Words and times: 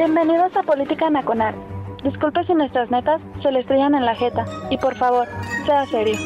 Bienvenidos 0.00 0.56
a 0.56 0.62
Política 0.62 1.10
Nacional. 1.10 1.54
Disculpe 2.02 2.42
si 2.46 2.54
nuestras 2.54 2.90
netas 2.90 3.20
se 3.42 3.52
le 3.52 3.60
estrellan 3.60 3.94
en 3.94 4.06
la 4.06 4.14
jeta. 4.14 4.46
Y 4.70 4.78
por 4.78 4.96
favor, 4.96 5.28
sea 5.66 5.84
serio. 5.84 6.18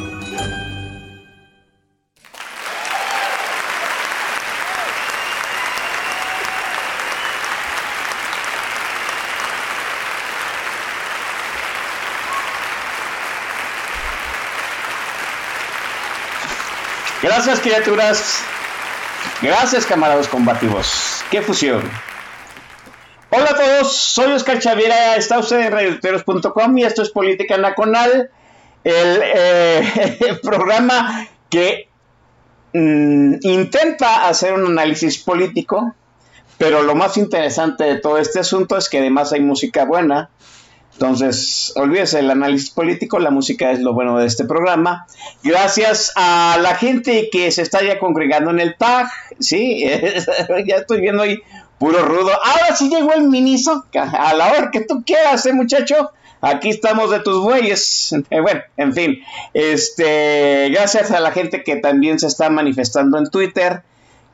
Gracias, 17.21 17.59
criaturas. 17.59 18.45
Gracias, 19.43 19.85
camaradas 19.85 20.29
combativos. 20.29 21.25
¡Qué 21.29 21.43
fusión! 21.43 22.14
Hola 23.37 23.51
a 23.51 23.57
todos, 23.57 23.97
soy 23.97 24.31
Oscar 24.31 24.61
Chavira, 24.61 25.17
está 25.17 25.41
usted 25.41 25.59
en 25.59 25.73
radioteros.com 25.73 26.79
y 26.79 26.85
esto 26.85 27.03
es 27.03 27.11
Política 27.11 27.59
Nacional, 27.59 28.31
el, 28.85 29.21
eh, 29.25 30.19
el 30.29 30.39
programa 30.39 31.27
que 31.51 31.89
mm, 32.73 33.39
intenta 33.41 34.29
hacer 34.29 34.53
un 34.53 34.67
análisis 34.67 35.19
político, 35.19 35.97
pero 36.59 36.85
lo 36.85 36.95
más 36.95 37.17
interesante 37.17 37.83
de 37.83 37.99
todo 37.99 38.19
este 38.19 38.39
asunto 38.39 38.77
es 38.77 38.89
que 38.89 38.99
además 38.99 39.33
hay 39.33 39.41
música 39.41 39.85
buena, 39.85 40.31
entonces, 40.93 41.73
olvídese 41.75 42.19
del 42.19 42.31
análisis 42.31 42.71
político, 42.71 43.19
la 43.19 43.31
música 43.31 43.73
es 43.73 43.81
lo 43.81 43.95
bueno 43.95 44.17
de 44.17 44.27
este 44.27 44.45
programa. 44.45 45.09
Gracias 45.43 46.13
a 46.15 46.57
la 46.63 46.77
gente 46.77 47.31
que 47.33 47.51
se 47.51 47.63
está 47.63 47.83
ya 47.83 47.99
congregando 47.99 48.53
en 48.53 48.61
el 48.61 48.77
PAG, 48.77 49.09
sí, 49.41 49.85
ya 50.67 50.77
estoy 50.77 51.01
viendo 51.01 51.25
ahí 51.25 51.43
puro 51.79 52.05
rudo. 52.05 52.31
Ahora 52.31 52.75
sí 52.77 52.89
llegó 52.89 53.13
el 53.13 53.29
miniso, 53.29 53.85
a 53.95 54.35
la 54.35 54.53
hora 54.53 54.71
que 54.71 54.81
tú 54.81 55.03
quieras, 55.05 55.45
eh, 55.47 55.53
muchacho. 55.53 56.11
Aquí 56.41 56.69
estamos 56.69 57.11
de 57.11 57.21
tus 57.21 57.43
bueyes. 57.43 58.15
Eh, 58.31 58.41
bueno, 58.41 58.61
en 58.77 58.93
fin, 58.93 59.19
este, 59.55 60.69
gracias 60.71 61.11
a 61.11 61.21
la 61.21 61.31
gente 61.31 61.63
que 61.63 61.77
también 61.77 62.19
se 62.19 62.27
está 62.27 62.51
manifestando 62.51 63.19
en 63.19 63.31
Twitter 63.31 63.83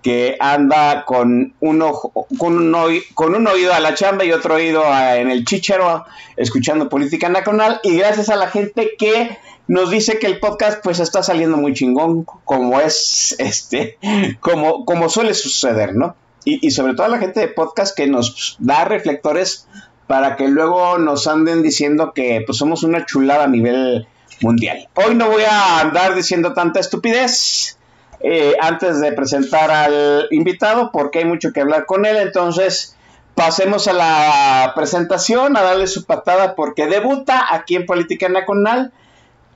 que 0.02 0.36
anda 0.40 1.04
con 1.04 1.54
un, 1.60 1.82
ojo, 1.82 2.26
con, 2.38 2.56
un 2.56 2.74
oído, 2.74 3.04
con 3.14 3.34
un 3.34 3.46
oído 3.46 3.74
a 3.74 3.80
la 3.80 3.94
chamba 3.94 4.24
y 4.24 4.32
otro 4.32 4.54
oído 4.54 4.84
a, 4.84 5.16
en 5.16 5.30
el 5.30 5.44
chichero 5.44 6.04
escuchando 6.36 6.88
política 6.88 7.28
nacional 7.28 7.80
y 7.82 7.96
gracias 7.98 8.28
a 8.30 8.36
la 8.36 8.48
gente 8.48 8.92
que 8.98 9.38
nos 9.68 9.90
dice 9.90 10.18
que 10.18 10.26
el 10.26 10.40
podcast 10.40 10.82
pues 10.82 11.00
está 11.00 11.22
saliendo 11.22 11.56
muy 11.56 11.74
chingón 11.74 12.24
como 12.24 12.80
es 12.80 13.36
este 13.38 13.98
como, 14.40 14.84
como 14.84 15.08
suele 15.08 15.34
suceder 15.34 15.94
no 15.94 16.16
y, 16.44 16.70
sobre 16.70 16.94
todo 16.94 17.06
a 17.06 17.10
la 17.10 17.18
gente 17.18 17.40
de 17.40 17.48
podcast 17.48 17.96
que 17.96 18.06
nos 18.06 18.56
da 18.58 18.84
reflectores 18.84 19.66
para 20.06 20.36
que 20.36 20.48
luego 20.48 20.98
nos 20.98 21.26
anden 21.26 21.62
diciendo 21.62 22.12
que 22.14 22.42
pues 22.46 22.58
somos 22.58 22.82
una 22.82 23.04
chulada 23.06 23.44
a 23.44 23.48
nivel 23.48 24.06
mundial 24.40 24.88
hoy 24.94 25.14
no 25.14 25.28
voy 25.28 25.42
a 25.42 25.80
andar 25.80 26.14
diciendo 26.14 26.54
tanta 26.54 26.80
estupidez 26.80 27.76
eh, 28.22 28.54
antes 28.60 29.00
de 29.00 29.12
presentar 29.12 29.70
al 29.70 30.28
invitado, 30.30 30.90
porque 30.92 31.20
hay 31.20 31.24
mucho 31.24 31.52
que 31.52 31.62
hablar 31.62 31.86
con 31.86 32.04
él. 32.04 32.16
Entonces, 32.18 32.96
pasemos 33.34 33.88
a 33.88 33.94
la 33.94 34.72
presentación, 34.76 35.56
a 35.56 35.62
darle 35.62 35.86
su 35.86 36.04
patada, 36.04 36.54
porque 36.54 36.86
debuta 36.86 37.46
aquí 37.54 37.76
en 37.76 37.86
Política 37.86 38.28
Nacional. 38.28 38.92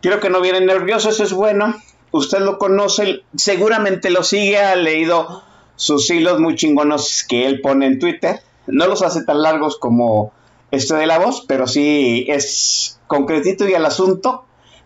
Quiero 0.01 0.19
que 0.21 0.31
no 0.31 0.41
viene 0.41 0.63
nervioso, 0.63 1.11
eso 1.11 1.25
es 1.25 1.35
bueno. 1.35 1.75
Usted 2.11 2.39
lo 2.39 2.59
conoce, 2.59 3.23
seguramente 3.37 4.11
lo 4.11 4.23
sigue, 4.23 4.59
ha 4.59 4.77
leído 4.77 5.43
sus 5.77 6.11
hilos 6.11 6.41
muy 6.41 6.57
chingonos 6.57 7.25
que 7.29 7.47
él 7.47 7.61
pone 7.61 7.87
en 7.87 7.99
Twitter. 7.99 8.41
No 8.67 8.87
los 8.87 9.03
hace 9.03 9.25
tan 9.25 9.43
largos 9.43 9.79
como 9.79 10.33
este 10.71 10.95
de 10.95 11.07
la 11.07 11.19
voz, 11.19 11.45
pero 11.47 11.67
sí 11.67 12.27
es 12.29 12.99
concretito 13.07 13.69
y 13.69 13.75
al 13.75 13.87
asunto, 13.87 14.45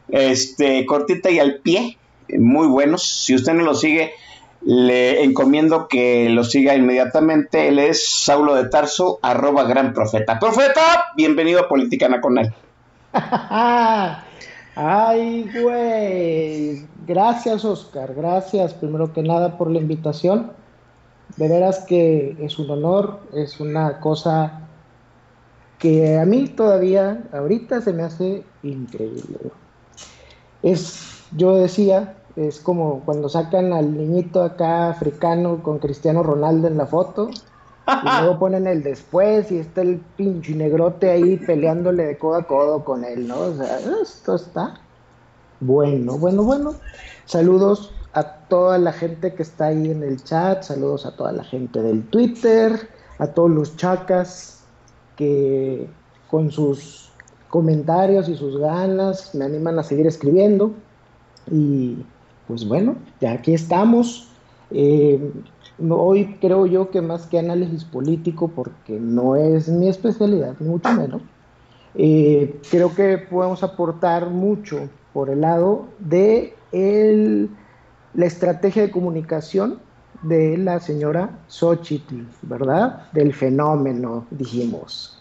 este, 0.09 0.84
cortita 0.87 1.31
y 1.31 1.38
al 1.38 1.56
pie 1.56 1.99
muy 2.37 2.66
buenos. 2.66 3.03
Si 3.03 3.34
usted 3.34 3.54
no 3.54 3.65
lo 3.65 3.75
sigue, 3.75 4.12
le 4.62 5.22
encomiendo 5.22 5.88
que 5.88 6.28
lo 6.28 6.44
siga 6.44 6.75
inmediatamente. 6.75 7.69
Él 7.69 7.78
es 7.78 8.06
Saulo 8.06 8.55
de 8.55 8.69
Tarso, 8.69 9.19
arroba 9.22 9.65
gran 9.65 9.94
profeta. 9.94 10.38
Profeta, 10.38 11.06
bienvenido 11.16 11.60
a 11.60 11.69
Política 11.69 12.20
con 12.20 12.38
él. 12.38 12.53
Ay, 14.81 15.50
güey. 15.60 16.87
Gracias, 17.06 17.65
Oscar. 17.65 18.15
Gracias, 18.15 18.75
primero 18.75 19.12
que 19.12 19.22
nada, 19.22 19.56
por 19.56 19.70
la 19.70 19.78
invitación. 19.78 20.53
De 21.38 21.47
veras 21.47 21.84
que 21.87 22.37
es 22.41 22.59
un 22.59 22.69
honor, 22.69 23.21
es 23.32 23.60
una 23.60 24.00
cosa 24.00 24.62
que 25.78 26.19
a 26.19 26.25
mí 26.25 26.49
todavía, 26.49 27.22
ahorita 27.32 27.81
se 27.81 27.93
me 27.93 28.03
hace 28.03 28.43
increíble. 28.65 29.38
Es, 30.65 31.22
yo 31.37 31.54
decía, 31.54 32.16
es 32.34 32.59
como 32.59 33.03
cuando 33.04 33.28
sacan 33.28 33.72
al 33.72 33.97
niñito 33.97 34.43
acá 34.43 34.91
africano 34.91 35.62
con 35.62 35.78
Cristiano 35.78 36.25
Ronaldo 36.25 36.66
en 36.66 36.76
la 36.76 36.87
foto. 36.87 37.31
Y 37.31 38.20
luego 38.20 38.38
ponen 38.41 38.66
el 38.66 38.82
después 38.82 39.53
y 39.53 39.59
está 39.59 39.82
el 39.82 39.99
pinche 40.16 40.56
negrote 40.56 41.09
ahí 41.09 41.37
peleándole 41.37 42.05
de 42.05 42.19
codo 42.19 42.34
a 42.34 42.49
codo 42.49 42.84
con 42.84 43.05
él, 43.05 43.28
¿no? 43.28 43.38
O 43.38 43.55
sea, 43.55 43.78
esto 44.03 44.34
está 44.34 44.75
bueno, 45.61 46.19
bueno, 46.19 46.43
bueno. 46.43 46.75
Saludos 47.25 47.93
a 48.13 48.23
toda 48.49 48.79
la 48.79 48.93
gente 48.93 49.35
que 49.35 49.43
está 49.43 49.67
ahí 49.67 49.91
en 49.91 50.03
el 50.03 50.23
chat, 50.23 50.63
saludos 50.63 51.07
a 51.07 51.17
toda 51.17 51.33
la 51.33 51.45
gente 51.45 51.83
del 51.83 52.05
Twitter, 52.05 52.89
a 53.19 53.27
todos 53.29 53.51
los 53.51 53.77
chacas 53.77 54.65
que 55.17 55.89
con 56.31 56.51
sus 56.51 57.11
comentarios 57.51 58.29
y 58.29 58.37
sus 58.37 58.59
ganas 58.59 59.35
me 59.35 59.45
animan 59.45 59.79
a 59.79 59.83
seguir 59.83 60.07
escribiendo. 60.07 60.73
Y 61.51 61.97
pues 62.47 62.67
bueno, 62.67 62.97
ya 63.21 63.33
aquí 63.33 63.55
estamos. 63.55 64.29
Eh, 64.71 65.33
hoy 65.89 66.37
creo 66.41 66.67
yo 66.67 66.91
que 66.91 67.01
más 67.01 67.27
que 67.27 67.39
análisis 67.39 67.85
político, 67.85 68.49
porque 68.49 68.99
no 68.99 69.37
es 69.37 69.69
mi 69.69 69.89
especialidad, 69.89 70.59
mucho 70.61 70.93
menos, 70.93 71.23
eh, 71.95 72.61
creo 72.71 72.95
que 72.95 73.19
podemos 73.19 73.63
aportar 73.63 74.31
mucho 74.31 74.89
por 75.13 75.31
el 75.31 75.41
lado 75.41 75.87
de 75.99 76.55
la 76.73 78.27
estrategia 78.27 78.83
de 78.83 78.91
comunicación 78.91 79.81
de 80.23 80.59
la 80.59 80.81
señora 80.81 81.31
Xochitl, 81.49 82.23
¿verdad? 82.43 83.11
Del 83.13 83.35
fenómeno, 83.35 84.27
dijimos. 84.31 85.21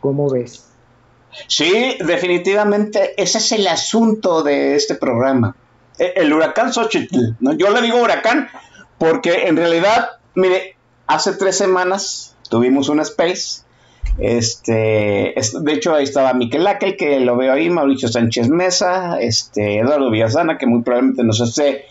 ¿Cómo 0.00 0.28
ves? 0.28 0.66
Sí, 1.46 1.96
definitivamente 2.04 3.20
ese 3.20 3.38
es 3.38 3.52
el 3.52 3.66
asunto 3.66 4.42
de 4.42 4.74
este 4.74 4.94
programa. 4.94 5.54
E, 5.98 6.14
el 6.16 6.32
huracán 6.32 6.72
Xochitl. 6.72 7.36
¿no? 7.40 7.52
Yo 7.52 7.70
le 7.70 7.82
digo 7.82 8.02
huracán 8.02 8.48
porque 8.98 9.46
en 9.46 9.56
realidad, 9.56 10.10
mire, 10.34 10.76
hace 11.06 11.32
tres 11.32 11.56
semanas 11.56 12.36
tuvimos 12.50 12.88
un 12.88 13.00
space. 13.00 13.62
Este, 14.18 15.34
de 15.60 15.72
hecho, 15.72 15.94
ahí 15.94 16.04
estaba 16.04 16.34
Miquel 16.34 16.66
Akel, 16.66 16.96
que 16.96 17.20
lo 17.20 17.36
veo 17.36 17.52
ahí, 17.52 17.70
Mauricio 17.70 18.08
Sánchez 18.08 18.48
Mesa, 18.48 19.20
este, 19.20 19.78
Eduardo 19.78 20.10
Villasana, 20.10 20.58
que 20.58 20.66
muy 20.66 20.82
probablemente 20.82 21.22
nos 21.22 21.40
esté 21.40 21.84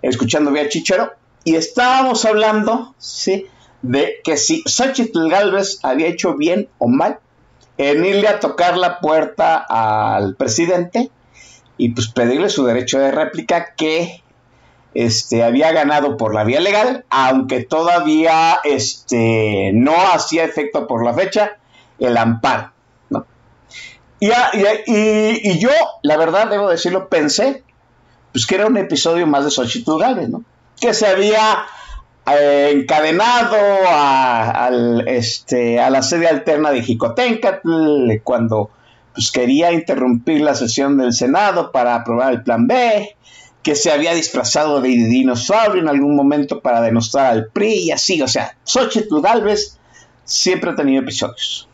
escuchando 0.00 0.52
vía 0.52 0.68
Chichero, 0.68 1.12
y 1.44 1.56
estábamos 1.56 2.24
hablando, 2.24 2.94
sí, 2.98 3.46
de 3.82 4.20
que 4.22 4.36
si 4.36 4.62
Xochitl 4.64 5.28
Galvez 5.28 5.80
había 5.82 6.06
hecho 6.06 6.36
bien 6.36 6.68
o 6.78 6.86
mal 6.86 7.18
en 7.78 8.04
irle 8.04 8.28
a 8.28 8.38
tocar 8.38 8.76
la 8.76 9.00
puerta 9.00 9.56
al 9.68 10.36
presidente 10.36 11.10
y 11.76 11.90
pues 11.90 12.08
pedirle 12.08 12.48
su 12.48 12.64
derecho 12.64 13.00
de 13.00 13.10
réplica 13.10 13.74
que 13.74 14.21
este, 14.94 15.42
había 15.42 15.72
ganado 15.72 16.16
por 16.16 16.34
la 16.34 16.44
vía 16.44 16.60
legal, 16.60 17.04
aunque 17.10 17.64
todavía 17.64 18.60
este, 18.64 19.70
no 19.74 19.94
hacía 20.12 20.44
efecto 20.44 20.86
por 20.86 21.04
la 21.04 21.14
fecha 21.14 21.58
el 21.98 22.16
amparo. 22.16 22.72
¿no? 23.10 23.26
Y, 24.20 24.30
y, 24.86 25.58
yo, 25.58 25.70
la 26.02 26.16
verdad, 26.16 26.48
debo 26.48 26.68
decirlo, 26.68 27.08
pensé 27.08 27.64
pues 28.32 28.46
que 28.46 28.54
era 28.54 28.66
un 28.66 28.76
episodio 28.78 29.26
más 29.26 29.44
de 29.44 29.50
Xochitl 29.50 29.90
¿no? 30.30 30.42
que 30.80 30.94
se 30.94 31.06
había 31.06 31.66
eh, 32.30 32.70
encadenado 32.72 33.56
a, 33.88 34.70
este, 35.06 35.80
a 35.80 35.90
la 35.90 36.02
sede 36.02 36.28
alterna 36.28 36.70
de 36.70 36.82
Jicotencatl 36.82 37.68
cuando 38.24 38.70
pues, 39.14 39.30
quería 39.30 39.72
interrumpir 39.72 40.40
la 40.40 40.54
sesión 40.54 40.96
del 40.98 41.12
Senado 41.12 41.72
para 41.72 41.94
aprobar 41.94 42.32
el 42.32 42.42
plan 42.42 42.66
B, 42.66 43.16
que 43.62 43.76
se 43.76 43.90
había 43.90 44.14
disfrazado 44.14 44.80
de 44.80 44.88
dinosaurio 44.88 45.82
en 45.82 45.88
algún 45.88 46.16
momento 46.16 46.60
para 46.60 46.80
denostar 46.80 47.26
al 47.26 47.46
PRI 47.48 47.74
y 47.84 47.90
así, 47.92 48.20
o 48.20 48.28
sea, 48.28 48.56
Xochitl 48.64 49.20
Galvez 49.20 49.78
siempre 50.24 50.70
ha 50.70 50.74
tenido 50.74 51.02
episodios. 51.02 51.68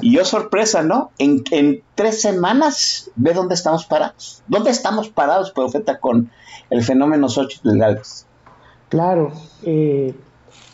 Y 0.00 0.14
yo 0.14 0.24
sorpresa, 0.24 0.82
¿no? 0.82 1.10
En, 1.18 1.42
en, 1.50 1.82
tres 1.96 2.20
semanas, 2.20 3.10
ve 3.16 3.34
dónde 3.34 3.54
estamos 3.54 3.86
parados. 3.86 4.42
¿Dónde 4.46 4.70
estamos 4.70 5.08
parados, 5.08 5.50
profeta, 5.50 5.98
con 5.98 6.30
el 6.70 6.84
fenómeno 6.84 7.28
Xochitl 7.28 7.76
Galvez? 7.76 8.26
Claro, 8.88 9.32
eh, 9.64 10.14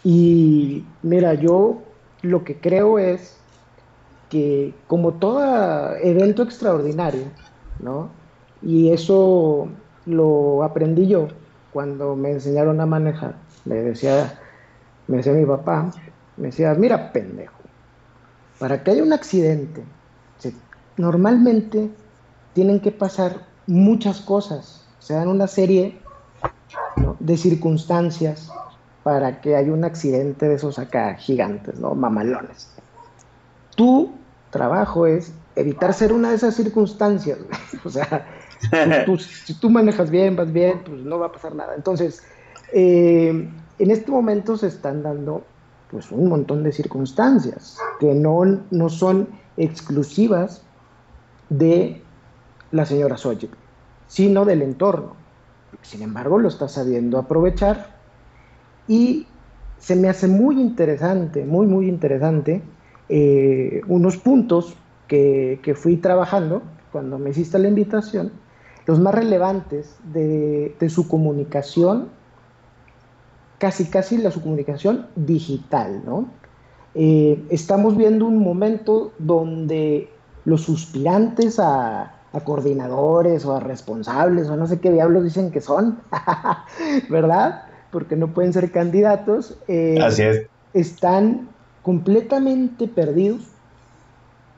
y 0.04 0.84
mira, 1.02 1.34
yo 1.34 1.82
lo 2.22 2.44
que 2.44 2.58
creo 2.58 2.98
es 2.98 3.36
que 4.30 4.74
como 4.86 5.14
todo 5.14 5.94
evento 5.96 6.42
extraordinario, 6.42 7.24
¿no? 7.80 8.10
Y 8.62 8.90
eso 8.90 9.69
lo 10.06 10.62
aprendí 10.62 11.06
yo 11.06 11.29
cuando 11.73 12.17
me 12.17 12.31
enseñaron 12.31 12.81
a 12.81 12.87
manejar. 12.87 13.35
Me 13.64 13.76
decía, 13.76 14.38
me 15.08 15.19
decía 15.19 15.32
mi 15.32 15.44
papá, 15.44 15.91
me 16.37 16.47
decía, 16.47 16.75
mira, 16.75 17.12
pendejo, 17.12 17.61
para 18.58 18.82
que 18.82 18.93
haya 18.93 19.03
un 19.03 19.12
accidente, 19.12 19.85
normalmente 20.97 21.91
tienen 22.55 22.81
que 22.81 22.93
pasar 22.93 23.47
muchas 23.67 24.20
cosas, 24.20 24.87
se 24.99 25.14
dan 25.14 25.29
una 25.29 25.47
serie 25.47 26.00
de 27.20 27.37
circunstancias 27.37 28.50
para 29.03 29.41
que 29.41 29.56
haya 29.56 29.73
un 29.73 29.85
accidente 29.85 30.49
de 30.49 30.55
esos 30.55 30.79
acá 30.79 31.14
gigantes, 31.14 31.79
¿no? 31.79 31.94
Mamalones. 31.94 32.75
Tu 33.76 34.11
trabajo 34.50 35.06
es 35.06 35.32
evitar 35.55 35.93
ser 35.93 36.12
una 36.12 36.31
de 36.31 36.37
esas 36.37 36.55
circunstancias. 36.55 37.38
o 37.85 37.91
sea, 37.91 38.26
si 39.19 39.55
tú 39.55 39.70
manejas 39.70 40.11
bien, 40.11 40.37
vas 40.37 40.53
bien, 40.53 40.81
pues 40.85 41.03
no 41.03 41.19
va 41.19 41.26
a 41.26 41.32
pasar 41.32 41.55
nada. 41.55 41.75
Entonces, 41.75 42.23
eh, 42.73 43.49
en 43.79 43.91
este 43.91 44.11
momento 44.11 44.56
se 44.56 44.69
están 44.69 45.03
dando 45.03 45.44
pues 45.91 46.11
un 46.11 46.29
montón 46.29 46.62
de 46.62 46.73
circunstancias 46.73 47.79
que 48.00 48.12
no, 48.12 48.43
no 48.70 48.88
son 48.88 49.29
exclusivas 49.56 50.62
de 51.49 52.03
la 52.73 52.85
señora 52.85 53.17
Xochitl, 53.17 53.56
sino 54.08 54.44
del 54.44 54.62
entorno. 54.62 55.14
Sin 55.82 56.03
embargo, 56.03 56.38
lo 56.38 56.49
está 56.49 56.69
sabiendo 56.69 57.19
aprovechar 57.19 57.97
y 58.88 59.26
se 59.79 59.94
me 59.94 60.08
hace 60.08 60.26
muy 60.26 60.61
interesante, 60.61 61.44
muy, 61.44 61.67
muy 61.67 61.88
interesante, 61.88 62.62
eh, 63.08 63.81
unos 63.87 64.17
puntos 64.17 64.76
que, 65.06 65.75
fui 65.76 65.97
trabajando 65.97 66.62
cuando 66.91 67.19
me 67.19 67.31
hiciste 67.31 67.58
la 67.58 67.69
invitación, 67.69 68.32
los 68.86 69.00
más 69.00 69.14
relevantes 69.14 69.96
de, 70.12 70.74
su 70.88 71.08
comunicación, 71.08 72.08
casi, 73.58 73.86
casi 73.86 74.18
la 74.18 74.30
su 74.30 74.40
comunicación 74.40 75.06
digital, 75.16 76.02
¿no? 76.04 76.28
Eh, 76.94 77.44
estamos 77.50 77.96
viendo 77.96 78.24
un 78.24 78.38
momento 78.38 79.12
donde 79.18 80.08
los 80.44 80.62
suspirantes 80.62 81.58
a, 81.58 82.16
a 82.32 82.40
coordinadores 82.40 83.44
o 83.44 83.56
a 83.56 83.60
responsables 83.60 84.48
o 84.48 84.56
no 84.56 84.66
sé 84.66 84.80
qué 84.80 84.90
diablos 84.90 85.24
dicen 85.24 85.50
que 85.50 85.60
son, 85.60 85.98
¿verdad? 87.10 87.64
Porque 87.90 88.14
no 88.14 88.32
pueden 88.34 88.52
ser 88.52 88.70
candidatos. 88.70 89.58
Eh, 89.68 89.98
Así 90.02 90.22
es. 90.22 90.46
Están 90.74 91.48
completamente 91.82 92.88
perdidos, 92.88 93.42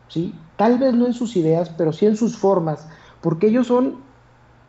¿sí? 0.08 0.34
Tal 0.56 0.78
vez 0.78 0.94
no 0.94 1.06
en 1.06 1.14
sus 1.14 1.36
ideas, 1.36 1.70
pero 1.70 1.92
sí 1.92 2.06
en 2.06 2.16
sus 2.16 2.36
formas, 2.36 2.88
porque 3.20 3.46
ellos 3.46 3.68
son 3.68 4.07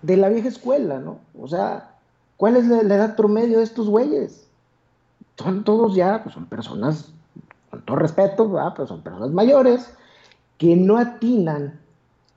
de 0.02 0.18
la 0.18 0.30
vieja 0.30 0.48
escuela, 0.48 1.00
¿no? 1.00 1.20
O 1.40 1.48
sea, 1.48 1.96
¿cuál 2.38 2.56
es 2.56 2.66
la, 2.68 2.82
edad 2.82 3.16
promedio 3.16 3.58
de 3.58 3.64
estos 3.64 3.90
güeyes? 3.90 4.48
Son 5.38 5.64
todos 5.64 5.96
ya, 5.96 6.24
pues 6.24 6.36
son 6.36 6.46
personas, 6.46 7.12
con 7.70 7.82
todo 7.84 7.98
respeto, 7.98 8.50
¿verdad? 8.50 8.74
Pues 8.76 8.90
son 8.90 9.02
personas 9.02 9.32
mayores 9.32 9.90
que 10.58 10.76
no 10.76 10.98
atinan 10.98 11.80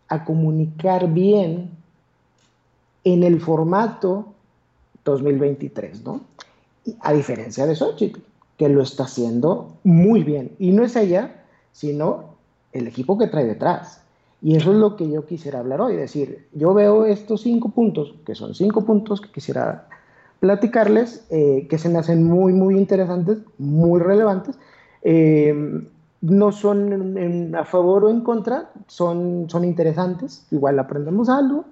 a 0.08 0.24
comunicar 0.24 1.08
bien 1.08 1.70
en 3.04 3.22
el 3.24 3.40
formato 3.40 4.26
2023, 5.04 6.04
¿no? 6.04 6.20
A 7.00 7.12
diferencia 7.12 7.66
de 7.66 7.74
Xochitl, 7.74 8.20
que 8.56 8.68
lo 8.68 8.82
está 8.82 9.04
haciendo 9.04 9.76
muy 9.82 10.22
bien. 10.22 10.54
Y 10.58 10.70
no 10.70 10.84
es 10.84 10.94
ella, 10.94 11.42
sino 11.72 12.36
el 12.72 12.86
equipo 12.86 13.18
que 13.18 13.26
trae 13.26 13.44
detrás. 13.44 14.01
Y 14.42 14.56
eso 14.56 14.72
es 14.72 14.78
lo 14.78 14.96
que 14.96 15.08
yo 15.08 15.24
quisiera 15.24 15.60
hablar 15.60 15.80
hoy, 15.80 15.94
decir, 15.94 16.48
yo 16.52 16.74
veo 16.74 17.04
estos 17.04 17.42
cinco 17.42 17.68
puntos, 17.68 18.16
que 18.26 18.34
son 18.34 18.54
cinco 18.54 18.84
puntos 18.84 19.20
que 19.20 19.30
quisiera 19.30 19.86
platicarles, 20.40 21.24
eh, 21.30 21.68
que 21.70 21.78
se 21.78 21.88
me 21.88 22.00
hacen 22.00 22.24
muy, 22.24 22.52
muy 22.52 22.76
interesantes, 22.76 23.38
muy 23.58 24.00
relevantes. 24.00 24.58
Eh, 25.02 25.86
no 26.22 26.52
son 26.52 27.54
a 27.54 27.64
favor 27.64 28.04
o 28.04 28.10
en 28.10 28.22
contra, 28.22 28.70
son, 28.86 29.46
son 29.48 29.64
interesantes, 29.64 30.46
igual 30.50 30.78
aprendemos 30.78 31.28
algo. 31.28 31.64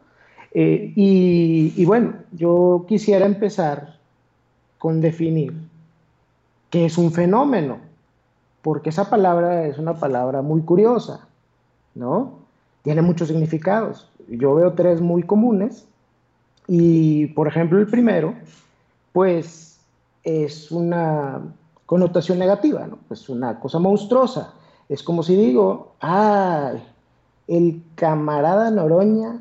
Eh, 0.52 0.92
y, 0.96 1.84
bueno, 1.84 2.14
yo 2.32 2.84
quisiera 2.88 3.26
empezar 3.26 3.98
con 4.78 5.00
definir 5.00 5.54
qué 6.68 6.86
es 6.86 6.98
un 6.98 7.12
fenómeno, 7.12 7.78
porque 8.62 8.90
esa 8.90 9.08
palabra 9.08 9.66
es 9.66 9.78
una 9.78 9.94
palabra 9.94 10.42
muy 10.42 10.62
curiosa, 10.62 11.28
¿no? 11.94 12.39
Tiene 12.82 13.02
muchos 13.02 13.28
significados. 13.28 14.08
Yo 14.28 14.54
veo 14.54 14.72
tres 14.72 15.00
muy 15.00 15.22
comunes 15.22 15.86
y, 16.66 17.26
por 17.28 17.48
ejemplo, 17.48 17.78
el 17.78 17.86
primero, 17.86 18.34
pues 19.12 19.80
es 20.22 20.70
una 20.70 21.40
connotación 21.86 22.38
negativa, 22.38 22.86
¿no? 22.86 22.98
Pues 23.08 23.28
una 23.28 23.58
cosa 23.58 23.78
monstruosa. 23.78 24.54
Es 24.88 25.02
como 25.02 25.22
si 25.22 25.34
digo, 25.34 25.94
ay, 26.00 26.82
el 27.48 27.82
camarada 27.96 28.70
Noroña 28.70 29.40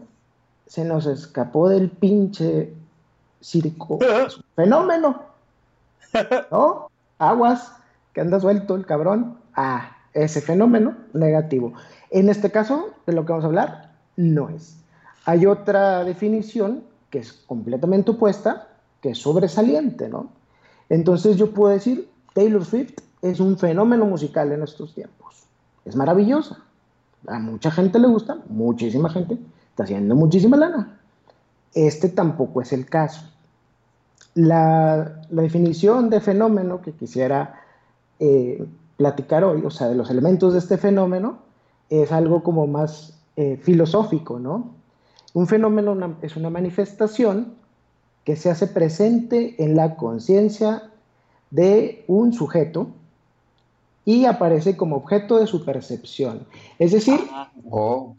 se 0.65 0.85
nos 0.85 1.05
escapó 1.05 1.69
del 1.69 1.89
pinche 1.89 2.73
circo. 3.41 3.99
Es 4.27 4.37
un 4.37 4.43
fenómeno. 4.55 5.21
¿No? 6.51 6.89
Aguas, 7.19 7.71
que 8.13 8.21
anda 8.21 8.39
suelto 8.39 8.75
el 8.75 8.85
cabrón. 8.85 9.37
Ah, 9.55 9.97
ese 10.13 10.41
fenómeno 10.41 10.95
negativo. 11.13 11.73
En 12.11 12.29
este 12.29 12.51
caso, 12.51 12.89
de 13.05 13.13
lo 13.13 13.25
que 13.25 13.31
vamos 13.31 13.45
a 13.45 13.47
hablar, 13.47 13.91
no 14.15 14.49
es. 14.49 14.77
Hay 15.25 15.45
otra 15.45 16.03
definición 16.03 16.83
que 17.09 17.19
es 17.19 17.33
completamente 17.33 18.11
opuesta, 18.11 18.67
que 19.01 19.11
es 19.11 19.17
sobresaliente, 19.19 20.09
¿no? 20.09 20.29
Entonces 20.89 21.37
yo 21.37 21.51
puedo 21.51 21.71
decir, 21.71 22.09
Taylor 22.33 22.65
Swift 22.65 22.99
es 23.21 23.39
un 23.39 23.57
fenómeno 23.57 24.05
musical 24.05 24.51
en 24.51 24.63
estos 24.63 24.93
tiempos. 24.93 25.45
Es 25.85 25.95
maravillosa. 25.95 26.59
A 27.27 27.39
mucha 27.39 27.71
gente 27.71 27.99
le 27.99 28.07
gusta, 28.07 28.37
muchísima 28.47 29.09
gente 29.09 29.37
está 29.69 29.83
haciendo 29.83 30.15
muchísima 30.15 30.57
lana. 30.57 30.99
Este 31.73 32.09
tampoco 32.09 32.61
es 32.61 32.73
el 32.73 32.85
caso. 32.85 33.21
La, 34.33 35.21
definición 35.29 36.09
de 36.09 36.21
fenómeno 36.21 36.81
que 36.81 36.93
quisiera 36.93 37.61
eh, 38.19 38.65
platicar 38.97 39.43
hoy, 39.43 39.63
o 39.65 39.69
sea, 39.69 39.87
de 39.87 39.95
los 39.95 40.09
elementos 40.09 40.53
de 40.53 40.59
este 40.59 40.77
fenómeno, 40.77 41.48
es 41.89 42.11
algo 42.11 42.43
como 42.43 42.67
más 42.67 43.19
eh, 43.35 43.57
filosófico, 43.61 44.39
¿no? 44.39 44.71
Un 45.33 45.47
fenómeno 45.47 46.17
es 46.21 46.35
una 46.35 46.49
manifestación 46.49 47.53
que 48.23 48.35
se 48.35 48.49
hace 48.49 48.67
presente 48.67 49.55
en 49.63 49.75
la 49.75 49.95
conciencia 49.95 50.91
de 51.51 52.03
un 52.07 52.33
sujeto 52.33 52.87
y 54.05 54.25
aparece 54.25 54.75
como 54.75 54.97
objeto 54.97 55.37
de 55.37 55.47
su 55.47 55.63
percepción. 55.63 56.45
Es 56.79 56.91
decir, 56.91 57.19
oh. 57.69 58.15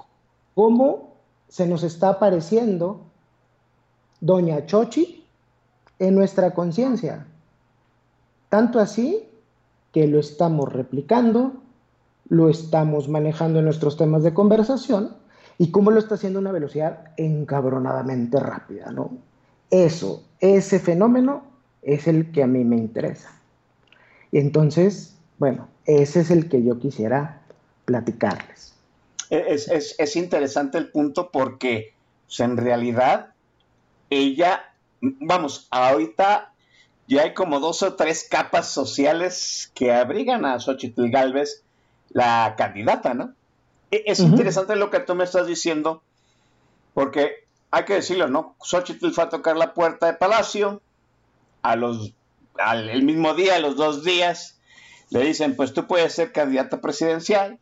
cómo 0.55 1.15
se 1.49 1.67
nos 1.67 1.83
está 1.83 2.11
apareciendo 2.11 3.01
Doña 4.21 4.67
Chochi 4.67 5.25
en 5.99 6.15
nuestra 6.15 6.55
conciencia. 6.55 7.27
Tanto 8.49 8.79
así 8.79 9.27
que 9.93 10.07
lo 10.07 10.21
estamos 10.21 10.73
replicando, 10.73 11.55
lo 12.31 12.49
estamos 12.49 13.09
manejando 13.09 13.59
en 13.59 13.67
nuestros 13.67 13.97
temas 13.99 14.23
de 14.23 14.33
conversación 14.33 15.17
y 15.59 15.71
cómo 15.71 15.91
lo 15.91 15.99
está 15.99 16.15
haciendo 16.15 16.39
a 16.39 16.43
una 16.43 16.53
velocidad 16.53 17.13
encabronadamente 17.19 18.41
rápida, 18.41 18.93
¿no? 18.93 19.19
Eso, 19.69 20.25
ese 20.39 20.79
fenómeno 20.79 21.43
es 21.83 22.07
el 22.07 22.33
que 22.33 22.43
a 22.43 22.47
mí 22.47 22.65
me 22.65 22.77
interesa. 22.77 23.31
Y 24.33 24.39
entonces, 24.39 25.17
bueno, 25.39 25.69
ese 25.85 26.21
es 26.21 26.31
el 26.31 26.49
que 26.49 26.63
yo 26.63 26.79
quisiera 26.79 27.43
platicarles. 27.85 28.75
Es, 29.29 30.17
interesante 30.17 30.79
el 30.79 30.91
punto 30.91 31.31
porque 31.31 31.95
pues, 32.27 32.41
en 32.41 32.57
realidad 32.57 33.35
ella, 34.09 34.73
vamos, 35.01 35.69
ahorita 35.71 36.53
ya 37.09 37.23
hay 37.23 37.35
como 37.35 37.59
dos 37.61 37.83
o 37.83 37.95
tres 37.95 38.27
capas 38.29 38.69
sociales 38.69 39.71
que 39.75 39.93
abrigan 39.93 40.45
a 40.45 40.59
Xochitl 40.59 41.11
Galvez, 41.11 41.65
la 42.11 42.55
candidata, 42.57 43.15
¿no? 43.15 43.35
E, 43.91 44.05
es 44.07 44.21
interesante 44.21 44.77
lo 44.77 44.91
que 44.91 45.01
tú 45.01 45.15
me 45.15 45.25
estás 45.25 45.47
diciendo, 45.47 46.03
porque 46.95 47.47
hay 47.71 47.85
que 47.85 47.95
decirlo, 47.95 48.29
¿no? 48.29 48.57
Xochitl 48.61 49.11
fue 49.11 49.25
a 49.25 49.29
tocar 49.29 49.57
la 49.57 49.75
puerta 49.75 50.07
de 50.07 50.15
Palacio, 50.15 50.83
a 51.63 51.77
los, 51.77 52.13
al 52.59 52.89
el 52.89 53.03
mismo 53.03 53.35
día, 53.35 53.57
a 53.57 53.61
los 53.61 53.77
dos 53.77 54.05
días, 54.05 54.61
le 55.11 55.21
dicen, 55.25 55.57
pues 55.57 55.73
tú 55.73 55.87
puedes 55.87 56.15
ser 56.15 56.33
candidata 56.33 56.81
presidencial. 56.81 57.59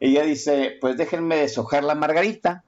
Ella 0.00 0.24
dice, 0.24 0.76
pues 0.80 0.96
déjenme 0.96 1.36
deshojar 1.36 1.84
la 1.84 1.94
margarita. 1.94 2.64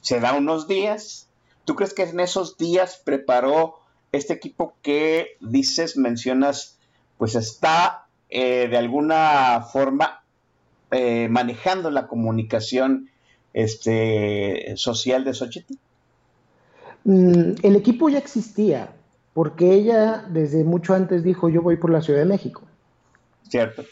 Se 0.00 0.20
da 0.20 0.32
unos 0.32 0.68
días. 0.68 1.28
¿Tú 1.64 1.74
crees 1.74 1.92
que 1.92 2.04
en 2.04 2.20
esos 2.20 2.56
días 2.56 3.02
preparó 3.04 3.80
este 4.12 4.32
equipo 4.32 4.76
que 4.82 5.36
dices, 5.40 5.96
mencionas, 5.96 6.78
pues 7.18 7.34
está 7.34 8.06
eh, 8.30 8.68
de 8.68 8.78
alguna 8.78 9.66
forma 9.72 10.21
eh, 10.92 11.28
manejando 11.28 11.90
la 11.90 12.06
comunicación 12.06 13.08
este, 13.54 14.74
social 14.76 15.24
de 15.24 15.34
Xochitl? 15.34 15.74
Mm, 17.04 17.54
el 17.62 17.76
equipo 17.76 18.08
ya 18.10 18.18
existía, 18.18 18.92
porque 19.32 19.72
ella 19.72 20.26
desde 20.28 20.64
mucho 20.64 20.94
antes 20.94 21.24
dijo, 21.24 21.48
yo 21.48 21.62
voy 21.62 21.76
por 21.76 21.90
la 21.90 22.02
Ciudad 22.02 22.20
de 22.20 22.26
México. 22.26 22.62
Cierto. 23.48 23.84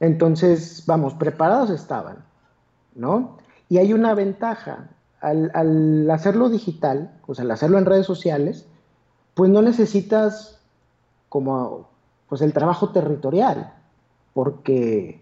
Entonces, 0.00 0.84
vamos, 0.86 1.12
preparados 1.14 1.68
estaban, 1.68 2.24
¿no? 2.94 3.36
Y 3.68 3.76
hay 3.76 3.92
una 3.92 4.14
ventaja, 4.14 4.88
al, 5.20 5.50
al 5.52 6.10
hacerlo 6.10 6.48
digital, 6.48 7.12
o 7.26 7.34
sea, 7.34 7.44
al 7.44 7.50
hacerlo 7.50 7.78
en 7.78 7.84
redes 7.84 8.06
sociales, 8.06 8.66
pues 9.34 9.50
no 9.50 9.60
necesitas 9.60 10.58
como 11.28 11.90
pues 12.30 12.40
el 12.40 12.52
trabajo 12.52 12.90
territorial, 12.90 13.74
porque 14.32 15.20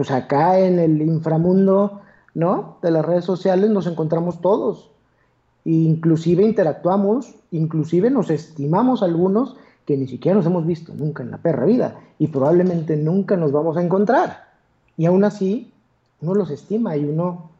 pues 0.00 0.10
acá 0.12 0.58
en 0.58 0.78
el 0.78 1.02
inframundo, 1.02 2.00
¿no? 2.32 2.78
De 2.80 2.90
las 2.90 3.04
redes 3.04 3.26
sociales 3.26 3.68
nos 3.68 3.86
encontramos 3.86 4.40
todos, 4.40 4.90
inclusive 5.66 6.42
interactuamos, 6.42 7.34
inclusive 7.50 8.08
nos 8.08 8.30
estimamos 8.30 9.02
algunos 9.02 9.58
que 9.84 9.98
ni 9.98 10.08
siquiera 10.08 10.38
nos 10.38 10.46
hemos 10.46 10.64
visto 10.64 10.94
nunca 10.94 11.22
en 11.22 11.30
la 11.30 11.36
perra 11.36 11.66
vida 11.66 12.00
y 12.18 12.28
probablemente 12.28 12.96
nunca 12.96 13.36
nos 13.36 13.52
vamos 13.52 13.76
a 13.76 13.82
encontrar. 13.82 14.48
Y 14.96 15.04
aún 15.04 15.22
así, 15.22 15.70
uno 16.22 16.34
los 16.34 16.50
estima 16.50 16.96
y 16.96 17.04
uno 17.04 17.50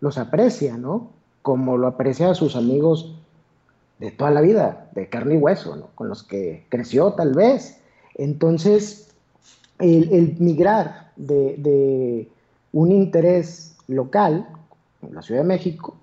los 0.00 0.18
aprecia, 0.18 0.76
¿no? 0.76 1.10
Como 1.42 1.78
lo 1.78 1.86
aprecia 1.86 2.28
a 2.28 2.34
sus 2.34 2.56
amigos 2.56 3.14
de 4.00 4.10
toda 4.10 4.32
la 4.32 4.40
vida, 4.40 4.90
de 4.96 5.08
carne 5.08 5.36
y 5.36 5.38
hueso, 5.38 5.76
¿no? 5.76 5.90
Con 5.94 6.08
los 6.08 6.24
que 6.24 6.66
creció 6.70 7.12
tal 7.12 7.34
vez. 7.34 7.78
Entonces, 8.16 9.14
el, 9.78 10.34
migrar 10.40 11.03
de, 11.16 11.56
de 11.58 12.28
un 12.72 12.92
interés 12.92 13.76
local, 13.86 14.46
en 15.02 15.14
la 15.14 15.22
Ciudad 15.22 15.42
de 15.42 15.48
México, 15.48 15.96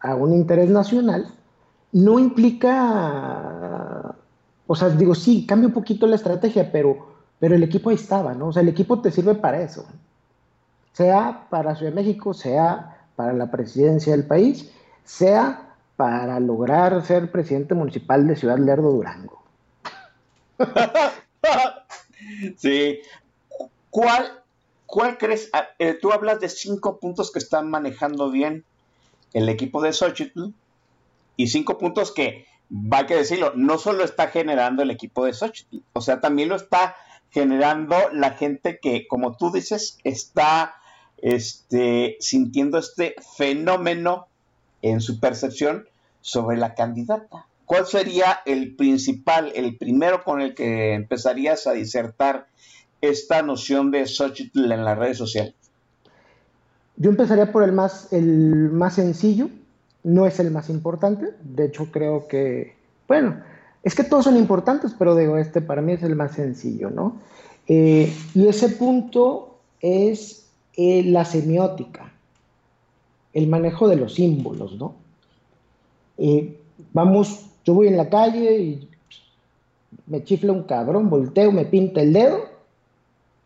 a 0.00 0.14
un 0.14 0.32
interés 0.32 0.70
nacional, 0.70 1.26
no 1.92 2.18
implica, 2.18 4.14
o 4.66 4.76
sea, 4.76 4.88
digo, 4.90 5.14
sí, 5.14 5.46
cambia 5.46 5.68
un 5.68 5.74
poquito 5.74 6.06
la 6.06 6.16
estrategia, 6.16 6.70
pero, 6.70 7.06
pero 7.38 7.54
el 7.54 7.62
equipo 7.62 7.90
ahí 7.90 7.96
estaba, 7.96 8.34
¿no? 8.34 8.48
O 8.48 8.52
sea, 8.52 8.62
el 8.62 8.68
equipo 8.68 9.00
te 9.00 9.10
sirve 9.10 9.34
para 9.34 9.62
eso, 9.62 9.86
sea 10.92 11.46
para 11.50 11.74
Ciudad 11.76 11.92
de 11.92 11.96
México, 11.96 12.34
sea 12.34 13.06
para 13.16 13.32
la 13.32 13.50
presidencia 13.50 14.12
del 14.12 14.26
país, 14.26 14.70
sea 15.04 15.74
para 15.96 16.38
lograr 16.38 17.04
ser 17.04 17.30
presidente 17.32 17.74
municipal 17.74 18.26
de 18.26 18.36
Ciudad 18.36 18.58
Lerdo 18.58 18.92
Durango. 18.92 19.42
sí. 22.56 23.00
¿Cuál, 23.98 24.44
cuál 24.86 25.18
crees? 25.18 25.50
Ah, 25.52 25.70
eh, 25.80 25.94
tú 26.00 26.12
hablas 26.12 26.38
de 26.38 26.48
cinco 26.48 27.00
puntos 27.00 27.32
que 27.32 27.40
están 27.40 27.68
manejando 27.68 28.30
bien 28.30 28.64
el 29.32 29.48
equipo 29.48 29.82
de 29.82 29.92
Xochitl 29.92 30.50
y 31.36 31.48
cinco 31.48 31.78
puntos 31.78 32.12
que, 32.12 32.46
va 32.70 33.06
que 33.06 33.16
decirlo, 33.16 33.54
no 33.56 33.76
solo 33.76 34.04
está 34.04 34.28
generando 34.28 34.84
el 34.84 34.92
equipo 34.92 35.24
de 35.24 35.32
Xochitl, 35.32 35.78
o 35.94 36.00
sea, 36.00 36.20
también 36.20 36.48
lo 36.48 36.54
está 36.54 36.94
generando 37.30 37.96
la 38.12 38.34
gente 38.34 38.78
que, 38.80 39.08
como 39.08 39.36
tú 39.36 39.50
dices, 39.50 39.98
está 40.04 40.76
este, 41.16 42.18
sintiendo 42.20 42.78
este 42.78 43.16
fenómeno 43.36 44.28
en 44.80 45.00
su 45.00 45.18
percepción 45.18 45.88
sobre 46.20 46.56
la 46.56 46.76
candidata. 46.76 47.48
¿Cuál 47.64 47.84
sería 47.84 48.42
el 48.46 48.76
principal, 48.76 49.50
el 49.56 49.76
primero 49.76 50.22
con 50.22 50.40
el 50.40 50.54
que 50.54 50.94
empezarías 50.94 51.66
a 51.66 51.72
disertar 51.72 52.46
esta 53.00 53.42
noción 53.42 53.90
de 53.90 54.06
Xochitl 54.06 54.70
en 54.70 54.84
las 54.84 54.98
redes 54.98 55.18
sociales? 55.18 55.54
Yo 56.96 57.10
empezaría 57.10 57.52
por 57.52 57.62
el 57.62 57.72
más, 57.72 58.12
el 58.12 58.70
más 58.70 58.94
sencillo, 58.94 59.48
no 60.02 60.26
es 60.26 60.40
el 60.40 60.50
más 60.50 60.68
importante, 60.68 61.28
de 61.42 61.66
hecho 61.66 61.86
creo 61.92 62.26
que, 62.26 62.74
bueno, 63.06 63.36
es 63.84 63.94
que 63.94 64.02
todos 64.02 64.24
son 64.24 64.36
importantes, 64.36 64.94
pero 64.98 65.14
digo, 65.14 65.38
este 65.38 65.60
para 65.60 65.80
mí 65.80 65.92
es 65.92 66.02
el 66.02 66.16
más 66.16 66.32
sencillo, 66.32 66.90
¿no? 66.90 67.16
Eh, 67.68 68.12
y 68.34 68.48
ese 68.48 68.70
punto 68.70 69.58
es 69.80 70.48
eh, 70.76 71.04
la 71.04 71.24
semiótica, 71.24 72.12
el 73.32 73.46
manejo 73.46 73.86
de 73.86 73.96
los 73.96 74.14
símbolos, 74.14 74.76
¿no? 74.76 74.96
Eh, 76.16 76.58
vamos, 76.92 77.46
yo 77.64 77.74
voy 77.74 77.86
en 77.86 77.96
la 77.96 78.08
calle 78.08 78.58
y 78.58 78.88
me 80.06 80.24
chifla 80.24 80.52
un 80.52 80.64
cabrón, 80.64 81.08
volteo, 81.08 81.52
me 81.52 81.64
pinta 81.64 82.00
el 82.00 82.12
dedo 82.12 82.47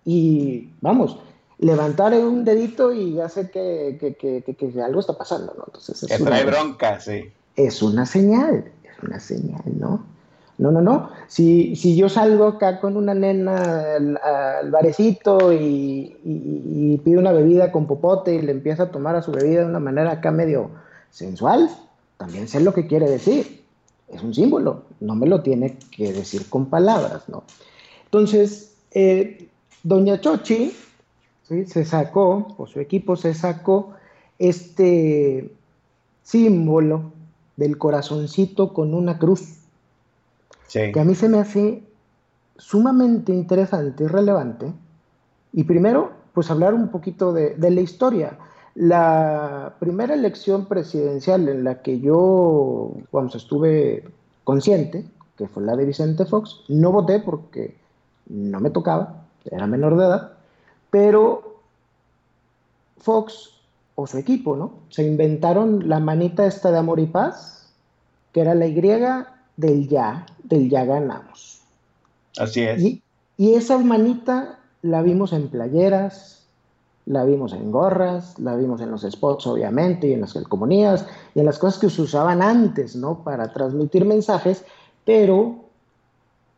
y 0.05 0.71
vamos, 0.81 1.19
levantar 1.59 2.13
un 2.15 2.45
dedito 2.45 2.93
y 2.93 3.21
hace 3.21 3.51
que, 3.51 3.97
que, 4.01 4.43
que, 4.43 4.83
algo 4.83 5.01
está 5.01 5.17
pasando, 5.17 5.55
¿no? 5.57 5.65
Entonces, 5.67 6.03
es 6.03 6.19
que 6.19 6.25
trae 6.25 6.45
bronca, 6.45 6.99
sí. 7.01 7.31
Es 7.55 7.83
una 7.83 8.05
señal, 8.05 8.65
es 8.83 9.03
una 9.03 9.21
señal, 9.21 9.63
¿no? 9.79 10.05
No, 10.59 10.71
no, 10.71 10.81
no. 10.81 11.11
Si, 11.29 11.77
si 11.77 11.97
yo 11.97 12.09
salgo 12.09 12.47
acá 12.47 12.81
con 12.81 12.97
una 12.97 13.15
nena 13.15 13.97
al, 13.97 14.71
barecito 14.71 15.53
y, 15.53 16.17
y, 16.25 16.99
pido 16.99 17.21
una 17.21 17.33
bebida 17.33 17.73
con 17.73 17.87
popote 17.87 18.35
y 18.35 18.43
le 18.43 18.53
empieza 18.53 18.85
a 18.85 18.91
tomar 18.91 19.17
a 19.17 19.23
su 19.23 19.33
bebida 19.33 19.61
de 19.61 19.67
una 19.67 19.81
manera 19.81 20.13
acá 20.13 20.31
medio 20.31 20.71
sensual, 21.11 21.71
también 22.17 22.49
sé 22.49 22.61
lo 22.61 22.75
que 22.75 22.87
quiere 22.87 23.09
decir. 23.09 23.63
Es 24.09 24.23
un 24.23 24.35
símbolo, 24.35 24.83
no 25.01 25.15
me 25.15 25.27
lo 25.27 25.43
tiene 25.43 25.79
que 25.91 26.13
decir 26.13 26.49
con 26.49 26.67
palabras, 26.67 27.29
¿no? 27.29 27.45
Entonces, 28.05 28.75
eh, 28.91 29.49
Doña 29.83 30.21
Chochi 30.21 30.73
se 31.43 31.85
sacó, 31.85 32.55
o 32.57 32.67
su 32.67 32.81
equipo 32.81 33.17
se 33.17 33.35
sacó, 33.35 33.95
este 34.39 35.53
símbolo 36.23 37.13
del 37.57 37.79
corazoncito 37.79 38.73
con 38.73 38.95
una 38.95 39.19
cruz, 39.19 39.59
que 40.73 40.99
a 40.99 41.05
mí 41.05 41.15
se 41.15 41.29
me 41.29 41.39
hace 41.39 41.83
sumamente 42.57 43.33
interesante 43.33 44.05
y 44.05 44.07
relevante. 44.07 44.73
Y 45.53 45.65
primero, 45.65 46.13
pues 46.33 46.51
hablar 46.51 46.73
un 46.73 46.89
poquito 46.89 47.33
de, 47.33 47.55
de 47.57 47.71
la 47.71 47.81
historia. 47.83 48.39
La 48.75 49.75
primera 49.81 50.15
elección 50.15 50.65
presidencial 50.65 51.49
en 51.49 51.65
la 51.65 51.83
que 51.83 52.01
yo, 52.01 52.93
vamos, 53.13 53.35
estuve 53.35 54.05
consciente, 54.45 55.05
que 55.37 55.49
fue 55.49 55.63
la 55.63 55.77
de 55.77 55.85
Vicente 55.85 56.25
Fox, 56.25 56.61
no 56.69 56.91
voté 56.91 57.19
porque 57.21 57.77
no 58.29 58.61
me 58.61 58.71
tocaba, 58.71 59.22
era 59.51 59.67
menor 59.67 59.97
de 59.97 60.05
edad, 60.05 60.33
pero 60.91 61.61
Fox 62.99 63.51
o 63.95 64.07
su 64.07 64.19
equipo, 64.19 64.57
¿no? 64.57 64.73
Se 64.89 65.05
inventaron 65.05 65.89
la 65.89 66.01
manita 66.01 66.47
esta 66.47 66.71
de 66.71 66.79
amor 66.79 67.01
y 67.01 67.07
paz, 67.07 67.73
que 68.33 68.41
era 68.41 68.55
la 68.55 68.67
Y 68.67 68.79
del 69.57 69.89
ya, 69.89 70.27
del 70.43 70.71
ya 70.71 70.85
ganamos. 70.85 71.61
Así 72.39 72.63
es. 72.63 72.81
Y, 72.83 73.03
y 73.37 73.55
esa 73.55 73.79
manita 73.79 74.59
la 74.83 75.03
vimos 75.03 75.33
en 75.33 75.49
playeras, 75.49 76.47
la 77.07 77.25
vimos 77.25 77.53
en 77.53 77.71
gorras, 77.71 78.39
la 78.39 78.57
vimos 78.57 78.81
en 78.81 78.91
los 78.91 79.03
spots, 79.03 79.47
obviamente, 79.47 80.09
y 80.09 80.13
en 80.13 80.21
las 80.21 80.35
calcomanías, 80.35 81.07
y 81.35 81.41
en 81.41 81.47
las 81.47 81.59
cosas 81.59 81.81
que 81.81 81.91
se 81.91 82.03
usaban 82.03 82.43
antes, 82.43 82.95
¿no? 82.97 83.23
Para 83.25 83.53
transmitir 83.53 84.05
mensajes, 84.05 84.65
pero 85.05 85.62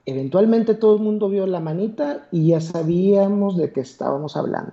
eventualmente 0.07 0.75
todo 0.75 0.97
el 0.97 1.03
mundo 1.03 1.29
vio 1.29 1.47
la 1.47 1.61
manita 1.61 2.27
y 2.31 2.49
ya 2.49 2.61
sabíamos 2.61 3.57
de 3.57 3.73
qué 3.73 3.81
estábamos 3.81 4.37
hablando. 4.37 4.73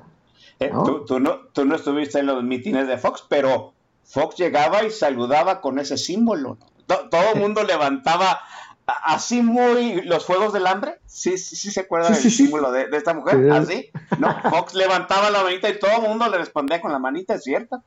Eh, 0.59 0.71
tú, 1.07 1.19
no, 1.19 1.39
tú 1.53 1.65
no 1.65 1.75
estuviste 1.75 2.19
en 2.19 2.27
los 2.27 2.43
mítines 2.43 2.87
de 2.87 2.97
Fox, 2.97 3.23
pero 3.27 3.73
Fox 4.03 4.35
llegaba 4.37 4.83
y 4.83 4.91
saludaba 4.91 5.61
con 5.61 5.79
ese 5.79 5.97
símbolo. 5.97 6.57
Todo 6.85 7.33
el 7.33 7.39
mundo 7.39 7.63
levantaba 7.63 8.39
así 8.85 9.41
muy 9.41 10.01
los 10.01 10.25
fuegos 10.25 10.53
del 10.53 10.67
hambre. 10.67 10.99
Sí, 11.05 11.37
sí, 11.37 11.55
sí 11.55 11.71
se 11.71 11.81
acuerda 11.81 12.09
del 12.09 12.31
símbolo 12.31 12.71
de, 12.71 12.89
esta 12.91 13.13
mujer. 13.13 13.49
Así. 13.51 13.89
No, 14.19 14.35
Fox 14.49 14.73
levantaba 14.73 15.31
la 15.31 15.43
manita 15.43 15.69
y 15.69 15.79
todo 15.79 15.91
el 15.91 16.09
mundo 16.09 16.27
le 16.27 16.37
respondía 16.37 16.81
con 16.81 16.91
la 16.91 16.99
manita, 16.99 17.35
es 17.35 17.43
cierto. 17.43 17.81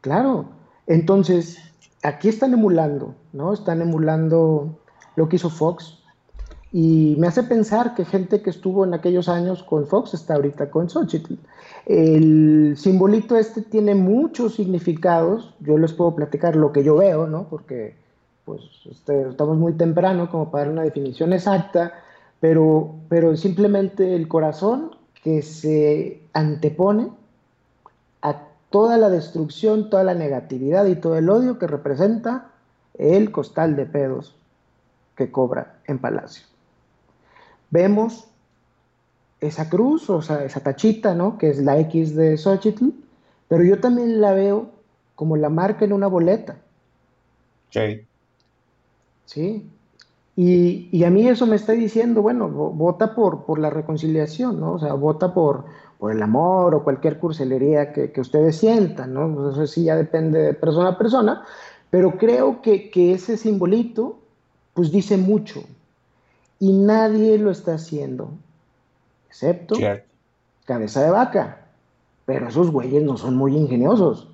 Claro. 0.00 0.50
Entonces, 0.86 1.58
aquí 2.02 2.28
están 2.28 2.52
emulando, 2.52 3.14
¿no? 3.32 3.52
Están 3.52 3.80
emulando 3.80 4.80
lo 5.14 5.28
que 5.28 5.36
hizo 5.36 5.50
Fox 5.50 5.99
Y 6.72 7.16
me 7.18 7.26
hace 7.26 7.42
pensar 7.42 7.94
que 7.94 8.04
gente 8.04 8.42
que 8.42 8.50
estuvo 8.50 8.84
en 8.84 8.94
aquellos 8.94 9.28
años 9.28 9.62
con 9.64 9.86
Fox 9.86 10.14
está 10.14 10.34
ahorita 10.34 10.70
con 10.70 10.88
Xochitl. 10.88 11.34
El 11.86 12.74
simbolito 12.76 13.36
este 13.36 13.62
tiene 13.62 13.96
muchos 13.96 14.54
significados. 14.54 15.54
Yo 15.60 15.78
les 15.78 15.92
puedo 15.92 16.14
platicar 16.14 16.54
lo 16.54 16.72
que 16.72 16.84
yo 16.84 16.96
veo, 16.96 17.26
¿no? 17.26 17.48
Porque 17.48 17.96
pues 18.44 18.62
este, 18.88 19.28
estamos 19.28 19.58
muy 19.58 19.72
temprano 19.72 20.30
como 20.30 20.50
para 20.50 20.64
dar 20.64 20.72
una 20.72 20.82
definición 20.82 21.32
exacta, 21.32 21.92
pero, 22.38 22.94
pero 23.08 23.36
simplemente 23.36 24.14
el 24.14 24.28
corazón 24.28 24.96
que 25.22 25.42
se 25.42 26.22
antepone 26.32 27.10
a 28.22 28.44
toda 28.70 28.96
la 28.96 29.08
destrucción, 29.08 29.90
toda 29.90 30.04
la 30.04 30.14
negatividad 30.14 30.86
y 30.86 30.96
todo 30.96 31.16
el 31.16 31.28
odio 31.28 31.58
que 31.58 31.66
representa 31.66 32.52
el 32.94 33.30
costal 33.30 33.76
de 33.76 33.86
pedos 33.86 34.36
que 35.16 35.30
cobra 35.30 35.78
en 35.86 35.98
Palacio. 35.98 36.49
Vemos 37.70 38.26
esa 39.40 39.68
cruz, 39.68 40.10
o 40.10 40.20
sea, 40.20 40.44
esa 40.44 40.60
tachita, 40.60 41.14
¿no? 41.14 41.38
Que 41.38 41.50
es 41.50 41.58
la 41.58 41.78
X 41.78 42.14
de 42.14 42.36
Xochitl, 42.36 42.90
pero 43.48 43.64
yo 43.64 43.80
también 43.80 44.20
la 44.20 44.32
veo 44.32 44.70
como 45.14 45.36
la 45.36 45.48
marca 45.48 45.84
en 45.84 45.92
una 45.92 46.06
boleta. 46.06 46.56
Sí. 47.70 48.04
Sí. 49.24 49.70
Y, 50.36 51.04
a 51.04 51.10
mí 51.10 51.28
eso 51.28 51.46
me 51.46 51.56
está 51.56 51.72
diciendo, 51.72 52.22
bueno, 52.22 52.48
vota 52.48 53.14
por, 53.14 53.44
por 53.44 53.58
la 53.58 53.68
reconciliación, 53.68 54.58
¿no? 54.58 54.72
O 54.72 54.78
sea, 54.78 54.94
vota 54.94 55.34
por, 55.34 55.66
por 55.98 56.12
el 56.12 56.22
amor 56.22 56.74
o 56.74 56.82
cualquier 56.82 57.18
cursilería 57.18 57.92
que, 57.92 58.18
ustedes 58.18 58.56
sientan, 58.56 59.12
¿no? 59.12 59.34
Pues 59.34 59.52
eso 59.52 59.66
sí 59.66 59.84
ya 59.84 59.96
depende 59.96 60.40
de 60.40 60.54
persona 60.54 60.90
a 60.90 60.98
persona, 60.98 61.44
pero 61.90 62.16
creo 62.16 62.62
que, 62.62 62.90
ese 63.12 63.36
simbolito, 63.36 64.18
pues 64.72 64.90
dice 64.90 65.18
mucho. 65.18 65.62
Y 66.60 66.72
nadie 66.72 67.38
lo 67.38 67.50
está 67.50 67.74
haciendo, 67.74 68.30
excepto 69.28 69.76
cabeza 70.70 71.02
de 71.02 71.10
vaca. 71.10 71.56
Pero 72.26 72.48
esos 72.48 72.70
güeyes 72.70 73.02
no 73.02 73.16
son 73.16 73.34
muy 73.34 73.56
ingeniosos, 73.56 74.28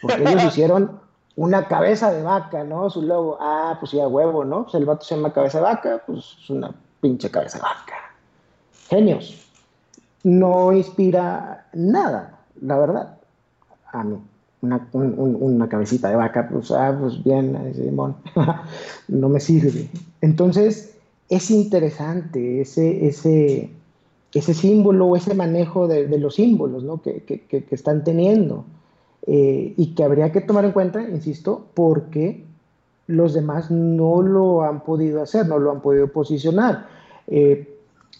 porque 0.00 0.22
ellos 0.22 0.44
hicieron 0.48 1.02
una 1.36 1.68
cabeza 1.68 2.10
de 2.10 2.22
vaca, 2.22 2.64
¿no? 2.64 2.88
Su 2.88 3.02
logo, 3.02 3.36
ah, 3.40 3.76
pues 3.78 3.90
sí, 3.90 4.00
a 4.00 4.08
huevo, 4.08 4.44
¿no? 4.44 4.62
Pues 4.62 4.76
el 4.76 4.86
vato 4.86 5.04
se 5.04 5.16
llama 5.16 5.34
cabeza 5.34 5.58
de 5.58 5.64
vaca, 5.64 6.02
pues 6.06 6.36
es 6.42 6.48
una 6.48 6.72
pinche 7.00 7.30
cabeza 7.30 7.58
de 7.58 7.62
vaca. 7.62 7.94
Genios. 8.88 9.46
No 10.22 10.72
inspira 10.72 11.66
nada, 11.74 12.38
la 12.60 12.78
verdad, 12.78 13.18
a 13.92 14.04
mí. 14.04 14.18
Una, 14.62 14.88
una 14.92 15.68
cabecita 15.68 16.08
de 16.08 16.14
vaca, 16.14 16.48
pues, 16.48 16.70
ah, 16.70 16.96
pues 16.98 17.22
bien, 17.24 17.74
Simón, 17.74 18.14
no 19.08 19.28
me 19.28 19.40
sirve. 19.40 19.90
Entonces, 20.20 20.91
es 21.32 21.50
interesante 21.50 22.60
ese, 22.60 23.06
ese, 23.06 23.70
ese 24.34 24.54
símbolo, 24.54 25.16
ese 25.16 25.34
manejo 25.34 25.88
de, 25.88 26.06
los 26.18 26.34
símbolos, 26.34 26.84
¿no? 26.84 27.00
que, 27.00 27.22
que, 27.22 27.64
están 27.70 28.04
teniendo. 28.04 28.64
Eh, 29.26 29.72
y 29.76 29.94
que 29.94 30.04
habría 30.04 30.30
que 30.30 30.42
tomar 30.42 30.64
en 30.64 30.72
cuenta, 30.72 31.00
insisto, 31.02 31.66
porque 31.74 32.44
los 33.06 33.32
demás 33.32 33.70
no 33.70 34.20
lo 34.20 34.62
han 34.62 34.82
podido 34.82 35.22
hacer, 35.22 35.46
no 35.46 35.58
lo 35.58 35.70
han 35.70 35.80
podido 35.80 36.08
posicionar. 36.08 36.86
Eh, 37.28 37.68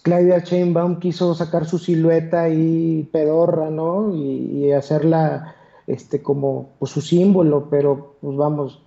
Claudia 0.03 0.39
Sheinbaum 0.39 0.99
quiso 0.99 1.35
sacar 1.35 1.67
su 1.67 1.79
silueta 1.79 2.49
y 2.49 3.09
pedorra, 3.13 3.69
¿no? 3.69 4.15
Y, 4.15 4.73
hacerla 4.73 5.55
este, 5.87 6.23
como 6.23 6.71
pues, 6.79 6.93
su 6.93 7.03
símbolo, 7.03 7.69
pero 7.69 8.15
pues 8.23 8.37
vamos, 8.37 8.83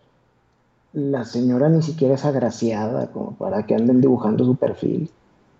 la 0.95 1.25
señora 1.25 1.67
ni 1.67 1.81
siquiera 1.81 2.15
es 2.15 2.23
agraciada 2.23 3.11
como 3.11 3.35
para 3.35 3.65
que 3.65 3.75
anden 3.75 3.99
dibujando 3.99 4.45
su 4.45 4.55
perfil. 4.55 5.11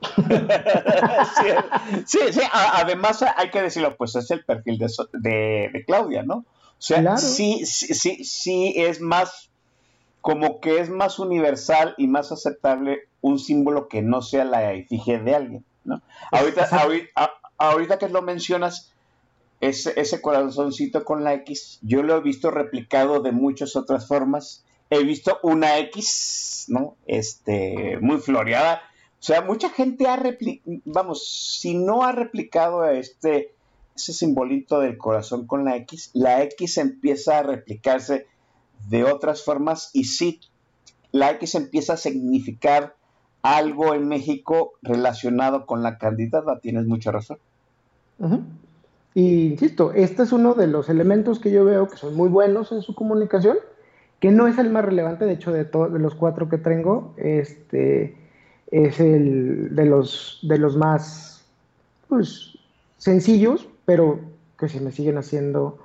sí, 2.06 2.20
sí, 2.32 2.40
además 2.52 3.24
hay 3.36 3.50
que 3.50 3.62
decirlo, 3.62 3.98
pues 3.98 4.16
es 4.16 4.32
el 4.32 4.46
perfil 4.46 4.78
de, 4.78 4.90
de, 5.14 5.84
Claudia, 5.86 6.24
¿no? 6.24 6.38
O 6.38 6.44
sea, 6.78 7.18
sí, 7.18 7.66
sí, 7.66 8.24
sí, 8.24 8.74
es 8.78 9.02
más, 9.02 9.50
como 10.22 10.62
que 10.62 10.80
es 10.80 10.90
más 10.90 11.20
universal 11.20 11.96
y 11.98 12.08
más 12.08 12.32
aceptable 12.32 13.02
un 13.22 13.38
símbolo 13.38 13.90
que 13.90 14.02
no 14.02 14.22
sea 14.22 14.46
la 14.46 14.74
efigie 14.74 15.20
de 15.20 15.36
alguien, 15.36 15.66
¿no? 15.84 16.02
Ahorita, 16.32 16.70
ahorita, 17.58 17.98
que 17.98 18.08
lo 18.08 18.22
mencionas, 18.22 18.94
ese, 19.60 20.00
ese 20.00 20.22
corazoncito 20.22 21.04
con 21.04 21.26
la 21.26 21.34
X, 21.34 21.80
yo 21.82 22.04
lo 22.04 22.16
he 22.16 22.22
visto 22.22 22.52
replicado 22.52 23.22
de 23.22 23.34
muchas 23.34 23.76
otras 23.76 24.08
formas. 24.08 24.65
He 24.90 25.04
visto 25.04 25.40
una 25.44 25.78
X, 25.80 26.66
¿no? 26.70 26.96
Este, 27.06 27.98
muy 28.02 28.18
floreada 28.18 28.82
o 29.20 29.28
sea, 29.28 29.42
mucha 29.42 29.72
gente 29.72 30.08
ha 30.08 30.18
replicado, 30.18 30.82
vamos, 30.86 31.58
si 31.60 31.76
no 31.76 32.04
ha 32.04 32.12
replicado 32.12 32.86
este, 32.86 33.56
ese 33.96 34.14
simbolito 34.14 34.80
del 34.80 35.00
corazón 35.00 35.48
con 35.48 35.66
la 35.66 35.78
X, 35.78 36.12
la 36.14 36.44
X 36.44 36.78
empieza 36.78 37.40
a 37.40 37.42
replicarse 37.42 38.28
de 38.88 39.04
otras 39.04 39.44
formas 39.44 39.90
y 39.94 40.04
sí, 40.04 40.42
la 41.12 41.32
X 41.32 41.56
empieza 41.56 41.94
a 41.94 41.98
significar 41.98 42.98
algo 43.42 43.96
en 43.96 44.08
México 44.08 44.74
relacionado 44.84 45.66
con 45.66 45.82
la 45.82 45.98
candidata, 45.98 46.60
tienes 46.60 46.86
mucha 46.86 47.12
razón. 47.12 47.40
Y 49.16 49.48
insisto, 49.48 49.92
este 49.94 50.22
es 50.22 50.34
uno 50.34 50.54
de 50.54 50.68
los 50.68 50.88
elementos 50.88 51.40
que 51.40 51.50
yo 51.50 51.66
veo 51.66 51.88
que 51.88 51.98
son 51.98 52.16
muy 52.16 52.30
buenos 52.30 52.72
en 52.72 52.84
su 52.84 52.94
comunicación, 52.94 53.58
que 54.26 54.32
no 54.32 54.48
es 54.48 54.58
el 54.58 54.72
más 54.72 54.84
relevante, 54.84 55.26
de 55.26 55.34
hecho, 55.34 55.52
de, 55.52 55.66
todos 55.66 55.94
de 55.94 56.00
los 56.00 56.16
cuatro 56.16 56.50
que 56.50 56.58
tengo, 56.58 57.14
este, 57.16 58.18
es 58.72 59.00
el 59.00 59.76
de 59.76 59.86
los, 59.86 60.40
de 60.42 60.58
los 60.58 60.76
más 60.78 61.46
pues, 62.10 62.58
sencillos, 62.98 63.68
pero 63.86 64.20
que 64.58 64.68
se 64.68 64.82
me 64.82 64.92
siguen 64.92 65.20
haciendo 65.20 65.78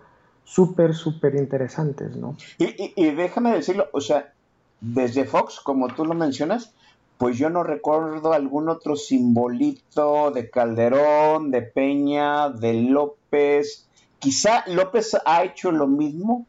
súper, 0.42 0.94
súper 0.94 1.34
interesantes, 1.34 2.16
¿no? 2.16 2.34
Y, 2.56 3.10
déjame 3.10 3.52
decirlo, 3.52 3.88
o 3.92 4.00
sea, 4.00 4.32
desde 4.80 5.26
Fox, 5.26 5.60
como 5.60 5.88
tú 5.88 6.06
lo 6.06 6.14
mencionas, 6.14 6.72
pues 7.18 7.36
yo 7.36 7.50
no 7.50 7.62
recuerdo 7.62 8.32
algún 8.32 8.70
otro 8.70 8.96
simbolito 8.96 10.30
de 10.30 10.48
Calderón, 10.48 11.50
de 11.50 11.60
Peña, 11.60 12.48
de 12.48 12.72
López. 12.72 13.86
Quizá 14.18 14.64
López 14.66 15.14
ha 15.26 15.44
hecho 15.44 15.72
lo 15.72 15.86
mismo 15.86 16.46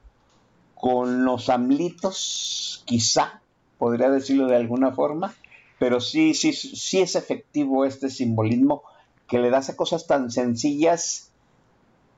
con 0.81 1.23
los 1.23 1.49
amlitos, 1.49 2.81
quizá, 2.85 3.39
podría 3.77 4.09
decirlo 4.09 4.47
de 4.47 4.55
alguna 4.55 4.91
forma, 4.91 5.33
pero 5.77 6.01
sí, 6.01 6.33
sí, 6.33 6.53
sí 6.53 6.99
es 6.99 7.15
efectivo 7.15 7.85
este 7.85 8.09
simbolismo 8.09 8.81
que 9.27 9.37
le 9.37 9.51
das 9.51 9.69
a 9.69 9.75
cosas 9.75 10.07
tan 10.07 10.31
sencillas 10.31 11.31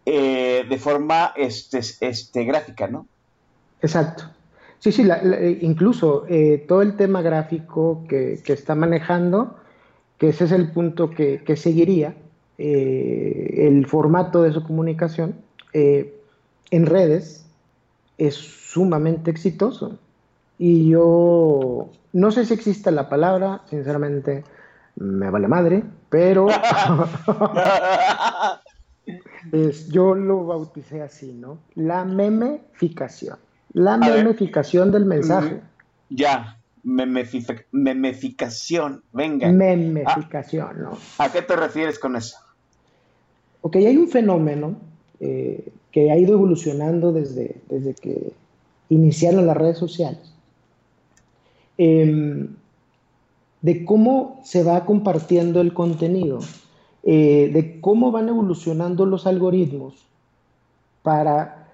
eh, 0.05 0.65
de 0.67 0.77
forma 0.77 1.33
este, 1.35 1.79
este, 1.79 2.45
gráfica, 2.45 2.87
¿no? 2.87 3.05
Exacto. 3.81 4.23
Sí, 4.79 4.93
sí, 4.93 5.03
eh, 5.09 5.59
incluso 5.61 6.25
eh, 6.29 6.63
todo 6.65 6.81
el 6.81 6.95
tema 6.95 7.21
gráfico 7.21 8.05
que, 8.07 8.41
está 8.45 8.75
manejando, 8.75 9.57
que 10.17 10.29
ese 10.29 10.45
es 10.45 10.53
el 10.53 10.71
punto 10.71 11.09
que, 11.09 11.55
seguiría, 11.57 12.15
el 12.57 13.85
formato 13.87 14.41
de 14.41 14.53
su 14.53 14.63
comunicación 14.63 15.35
en 15.73 16.85
redes 16.85 17.42
es 18.17 18.35
sumamente 18.35 19.31
exitoso. 19.31 19.99
Y 20.57 20.89
yo 20.89 21.89
no 22.13 22.31
sé 22.31 22.45
si 22.45 22.53
existe 22.53 22.91
la 22.91 23.09
palabra, 23.09 23.61
sinceramente 23.69 24.43
me 24.95 25.29
vale 25.29 25.47
madre, 25.47 25.83
pero 26.09 26.47
yo 29.89 30.15
lo 30.15 30.45
bauticé 30.45 31.01
así, 31.01 31.33
¿no? 31.33 31.59
La 31.75 32.05
memeficación. 32.05 33.37
La 33.73 33.97
memeficación 33.97 34.91
del 34.91 35.05
mensaje. 35.05 35.61
Ya, 36.09 36.59
memeficación, 36.83 39.03
venga. 39.11 39.51
Memeficación, 39.51 40.83
¿no? 40.83 40.97
¿A 41.17 41.31
qué 41.31 41.41
te 41.41 41.55
refieres 41.55 41.97
con 41.97 42.15
eso? 42.15 42.37
Ok, 43.61 43.77
hay 43.77 43.97
un 43.97 44.09
fenómeno 44.09 44.75
eh, 45.19 45.73
que 45.93 46.11
ha 46.11 46.17
ido 46.17 46.33
evolucionando 46.33 47.13
desde, 47.13 47.61
desde 47.69 47.93
que 47.93 48.33
iniciaron 48.89 49.47
las 49.47 49.55
redes 49.55 49.77
sociales 49.77 50.33
Em, 51.77 52.55
de 53.61 53.85
cómo 53.85 54.41
se 54.43 54.63
va 54.63 54.85
compartiendo 54.85 55.61
el 55.61 55.73
contenido, 55.73 56.39
eh, 57.03 57.49
de 57.51 57.79
cómo 57.81 58.11
van 58.11 58.29
evolucionando 58.29 59.05
los 59.05 59.25
algoritmos 59.25 59.95
para 61.01 61.69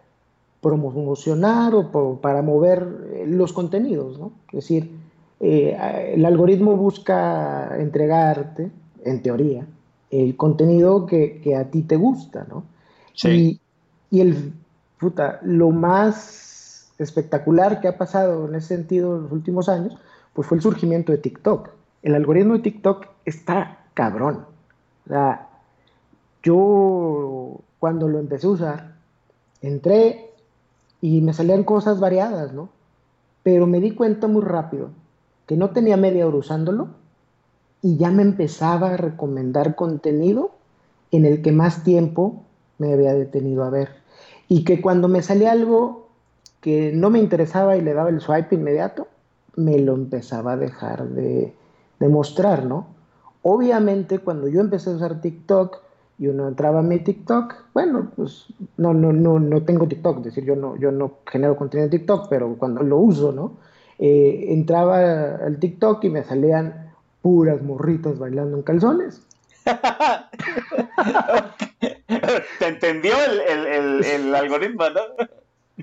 promocionar 0.61 1.73
o 1.75 2.19
para 2.21 2.41
mover 2.41 2.87
eh, 3.13 3.25
los 3.27 3.53
contenidos, 3.53 4.19
¿no? 4.19 4.31
Es 4.49 4.53
decir, 4.53 4.91
eh, 5.39 5.75
el 6.13 6.25
algoritmo 6.25 6.77
busca 6.77 7.75
entregarte, 7.79 8.71
en 9.03 9.21
teoría, 9.21 9.65
el 10.11 10.35
contenido 10.37 11.05
que, 11.05 11.55
a 11.57 11.71
ti 11.71 11.81
te 11.81 11.95
gusta, 11.95 12.45
¿no? 12.49 12.63
Sí. 13.13 13.29
Y, 13.29 13.59
y 14.11 14.21
el, 14.21 14.53
puta, 14.99 15.39
lo 15.43 15.71
más 15.71 16.91
espectacular 16.97 17.79
que 17.79 17.87
ha 17.87 17.97
pasado 17.97 18.47
en 18.47 18.55
ese 18.55 18.75
sentido 18.75 19.15
en 19.15 19.23
los 19.23 19.31
últimos 19.31 19.69
años, 19.69 19.97
pues 20.33 20.47
fue 20.47 20.57
el 20.57 20.61
surgimiento 20.61 21.11
de 21.11 21.17
TikTok. 21.17 21.69
el 22.01 22.15
algoritmo 22.15 22.53
de 22.53 22.59
TikTok 22.59 23.07
está 23.25 23.85
cabrón. 23.93 24.45
O 25.05 25.09
sea, 25.09 25.49
yo 26.43 27.59
cuando 27.79 28.07
lo 28.07 28.19
empecé 28.19 28.47
a 28.47 28.51
usar, 28.51 28.95
entré 29.61 30.31
y 31.01 31.21
me 31.21 31.33
salían 31.33 31.63
cosas 31.63 31.99
variadas, 31.99 32.53
¿no? 32.53 32.69
Pero 33.43 33.67
me 33.67 33.79
di 33.79 33.91
cuenta 33.91 34.27
muy 34.27 34.41
rápido 34.41 34.89
que 35.45 35.57
no 35.57 35.71
tenía 35.71 35.97
media 35.97 36.27
hora 36.27 36.37
usándolo 36.37 36.89
y 37.81 37.97
ya 37.97 38.11
me 38.11 38.21
empezaba 38.21 38.91
a 38.91 38.97
recomendar 38.97 39.75
contenido 39.75 40.51
en 41.11 41.25
el 41.25 41.41
que 41.41 41.51
más 41.51 41.83
tiempo 41.83 42.43
me 42.79 42.93
había 42.93 43.13
detenido 43.13 43.63
a 43.63 43.69
ver. 43.69 43.89
Y 44.47 44.63
que 44.63 44.81
cuando 44.81 45.07
me 45.07 45.21
salía 45.21 45.51
algo 45.51 46.07
que 46.61 46.91
no 46.93 47.09
me 47.09 47.19
interesaba 47.19 47.77
y 47.77 47.81
le 47.81 47.93
daba 47.93 48.09
el 48.09 48.19
swipe 48.19 48.55
inmediato, 48.55 49.07
me 49.55 49.77
lo 49.79 49.93
empezaba 49.93 50.53
a 50.53 50.57
dejar 50.57 51.07
de, 51.09 51.53
de 51.99 52.07
mostrar, 52.09 52.65
¿no? 52.65 52.87
Obviamente 53.41 54.19
cuando 54.19 54.47
yo 54.47 54.61
empecé 54.61 54.89
a 54.89 54.95
usar 54.95 55.21
TikTok 55.21 55.77
y 56.17 56.27
uno 56.27 56.47
entraba 56.47 56.79
a 56.79 56.83
mi 56.83 56.99
TikTok, 56.99 57.55
bueno, 57.73 58.11
pues 58.15 58.47
no, 58.77 58.93
no, 58.93 59.13
no, 59.13 59.39
no 59.39 59.63
tengo 59.63 59.87
TikTok, 59.87 60.17
es 60.17 60.23
decir, 60.25 60.43
yo 60.43 60.55
no, 60.55 60.75
yo 60.75 60.91
no 60.91 61.19
genero 61.25 61.55
contenido 61.55 61.85
en 61.85 61.91
TikTok, 61.91 62.27
pero 62.29 62.55
cuando 62.57 62.83
lo 62.83 62.97
uso, 62.97 63.31
¿no? 63.31 63.53
Eh, 63.97 64.47
entraba 64.49 65.35
al 65.35 65.59
TikTok 65.59 66.03
y 66.03 66.09
me 66.09 66.23
salían 66.23 66.91
puras 67.21 67.61
morritas 67.61 68.19
bailando 68.19 68.57
en 68.57 68.63
calzones. 68.63 69.21
Te 72.59 72.67
entendió 72.67 73.13
el, 73.47 74.35
algoritmo, 74.35 74.89
¿no? 74.89 75.01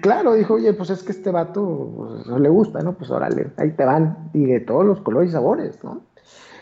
Claro, 0.00 0.34
dijo, 0.34 0.54
oye, 0.54 0.72
pues 0.74 0.90
es 0.90 1.02
que 1.02 1.12
este 1.12 1.30
vato 1.30 1.92
pues, 1.96 2.26
no 2.26 2.38
le 2.38 2.48
gusta, 2.48 2.80
¿no? 2.80 2.92
Pues 2.94 3.10
órale, 3.10 3.50
ahí 3.56 3.70
te 3.72 3.84
van, 3.84 4.30
y 4.34 4.44
de 4.44 4.60
todos 4.60 4.84
los 4.84 5.00
colores 5.00 5.30
y 5.30 5.32
sabores, 5.32 5.82
¿no? 5.82 6.02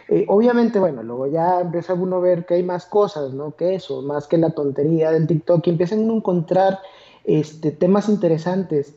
Eh, 0.09 0.27
obviamente, 0.29 0.79
bueno, 0.79 1.03
luego 1.03 1.27
ya 1.27 1.61
empieza 1.61 1.94
uno 1.94 2.16
a 2.16 2.20
ver 2.20 2.44
que 2.44 2.55
hay 2.55 2.62
más 2.62 2.87
cosas, 2.87 3.33
¿no? 3.33 3.57
Que 3.57 3.74
eso, 3.74 4.03
más 4.03 4.27
que 4.29 4.38
la 4.38 4.50
tontería 4.50 5.11
del 5.11 5.27
TikTok, 5.27 5.66
y 5.66 5.70
empiezan 5.70 6.09
a 6.11 6.12
encontrar 6.12 6.79
este, 7.24 7.70
temas 7.72 8.09
interesantes, 8.09 8.94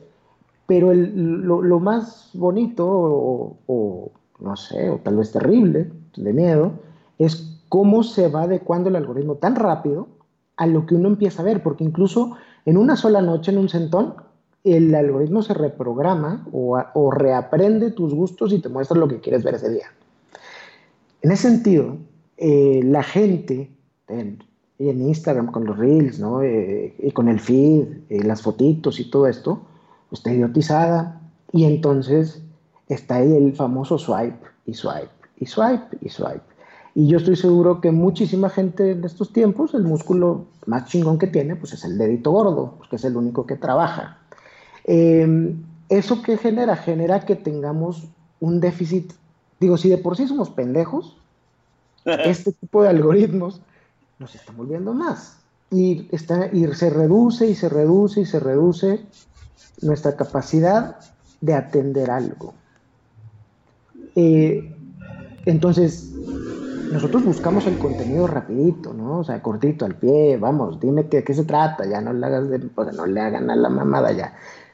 pero 0.68 0.94
lo, 0.94 1.80
más 1.80 2.30
bonito, 2.34 2.86
o, 2.88 4.12
no 4.40 4.58
sé, 4.58 4.90
o 4.90 4.98
tal 4.98 5.16
vez 5.16 5.32
terrible, 5.32 5.90
de 6.16 6.34
miedo, 6.34 6.74
es 7.18 7.57
cómo 7.70 8.04
se 8.04 8.28
va 8.30 8.44
adecuando 8.44 8.90
el 8.90 8.96
algoritmo 8.96 9.36
tan 9.36 9.56
rápido 9.56 10.08
a 10.56 10.66
lo 10.68 10.86
que 10.86 10.96
uno 10.96 11.08
empieza 11.08 11.42
a 11.42 11.46
ver, 11.46 11.62
porque 11.62 11.84
incluso 11.84 12.36
en 12.66 12.78
una 12.78 12.96
sola 12.96 13.22
noche, 13.22 13.52
en 13.52 13.60
un 13.60 13.70
centón, 13.70 14.16
el 14.64 14.94
algoritmo 14.94 15.42
se 15.42 15.54
reprograma 15.54 16.46
o, 16.52 17.12
reaprende 17.12 17.92
tus 17.92 18.14
gustos 18.14 18.52
y 18.52 18.60
te 18.60 18.70
muestra 18.70 18.98
lo 18.98 19.08
que 19.08 19.22
quieres 19.22 19.44
ver 19.44 19.56
ese 19.56 19.70
día. 19.70 19.88
En 21.22 21.32
ese 21.32 21.50
sentido, 21.50 21.98
eh, 22.38 22.82
la 22.84 23.04
gente 23.04 23.72
en, 24.08 24.44
Instagram 24.80 25.52
con 25.52 25.66
los 25.66 25.78
reels, 25.78 26.20
¿no? 26.20 26.44
Eh, 26.44 26.94
y 27.00 27.12
con 27.12 27.30
el 27.30 27.40
feed, 27.40 27.88
eh, 28.10 28.24
las 28.24 28.42
fotitos 28.42 29.00
y 29.00 29.10
todo 29.10 29.28
esto, 29.28 29.62
está 30.12 30.32
idiotizada 30.32 31.22
y 31.52 31.64
entonces 31.64 32.44
está 32.88 33.16
ahí 33.16 33.34
el 33.36 33.54
famoso 33.54 33.98
swipe 33.98 34.46
y 34.66 34.74
swipe 34.74 35.10
y 35.38 35.46
swipe 35.46 35.98
y 36.02 36.10
swipe. 36.10 36.57
Y 36.98 37.06
yo 37.06 37.20
estoy 37.20 37.36
seguro 37.36 37.80
que 37.80 37.92
muchísima 37.92 38.50
gente 38.50 38.94
en 38.94 39.04
estos 39.04 39.32
tiempos, 39.32 39.76
el 39.76 39.84
músculo 39.84 40.46
más 40.66 40.86
chingón 40.86 41.20
que 41.20 41.28
tiene, 41.28 41.56
pues 41.56 41.74
es 41.74 41.86
el 41.86 41.96
dedito 41.96 42.32
gordo, 42.32 42.74
porque 42.80 42.96
es 42.96 43.04
el 43.06 43.16
único 43.16 43.46
que 43.46 43.56
trabaja. 43.56 44.18
Em, 44.84 45.62
¿Eso 45.90 46.24
qué 46.24 46.38
genera? 46.38 46.76
Genera 46.76 47.20
que 47.20 47.36
tengamos 47.36 48.08
un 48.40 48.60
déficit 48.60 49.14
Digo, 49.60 49.78
si 49.78 49.90
de 49.90 50.00
por 50.00 50.18
sí 50.18 50.28
somos 50.28 50.50
pendejos, 50.50 51.16
este 52.06 52.52
tipo 52.52 52.82
de 52.82 52.90
algoritmos 52.90 53.62
nos 54.18 54.34
están 54.34 54.58
volviendo 54.58 54.92
más. 54.92 55.38
Y, 55.70 56.08
está, 56.12 56.50
y 56.52 56.66
se 56.74 56.90
reduce 56.90 57.46
y 57.46 57.54
se 57.54 57.70
reduce 57.70 58.22
y 58.22 58.26
se 58.26 58.40
reduce 58.40 59.06
nuestra 59.82 60.16
capacidad 60.16 60.98
de 61.42 61.54
atender 61.54 62.10
algo. 62.10 62.56
Eh, 64.16 64.74
entonces, 65.46 66.12
nosotros 66.91 67.23
buscamos 67.23 67.67
el 67.67 67.78
contenido 67.78 68.28
rapidito, 68.28 68.93
¿no? 68.93 69.19
O 69.19 69.23
sea, 69.23 69.41
cortito, 69.41 69.86
al 69.86 69.95
pie, 69.95 70.38
vamos, 70.38 70.80
dime 70.80 71.08
qué, 71.08 71.23
qué 71.23 71.34
se 71.34 71.43
trata, 71.43 71.86
ya 71.86 72.02
no 72.02 72.13
le 72.13 72.26
hagas 72.26 72.50
de, 72.50 72.60
no 72.95 73.06
le 73.06 73.21
hagan 73.21 73.50
a 73.50 73.56
la 73.56 73.69
mamada 73.69 74.12
ya, 74.12 74.34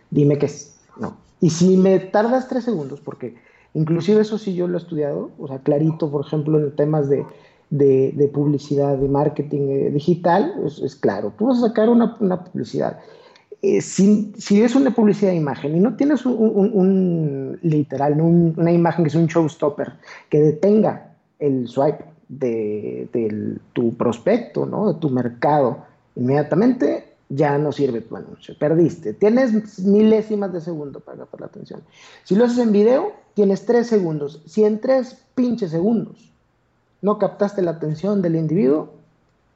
dime 0.09 0.37
qué 0.37 0.47
es, 0.47 0.75
no. 0.97 1.17
Y 1.39 1.49
si 1.49 1.77
me 1.77 1.99
tardas 1.99 2.47
tres 2.47 2.63
segundos, 2.63 3.01
porque 3.01 3.35
Inclusive 3.73 4.21
eso 4.21 4.37
sí 4.37 4.53
yo 4.53 4.67
lo 4.67 4.77
he 4.77 4.81
estudiado, 4.81 5.31
o 5.39 5.47
sea, 5.47 5.59
clarito, 5.59 6.11
por 6.11 6.25
ejemplo, 6.25 6.59
en 6.59 6.75
temas 6.75 7.09
de, 7.09 7.25
de, 7.71 8.31
publicidad, 8.31 8.97
de 8.97 9.07
marketing 9.07 9.67
eh, 9.69 9.89
digital, 9.89 10.53
es, 10.65 10.95
claro, 10.95 11.33
tú 11.37 11.47
vas 11.47 11.57
a 11.57 11.67
sacar 11.69 11.89
una, 11.89 12.15
una 12.19 12.43
publicidad. 12.43 12.99
Eh, 13.63 13.81
si, 13.81 14.31
si, 14.37 14.61
es 14.61 14.75
una 14.75 14.93
publicidad 14.93 15.31
de 15.31 15.37
imagen 15.37 15.75
y 15.75 15.79
no 15.79 15.95
tienes 15.95 16.25
un, 16.25 16.35
un, 16.35 17.59
literal, 17.63 18.21
una 18.21 18.71
imagen 18.71 19.05
que 19.05 19.09
es 19.09 19.15
un 19.15 19.25
showstopper, 19.25 19.93
que 20.29 20.39
detenga 20.39 21.12
el 21.43 21.67
swipe 21.67 22.05
de, 22.29 23.59
tu 23.73 23.95
prospecto, 23.95 24.65
¿no? 24.65 24.93
de 24.93 24.99
tu 24.99 25.09
mercado, 25.09 25.85
inmediatamente 26.15 27.15
ya 27.27 27.57
no 27.57 27.71
sirve 27.71 28.01
tu 28.01 28.15
anuncio, 28.15 28.55
perdiste. 28.57 29.13
Tienes 29.13 29.79
milésimas 29.79 30.53
de 30.53 30.61
segundo 30.61 31.01
para 31.01 31.19
captar 31.19 31.41
la 31.41 31.45
atención. 31.47 31.81
Si 32.23 32.35
lo 32.35 32.45
haces 32.45 32.59
en 32.59 32.71
video, 32.71 33.11
tienes 33.33 33.65
tres 33.65 33.87
segundos. 33.87 34.41
Si 34.45 34.63
en 34.63 34.79
tres 34.79 35.17
pinches 35.35 35.71
segundos 35.71 36.31
no 37.01 37.17
captaste 37.17 37.61
la 37.61 37.71
atención 37.71 38.21
del 38.21 38.35
individuo, 38.35 38.91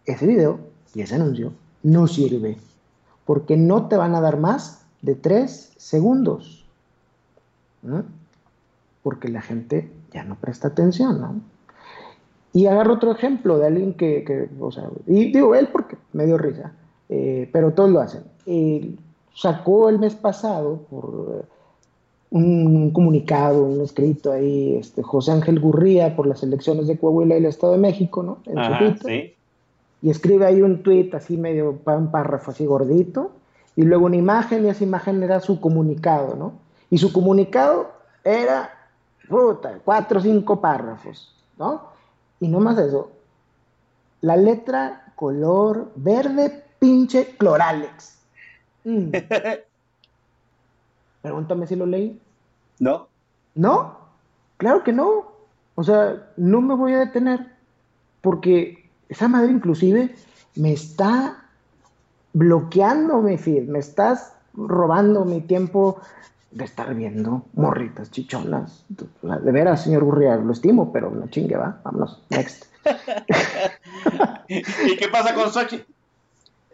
ese 0.05 0.27
video 0.27 0.59
y 0.93 1.01
ese 1.01 1.15
anuncio 1.15 1.53
no 1.83 2.07
sirve. 2.07 2.57
Porque 3.25 3.55
no 3.55 3.87
te 3.87 3.95
van 3.95 4.15
a 4.15 4.21
dar 4.21 4.37
más 4.37 4.85
de 5.01 5.15
tres 5.15 5.71
segundos. 5.77 6.65
Porque 9.03 9.29
la 9.29 9.41
gente 9.41 9.89
ya 10.11 10.25
no 10.25 10.35
presta 10.35 10.69
atención, 10.69 11.21
¿no? 11.21 11.41
Y 12.53 12.65
agarro 12.65 12.95
otro 12.95 13.11
ejemplo 13.11 13.57
de 13.57 13.67
alguien 13.67 13.93
que, 13.93 14.49
o 14.59 14.71
sea, 14.71 14.89
y 15.05 15.31
digo 15.31 15.53
él 15.53 15.69
porque 15.71 15.97
me 16.13 16.25
dio 16.25 16.37
risa 16.37 16.73
eh, 17.09 17.49
pero 17.51 17.73
todos 17.73 17.89
lo 17.89 18.01
hacen. 18.01 18.23
sacó 19.33 19.89
el 19.89 19.99
mes 19.99 20.15
pasado 20.15 20.79
por 20.89 21.41
eh, 21.41 21.45
un 22.31 22.91
comunicado, 22.91 23.63
un 23.63 23.81
escrito 23.81 24.31
ahí, 24.31 24.75
este, 24.75 25.01
José 25.01 25.31
Ángel 25.31 25.59
Gurría 25.59 26.15
por 26.15 26.27
las 26.27 26.43
elecciones 26.43 26.87
de 26.87 26.97
Coahuila 26.97 27.35
y 27.35 27.39
el 27.39 27.45
Estado 27.45 27.73
de 27.73 27.79
México, 27.79 28.23
¿no? 28.23 28.39
Y 30.01 30.09
escribe 30.09 30.45
ahí 30.45 30.61
un 30.61 30.83
tuit 30.83 31.13
así 31.15 31.37
medio, 31.37 31.79
un 31.85 32.11
párrafo 32.11 32.51
así 32.51 32.65
gordito, 32.65 33.31
y 33.75 33.83
luego 33.83 34.05
una 34.05 34.17
imagen, 34.17 34.65
y 34.65 34.69
esa 34.69 34.83
imagen 34.83 35.23
era 35.23 35.39
su 35.39 35.59
comunicado, 35.59 36.35
¿no? 36.35 36.53
Y 36.89 36.97
su 36.97 37.11
comunicado 37.13 37.91
era, 38.23 38.69
puta, 39.29 39.79
cuatro 39.83 40.19
o 40.19 40.21
cinco 40.21 40.59
párrafos, 40.59 41.33
¿no? 41.57 41.96
Y 42.39 42.47
no 42.47 42.59
más 42.59 42.77
eso, 42.77 43.11
la 44.21 44.35
letra 44.35 45.13
color 45.15 45.91
verde 45.95 46.63
pinche 46.79 47.35
Cloralex. 47.37 48.19
Mm. 48.83 49.11
Pregúntame 51.21 51.67
si 51.67 51.75
lo 51.75 51.85
leí. 51.85 52.19
No. 52.79 53.07
¿No? 53.55 53.97
Claro 54.57 54.83
que 54.83 54.93
no. 54.93 55.31
O 55.75 55.83
sea, 55.83 56.31
no 56.37 56.61
me 56.61 56.75
voy 56.75 56.93
a 56.93 56.99
detener 56.99 57.51
porque 58.21 58.89
esa 59.09 59.27
madre 59.27 59.51
inclusive 59.51 60.15
me 60.55 60.73
está 60.73 61.43
bloqueando 62.33 63.21
mi 63.21 63.37
feed, 63.37 63.67
me 63.67 63.79
estás 63.79 64.33
robando 64.53 65.25
mi 65.25 65.41
tiempo 65.41 65.99
de 66.57 66.65
estar 66.65 66.93
viendo 66.95 67.45
morritas 67.53 68.09
chichonas. 68.09 68.83
De 68.89 69.51
veras, 69.51 69.83
señor 69.83 70.03
Gurria, 70.03 70.35
lo 70.35 70.51
estimo, 70.51 70.91
pero 70.91 71.11
no 71.11 71.27
chingue, 71.27 71.55
va. 71.55 71.79
Vámonos, 71.83 72.23
next. 72.29 72.65
¿Y 74.47 74.97
qué 74.97 75.07
pasa 75.09 75.35
con 75.35 75.51
Sochi? 75.51 75.83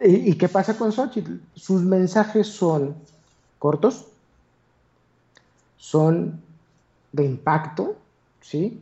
¿Y, 0.00 0.34
qué 0.34 0.48
pasa 0.48 0.76
con 0.76 0.92
Xochitl? 0.92 1.34
Sus 1.54 1.82
mensajes 1.82 2.46
son 2.48 2.94
cortos, 3.58 4.06
son 5.76 6.40
de 7.12 7.24
impacto, 7.24 7.96
¿sí? 8.40 8.80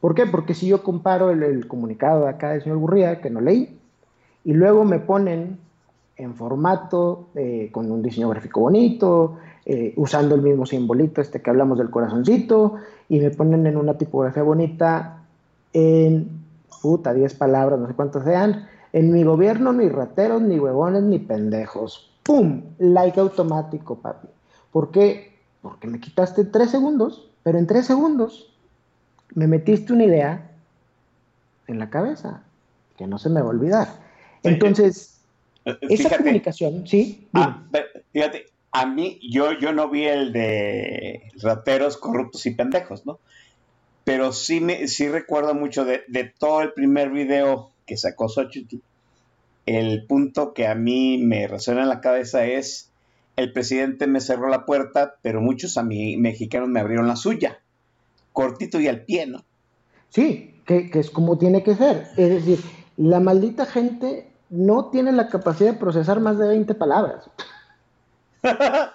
¿Por 0.00 0.14
qué? 0.14 0.26
Porque 0.26 0.54
si 0.54 0.66
yo 0.68 0.82
comparo 0.82 1.30
el, 1.30 1.66
comunicado 1.66 2.24
de 2.24 2.30
acá 2.30 2.50
del 2.50 2.62
señor 2.62 2.78
Gurría, 2.78 3.20
que 3.20 3.30
no 3.30 3.40
leí, 3.40 3.78
y 4.44 4.52
luego 4.52 4.84
me 4.84 4.98
ponen 4.98 5.58
en 6.16 6.34
formato 6.34 7.28
eh, 7.34 7.68
con 7.72 7.90
un 7.90 8.02
diseño 8.02 8.28
gráfico 8.28 8.60
bonito, 8.60 9.36
eh, 9.64 9.92
usando 9.96 10.34
el 10.34 10.42
mismo 10.42 10.64
simbolito 10.64 11.20
este 11.20 11.42
que 11.42 11.50
hablamos 11.50 11.78
del 11.78 11.90
corazoncito, 11.90 12.76
y 13.08 13.20
me 13.20 13.30
ponen 13.30 13.66
en 13.66 13.76
una 13.76 13.98
tipografía 13.98 14.42
bonita 14.42 15.22
en, 15.72 16.28
puta, 16.80 17.12
10 17.12 17.34
palabras, 17.34 17.78
no 17.78 17.86
sé 17.86 17.94
cuántas 17.94 18.24
sean, 18.24 18.66
en 18.92 19.12
mi 19.12 19.24
gobierno 19.24 19.72
ni 19.72 19.88
rateros, 19.88 20.40
ni 20.40 20.58
huevones, 20.58 21.02
ni 21.02 21.18
pendejos. 21.18 22.10
¡Pum! 22.22 22.62
Like 22.78 23.20
automático, 23.20 23.96
papi. 23.96 24.28
¿Por 24.72 24.90
qué? 24.90 25.34
Porque 25.60 25.86
me 25.86 26.00
quitaste 26.00 26.44
tres 26.44 26.70
segundos, 26.70 27.30
pero 27.42 27.58
en 27.58 27.66
tres 27.66 27.86
segundos 27.86 28.52
me 29.34 29.46
metiste 29.46 29.92
una 29.92 30.04
idea 30.04 30.50
en 31.66 31.78
la 31.78 31.90
cabeza 31.90 32.42
que 32.96 33.06
no 33.06 33.18
se 33.18 33.28
me 33.28 33.40
va 33.40 33.48
a 33.48 33.50
olvidar. 33.50 33.88
Entonces, 34.42 35.15
esa 35.80 36.04
fíjate, 36.04 36.16
comunicación, 36.18 36.86
sí, 36.86 37.28
ah, 37.34 37.64
fíjate, 38.12 38.46
a 38.72 38.86
mí, 38.86 39.18
yo, 39.30 39.52
yo 39.52 39.72
no 39.72 39.88
vi 39.88 40.04
el 40.04 40.32
de 40.32 41.32
rateros 41.40 41.96
corruptos 41.96 42.44
y 42.46 42.50
pendejos, 42.50 43.06
¿no? 43.06 43.18
Pero 44.04 44.32
sí, 44.32 44.60
me, 44.60 44.86
sí 44.86 45.08
recuerdo 45.08 45.54
mucho 45.54 45.84
de, 45.84 46.02
de 46.08 46.24
todo 46.24 46.60
el 46.60 46.72
primer 46.72 47.10
video 47.10 47.72
que 47.86 47.96
sacó 47.96 48.28
Xochitl. 48.28 48.76
El 49.64 50.06
punto 50.06 50.52
que 50.52 50.66
a 50.66 50.74
mí 50.74 51.18
me 51.18 51.48
resuena 51.48 51.82
en 51.82 51.88
la 51.88 52.00
cabeza 52.00 52.46
es, 52.46 52.92
el 53.36 53.52
presidente 53.52 54.06
me 54.06 54.20
cerró 54.20 54.48
la 54.48 54.64
puerta, 54.64 55.16
pero 55.22 55.40
muchos 55.40 55.76
a 55.76 55.82
mí 55.82 56.16
mexicanos 56.16 56.68
me 56.68 56.80
abrieron 56.80 57.08
la 57.08 57.16
suya. 57.16 57.60
Cortito 58.32 58.78
y 58.78 58.88
al 58.88 59.04
pie, 59.04 59.26
¿no? 59.26 59.42
Sí, 60.10 60.54
que, 60.66 60.90
que 60.90 61.00
es 61.00 61.10
como 61.10 61.38
tiene 61.38 61.62
que 61.62 61.74
ser. 61.74 62.08
Es 62.16 62.28
decir, 62.28 62.60
la 62.96 63.20
maldita 63.20 63.66
gente 63.66 64.28
no 64.50 64.86
tiene 64.86 65.12
la 65.12 65.28
capacidad 65.28 65.72
de 65.72 65.78
procesar 65.78 66.20
más 66.20 66.38
de 66.38 66.48
20 66.48 66.74
palabras. 66.74 67.28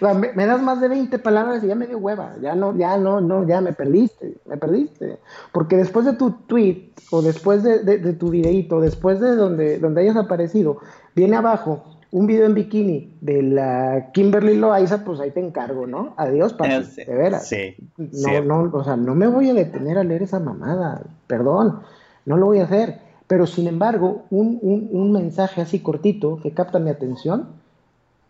Me, 0.00 0.32
me 0.34 0.46
das 0.46 0.62
más 0.62 0.80
de 0.80 0.86
20 0.88 1.18
palabras 1.18 1.64
y 1.64 1.66
ya 1.66 1.74
me 1.74 1.86
dio 1.88 1.98
hueva. 1.98 2.34
Ya 2.40 2.54
no, 2.54 2.76
ya 2.76 2.96
no, 2.96 3.20
no, 3.20 3.44
ya 3.46 3.60
me 3.60 3.72
perdiste, 3.72 4.36
me 4.46 4.56
perdiste. 4.56 5.18
Porque 5.52 5.76
después 5.76 6.06
de 6.06 6.12
tu 6.12 6.30
tweet 6.46 6.92
o 7.10 7.20
después 7.20 7.64
de, 7.64 7.80
de- 7.80 7.98
de 7.98 8.12
tu 8.12 8.30
videíto, 8.30 8.80
después 8.80 9.18
de 9.20 9.34
donde, 9.34 9.78
donde 9.80 10.02
hayas 10.02 10.16
aparecido, 10.16 10.78
viene 11.16 11.36
abajo 11.36 11.82
un 12.12 12.28
video 12.28 12.46
en 12.46 12.54
bikini 12.54 13.16
de 13.20 13.42
la 13.42 14.10
Kimberly 14.12 14.56
Loaiza, 14.56 15.04
pues 15.04 15.18
ahí 15.18 15.32
te 15.32 15.40
encargo, 15.40 15.88
¿no? 15.88 16.14
Adiós, 16.16 16.52
papi, 16.52 16.70
Eh, 16.98 17.04
de 17.04 17.14
veras. 17.16 17.48
Sí. 17.48 17.74
No, 17.96 18.06
sí. 18.10 18.30
no, 18.46 18.70
o 18.72 18.84
sea, 18.84 18.96
no 18.96 19.16
me 19.16 19.26
voy 19.26 19.50
a 19.50 19.54
detener 19.54 19.98
a 19.98 20.04
leer 20.04 20.22
esa 20.22 20.38
mamada, 20.38 21.02
perdón, 21.26 21.80
no 22.26 22.36
lo 22.36 22.46
voy 22.46 22.60
a 22.60 22.64
hacer. 22.64 23.00
Pero 23.26 23.46
sin 23.46 23.66
embargo, 23.66 24.24
un, 24.30 24.58
un- 24.62 25.12
mensaje 25.12 25.60
así 25.62 25.80
cortito 25.80 26.38
que 26.42 26.52
capta 26.52 26.78
mi 26.78 26.90
atención, 26.90 27.48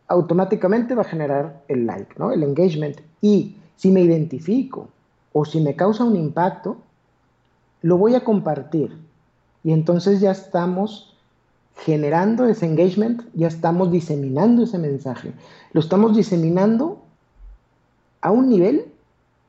automáticamente 0.07 0.94
va 0.94 1.02
a 1.02 1.07
generar 1.07 1.62
el 1.68 1.87
like, 1.87 2.14
¿no? 2.18 2.30
El 2.30 2.42
engagement. 2.42 2.98
Y 3.20 3.57
si 3.76 3.90
me 3.90 4.02
identifico 4.02 4.88
o 5.33 5.44
si 5.44 5.61
me 5.61 5.74
causa 5.74 6.04
un 6.04 6.14
impacto, 6.16 6.76
lo 7.83 7.98
voy 7.98 8.14
a 8.14 8.22
compartir. 8.24 8.96
Y 9.64 9.72
entonces 9.72 10.20
ya 10.20 10.30
estamos 10.30 11.16
generando 11.85 12.46
ese 12.46 12.66
engagement, 12.66 13.22
ya 13.35 13.48
estamos 13.48 13.90
diseminando 13.90 14.62
ese 14.62 14.78
mensaje. 14.78 15.33
Lo 15.72 15.80
estamos 15.80 16.16
diseminando 16.16 17.02
a 18.20 18.30
un 18.30 18.48
nivel 18.48 18.87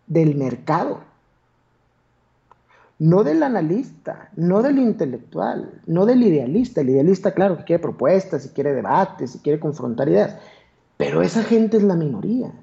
del 0.07 0.35
mercado, 0.35 1.01
no 2.99 3.23
del 3.23 3.43
analista, 3.43 4.29
no 4.37 4.61
del 4.61 4.79
intelectual, 4.79 5.81
no 5.85 6.05
del 6.05 6.23
idealista. 6.23 6.81
El 6.81 6.89
idealista, 6.91 7.33
claro, 7.33 7.57
que 7.57 7.63
quiere 7.65 7.81
propuestas, 7.81 8.43
si 8.43 8.49
quiere 8.49 8.73
debates, 8.73 9.31
si 9.31 9.39
quiere 9.39 9.59
confrontar 9.59 10.07
ideas, 10.09 10.37
pero 10.97 11.21
esa 11.21 11.43
gente 11.43 11.77
es 11.77 11.83
la 11.83 11.95
minoría, 11.95 12.53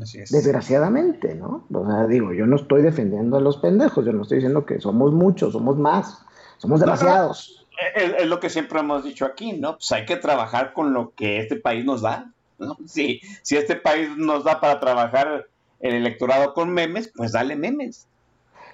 Así 0.00 0.18
es. 0.20 0.30
desgraciadamente, 0.30 1.34
¿no? 1.34 1.64
O 1.72 1.86
sea, 1.86 2.06
digo, 2.06 2.32
yo 2.32 2.46
no 2.46 2.56
estoy 2.56 2.82
defendiendo 2.82 3.36
a 3.36 3.40
los 3.40 3.56
pendejos, 3.58 4.04
yo 4.04 4.12
no 4.12 4.22
estoy 4.22 4.36
diciendo 4.38 4.64
que 4.64 4.80
somos 4.80 5.12
muchos, 5.12 5.52
somos 5.52 5.76
más, 5.76 6.24
somos 6.58 6.80
No, 6.80 6.86
no. 6.86 6.92
demasiados. 6.92 7.66
Es, 7.96 8.12
es 8.18 8.26
lo 8.28 8.38
que 8.38 8.48
siempre 8.48 8.78
hemos 8.80 9.02
dicho 9.02 9.24
aquí, 9.24 9.54
¿no? 9.54 9.72
Pues 9.72 9.90
hay 9.92 10.04
que 10.06 10.16
trabajar 10.16 10.72
con 10.72 10.92
lo 10.92 11.12
que 11.16 11.40
este 11.40 11.56
país 11.56 11.84
nos 11.84 12.02
da, 12.02 12.30
¿no? 12.58 12.76
Si, 12.86 13.20
si 13.42 13.56
este 13.56 13.74
país 13.74 14.08
nos 14.16 14.44
da 14.44 14.60
para 14.60 14.78
trabajar 14.78 15.46
el 15.80 15.94
electorado 15.94 16.54
con 16.54 16.70
memes, 16.70 17.10
pues 17.16 17.32
dale 17.32 17.56
memes. 17.56 18.06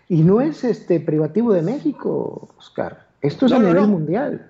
Y 0.08 0.22
no 0.22 0.40
es 0.40 0.64
este 0.64 1.00
privativo 1.00 1.52
de 1.52 1.62
México, 1.62 2.48
Oscar. 2.58 3.06
Esto 3.20 3.46
es 3.46 3.52
No, 3.52 3.58
a 3.58 3.60
nivel 3.60 3.82
no. 3.82 3.88
mundial. 3.88 4.46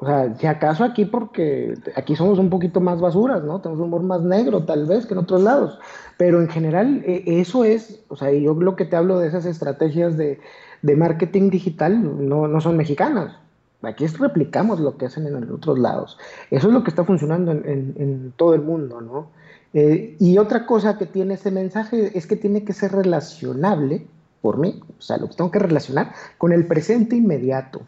O 0.00 0.06
sea, 0.06 0.32
si 0.38 0.46
acaso 0.46 0.84
aquí 0.84 1.06
porque 1.06 1.74
aquí 1.96 2.14
somos 2.14 2.38
un 2.38 2.50
poquito 2.50 2.80
más 2.80 3.00
basuras, 3.00 3.42
¿no? 3.42 3.60
Tenemos 3.60 3.80
un 3.80 3.86
humor 3.88 4.02
más 4.02 4.22
negro 4.22 4.62
tal 4.64 4.86
vez 4.86 5.06
que 5.06 5.14
en 5.14 5.18
otros 5.18 5.42
lados. 5.42 5.78
Pero 6.16 6.40
en 6.40 6.48
general 6.48 7.02
e- 7.04 7.24
eso 7.40 7.64
es, 7.64 8.00
o 8.08 8.14
sea, 8.16 8.30
yo 8.30 8.54
lo 8.54 8.76
que 8.76 8.84
te 8.84 8.94
hablo 8.94 9.18
de 9.18 9.26
esas 9.26 9.44
estrategias 9.44 10.16
de, 10.16 10.38
de 10.82 10.96
marketing 10.96 11.50
digital 11.50 12.28
no, 12.28 12.46
no 12.46 12.60
son 12.60 12.76
mexicanas. 12.76 13.36
Aquí 13.82 14.04
es- 14.04 14.18
replicamos 14.20 14.78
lo 14.78 14.96
que 14.96 15.06
hacen 15.06 15.26
en 15.26 15.50
otros 15.50 15.78
lados. 15.80 16.16
Eso 16.52 16.68
es 16.68 16.74
lo 16.74 16.84
que 16.84 16.90
está 16.90 17.02
funcionando 17.04 17.50
en, 17.50 17.64
en- 17.68 17.94
en 17.96 18.32
todo 18.36 18.54
el 18.54 18.60
mundo, 18.62 19.00
¿no? 19.00 19.30
Eh, 19.74 20.16
y 20.18 20.38
otra 20.38 20.66
cosa 20.66 20.96
que 20.98 21.06
tiene 21.06 21.34
ese 21.34 21.50
mensaje 21.50 22.16
es 22.16 22.26
que 22.26 22.36
tiene 22.36 22.64
que 22.64 22.72
ser 22.72 22.92
relacionable, 22.92 24.06
por 24.40 24.58
mí, 24.58 24.80
o 24.98 25.02
sea, 25.02 25.18
lo 25.18 25.28
que 25.28 25.34
tengo 25.34 25.50
que 25.50 25.58
relacionar 25.58 26.12
con 26.38 26.52
el 26.52 26.66
presente 26.66 27.16
inmediato. 27.16 27.82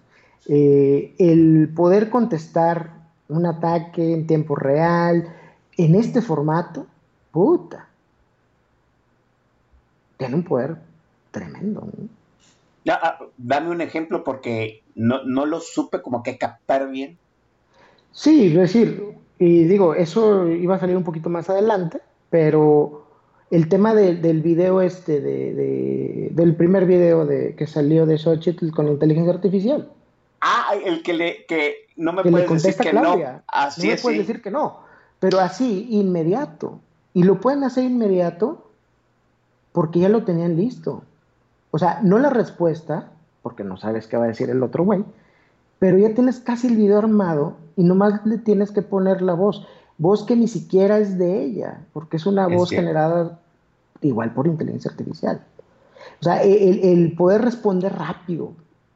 Eh, 0.46 1.14
el 1.18 1.70
poder 1.74 2.10
contestar 2.10 2.90
un 3.28 3.46
ataque 3.46 4.12
en 4.12 4.26
tiempo 4.26 4.56
real, 4.56 5.32
en 5.76 5.94
este 5.94 6.20
formato, 6.20 6.86
puta, 7.30 7.88
tiene 10.16 10.34
un 10.34 10.44
poder 10.44 10.76
tremendo. 11.30 11.80
¿no? 11.80 12.08
Ya, 12.84 12.98
ah, 13.02 13.18
dame 13.36 13.70
un 13.70 13.80
ejemplo 13.80 14.24
porque 14.24 14.82
no, 14.94 15.22
no 15.24 15.46
lo 15.46 15.60
supe 15.60 16.02
como 16.02 16.22
que 16.22 16.38
captar 16.38 16.90
bien. 16.90 17.16
Sí, 18.12 18.48
es 18.48 18.54
decir, 18.54 19.14
y 19.40 19.64
digo, 19.64 19.94
eso 19.96 20.46
iba 20.46 20.76
a 20.76 20.78
salir 20.78 20.96
un 20.96 21.02
poquito 21.02 21.28
más 21.30 21.50
adelante, 21.50 22.00
pero 22.30 23.06
el 23.50 23.68
tema 23.68 23.94
de- 23.94 24.14
del 24.14 24.42
video 24.42 24.80
este, 24.82 25.20
de, 25.20 25.54
de- 25.54 26.28
del 26.30 26.54
primer 26.54 26.86
video 26.86 27.26
de, 27.26 27.56
que 27.56 27.66
salió 27.66 28.06
de 28.06 28.18
Xochitl 28.18 28.70
con 28.70 28.86
inteligencia 28.86 29.32
artificial, 29.34 29.90
Ah, 30.42 30.72
el 30.86 31.02
que 31.02 31.12
le 31.12 31.44
que 31.46 31.74
no 31.96 32.12
me 32.14 32.22
que 32.22 32.30
puedes 32.30 32.48
decir 32.62 32.74
que 32.80 32.90
Claudia, 32.90 33.32
no. 33.32 33.42
Así 33.48 33.82
no 33.82 33.86
me 33.88 33.92
es, 33.94 34.02
puedes 34.02 34.20
sí. 34.20 34.26
decir 34.26 34.42
que 34.42 34.50
no, 34.50 34.78
pero 35.18 35.38
así, 35.40 35.86
inmediato. 35.90 36.78
Y 37.12 37.24
lo 37.24 37.40
pueden 37.42 37.62
hacer 37.64 37.84
inmediato 37.84 38.70
porque 39.72 39.98
ya 40.00 40.08
lo 40.08 40.24
tenían 40.24 40.56
listo. 40.56 41.02
O 41.72 41.78
sea, 41.78 42.00
no 42.02 42.18
la 42.18 42.30
respuesta, 42.30 43.10
porque 43.42 43.64
no 43.64 43.76
sabes 43.76 44.06
qué 44.06 44.16
va 44.16 44.24
a 44.24 44.28
decir 44.28 44.48
el 44.50 44.62
otro 44.62 44.84
güey, 44.84 45.04
pero 45.78 45.98
ya 45.98 46.14
tienes 46.14 46.40
casi 46.40 46.68
el 46.68 46.76
video 46.76 46.98
armado 46.98 47.56
y 47.80 47.84
nomás 47.84 48.24
le 48.26 48.36
tienes 48.36 48.70
que 48.70 48.82
poner 48.82 49.22
la 49.22 49.32
voz. 49.32 49.66
Voz 49.96 50.24
que 50.24 50.36
ni 50.36 50.48
siquiera 50.48 50.98
es 50.98 51.16
de 51.16 51.42
ella, 51.44 51.80
porque 51.94 52.18
es 52.18 52.26
una 52.26 52.46
Es 52.46 52.56
voz 52.56 52.68
cierto. 52.68 52.82
generada 52.82 53.40
igual 54.02 54.34
por 54.34 54.46
inteligencia 54.46 54.90
artificial. 54.90 55.40
O 56.20 56.24
sea, 56.24 56.42
e, 56.44 56.68
el, 56.68 56.80
el 56.84 57.12
poder 57.16 57.40
responder 57.42 57.94
rápido, 57.94 58.52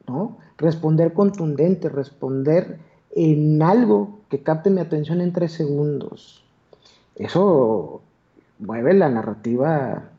¿no? 0.07 0.37
Responder 0.59 1.14
contundente, 1.14 1.88
responder 1.88 2.79
en 3.16 3.62
algo 3.62 4.18
que 4.29 4.42
capte 4.42 4.68
mi 4.68 4.81
atención 4.81 5.20
en 5.23 5.33
tres 5.33 5.53
segundos. 5.53 6.44
Eso 7.16 8.03
mueve 8.59 8.92
la 8.92 9.09
narrativa, 9.09 10.11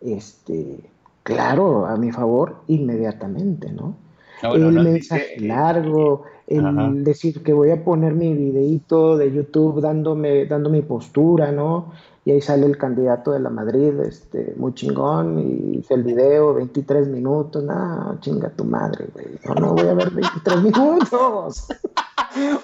este, 0.00 0.80
claro, 1.24 1.86
a 1.86 1.96
mi 1.96 2.10
favor, 2.12 2.56
inmediatamente, 2.68 3.72
¿no? 3.72 3.94
No, 4.42 4.54
el 4.54 4.74
no, 4.74 4.82
mensaje 4.82 5.34
dice- 5.36 5.46
largo, 5.46 6.24
el 6.46 6.66
Ajá. 6.66 6.90
decir 6.92 7.42
que 7.42 7.52
voy 7.52 7.70
a 7.70 7.82
poner 7.84 8.12
mi 8.14 8.34
videíto 8.34 9.16
de 9.16 9.32
YouTube 9.32 9.80
dándome, 9.80 10.44
dando 10.46 10.68
mi 10.70 10.82
postura, 10.82 11.52
¿no? 11.52 11.92
Y 12.26 12.30
ahí 12.32 12.40
sale 12.40 12.64
el 12.66 12.78
candidato 12.78 13.32
de 13.32 13.40
la 13.40 13.50
Madrid, 13.50 13.92
este, 14.00 14.54
muy 14.56 14.72
chingón, 14.74 15.38
y 15.40 15.78
hice 15.78 15.92
el 15.94 16.02
video, 16.04 16.54
23 16.54 17.08
minutos, 17.08 17.62
no, 17.62 18.16
chinga 18.20 18.48
tu 18.50 18.64
madre, 18.64 19.06
güey, 19.12 19.26
no, 19.46 19.54
no 19.54 19.72
voy 19.74 19.86
a 19.88 19.94
ver 19.94 20.10
23 20.10 20.62
minutos. 20.62 21.66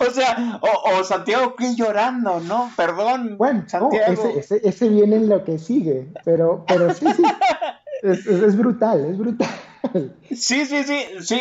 O 0.01 0.11
sea, 0.11 0.61
o, 0.63 0.99
o 1.01 1.05
Santiago 1.05 1.55
Krill 1.55 1.77
llorando, 1.77 2.41
¿no? 2.41 2.71
Perdón, 2.77 3.37
Bueno, 3.39 3.61
no, 3.63 3.69
Santiago. 3.69 4.13
ese, 4.13 4.39
ese, 4.39 4.61
ese 4.69 4.89
viene 4.89 5.17
en 5.17 5.29
lo 5.29 5.45
que 5.45 5.59
sigue, 5.59 6.09
pero, 6.25 6.65
pero 6.67 6.93
sí, 6.95 7.07
sí, 7.15 7.23
es, 8.03 8.27
es- 8.27 8.43
es 8.43 8.57
brutal, 8.57 9.05
es 9.05 9.19
brutal. 9.19 9.49
Sí, 10.31 10.65
sí, 10.67 10.83
sí, 10.85 11.05
sí. 11.21 11.41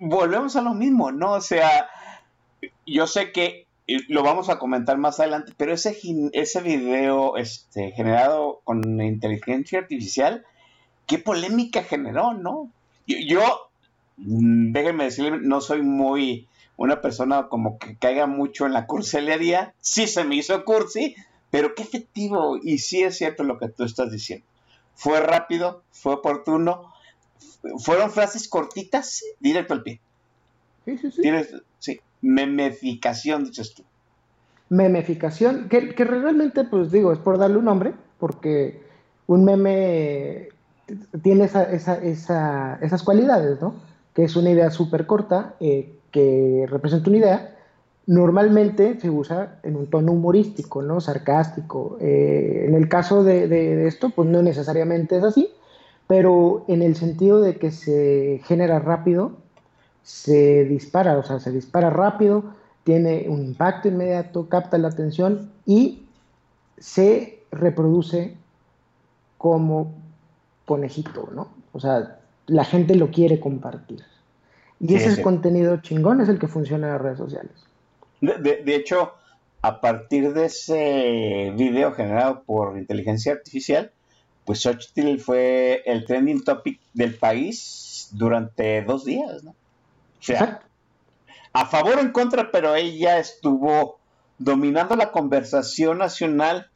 Volvemos 0.00 0.56
a 0.56 0.62
lo 0.62 0.74
mismo, 0.74 1.12
¿no? 1.12 1.34
O 1.34 1.40
sea, 1.40 1.88
yo 2.86 3.06
sé 3.06 3.30
que 3.30 3.66
lo 4.08 4.22
vamos 4.22 4.48
a 4.48 4.58
comentar 4.58 4.98
más 4.98 5.20
adelante, 5.20 5.52
pero 5.56 5.72
ese, 5.72 5.96
ese 6.32 6.60
video 6.60 7.36
este, 7.36 7.92
generado 7.92 8.60
con 8.64 9.00
inteligencia 9.00 9.78
artificial, 9.78 10.44
qué 11.06 11.18
polémica 11.18 11.82
generó, 11.82 12.34
¿no? 12.34 12.70
Yo, 13.06 13.16
yo, 13.26 13.70
mm, 14.16 14.72
déjenme 14.72 15.04
decirle, 15.04 15.38
no 15.40 15.60
soy 15.60 15.82
muy 15.82 16.48
una 16.80 17.02
persona 17.02 17.48
como 17.48 17.78
que 17.78 17.96
caiga 17.96 18.26
mucho 18.26 18.64
en 18.64 18.72
la 18.72 18.86
cursilería. 18.86 19.74
Sí 19.80 20.06
se 20.06 20.24
me 20.24 20.36
hizo 20.36 20.64
cursi, 20.64 21.14
pero 21.50 21.74
qué 21.74 21.82
efectivo. 21.82 22.56
Y 22.56 22.78
sí 22.78 23.02
es 23.02 23.18
cierto 23.18 23.44
lo 23.44 23.58
que 23.58 23.68
tú 23.68 23.84
estás 23.84 24.10
diciendo. 24.10 24.46
Fue 24.94 25.20
rápido, 25.20 25.82
fue 25.92 26.14
oportuno, 26.14 26.89
fueron 27.78 28.10
frases 28.10 28.48
cortitas, 28.48 29.22
directo 29.38 29.74
al 29.74 29.82
pie. 29.82 30.00
Sí, 30.84 30.98
sí, 30.98 31.10
sí. 31.10 31.22
Sí, 31.78 32.00
memeficación, 32.20 33.44
dices 33.44 33.74
tú. 33.74 33.84
Memeficación, 34.68 35.68
que, 35.68 35.94
que 35.94 36.04
realmente, 36.04 36.64
pues 36.64 36.90
digo, 36.90 37.12
es 37.12 37.18
por 37.18 37.38
darle 37.38 37.58
un 37.58 37.64
nombre, 37.64 37.94
porque 38.18 38.82
un 39.26 39.44
meme 39.44 40.48
tiene 41.22 41.44
esas 41.44 43.02
cualidades, 43.02 43.60
¿no? 43.60 43.74
Que 44.14 44.24
es 44.24 44.36
una 44.36 44.50
idea 44.50 44.70
súper 44.70 45.06
corta, 45.06 45.54
eh, 45.60 45.94
que 46.10 46.66
representa 46.68 47.10
una 47.10 47.18
idea, 47.18 47.56
normalmente 48.06 48.98
se 48.98 49.08
usa 49.08 49.60
en 49.62 49.76
un 49.76 49.88
tono 49.88 50.12
humorístico, 50.12 50.82
¿no? 50.82 51.00
Sarcástico. 51.00 51.96
Eh, 52.00 52.64
en 52.66 52.74
el 52.74 52.88
caso 52.88 53.22
de, 53.22 53.86
esto, 53.86 54.10
pues 54.10 54.28
no 54.28 54.42
necesariamente 54.42 55.16
es 55.16 55.24
así, 55.24 55.48
pero 56.10 56.64
en 56.66 56.82
el 56.82 56.96
sentido 56.96 57.40
de 57.40 57.54
que 57.54 57.70
se 57.70 58.40
genera 58.42 58.80
rápido, 58.80 59.36
se 60.02 60.64
dispara, 60.64 61.16
o 61.16 61.22
sea, 61.22 61.38
se 61.38 61.52
dispara 61.52 61.88
rápido, 61.88 62.52
tiene 62.82 63.26
un 63.28 63.44
impacto 63.44 63.86
inmediato, 63.86 64.48
capta 64.48 64.76
la 64.76 64.88
atención 64.88 65.52
y 65.66 66.02
se 66.78 67.44
reproduce 67.52 68.34
como 69.38 69.94
conejito, 70.66 71.28
¿no? 71.32 71.46
O 71.72 71.78
sea, 71.78 72.18
la 72.48 72.64
gente 72.64 72.96
lo 72.96 73.12
quiere 73.12 73.38
compartir. 73.38 74.02
Y 74.80 74.96
ese 74.96 75.10
es 75.10 75.18
el 75.18 75.22
contenido 75.22 75.76
chingón, 75.76 76.20
es 76.20 76.28
el 76.28 76.40
que 76.40 76.48
funciona 76.48 76.88
en 76.88 76.92
las 76.94 77.02
redes 77.02 77.18
sociales. 77.18 77.52
De, 78.20 78.74
hecho, 78.74 79.12
a 79.62 79.80
partir 79.80 80.32
de 80.32 80.46
ese 80.46 81.52
video 81.56 81.92
generado 81.92 82.42
por 82.42 82.76
inteligencia 82.76 83.30
artificial, 83.30 83.92
pues 84.44 84.62
Xochitl 84.62 85.18
fue 85.18 85.82
el 85.86 86.04
trending 86.04 86.44
topic 86.44 86.80
del 86.94 87.14
país 87.14 88.08
durante 88.12 88.82
dos 88.82 89.04
días, 89.04 89.44
¿no? 89.44 89.50
O 89.50 90.22
sea, 90.22 90.62
a 91.52 91.66
favor 91.66 91.98
o 91.98 92.00
en 92.00 92.12
contra, 92.12 92.50
pero 92.50 92.74
ella 92.74 93.18
estuvo 93.18 93.98
dominando 94.38 94.96
la 94.96 95.12
conversación 95.12 95.98
nacional 95.98 96.70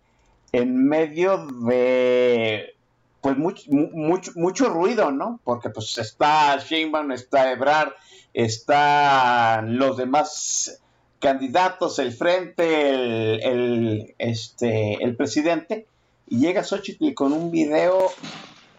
en 0.52 0.86
medio 0.86 1.46
de 1.66 2.74
pues 3.20 3.38
mucho, 3.38 3.64
mucho, 3.70 4.32
mucho 4.36 4.68
ruido, 4.68 5.10
¿no? 5.10 5.40
Porque 5.44 5.70
pues 5.70 5.96
está 5.96 6.58
Sheinbaum, 6.58 7.10
está 7.12 7.50
Ebrard, 7.52 7.92
están 8.34 9.78
los 9.78 9.96
demás 9.96 10.82
candidatos, 11.20 11.98
el 11.98 12.12
frente, 12.12 13.48
el, 13.50 14.14
este, 14.18 15.02
el 15.02 15.16
presidente, 15.16 15.86
y 16.26 16.38
llega 16.38 16.64
Xochitl 16.64 17.14
con 17.14 17.32
un 17.32 17.50
video, 17.50 18.10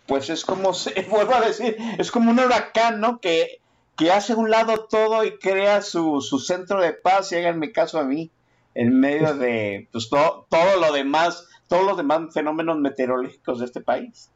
pues 0.08 0.29
es 0.29 0.45
como, 0.45 0.73
se, 0.73 1.01
vuelvo 1.10 1.36
a 1.36 1.41
decir, 1.41 1.77
es 1.97 2.12
como 2.12 2.31
un 2.31 2.39
huracán, 2.39 2.99
¿no? 2.99 3.19
Que, 3.19 3.60
que 3.97 4.12
hace 4.12 4.34
a 4.34 4.38
un 4.38 4.49
lado 4.49 4.88
todo 4.89 5.23
y 5.23 5.38
crea 5.38 5.81
su, 5.81 6.21
su 6.21 6.39
centro 6.39 6.81
de 6.81 6.93
paz, 6.93 7.31
y 7.31 7.36
háganme 7.36 7.71
caso 7.71 7.99
a 7.99 8.03
mí, 8.03 8.31
en 8.73 8.99
medio 8.99 9.36
de 9.36 9.88
pues, 9.93 10.10
todo, 10.10 10.47
todo 10.49 10.79
lo 10.79 10.91
demás, 10.93 11.47
todos 11.67 11.86
los 11.86 11.97
demás 11.97 12.34
fenómenos 12.34 12.77
meteorológicos 12.77 13.60
de 13.60 13.65
este 13.65 13.81
país. 13.81 14.29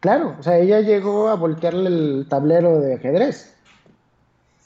Claro, 0.00 0.36
o 0.38 0.42
sea, 0.42 0.58
ella 0.58 0.80
llegó 0.80 1.28
a 1.28 1.34
voltearle 1.34 1.88
el 1.88 2.26
tablero 2.28 2.80
de 2.80 2.94
ajedrez. 2.94 3.54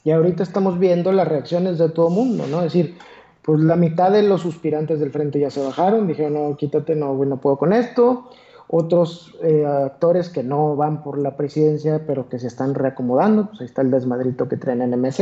Y 0.03 0.11
ahorita 0.11 0.43
estamos 0.43 0.79
viendo 0.79 1.11
las 1.11 1.27
reacciones 1.27 1.77
de 1.77 1.89
todo 1.89 2.07
el 2.07 2.15
mundo, 2.15 2.47
¿no? 2.47 2.57
Es 2.63 2.73
decir, 2.73 2.97
pues 3.41 3.59
la 3.59 3.75
mitad 3.75 4.11
de 4.11 4.23
los 4.23 4.41
suspirantes 4.41 4.99
del 4.99 5.11
frente 5.11 5.39
ya 5.39 5.49
se 5.49 5.63
bajaron, 5.63 6.07
dijeron, 6.07 6.33
no, 6.33 6.57
quítate, 6.57 6.95
no, 6.95 7.13
no 7.13 7.37
puedo 7.37 7.57
con 7.57 7.73
esto. 7.73 8.29
Otros 8.67 9.35
eh, 9.43 9.65
actores 9.65 10.29
que 10.29 10.43
no 10.43 10.75
van 10.75 11.03
por 11.03 11.17
la 11.17 11.35
presidencia, 11.35 12.03
pero 12.05 12.29
que 12.29 12.39
se 12.39 12.47
están 12.47 12.73
reacomodando, 12.73 13.47
pues 13.47 13.61
ahí 13.61 13.65
está 13.65 13.81
el 13.81 13.91
desmadrito 13.91 14.47
que 14.47 14.57
traen 14.57 14.81
en 14.81 14.91
MC. 14.91 15.19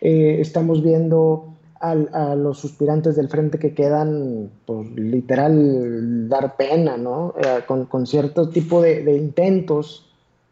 Eh, 0.00 0.38
estamos 0.40 0.82
viendo 0.82 1.50
a 1.80 2.34
los 2.34 2.58
suspirantes 2.58 3.16
del 3.16 3.28
frente 3.28 3.58
que 3.58 3.72
quedan, 3.72 4.50
pues 4.66 4.90
literal, 4.90 6.28
dar 6.28 6.56
pena, 6.56 6.98
¿no? 6.98 7.34
Eh, 7.38 7.64
con, 7.66 8.06
cierto 8.06 8.50
tipo 8.50 8.82
de, 8.82 9.16
intentos. 9.16 10.10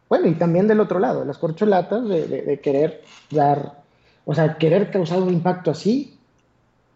Bueno, 0.09 0.27
y 0.27 0.33
también 0.33 0.67
del 0.67 0.79
otro 0.79 0.97
lado, 0.97 1.23
las 1.25 1.37
corcholatas 1.37 2.07
de, 2.09 2.59
querer 2.63 3.01
dar, 3.29 3.83
o 4.25 4.33
sea, 4.33 4.57
querer 4.57 4.89
causar 4.89 5.21
un 5.21 5.29
impacto 5.29 5.69
así 5.69 6.18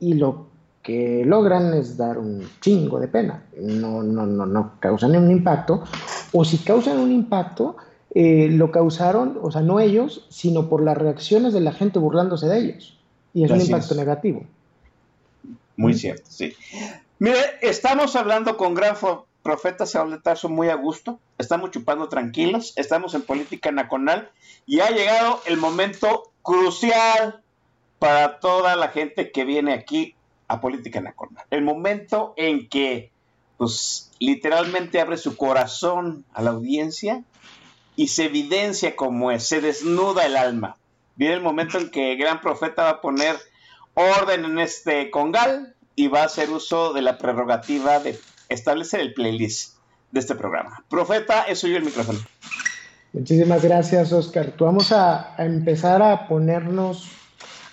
y 0.04 0.14
lo 0.16 0.48
que 0.82 1.24
logran 1.26 1.74
es 1.74 1.96
dar 1.96 2.18
un 2.18 2.46
chingo 2.60 3.00
de 3.00 3.08
pena. 3.08 3.46
No, 3.58 4.04
no, 4.04 4.26
no, 4.26 4.46
no 4.46 4.74
causan 4.80 5.16
un 5.16 5.32
impacto. 5.32 5.84
O 6.34 6.44
si 6.44 6.58
causan 6.58 7.00
un 7.00 7.12
impacto, 7.12 7.78
eh, 8.14 8.50
lo 8.52 8.70
causaron, 8.72 9.40
o 9.42 9.50
sea, 9.50 9.62
no 9.62 9.80
ellos, 9.80 10.28
sino 10.30 10.68
por 10.68 10.84
las 10.84 10.98
reacciones 10.98 11.54
de 11.54 11.62
la 11.62 11.72
gente 11.72 12.00
burlándose 12.00 12.48
de 12.48 12.58
ellos. 12.60 13.00
Y 13.34 13.46
es 13.46 13.52
un 13.52 13.62
impacto 13.62 13.96
negativo. 13.96 14.44
Muy 15.78 15.94
cierto, 15.94 16.24
sí. 16.28 16.54
Mire, 17.18 17.40
estamos 17.62 18.16
hablando 18.18 18.58
con 18.58 18.74
gran 18.74 18.96
profeta 19.42 19.86
de 19.86 20.50
muy 20.50 20.68
a 20.68 20.76
gusto, 20.76 21.20
estamos 21.38 21.72
chupando 21.72 22.10
tranquilos, 22.10 22.74
estamos 22.76 23.14
en 23.14 23.22
política 23.22 23.72
nacional 23.72 24.30
y 24.66 24.82
ha 24.82 24.90
llegado 24.90 25.40
el 25.46 25.58
momento 25.58 26.32
crucial 26.42 27.43
para 28.04 28.40
toda 28.40 28.76
la 28.76 28.90
gente 28.90 29.32
que 29.32 29.46
viene 29.46 29.74
aquí 29.74 30.16
a 30.48 30.60
política 30.60 31.00
nacional. 31.00 31.46
El 31.50 31.64
momento 31.64 32.34
en 32.36 32.68
que, 32.68 33.12
pues, 33.58 34.12
literalmente 34.20 35.00
abre 35.00 35.18
su 35.18 35.38
corazón 35.38 36.26
a 36.34 36.42
la 36.42 36.52
audiencia 36.52 37.24
y 37.96 38.08
se 38.08 38.26
evidencia 38.26 38.96
como 38.96 39.32
es, 39.32 39.48
se 39.48 39.62
desnuda 39.62 40.26
el 40.26 40.36
alma 40.36 40.78
viene 41.16 41.36
el 41.36 41.42
momento 41.42 41.78
en 41.78 41.90
que 41.90 42.14
el 42.14 42.18
gran 42.18 42.42
profeta 42.42 42.84
va 42.84 42.90
a 42.90 43.02
poner 43.02 43.36
orden 43.94 44.46
en 44.46 44.60
este 44.60 45.12
congal 45.12 45.76
y 45.96 46.08
va 46.08 46.22
a 46.22 46.26
hacer 46.26 46.50
uso 46.50 46.94
de 46.94 47.02
la 47.02 47.18
prerrogativa 47.18 48.00
de 48.00 48.20
establecer 48.50 49.00
el 49.00 49.14
playlist 49.14 49.78
de 50.12 50.20
este 50.20 50.36
programa. 50.36 50.84
Profeta, 50.90 51.44
es 51.44 51.60
suyo 51.60 51.78
el 51.78 51.84
micrófono. 51.84 52.20
Muchísimas 53.14 53.64
gracias, 53.64 54.12
Oscar. 54.12 54.54
vamos 54.58 54.92
a, 54.92 55.36
empezar 55.38 56.02
a 56.02 56.28
ponernos 56.28 57.12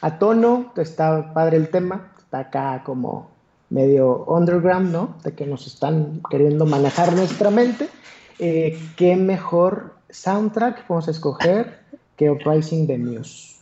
a 0.01 0.19
tono. 0.19 0.73
Está 0.77 1.33
padre 1.33 1.57
el 1.57 1.69
tema. 1.71 2.13
Está 2.19 2.41
acá 2.41 2.83
como 2.85 3.31
medio 3.69 4.25
underground, 4.27 4.93
¿no? 4.93 5.17
De 5.23 5.35
que 5.35 5.47
nos 5.47 5.67
están 5.67 6.21
queriendo 6.31 6.67
manejar 6.67 7.13
nuestra 7.15 7.51
mente. 7.51 7.89
Eh, 8.39 8.79
¿Qué 8.97 9.17
mejor 9.17 10.01
soundtrack 10.11 10.91
a 10.91 11.11
escoger 11.11 11.81
que 12.17 12.31
Uprising 12.31 12.87
the 12.87 12.99
Muse. 12.99 13.57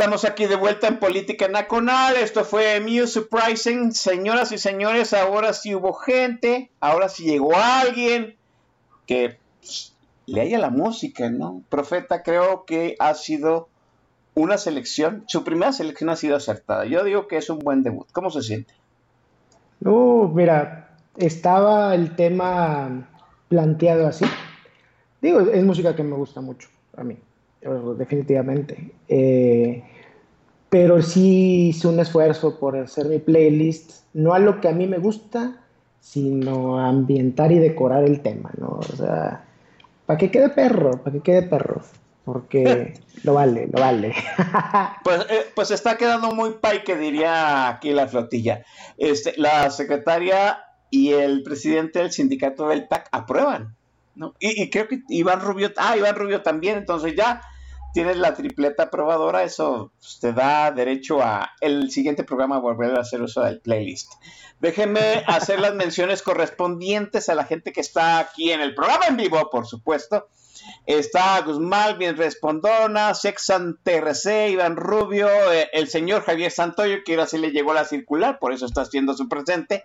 Estamos 0.00 0.24
aquí 0.24 0.46
de 0.46 0.56
vuelta 0.56 0.88
en 0.88 0.98
Política 0.98 1.46
Nacional. 1.46 2.16
Esto 2.16 2.42
fue 2.42 2.80
Muse 2.80 3.06
Surprising. 3.06 3.92
Señoras 3.92 4.50
y 4.50 4.56
señores, 4.56 5.12
ahora 5.12 5.52
sí 5.52 5.74
hubo 5.74 5.92
gente, 5.92 6.70
ahora 6.80 7.10
sí 7.10 7.24
llegó 7.24 7.54
alguien 7.54 8.34
que 9.06 9.36
pues, 9.60 9.94
le 10.24 10.40
haya 10.40 10.58
la 10.58 10.70
música, 10.70 11.28
¿no? 11.28 11.62
Profeta 11.68 12.22
creo 12.22 12.64
que 12.64 12.96
ha 12.98 13.12
sido 13.12 13.68
una 14.34 14.56
selección, 14.56 15.24
su 15.26 15.44
primera 15.44 15.70
selección 15.70 16.08
ha 16.08 16.16
sido 16.16 16.34
acertada. 16.34 16.86
Yo 16.86 17.04
digo 17.04 17.28
que 17.28 17.36
es 17.36 17.50
un 17.50 17.58
buen 17.58 17.82
debut. 17.82 18.08
¿Cómo 18.10 18.30
se 18.30 18.40
siente? 18.40 18.72
No, 19.80 20.32
mira, 20.34 20.96
estaba 21.18 21.94
el 21.94 22.16
tema 22.16 23.06
planteado 23.50 24.06
así. 24.06 24.24
Digo, 25.20 25.40
es 25.40 25.62
música 25.62 25.94
que 25.94 26.04
me 26.04 26.16
gusta 26.16 26.40
mucho 26.40 26.70
a 26.96 27.04
mí, 27.04 27.18
definitivamente. 27.98 28.92
Eh, 29.06 29.84
pero 30.70 31.02
sí 31.02 31.68
hice 31.68 31.88
un 31.88 32.00
esfuerzo 32.00 32.58
por 32.58 32.76
hacer 32.76 33.06
mi 33.06 33.18
playlist, 33.18 34.04
no 34.14 34.32
a 34.32 34.38
lo 34.38 34.60
que 34.60 34.68
a 34.68 34.72
mí 34.72 34.86
me 34.86 34.98
gusta, 34.98 35.60
sino 36.00 36.78
a 36.78 36.88
ambientar 36.88 37.52
y 37.52 37.58
decorar 37.58 38.04
el 38.04 38.20
tema, 38.20 38.50
¿no? 38.56 38.78
O 38.78 38.96
sea, 38.96 39.44
para 40.06 40.18
que 40.18 40.30
quede 40.30 40.48
perro, 40.48 40.92
para 41.02 41.12
que 41.12 41.20
quede 41.20 41.42
perro 41.42 41.82
porque 42.24 42.94
lo 43.24 43.34
vale, 43.34 43.68
lo 43.72 43.80
vale. 43.80 44.14
pues, 45.04 45.20
eh, 45.30 45.46
pues 45.54 45.70
está 45.70 45.96
quedando 45.96 46.32
muy 46.32 46.52
pay 46.60 46.84
que 46.84 46.96
diría 46.96 47.68
aquí 47.68 47.92
la 47.92 48.06
flotilla. 48.06 48.64
Este, 48.96 49.34
la 49.36 49.70
secretaria 49.70 50.60
y 50.90 51.12
el 51.12 51.42
presidente 51.42 52.00
del 52.00 52.12
sindicato 52.12 52.68
del 52.68 52.88
TAC 52.88 53.08
aprueban, 53.12 53.76
¿no? 54.14 54.34
Y, 54.38 54.62
y, 54.62 54.70
creo 54.70 54.88
que 54.88 55.02
Iván 55.08 55.40
Rubio, 55.40 55.72
ah, 55.76 55.96
Iván 55.96 56.16
Rubio 56.16 56.42
también, 56.42 56.78
entonces 56.78 57.14
ya 57.16 57.42
tienes 57.92 58.16
la 58.16 58.34
tripleta 58.34 58.84
aprobadora, 58.84 59.42
eso 59.42 59.92
pues, 59.98 60.18
te 60.20 60.32
da 60.32 60.70
derecho 60.70 61.22
a 61.22 61.50
el 61.60 61.90
siguiente 61.90 62.24
programa 62.24 62.58
volver 62.58 62.96
a 62.96 63.00
hacer 63.00 63.22
uso 63.22 63.42
del 63.42 63.60
playlist. 63.60 64.12
Déjenme 64.60 65.00
hacer 65.26 65.60
las 65.60 65.74
menciones 65.74 66.22
correspondientes 66.22 67.28
a 67.28 67.34
la 67.34 67.44
gente 67.44 67.72
que 67.72 67.80
está 67.80 68.18
aquí 68.18 68.52
en 68.52 68.60
el 68.60 68.74
programa 68.74 69.06
en 69.06 69.16
vivo, 69.16 69.48
por 69.50 69.66
supuesto. 69.66 70.28
Está 70.86 71.40
Guzmán, 71.40 71.98
bien 71.98 72.16
respondona, 72.16 73.14
Sexan 73.14 73.78
TRC, 73.82 74.50
Iván 74.50 74.76
Rubio, 74.76 75.28
eh, 75.52 75.70
el 75.72 75.88
señor 75.88 76.22
Javier 76.22 76.50
Santoyo, 76.50 76.98
que 77.04 77.12
ahora 77.14 77.26
sí 77.26 77.38
le 77.38 77.50
llegó 77.50 77.72
la 77.72 77.84
circular, 77.84 78.38
por 78.38 78.52
eso 78.52 78.66
está 78.66 78.82
haciendo 78.82 79.14
su 79.14 79.28
presente, 79.28 79.84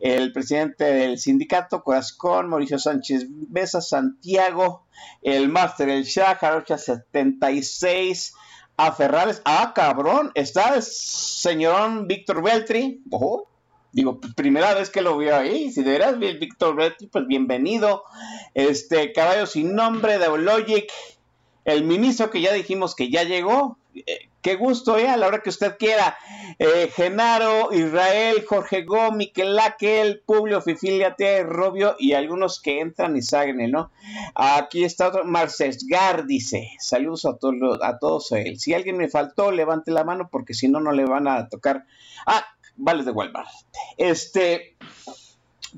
el 0.00 0.32
presidente 0.32 0.84
del 0.84 1.18
sindicato, 1.18 1.82
Corazón, 1.82 2.48
Mauricio 2.48 2.78
Sánchez 2.78 3.26
Besa, 3.28 3.80
Santiago, 3.80 4.86
el 5.22 5.48
máster, 5.48 5.88
el 5.88 6.04
Shah, 6.04 6.36
Jarocha 6.36 6.78
76, 6.78 8.34
a 8.76 8.92
Ferrales, 8.92 9.42
ah, 9.44 9.72
cabrón, 9.74 10.32
está 10.34 10.74
el 10.74 10.82
señorón 10.82 12.08
Víctor 12.08 12.42
Beltri, 12.42 13.02
ojo, 13.10 13.48
digo, 13.92 14.18
pues, 14.18 14.34
primera 14.34 14.74
vez 14.74 14.90
que 14.90 15.02
lo 15.02 15.16
veo 15.16 15.36
ahí, 15.36 15.70
si 15.70 15.82
de 15.82 15.90
veras 15.92 16.18
Víctor 16.18 16.74
Betty, 16.74 17.06
pues 17.06 17.26
bienvenido. 17.26 18.02
Este, 18.54 19.12
Caballo 19.12 19.46
sin 19.46 19.74
nombre, 19.74 20.18
de 20.18 20.38
Logic, 20.38 20.90
el 21.64 21.84
ministro 21.84 22.30
que 22.30 22.40
ya 22.40 22.52
dijimos 22.52 22.94
que 22.94 23.10
ya 23.10 23.22
llegó, 23.22 23.78
eh, 23.94 24.28
qué 24.42 24.56
gusto, 24.56 24.98
¿eh? 24.98 25.08
A 25.08 25.16
la 25.16 25.28
hora 25.28 25.40
que 25.40 25.48
usted 25.48 25.76
quiera. 25.78 26.16
Eh, 26.58 26.90
Genaro, 26.94 27.72
Israel, 27.72 28.44
Jorge 28.46 28.82
Go, 28.82 29.12
Miquel 29.12 29.54
Laquel, 29.56 30.20
Publio, 30.26 30.60
Fifilia, 30.60 31.14
T, 31.14 31.44
Robio 31.44 31.96
y 31.98 32.12
algunos 32.12 32.60
que 32.60 32.80
entran 32.80 33.16
y 33.16 33.22
salen, 33.22 33.70
¿no? 33.70 33.90
Aquí 34.34 34.84
está 34.84 35.08
otro, 35.08 35.22
Gar, 35.88 36.26
dice, 36.26 36.72
saludos 36.78 37.24
a 37.24 37.36
todos, 37.36 37.78
a 37.82 37.98
todos 37.98 38.32
él. 38.32 38.58
Si 38.58 38.74
alguien 38.74 38.98
me 38.98 39.08
faltó, 39.08 39.52
levante 39.52 39.90
la 39.92 40.04
mano 40.04 40.28
porque 40.30 40.54
si 40.54 40.68
no, 40.68 40.80
no 40.80 40.92
le 40.92 41.04
van 41.04 41.28
a 41.28 41.48
tocar. 41.48 41.86
Ah, 42.26 42.44
vales 42.76 43.06
de 43.06 43.12
Walmart. 43.12 43.48
Este, 43.96 44.76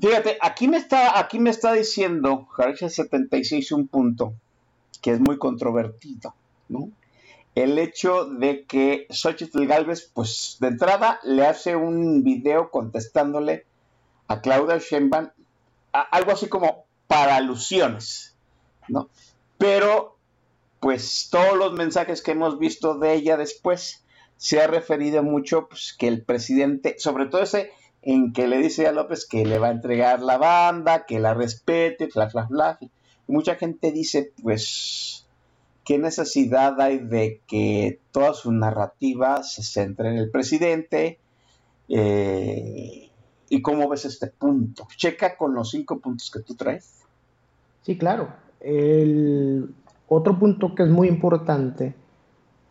fíjate, 0.01 0.37
aquí 0.41 0.67
me 0.67 0.77
está, 0.77 1.19
aquí 1.19 1.39
me 1.39 1.51
está 1.51 1.73
diciendo 1.73 2.47
Jarecha 2.51 2.89
76 2.89 3.71
un 3.71 3.87
punto 3.87 4.33
que 5.01 5.11
es 5.11 5.19
muy 5.19 5.37
controvertido, 5.37 6.33
¿no? 6.67 6.89
El 7.55 7.79
hecho 7.79 8.25
de 8.25 8.65
que 8.65 9.07
Xochitl 9.09 9.65
Galvez, 9.65 10.11
pues 10.13 10.57
de 10.59 10.67
entrada 10.67 11.19
le 11.23 11.45
hace 11.45 11.75
un 11.75 12.23
video 12.23 12.69
contestándole 12.69 13.65
a 14.27 14.41
Claudia 14.41 14.77
Sheinbaum 14.77 15.29
algo 16.11 16.31
así 16.31 16.47
como 16.47 16.85
para 17.07 17.37
alusiones, 17.37 18.35
¿no? 18.89 19.09
Pero, 19.57 20.17
pues 20.79 21.29
todos 21.31 21.57
los 21.57 21.73
mensajes 21.73 22.21
que 22.21 22.31
hemos 22.31 22.59
visto 22.59 22.97
de 22.97 23.13
ella 23.13 23.37
después, 23.37 24.03
se 24.37 24.61
ha 24.61 24.67
referido 24.67 25.23
mucho 25.23 25.67
pues, 25.69 25.95
que 25.97 26.07
el 26.07 26.23
presidente, 26.23 26.95
sobre 26.99 27.27
todo 27.27 27.41
ese 27.41 27.71
en 28.01 28.33
que 28.33 28.47
le 28.47 28.59
dice 28.59 28.87
a 28.87 28.91
López 28.91 29.25
que 29.25 29.45
le 29.45 29.57
va 29.57 29.69
a 29.69 29.71
entregar 29.71 30.21
la 30.21 30.37
banda, 30.37 31.05
que 31.05 31.19
la 31.19 31.33
respete, 31.33 32.07
bla, 32.13 32.27
bla, 32.27 32.45
bla. 32.49 32.79
mucha 33.27 33.55
gente 33.55 33.91
dice, 33.91 34.31
pues, 34.43 35.24
¿qué 35.85 35.99
necesidad 35.99 36.81
hay 36.81 36.97
de 36.97 37.41
que 37.47 38.01
toda 38.11 38.33
su 38.33 38.51
narrativa 38.51 39.43
se 39.43 39.63
centre 39.63 40.09
en 40.09 40.17
el 40.17 40.31
presidente? 40.31 41.19
Eh, 41.87 43.11
¿Y 43.47 43.61
cómo 43.61 43.87
ves 43.87 44.03
este 44.05 44.27
punto? 44.27 44.87
Checa 44.97 45.37
con 45.37 45.53
los 45.53 45.69
cinco 45.69 45.99
puntos 45.99 46.31
que 46.31 46.39
tú 46.39 46.55
traes. 46.55 47.03
Sí, 47.83 47.97
claro. 47.97 48.33
El 48.59 49.75
otro 50.07 50.37
punto 50.39 50.73
que 50.73 50.83
es 50.83 50.89
muy 50.89 51.07
importante 51.07 51.93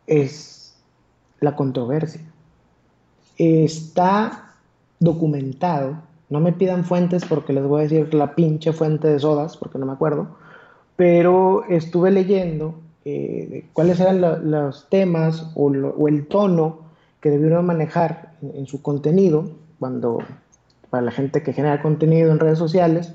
es 0.09 0.77
la 1.39 1.55
controversia. 1.55 2.21
Está 3.39 4.57
documentado, 4.99 6.03
no 6.31 6.41
me 6.41 6.53
pidan 6.53 6.85
fuentes 6.85 7.25
porque 7.25 7.53
les 7.53 7.65
voy 7.65 7.81
a 7.81 7.83
decir 7.85 8.13
la 8.13 8.35
pinche 8.35 8.73
fuente 8.73 9.07
de 9.09 9.21
sodas, 9.21 9.57
porque 9.57 9.79
no 9.79 9.87
me 9.87 9.93
acuerdo, 9.93 10.37
pero 10.97 11.65
estuve 11.69 12.11
leyendo 12.11 12.84
eh, 13.05 13.67
cuáles 13.73 14.01
eran 14.01 14.21
los 14.51 14.89
temas 14.89 15.51
o, 15.55 16.09
el 16.09 16.27
tono 16.27 16.79
que 17.21 17.31
debieron 17.31 17.67
manejar 17.67 18.33
en, 18.43 18.67
su 18.67 18.81
contenido, 18.83 19.51
cuando 19.79 20.19
para 20.91 21.03
la 21.03 21.11
gente 21.11 21.43
que 21.43 21.53
genera 21.53 21.83
contenido 21.83 22.31
en 22.31 22.39
redes 22.39 22.59
sociales, 22.59 23.13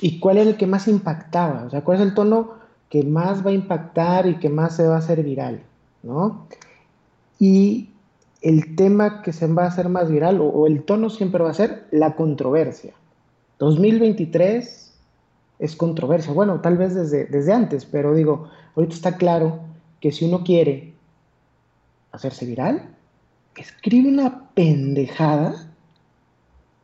y 0.00 0.18
cuál 0.20 0.38
es 0.38 0.46
el 0.46 0.56
que 0.56 0.66
más 0.66 0.88
impactaba, 0.88 1.64
o 1.64 1.70
sea, 1.70 1.82
cuál 1.82 1.98
es 1.98 2.02
el 2.04 2.14
tono 2.14 2.54
que 2.88 3.02
más 3.04 3.44
va 3.44 3.50
a 3.50 3.54
impactar 3.54 4.26
y 4.26 4.36
que 4.36 4.48
más 4.48 4.76
se 4.76 4.86
va 4.86 4.96
a 4.96 4.98
hacer 4.98 5.22
viral, 5.22 5.62
¿no? 6.02 6.46
Y 7.38 7.90
el 8.40 8.76
tema 8.76 9.22
que 9.22 9.32
se 9.32 9.46
va 9.46 9.64
a 9.64 9.68
hacer 9.68 9.88
más 9.88 10.10
viral, 10.10 10.40
o, 10.40 10.66
el 10.66 10.82
tono 10.84 11.10
siempre 11.10 11.42
va 11.42 11.50
a 11.50 11.54
ser 11.54 11.86
la 11.90 12.14
controversia. 12.16 12.94
2023 13.58 14.87
es 15.58 15.76
controversia. 15.76 16.32
Bueno, 16.32 16.60
tal 16.60 16.76
vez 16.76 16.94
desde, 16.94 17.26
desde 17.26 17.52
antes, 17.52 17.84
pero 17.84 18.14
digo, 18.14 18.48
ahorita 18.76 18.94
está 18.94 19.16
claro 19.16 19.60
que 20.00 20.12
si 20.12 20.24
uno 20.24 20.44
quiere 20.44 20.94
hacerse 22.12 22.46
viral, 22.46 22.94
escribe 23.56 24.08
una 24.08 24.50
pendejada 24.54 25.68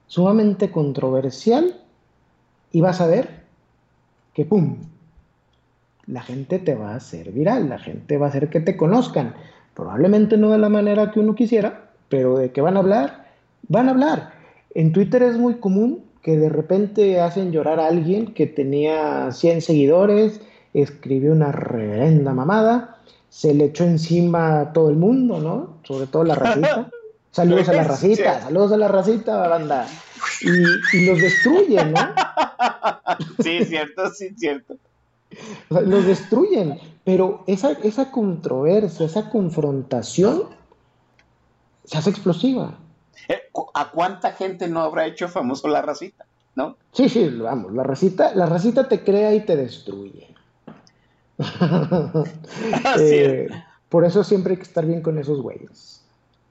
sumamente 0.07 0.71
controversial 0.71 1.81
y 2.73 2.81
vas 2.81 3.01
a 3.01 3.07
ver 3.07 3.45
que, 4.35 4.45
¡pum!, 4.45 4.77
la 6.07 6.23
gente 6.23 6.59
te 6.59 6.75
va 6.75 6.93
a 6.93 6.97
hacer 6.97 7.33
viral, 7.33 7.69
la 7.69 7.79
gente 7.79 8.19
va 8.19 8.27
a 8.27 8.29
hacer 8.29 8.51
que 8.51 8.61
te 8.61 8.77
conozcan. 8.77 9.35
Probablemente 9.75 10.37
no 10.37 10.51
de 10.51 10.59
la 10.59 10.69
manera 10.69 11.11
que 11.11 11.21
uno 11.21 11.35
quisiera, 11.35 11.91
pero 12.09 12.37
de 12.37 12.53
que 12.53 12.61
van 12.61 12.77
a 12.77 12.81
hablar, 12.81 13.29
van 13.69 13.89
a 13.89 13.93
hablar. 13.93 14.33
En 14.75 14.93
Twitter 14.93 15.23
es 15.23 15.39
muy 15.39 15.55
común 15.55 16.05
que 16.25 16.39
de 16.39 16.49
repente 16.49 17.21
hacen 17.21 17.53
llorar 17.53 17.79
a 17.79 17.87
alguien 17.87 18.33
que 18.33 18.47
tenía 18.47 19.31
100 19.31 19.61
seguidores, 19.61 20.41
escribió 20.73 21.33
una 21.33 21.53
reverenda 21.53 22.33
mamada, 22.33 22.97
se 23.29 23.53
le 23.53 23.67
echó 23.67 23.85
encima 23.85 24.61
a 24.61 24.73
todo 24.73 24.89
el 24.89 24.97
mundo, 24.97 25.39
¿no? 25.39 25.77
Sobre 25.85 26.07
todo 26.07 26.25
la 26.25 26.35
racita. 26.35 26.91
Saludos 27.31 27.69
a 27.69 27.73
la 27.73 27.83
racita, 27.83 28.43
saludos 28.43 28.71
a 28.71 28.77
la 28.77 28.87
racita, 28.87 29.49
banda. 29.49 29.89
Y, 30.41 30.97
y 30.97 31.07
los 31.07 31.21
destruyen, 31.21 31.93
¿no? 31.93 32.01
Sí, 33.43 33.65
cierto, 33.65 34.09
sí, 34.11 34.31
cierto. 34.37 34.77
los 35.69 36.07
destruyen, 36.07 36.79
pero 37.03 37.43
esa, 37.49 37.73
esa 37.83 38.13
controversia, 38.13 39.07
esa 39.07 39.31
confrontación 39.31 40.45
se 41.85 41.99
hace 41.99 42.11
explosiva. 42.11 42.79
Eh, 43.29 43.43
¿A 43.75 43.91
cuánta 43.91 44.33
gente 44.33 44.69
no 44.69 44.81
habrá 44.81 45.07
hecho 45.07 45.29
famoso 45.29 45.69
la 45.69 45.83
racita? 45.83 46.27
¿No? 46.55 46.77
Sí, 46.93 47.09
sí, 47.09 47.29
vamos, 47.29 47.73
la 47.73 47.83
racita, 47.83 48.35
la 48.35 48.47
racita 48.47 48.89
te 48.89 49.03
crea 49.03 49.35
y 49.35 49.41
te 49.45 49.57
destruye. 49.57 50.35
Eh, 52.99 53.49
por 53.89 54.05
eso 54.05 54.23
siempre 54.23 54.53
hay 54.53 54.57
que 54.59 54.65
estar 54.65 54.87
bien 54.87 55.03
con 55.03 55.19
esos 55.19 55.41
güeyes. 55.41 56.05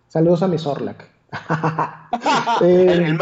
Saludos 0.09 0.43
a 0.43 0.47
mi 0.47 0.57
Sorlac. 0.57 1.07
el, 2.61 2.89
el, 2.89 3.19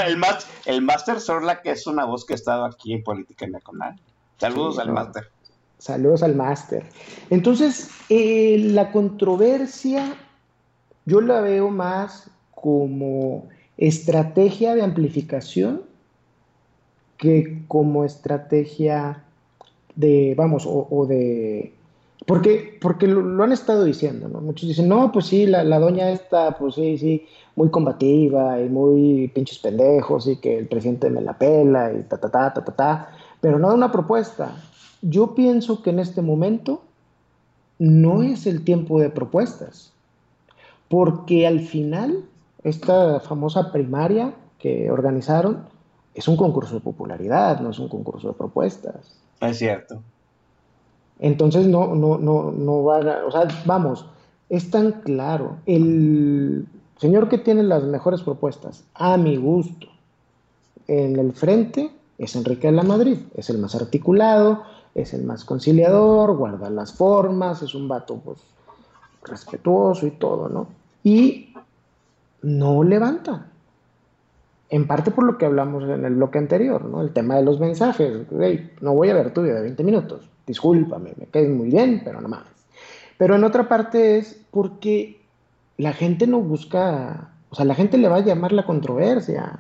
el, 0.66 0.82
Master 0.82 1.20
Sorlac 1.20 1.66
es 1.66 1.88
una 1.88 2.06
voz 2.06 2.26
que 2.26 2.34
ha 2.34 2.36
estado 2.36 2.66
aquí 2.66 2.94
en 2.94 3.04
Política 3.04 3.48
Nacional. 3.48 4.00
Saludos 4.38 4.80
al 4.80 4.92
Master. 4.92 5.30
Saludos 5.82 6.22
al 6.22 6.36
máster. 6.36 6.86
Entonces, 7.32 7.90
eh, 8.10 8.58
la 8.72 8.92
controversia 8.92 10.16
yo 11.06 11.22
la 11.22 11.42
veo 11.42 11.72
más 11.72 12.30
como 12.62 13.48
estrategia 13.78 14.76
de 14.76 14.84
amplificación 14.84 15.82
que 17.18 17.64
como 17.68 18.06
estrategia 18.06 19.24
de, 19.96 20.34
vamos, 20.38 20.64
o, 20.66 21.06
de... 21.08 21.74
Porque, 22.26 22.78
porque 22.80 23.08
lo, 23.08 23.44
han 23.44 23.52
estado 23.52 23.84
diciendo, 23.84 24.30
¿no? 24.30 24.42
Muchos 24.42 24.68
dicen, 24.70 24.88
no, 24.88 25.12
pues 25.12 25.26
sí, 25.26 25.46
la, 25.46 25.64
la 25.64 25.80
doña 25.80 26.12
está, 26.12 26.58
pues 26.58 26.76
sí, 26.76 26.98
sí, 26.98 27.26
muy 27.56 27.70
combativa 27.70 28.60
y 28.62 28.70
muy 28.70 29.28
pinches 29.34 29.60
pendejos 29.60 30.28
y 30.28 30.38
que 30.38 30.58
el 30.58 30.68
presidente 30.68 31.10
me 31.10 31.22
la 31.22 31.38
pela 31.38 31.92
y 31.94 32.04
ta, 32.04 32.20
ta, 32.20 32.30
ta, 32.30 32.54
ta, 32.54 32.64
ta, 32.64 32.76
ta, 32.76 33.10
pero 33.40 33.60
no 33.60 33.68
da 33.68 33.74
una 33.76 33.92
propuesta. 33.92 34.56
Yo 35.02 35.36
pienso 35.36 35.82
que 35.82 35.90
en 35.90 36.00
este 36.00 36.22
momento 36.22 36.82
no 37.80 38.24
es 38.24 38.46
el 38.46 38.64
tiempo 38.64 39.00
de 39.00 39.10
propuestas, 39.10 39.92
porque 40.88 41.48
al 41.48 41.60
final 41.60 42.24
esta 42.64 43.20
famosa 43.20 43.72
primaria 43.72 44.34
que 44.60 44.92
organizaron 44.92 45.66
es 46.14 46.28
un 46.28 46.38
concurso 46.38 46.76
de 46.76 46.82
popularidad, 46.82 47.60
no 47.62 47.70
es 47.70 47.80
un 47.80 47.88
concurso 47.88 48.30
de 48.30 48.34
propuestas. 48.34 49.20
Es 49.40 49.58
cierto. 49.58 50.02
Entonces 51.20 51.68
no, 51.68 51.96
no, 51.96 52.18
no, 52.18 52.52
no 52.52 52.84
va 52.84 52.98
a, 52.98 53.26
o 53.26 53.32
sea, 53.32 53.48
vamos, 53.66 54.06
es 54.50 54.70
tan 54.70 54.92
claro. 55.02 55.58
El 55.66 56.68
señor 56.98 57.30
que 57.30 57.38
tiene 57.38 57.64
las 57.64 57.84
mejores 57.84 58.22
propuestas, 58.22 58.84
a 58.96 59.18
mi 59.18 59.38
gusto, 59.38 59.88
en 60.88 61.18
el 61.18 61.32
frente 61.34 61.92
es 62.18 62.36
Enrique 62.36 62.68
de 62.68 62.74
la 62.74 62.84
Madrid, 62.84 63.18
es 63.36 63.50
el 63.50 63.58
más 63.60 63.76
articulado, 63.76 64.64
es 64.94 65.14
el 65.14 65.24
más 65.24 65.46
conciliador, 65.46 66.36
guarda 66.36 66.70
las 66.70 66.94
formas, 66.94 67.62
es 67.62 67.74
un 67.74 67.88
vato 67.88 68.16
pues 68.18 68.40
respetuoso 69.24 70.06
y 70.06 70.12
todo, 70.12 70.50
¿no? 70.50 70.68
Y 71.04 71.51
no 72.42 72.84
levanta. 72.84 73.48
En 74.70 74.88
parte 74.88 75.12
por 75.12 75.26
lo 75.26 75.38
que 75.38 75.46
hablamos 75.46 75.84
en 75.84 76.06
el 76.06 76.16
bloque 76.16 76.38
anterior, 76.38 76.86
¿no? 76.86 77.02
El 77.02 77.12
tema 77.12 77.36
de 77.36 77.44
los 77.44 77.60
mensajes. 77.60 78.26
no 78.82 78.94
voy 78.94 79.10
a 79.10 79.14
ver 79.14 79.34
tu 79.34 79.42
video 79.42 79.58
de 79.58 79.64
20 79.64 79.84
minutos. 79.84 80.30
Discúlpame, 80.48 81.14
me 81.18 81.26
quedes 81.26 81.50
muy 81.50 81.70
bien, 81.70 82.02
pero 82.06 82.22
no 82.22 82.30
más. 82.30 82.46
Pero 83.18 83.36
en 83.36 83.44
otra 83.44 83.68
parte 83.68 84.18
es 84.18 84.42
porque 84.50 85.22
la 85.78 85.94
gente 85.94 86.26
no 86.26 86.40
busca, 86.40 87.32
o 87.50 87.56
sea, 87.56 87.66
la 87.66 87.76
gente 87.76 87.98
le 87.98 88.08
va 88.08 88.18
a 88.18 88.26
llamar 88.26 88.52
la 88.54 88.66
controversia. 88.66 89.60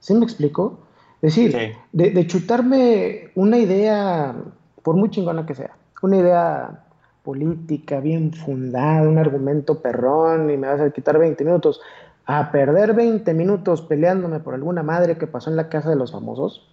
¿Sí 0.00 0.14
me 0.14 0.24
explico? 0.24 0.80
Es 1.22 1.34
decir, 1.34 1.56
de, 1.92 2.26
chutarme 2.26 3.30
una 3.34 3.58
idea, 3.58 4.36
por 4.82 4.96
muy 4.96 5.10
chingona 5.10 5.46
que 5.46 5.54
sea, 5.54 5.76
una 6.02 6.18
idea 6.18 6.85
política 7.26 7.98
bien 7.98 8.32
fundada, 8.32 9.02
un 9.02 9.18
argumento 9.18 9.82
perrón 9.82 10.48
y 10.48 10.56
me 10.56 10.68
vas 10.68 10.80
a 10.80 10.90
quitar 10.90 11.18
20 11.18 11.44
minutos, 11.44 11.80
a 12.24 12.52
perder 12.52 12.94
20 12.94 13.34
minutos 13.34 13.82
peleándome 13.82 14.38
por 14.38 14.54
alguna 14.54 14.84
madre 14.84 15.18
que 15.18 15.26
pasó 15.26 15.50
en 15.50 15.56
la 15.56 15.68
casa 15.68 15.90
de 15.90 15.96
los 15.96 16.12
famosos, 16.12 16.68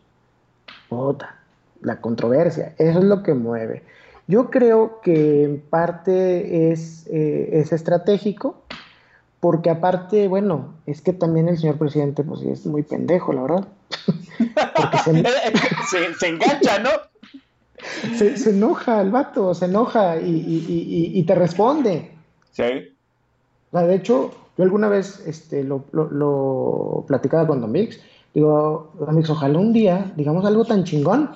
puta, 0.89 1.37
la 1.81 1.99
controversia, 2.01 2.75
eso 2.77 2.99
es 2.99 3.05
lo 3.05 3.23
que 3.23 3.33
mueve. 3.33 3.81
Yo 4.27 4.51
creo 4.51 5.01
que 5.01 5.43
en 5.43 5.59
parte 5.59 6.71
es, 6.71 7.07
eh, 7.07 7.49
es 7.53 7.73
estratégico, 7.73 8.61
porque 9.39 9.71
aparte, 9.71 10.27
bueno, 10.27 10.75
es 10.85 11.01
que 11.01 11.13
también 11.13 11.49
el 11.49 11.57
señor 11.57 11.79
presidente, 11.79 12.23
pues 12.23 12.43
es 12.43 12.67
muy 12.67 12.83
pendejo, 12.83 13.33
la 13.33 13.41
verdad. 13.41 13.67
se, 16.19 16.27
engancha, 16.27 16.77
¿no? 16.77 16.89
Se, 18.17 18.49
enoja 18.49 19.01
el 19.01 19.11
vato, 19.11 19.53
se 19.53 19.65
enoja 19.65 20.17
y, 20.17 21.23
te 21.25 21.35
responde. 21.35 22.11
Sí. 22.51 22.63
de 23.71 23.95
hecho, 23.95 24.31
yo 24.57 24.63
alguna 24.63 24.87
vez 24.87 25.23
este, 25.25 25.63
lo, 25.63 25.85
lo, 25.91 27.03
platicaba 27.07 27.47
con 27.47 27.61
Don 27.61 27.71
Mix. 27.71 27.99
Digo, 28.33 28.91
Don 28.99 29.15
Mix, 29.15 29.29
ojalá 29.29 29.59
un 29.59 29.73
día 29.73 30.11
digamos 30.15 30.45
algo 30.45 30.65
tan 30.65 30.83
chingón 30.83 31.29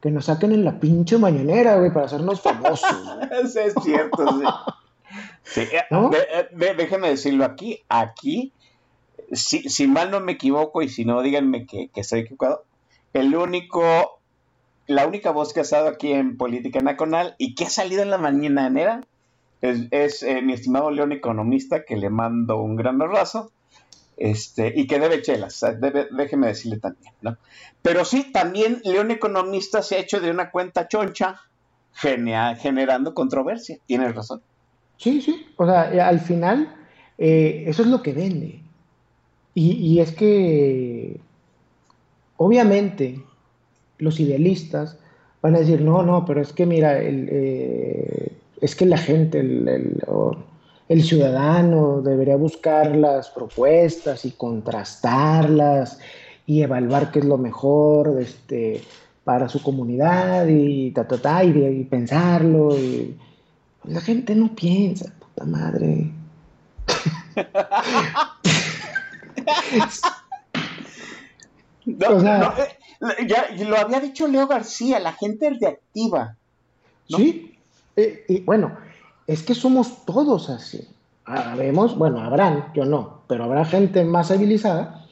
que 0.00 0.10
nos 0.10 0.24
saquen 0.24 0.52
en 0.52 0.64
la 0.64 0.80
pinche 0.80 1.16
mañanera, 1.16 1.76
güey, 1.76 1.92
para 1.92 2.06
hacernos 2.06 2.40
famosos. 2.40 2.90
Eso 3.30 3.60
es 3.60 3.74
cierto, 3.82 4.26
sí. 4.26 4.44
Sí, 5.44 5.60
eh, 5.60 5.84
eh, 5.90 6.74
déjeme 6.76 7.10
decirlo 7.10 7.44
aquí, 7.44 7.82
aquí, 7.88 8.52
si, 9.32 9.68
si, 9.68 9.86
mal 9.86 10.10
no 10.10 10.20
me 10.20 10.32
equivoco 10.32 10.82
y 10.82 10.88
si 10.88 11.04
no, 11.04 11.22
díganme 11.22 11.66
que, 11.66 11.88
que 11.88 12.00
estoy 12.00 12.20
equivocado, 12.20 12.64
el 13.12 13.36
único, 13.36 14.20
la 14.86 15.06
única 15.06 15.30
voz 15.30 15.52
que 15.52 15.60
ha 15.60 15.62
estado 15.62 15.88
aquí 15.88 16.12
en 16.12 16.36
Política 16.36 16.80
Nacional 16.80 17.34
y 17.38 17.54
que 17.54 17.64
ha 17.64 17.70
salido 17.70 18.02
en 18.02 18.10
la 18.10 18.18
mañanera 18.18 19.02
es, 19.60 19.86
es 19.90 20.22
eh, 20.22 20.42
mi 20.42 20.52
estimado 20.52 20.90
León 20.90 21.12
Economista, 21.12 21.84
que 21.84 21.96
le 21.96 22.10
mando 22.10 22.60
un 22.60 22.76
gran 22.76 23.00
abrazo, 23.00 23.52
este, 24.16 24.72
y 24.76 24.86
que 24.86 24.98
debe 24.98 25.22
chelas, 25.22 25.64
debe, 25.80 26.08
déjeme 26.10 26.48
decirle 26.48 26.78
también, 26.78 27.14
¿no? 27.22 27.36
Pero 27.80 28.04
sí, 28.04 28.30
también 28.32 28.80
León 28.84 29.10
Economista 29.10 29.82
se 29.82 29.96
ha 29.96 30.00
hecho 30.00 30.20
de 30.20 30.30
una 30.30 30.50
cuenta 30.50 30.86
choncha, 30.88 31.40
generando 31.94 33.14
controversia, 33.14 33.78
tienes 33.86 34.14
razón. 34.14 34.42
Sí, 34.96 35.20
sí. 35.20 35.46
O 35.56 35.66
sea, 35.66 35.92
eh, 35.92 36.00
al 36.00 36.20
final, 36.20 36.74
eh, 37.18 37.64
eso 37.66 37.82
es 37.82 37.88
lo 37.88 38.02
que 38.02 38.12
vende. 38.12 38.62
Y, 39.54 39.98
es 39.98 40.12
que, 40.12 41.20
obviamente, 42.38 43.22
los 44.02 44.20
idealistas 44.20 44.98
van 45.40 45.54
a 45.56 45.60
decir, 45.60 45.80
no, 45.80 46.02
no, 46.02 46.24
pero 46.26 46.42
es 46.42 46.52
que 46.52 46.66
mira, 46.66 46.98
el, 46.98 47.28
eh, 47.30 48.32
es 48.60 48.74
que 48.76 48.84
la 48.86 48.98
gente, 48.98 49.40
el, 49.40 50.00
el, 50.88 51.02
ciudadano 51.02 52.02
debería 52.02 52.36
buscar 52.36 52.94
las 52.96 53.30
propuestas 53.30 54.24
y 54.24 54.32
contrastarlas 54.32 55.98
y 56.46 56.62
evaluar 56.62 57.10
qué 57.10 57.20
es 57.20 57.24
lo 57.24 57.38
mejor 57.38 58.18
este, 58.20 58.82
para 59.24 59.48
su 59.48 59.62
comunidad 59.62 60.46
y, 60.48 60.90
ta, 60.92 61.06
ta, 61.08 61.18
ta, 61.18 61.42
y 61.44 61.84
pensarlo. 61.84 62.76
Y, 62.78 63.16
la 63.84 64.00
gente 64.00 64.34
no 64.36 64.54
piensa, 64.54 65.12
puta 65.18 65.44
madre. 65.44 66.12
no, 71.86 72.22
eh, 72.58 72.78
ya 73.26 73.48
lo 73.64 73.76
había 73.76 74.00
dicho 74.00 74.28
Leo 74.28 74.46
García, 74.46 74.98
la 75.00 75.12
gente 75.12 75.48
es 75.48 75.60
reactiva. 75.60 76.36
Sí, 77.08 77.56
eh, 77.96 78.24
y 78.28 78.40
bueno, 78.40 78.76
es 79.26 79.42
que 79.42 79.54
somos 79.54 80.04
todos 80.04 80.50
así. 80.50 80.88
Habemos, 81.24 81.96
bueno, 81.96 82.20
habrán, 82.20 82.72
yo 82.74 82.84
no, 82.84 83.22
pero 83.28 83.44
habrá 83.44 83.64
gente 83.64 84.04
más 84.04 84.28
civilizada 84.28 85.06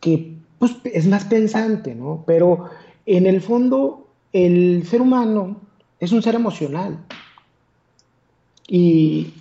que 0.00 0.36
pues, 0.58 0.76
es 0.84 1.06
más 1.06 1.24
pensante, 1.24 1.94
¿no? 1.94 2.24
Pero 2.26 2.70
en 3.06 3.26
el 3.26 3.40
fondo, 3.40 4.08
el 4.32 4.86
ser 4.86 5.00
humano 5.00 5.60
es 6.00 6.12
un 6.12 6.22
ser 6.22 6.34
emocional. 6.34 6.98
Y 8.68 9.32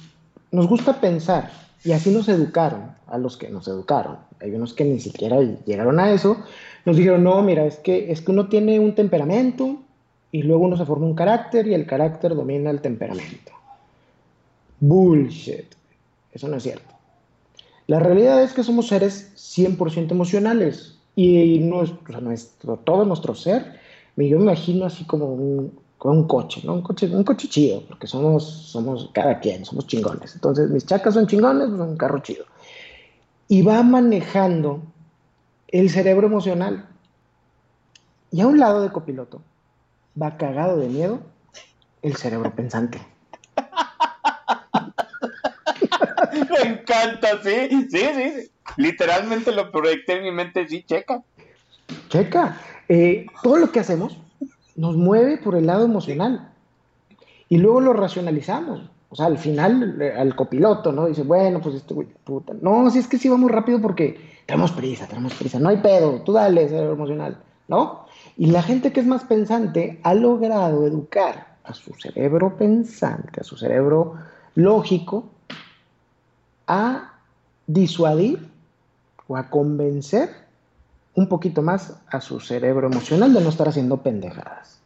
nos 0.51 0.68
gusta 0.68 0.99
pensar, 1.01 1.51
y 1.84 1.91
así 1.91 2.12
nos 2.12 2.30
educaron, 2.30 2.95
a 3.08 3.18
los 3.18 3.38
que 3.38 3.49
nos 3.49 3.68
educaron. 3.68 4.18
Hay 4.41 4.51
unos 4.51 4.74
que 4.74 4.86
ni 4.86 4.99
siquiera 4.99 5.39
llegaron 5.66 5.99
a 5.99 6.12
eso. 6.12 6.38
Nos 6.86 6.98
dijeron, 6.98 7.24
no, 7.24 7.42
mira, 7.42 7.66
es 7.66 7.78
que, 7.78 8.12
es 8.12 8.22
que 8.22 8.32
uno 8.32 8.48
tiene 8.48 8.80
un 8.80 8.94
temperamento 8.94 9.80
y 10.32 10.44
luego 10.44 10.66
uno 10.66 10.78
se 10.78 10.86
forma 10.86 11.06
un 11.06 11.16
carácter 11.16 11.68
y 11.68 11.74
el 11.74 11.86
carácter 11.86 12.36
domina 12.36 12.70
el 12.70 12.82
temperamento. 12.82 13.52
Bullshit. 14.80 15.74
Eso 16.32 16.48
no 16.48 16.58
es 16.58 16.64
cierto. 16.64 16.94
La 17.88 18.00
realidad 18.00 18.44
es 18.44 18.54
que 18.54 18.64
somos 18.64 18.88
seres 18.88 19.32
100% 19.36 20.12
emocionales 20.12 21.00
y 21.16 21.60
nuestro, 21.60 22.20
nuestro, 22.22 22.78
todo 22.78 23.06
nuestro 23.06 23.36
ser, 23.36 23.80
yo 24.18 24.38
me 24.38 24.44
imagino 24.44 24.86
así 24.86 25.06
como 25.06 25.34
un, 25.34 25.72
un 26.00 26.28
coche, 26.28 26.62
¿no? 26.64 26.74
Un 26.74 26.82
coche, 26.82 27.08
un 27.08 27.24
coche 27.24 27.48
chido, 27.48 27.82
porque 27.88 28.08
somos, 28.08 28.44
somos 28.44 29.10
cada 29.14 29.40
quien, 29.40 29.66
somos 29.66 29.88
chingones. 29.88 30.36
Entonces, 30.36 30.70
mis 30.70 30.86
chacas 30.86 31.14
son 31.14 31.28
chingones, 31.28 31.70
pues 31.70 31.80
un 31.80 31.98
carro 31.98 32.20
chido. 32.20 32.46
Y 33.48 33.62
va 33.62 33.84
manejando 33.84 34.82
el 35.80 35.90
cerebro 35.90 36.28
emocional. 36.28 36.88
Y 38.32 38.42
a 38.42 38.48
un 38.48 38.60
lado 38.60 38.82
de 38.82 38.92
copiloto 38.92 39.42
va 40.22 40.38
cagado 40.38 40.78
de 40.78 40.88
miedo 40.88 41.20
el 42.02 42.16
cerebro 42.16 42.56
pensante. 42.56 43.00
Me 46.50 46.70
encanta, 46.70 47.42
sí, 47.44 47.88
sí, 47.90 48.00
sí. 48.00 48.52
Literalmente 48.78 49.52
lo 49.52 49.72
proyecté 49.72 50.18
en 50.18 50.24
mi 50.24 50.32
mente, 50.32 50.68
sí, 50.68 50.84
checa. 50.84 51.22
Checa. 52.10 52.58
Eh, 52.88 53.26
todo 53.44 53.58
lo 53.58 53.72
que 53.72 53.80
hacemos 53.80 54.18
nos 54.76 54.96
mueve 54.96 55.38
por 55.38 55.56
el 55.56 55.66
lado 55.68 55.86
emocional. 55.86 56.54
Y 57.50 57.58
luego 57.58 57.82
lo 57.82 57.94
racionalizamos. 57.94 58.90
O 59.16 59.18
sea, 59.18 59.28
al 59.28 59.38
final, 59.38 60.01
eh, 60.01 60.11
al 60.11 60.36
copiloto, 60.36 60.91
¿no? 60.91 61.05
Dice, 61.05 61.24
bueno, 61.24 61.61
pues 61.61 61.76
este 61.76 61.93
güey, 61.93 62.05
puta. 62.26 62.53
No, 62.59 62.89
si 62.89 62.99
es 62.99 63.07
que 63.07 63.18
sí 63.18 63.30
vamos 63.30 63.49
rápido 63.49 63.80
porque 63.82 64.20
tenemos 64.45 64.74
prisa, 64.74 65.07
tenemos 65.07 65.34
prisa. 65.36 65.57
No 65.57 65.70
hay 65.70 65.78
pedo, 65.78 66.22
tú 66.24 66.34
dale, 66.34 66.68
cerebro 66.68 66.95
emocional, 66.95 67.38
¿no? 67.70 68.07
Y 68.36 68.47
la 68.47 68.61
gente 68.61 68.91
que 68.91 68.99
es 68.99 69.07
más 69.07 69.24
pensante 69.24 70.01
ha 70.03 70.13
logrado 70.13 70.86
educar 70.86 71.55
a 71.63 71.74
su 71.74 71.93
cerebro 71.93 72.57
pensante, 72.57 73.39
a 73.39 73.45
su 73.45 73.55
cerebro 73.55 74.16
lógico, 74.55 75.30
a 76.68 77.13
disuadir 77.68 78.49
o 79.30 79.38
a 79.38 79.49
convencer 79.49 80.30
un 81.13 81.30
poquito 81.30 81.61
más 81.61 82.01
a 82.07 82.20
su 82.20 82.41
cerebro 82.41 82.88
emocional 82.88 83.34
de 83.34 83.39
no 83.39 83.47
estar 83.47 83.70
haciendo 83.70 83.95
pendejadas. 83.95 84.82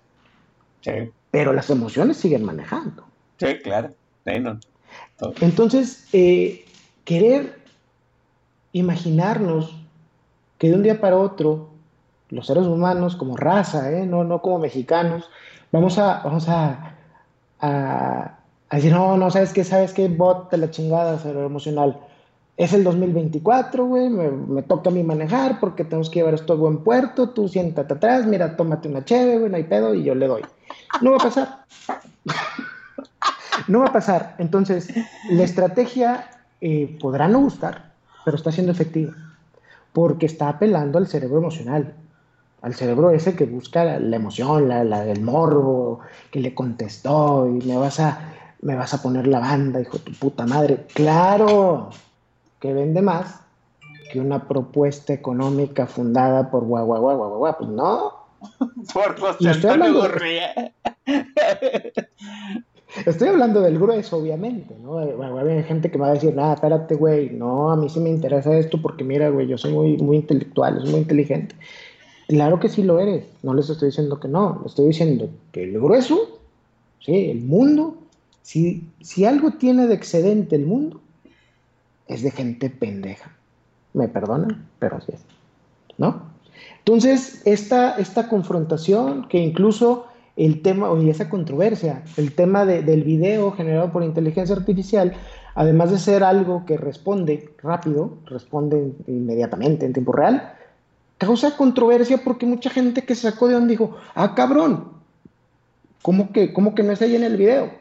Sí, 0.81 0.91
Pero 1.31 1.51
las 1.51 1.71
emociones 1.71 2.17
siguen 2.17 2.43
manejando. 2.45 3.05
sí, 3.39 3.57
claro. 3.63 3.89
Entonces, 5.41 6.07
eh, 6.13 6.65
querer 7.03 7.59
imaginarnos 8.71 9.75
que 10.57 10.69
de 10.69 10.75
un 10.75 10.83
día 10.83 11.01
para 11.01 11.17
otro 11.17 11.69
los 12.29 12.45
seres 12.45 12.65
humanos 12.65 13.15
como 13.15 13.35
raza, 13.35 13.91
¿eh? 13.91 14.05
no, 14.05 14.23
no 14.23 14.41
como 14.41 14.59
mexicanos, 14.59 15.29
vamos 15.71 15.97
a, 15.97 16.21
vamos 16.23 16.47
a, 16.47 16.95
decir, 18.71 18.91
no, 18.91 19.17
no, 19.17 19.31
¿sabes 19.31 19.51
qué? 19.51 19.63
¿Sabes 19.63 19.93
qué? 19.93 20.07
Bot 20.07 20.51
de 20.51 20.57
la 20.57 20.69
chingada, 20.69 21.17
cerebro 21.17 21.47
emocional. 21.47 21.99
Es 22.55 22.73
el 22.73 22.83
2024, 22.83 23.85
güey, 23.85 24.09
me, 24.09 24.29
me 24.29 24.61
toca 24.61 24.89
a 24.89 24.93
mí 24.93 25.01
manejar 25.01 25.59
porque 25.59 25.85
tenemos 25.85 26.09
que 26.09 26.19
llevar 26.19 26.33
esto 26.33 26.53
a 26.53 26.57
buen 26.57 26.79
puerto, 26.83 27.29
tú 27.29 27.47
siéntate 27.47 27.93
atrás, 27.93 28.25
mira, 28.25 28.55
tómate 28.55 28.89
una 28.89 29.03
cheve, 29.05 29.37
güey, 29.39 29.49
no 29.49 29.57
hay 29.57 29.63
pedo, 29.63 29.95
y 29.95 30.03
yo 30.03 30.13
le 30.13 30.27
doy. 30.27 30.43
No 31.01 31.11
va 31.11 31.17
a 31.17 31.19
pasar. 31.19 31.65
No 33.69 33.79
va 33.79 33.87
a 33.87 33.93
pasar. 33.93 34.35
Entonces, 34.39 34.89
la 35.29 35.43
estrategia 35.43 36.29
eh, 36.59 36.97
podrá 36.99 37.27
no 37.27 37.39
gustar, 37.39 37.93
pero 38.25 38.35
está 38.35 38.51
siendo 38.51 38.71
efectiva, 38.71 39.13
porque 39.93 40.25
está 40.25 40.49
apelando 40.49 40.97
al 40.97 41.07
cerebro 41.07 41.37
emocional, 41.37 41.93
al 42.61 42.73
cerebro 42.73 43.11
ese 43.11 43.35
que 43.35 43.45
busca 43.45 43.85
la, 43.85 44.15
emoción, 44.15 44.67
la, 44.67 44.83
la 44.83 45.05
del 45.05 45.21
morbo, 45.21 45.99
que 46.31 46.41
le 46.41 46.53
contestó 46.53 47.47
y 47.47 47.65
me 47.65 47.77
vas 47.77 47.99
a, 47.99 48.19
me 48.61 48.75
vas 48.75 48.93
a 48.93 49.01
poner 49.01 49.27
la 49.27 49.39
banda, 49.39 49.79
hijo 49.79 49.97
de 49.99 50.03
tu 50.03 50.13
puta 50.13 50.45
madre. 50.45 50.85
Claro 50.93 51.89
que 52.59 52.73
vende 52.73 53.01
más 53.01 53.39
que 54.11 54.19
una 54.19 54.47
propuesta 54.47 55.13
económica 55.13 55.85
fundada 55.85 56.49
por 56.49 56.65
guau, 56.65 56.85
guau, 56.85 57.01
guau, 57.01 57.17
guau, 57.17 57.29
guau, 57.29 57.39
guau. 57.39 57.57
Pues 57.57 57.69
no, 57.69 58.19
Por 58.93 59.19
José 59.19 59.49
Antonio. 59.49 60.03
Estoy 63.05 63.27
hablando 63.27 63.61
del 63.61 63.77
grueso, 63.77 64.17
obviamente, 64.17 64.75
¿no? 64.81 65.01
Eh, 65.01 65.13
bueno, 65.15 65.37
haber 65.37 65.63
gente 65.63 65.91
que 65.91 65.97
me 65.97 66.05
va 66.05 66.11
a 66.11 66.13
decir, 66.13 66.35
nada, 66.35 66.55
espérate, 66.55 66.95
güey, 66.95 67.29
no, 67.29 67.71
a 67.71 67.75
mí 67.75 67.87
sí 67.87 67.99
me 67.99 68.09
interesa 68.09 68.57
esto 68.57 68.81
porque 68.81 69.03
mira, 69.03 69.29
güey, 69.29 69.47
yo 69.47 69.57
soy 69.57 69.73
muy, 69.73 69.97
muy 69.97 70.17
intelectual, 70.17 70.81
soy 70.81 70.89
muy 70.89 70.99
inteligente. 71.01 71.55
Claro 72.27 72.59
que 72.59 72.69
sí 72.69 72.83
lo 72.83 72.99
eres, 72.99 73.25
no 73.43 73.53
les 73.53 73.69
estoy 73.69 73.89
diciendo 73.89 74.19
que 74.19 74.27
no, 74.27 74.63
estoy 74.65 74.87
diciendo 74.87 75.29
que 75.51 75.63
el 75.63 75.73
grueso, 75.79 76.39
sí, 76.99 77.29
el 77.29 77.41
mundo, 77.41 77.95
si, 78.41 78.83
si 79.01 79.25
algo 79.25 79.51
tiene 79.51 79.85
de 79.87 79.93
excedente 79.93 80.55
el 80.55 80.65
mundo, 80.65 80.99
es 82.07 82.23
de 82.23 82.31
gente 82.31 82.69
pendeja. 82.69 83.35
Me 83.93 84.07
perdonan, 84.07 84.67
pero 84.79 84.97
así 84.97 85.11
es, 85.13 85.21
¿no? 85.97 86.23
Entonces, 86.79 87.41
esta, 87.45 87.97
esta 87.97 88.27
confrontación 88.27 89.27
que 89.27 89.37
incluso 89.39 90.07
el 90.35 90.61
tema, 90.61 90.89
oye, 90.89 91.09
esa 91.11 91.29
controversia, 91.29 92.03
el 92.17 92.33
tema 92.33 92.65
de- 92.65 92.81
del 92.81 93.03
video 93.03 93.51
generado 93.51 93.91
por 93.91 94.03
inteligencia 94.03 94.55
artificial, 94.55 95.13
además 95.55 95.91
de 95.91 95.99
ser 95.99 96.23
algo 96.23 96.65
que 96.65 96.77
responde 96.77 97.49
rápido, 97.61 98.13
responde 98.25 98.91
inmediatamente 99.07 99.85
en 99.85 99.93
tiempo 99.93 100.11
real, 100.13 100.53
causa 101.17 101.57
controversia 101.57 102.19
porque 102.23 102.45
mucha 102.45 102.69
gente 102.69 103.01
que 103.03 103.15
se 103.15 103.29
sacó 103.29 103.47
de 103.47 103.55
onda 103.55 103.67
dijo, 103.67 103.97
ah, 104.15 104.33
cabrón, 104.35 104.85
¿cómo 106.01 106.31
que, 106.31 106.53
cómo 106.53 106.73
que 106.75 106.83
no 106.83 106.91
es 106.93 107.01
ahí 107.01 107.15
en 107.15 107.23
el 107.23 107.35
video? 107.37 107.71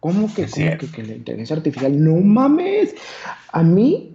¿Cómo 0.00 0.26
que, 0.32 0.42
cómo 0.46 0.78
que, 0.78 0.90
que 0.90 1.02
la 1.02 1.14
inteligencia 1.14 1.56
artificial? 1.56 2.04
No 2.04 2.14
mames. 2.20 2.94
A 3.50 3.62
mí, 3.62 4.14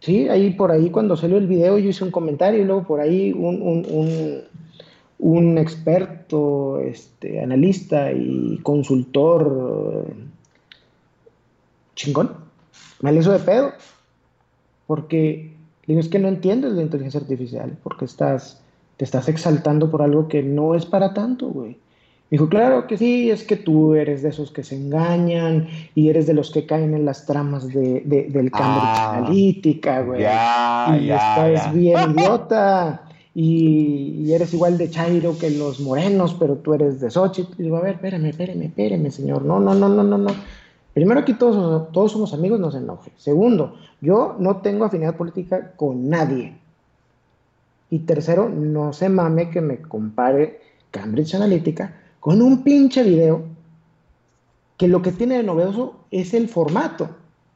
sí, 0.00 0.28
ahí 0.28 0.50
por 0.50 0.72
ahí 0.72 0.90
cuando 0.90 1.16
salió 1.16 1.38
el 1.38 1.46
video 1.46 1.78
yo 1.78 1.88
hice 1.88 2.04
un 2.04 2.10
comentario 2.10 2.60
y 2.60 2.64
luego 2.64 2.82
por 2.82 3.00
ahí 3.00 3.32
un, 3.32 3.62
un, 3.62 3.86
un, 3.88 4.40
un 5.18 5.56
experto, 5.58 6.78
este, 6.80 7.40
analista 7.42 8.12
y 8.12 8.58
consultor 8.62 10.04
eh, 10.08 10.14
chingón, 11.94 12.32
me 13.00 13.12
le 13.12 13.20
hizo 13.20 13.32
de 13.32 13.38
pedo. 13.38 13.72
Porque 14.86 15.52
le 15.86 15.94
digo, 15.94 16.00
es 16.00 16.08
que 16.08 16.18
no 16.18 16.28
entiendes 16.28 16.72
la 16.72 16.82
inteligencia 16.82 17.20
artificial, 17.20 17.76
porque 17.82 18.04
estás, 18.04 18.62
te 18.96 19.04
estás 19.04 19.28
exaltando 19.28 19.90
por 19.90 20.02
algo 20.02 20.28
que 20.28 20.42
no 20.42 20.74
es 20.74 20.86
para 20.86 21.12
tanto, 21.14 21.48
güey. 21.48 21.78
Dijo, 22.28 22.48
claro 22.48 22.88
que 22.88 22.98
sí, 22.98 23.30
es 23.30 23.44
que 23.44 23.54
tú 23.56 23.94
eres 23.94 24.20
de 24.22 24.30
esos 24.30 24.50
que 24.50 24.64
se 24.64 24.74
engañan 24.76 25.68
y 25.94 26.08
eres 26.08 26.26
de 26.26 26.34
los 26.34 26.50
que 26.50 26.66
caen 26.66 26.92
en 26.92 27.04
las 27.04 27.24
tramas 27.24 27.68
de, 27.68 28.00
de- 28.04 28.24
del 28.24 28.50
Cambridge 28.50 28.90
Ah, 28.98 29.18
Analytica, 29.18 30.00
güey. 30.02 30.22
Ya, 30.22 30.96
y 31.00 31.06
ya, 31.06 31.16
estás 31.16 31.66
ya. 31.66 31.72
bien 31.72 32.10
idiota. 32.10 33.05
Y, 33.38 34.22
y 34.24 34.32
eres 34.32 34.54
igual 34.54 34.78
de 34.78 34.88
Chairo 34.88 35.36
que 35.38 35.50
los 35.50 35.78
morenos, 35.80 36.34
pero 36.38 36.56
tú 36.56 36.72
eres 36.72 37.00
de 37.00 37.10
Xochitl. 37.10 37.52
Y 37.58 37.64
digo, 37.64 37.76
a 37.76 37.82
ver, 37.82 37.96
espérame, 37.96 38.30
espérame, 38.30 38.62
espérame, 38.62 39.10
señor. 39.10 39.42
No, 39.42 39.60
no, 39.60 39.74
no, 39.74 39.90
no, 39.90 40.02
no, 40.02 40.16
no. 40.16 40.30
Primero, 40.94 41.20
aquí 41.20 41.34
todos, 41.34 41.92
todos 41.92 42.12
somos 42.12 42.32
amigos, 42.32 42.58
no 42.58 42.70
se 42.70 42.78
enoje. 42.78 43.12
Segundo, 43.18 43.76
yo 44.00 44.36
no 44.38 44.62
tengo 44.62 44.86
afinidad 44.86 45.16
política 45.16 45.72
con 45.76 46.08
nadie. 46.08 46.56
Y 47.90 47.98
tercero, 47.98 48.48
no 48.48 48.94
se 48.94 49.10
mame 49.10 49.50
que 49.50 49.60
me 49.60 49.82
compare 49.82 50.62
Cambridge 50.90 51.34
Analytica 51.34 51.94
con 52.20 52.40
un 52.40 52.62
pinche 52.62 53.02
video 53.02 53.42
que 54.78 54.88
lo 54.88 55.02
que 55.02 55.12
tiene 55.12 55.36
de 55.36 55.42
novedoso 55.42 56.06
es 56.10 56.32
el 56.32 56.48
formato. 56.48 57.10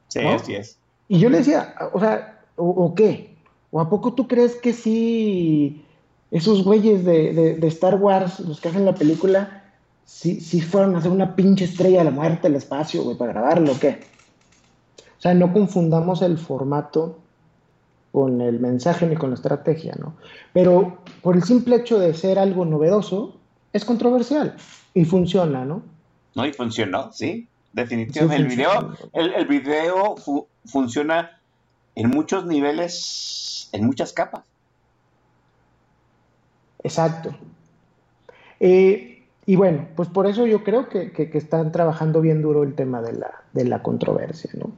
Sí, 0.09 0.21
¿no? 0.23 0.35
así 0.35 0.57
es. 0.57 0.77
Y 1.09 1.21
yo 1.21 1.31
le 1.31 1.39
decía, 1.39 1.75
o 1.95 2.01
sea, 2.01 2.43
¿o, 2.57 2.69
o 2.69 2.95
qué? 2.95 3.35
¿O 3.71 3.81
a 3.81 3.89
poco 3.89 4.15
tú 4.15 4.27
crees 4.27 4.57
que 4.57 4.73
sí 4.73 5.85
esos 6.31 6.63
güeyes 6.65 7.05
de, 7.05 7.33
de- 7.33 7.55
de 7.57 7.67
Star 7.69 7.97
Wars, 7.97 8.41
los 8.41 8.61
que 8.61 8.69
hacen 8.69 8.85
la 8.85 8.95
película, 8.95 9.65
sí, 10.05 10.41
sí 10.41 10.61
fueron 10.61 10.95
a 10.95 10.99
hacer 10.99 11.11
una 11.11 11.35
pinche 11.37 11.65
estrella 11.65 11.99
de 11.99 12.05
la 12.05 12.11
muerte 12.11 12.47
al 12.49 12.55
espacio, 12.57 13.03
güey, 13.03 13.17
para 13.17 13.33
grabarlo 13.33 13.73
o 13.73 13.79
qué? 13.81 14.01
O 15.19 15.21
sea, 15.21 15.35
no 15.35 15.53
confundamos 15.53 16.23
el 16.23 16.39
formato 16.39 17.19
con 18.13 18.41
el 18.41 18.59
mensaje 18.59 19.07
ni 19.07 19.17
con 19.17 19.31
la 19.31 19.35
estrategia, 19.37 19.95
¿no? 19.99 20.15
Pero 20.53 20.99
por 21.23 21.37
el 21.37 21.43
simple 21.45 21.77
hecho 21.77 21.99
de 21.99 22.15
ser 22.15 22.39
algo 22.39 22.65
novedoso, 22.65 23.37
es 23.73 23.85
controversial 23.85 24.57
y 24.95 25.05
funciona, 25.05 25.65
¿no? 25.65 25.83
No, 26.35 26.45
y 26.47 26.53
funcionó, 26.53 27.13
sí. 27.13 27.49
Definitivamente. 27.73 28.37
Sí, 28.37 28.43
el 28.43 28.49
video, 28.49 28.97
el, 29.13 29.33
el 29.35 29.47
video 29.47 30.17
fu- 30.17 30.49
funciona 30.65 31.40
en 32.01 32.09
muchos 32.09 32.47
niveles, 32.47 33.69
en 33.73 33.85
muchas 33.85 34.13
capas. 34.15 34.43
Exacto. 36.83 37.35
Eh, 38.59 39.23
y 39.45 39.57
bueno, 39.57 39.87
pues 39.97 40.09
por 40.09 40.27
eso 40.27 40.47
yo 40.47 40.65
creo 40.65 40.89
que, 40.89 41.13
que- 41.13 41.29
que 41.31 41.39
están 41.39 41.73
trabajando 41.73 42.21
bien 42.23 42.41
duro 42.41 42.63
el 42.63 42.75
tema 42.75 43.03
de 43.03 43.13
la, 43.13 43.31
de 43.53 43.65
la 43.65 43.83
controversia, 43.83 44.51
¿no? 44.55 44.71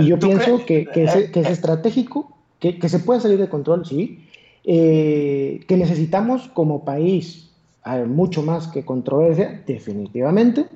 Y 0.00 0.06
yo 0.06 0.18
¿Tú 0.18 0.28
pienso 0.28 0.64
que, 0.66 0.86
que 0.92 1.04
es, 1.04 1.30
que 1.30 1.40
es 1.40 1.50
estratégico, 1.50 2.36
que, 2.60 2.78
que 2.78 2.88
se 2.88 3.00
puede 3.00 3.20
salir 3.20 3.38
de 3.40 3.48
control, 3.48 3.84
sí, 3.84 4.28
eh, 4.64 5.64
que 5.66 5.76
necesitamos 5.76 6.48
como 6.54 6.84
país 6.84 7.50
eh, 7.86 8.04
mucho 8.04 8.42
más 8.42 8.68
que 8.68 8.84
controversia, 8.84 9.62
definitivamente, 9.66 10.66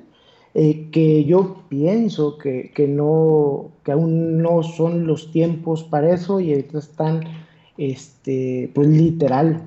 eh, 0.57 0.89
que 0.89 1.25
yo 1.25 1.63
pienso 1.67 2.37
que, 2.37 2.71
que 2.73 2.87
no, 2.87 3.71
que 3.83 3.91
aún 3.91 4.41
no 4.41 4.63
son 4.63 5.05
los 5.05 5.29
tiempos 5.33 5.83
para 5.83 6.13
eso 6.13 6.39
y 6.39 6.51
ahorita 6.51 6.79
están, 6.79 7.25
este, 7.77 8.71
pues 8.73 8.87
literal, 8.87 9.63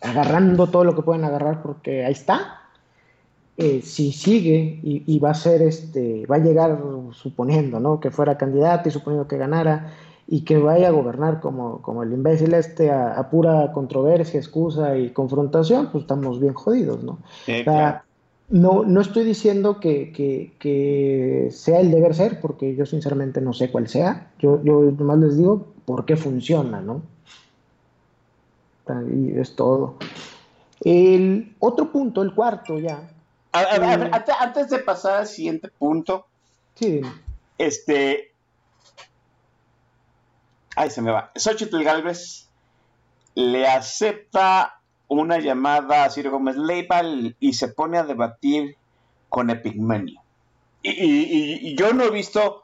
agarrando 0.00 0.66
todo 0.66 0.82
lo 0.82 0.96
que 0.96 1.02
pueden 1.02 1.22
agarrar 1.22 1.62
porque 1.62 2.04
ahí 2.04 2.12
está. 2.12 2.62
Eh, 3.56 3.80
si 3.82 4.10
sigue 4.10 4.80
y, 4.82 5.04
y 5.06 5.20
va 5.20 5.30
a 5.30 5.34
ser 5.34 5.62
este, 5.62 6.26
va 6.26 6.34
a 6.34 6.40
llegar 6.40 6.80
suponiendo, 7.12 7.78
¿no? 7.78 8.00
Que 8.00 8.10
fuera 8.10 8.36
candidato 8.36 8.88
y 8.88 8.92
suponiendo 8.92 9.28
que 9.28 9.36
ganara 9.36 9.92
y 10.26 10.40
que 10.40 10.58
vaya 10.58 10.88
a 10.88 10.90
gobernar 10.90 11.40
como, 11.40 11.80
como 11.80 12.02
el 12.02 12.12
imbécil 12.12 12.54
este 12.54 12.90
a, 12.90 13.16
a 13.16 13.30
pura 13.30 13.70
controversia, 13.72 14.40
excusa 14.40 14.96
y 14.98 15.10
confrontación, 15.10 15.90
pues 15.92 16.02
estamos 16.02 16.40
bien 16.40 16.54
jodidos, 16.54 17.04
¿no? 17.04 17.18
Sí, 17.46 17.60
O 17.60 17.64
sea, 17.64 17.64
claro. 17.64 18.03
No, 18.50 18.84
no 18.84 19.00
estoy 19.00 19.24
diciendo 19.24 19.80
que, 19.80 20.12
que- 20.12 20.52
que 20.58 21.48
sea 21.50 21.80
el 21.80 21.90
deber 21.90 22.14
ser, 22.14 22.40
porque 22.40 22.74
yo 22.76 22.84
sinceramente 22.86 23.40
no 23.40 23.52
sé 23.52 23.70
cuál 23.70 23.88
sea. 23.88 24.32
Yo, 24.38 24.62
yo 24.62 24.80
nomás 24.82 25.18
les 25.18 25.36
digo 25.38 25.72
por 25.86 26.04
qué 26.04 26.16
funciona, 26.16 26.80
¿no? 26.80 27.02
Y 29.10 29.38
es 29.38 29.56
todo. 29.56 29.96
El 30.82 31.56
otro 31.58 31.90
punto, 31.90 32.20
el 32.22 32.34
cuarto 32.34 32.78
ya. 32.78 33.10
A- 33.52 33.60
a- 33.60 33.62
a 33.62 33.78
ver, 33.96 34.06
eh, 34.06 34.10
antes, 34.12 34.34
antes 34.38 34.68
de 34.70 34.78
pasar 34.80 35.20
al 35.20 35.26
siguiente 35.26 35.68
punto, 35.78 36.26
Sí, 36.74 37.00
este. 37.56 38.32
Ahí 40.76 40.90
se 40.90 41.00
me 41.02 41.12
va. 41.12 41.30
Xochitl 41.36 41.82
Galvez 41.84 42.48
le 43.36 43.66
acepta 43.66 44.72
una 45.20 45.38
llamada 45.38 46.04
a 46.04 46.10
Ciro 46.10 46.30
Gómez 46.30 46.56
Leiva 46.56 47.02
y 47.40 47.52
se 47.54 47.68
pone 47.68 47.98
a 47.98 48.04
debatir 48.04 48.76
con 49.28 49.50
Epigmenio. 49.50 50.20
Y, 50.82 50.90
y- 50.90 51.76
yo 51.76 51.92
no 51.94 52.04
he 52.04 52.10
visto 52.10 52.62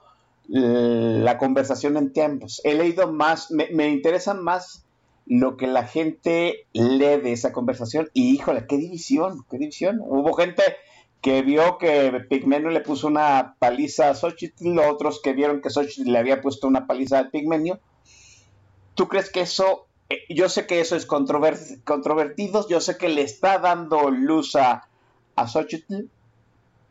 la 0.49 1.39
conversación 1.39 1.97
entre 1.97 2.25
ambos. 2.25 2.61
He 2.65 2.75
leído 2.75 3.13
más, 3.13 3.51
me, 3.51 3.69
me 3.73 3.89
interesa 3.89 4.35
más 4.35 4.85
lo 5.27 5.57
que 5.57 5.67
la 5.69 5.87
gente 5.87 6.67
lee 6.73 7.21
de 7.23 7.33
esa 7.33 7.53
conversación 7.53 8.11
y 8.15 8.35
híjole, 8.35 8.67
qué 8.67 8.77
división, 8.77 9.45
qué 9.51 9.59
división. 9.59 10.01
Hubo 10.03 10.33
gente 10.33 10.63
que 11.21 11.43
vio 11.43 11.79
que 11.79 12.11
Pigmenio 12.29 12.71
le 12.71 12.81
puso 12.81 13.07
una 13.07 13.55
paliza 13.59 14.11
a 14.11 14.15
Xochitl, 14.15 14.79
otros 14.81 15.21
que 15.23 15.33
vieron 15.33 15.61
que 15.61 15.71
Xochitl 15.71 16.11
le 16.11 16.19
había 16.19 16.41
puesto 16.41 16.67
una 16.67 16.87
paliza 16.87 17.19
a 17.21 17.31
Pigmenio. 17.31 17.79
¿Tú 18.95 19.07
crees 19.07 19.31
que 19.31 19.43
eso, 19.43 19.65
eh, 19.73 19.90
yo 20.29 20.49
sé 20.49 20.67
que 20.67 20.81
eso 20.81 20.97
es 20.97 21.07
controvertido, 21.07 22.69
yo 22.69 22.81
sé 22.81 22.97
que 22.97 23.09
le 23.09 23.23
está 23.23 23.59
dando 23.59 24.11
luz 24.11 24.57
a, 24.57 24.89
a 25.37 25.47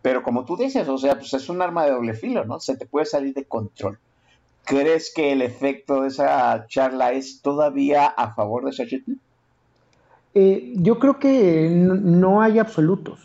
pero 0.01 0.23
como 0.23 0.45
tú 0.45 0.55
dices, 0.55 0.87
o 0.87 0.97
sea, 0.97 1.15
pues 1.15 1.33
es 1.33 1.49
un 1.49 1.61
arma 1.61 1.85
de 1.85 1.91
doble 1.91 2.13
filo, 2.13 2.45
¿no? 2.45 2.59
Se 2.59 2.77
te 2.77 2.85
puede 2.85 3.05
salir 3.05 3.33
de 3.33 3.45
control. 3.45 3.99
¿Crees 4.63 5.11
que 5.13 5.31
el 5.33 5.41
efecto 5.41 6.01
de 6.01 6.09
esa 6.09 6.65
charla 6.67 7.11
es 7.11 7.41
todavía 7.41 8.05
a 8.05 8.33
favor 8.33 8.65
de 8.65 8.71
Xochitl? 8.71 9.13
Eh, 10.35 10.73
yo 10.75 10.99
creo 10.99 11.19
que 11.19 11.69
no, 11.69 12.41
hay 12.41 12.59
absolutos. 12.59 13.19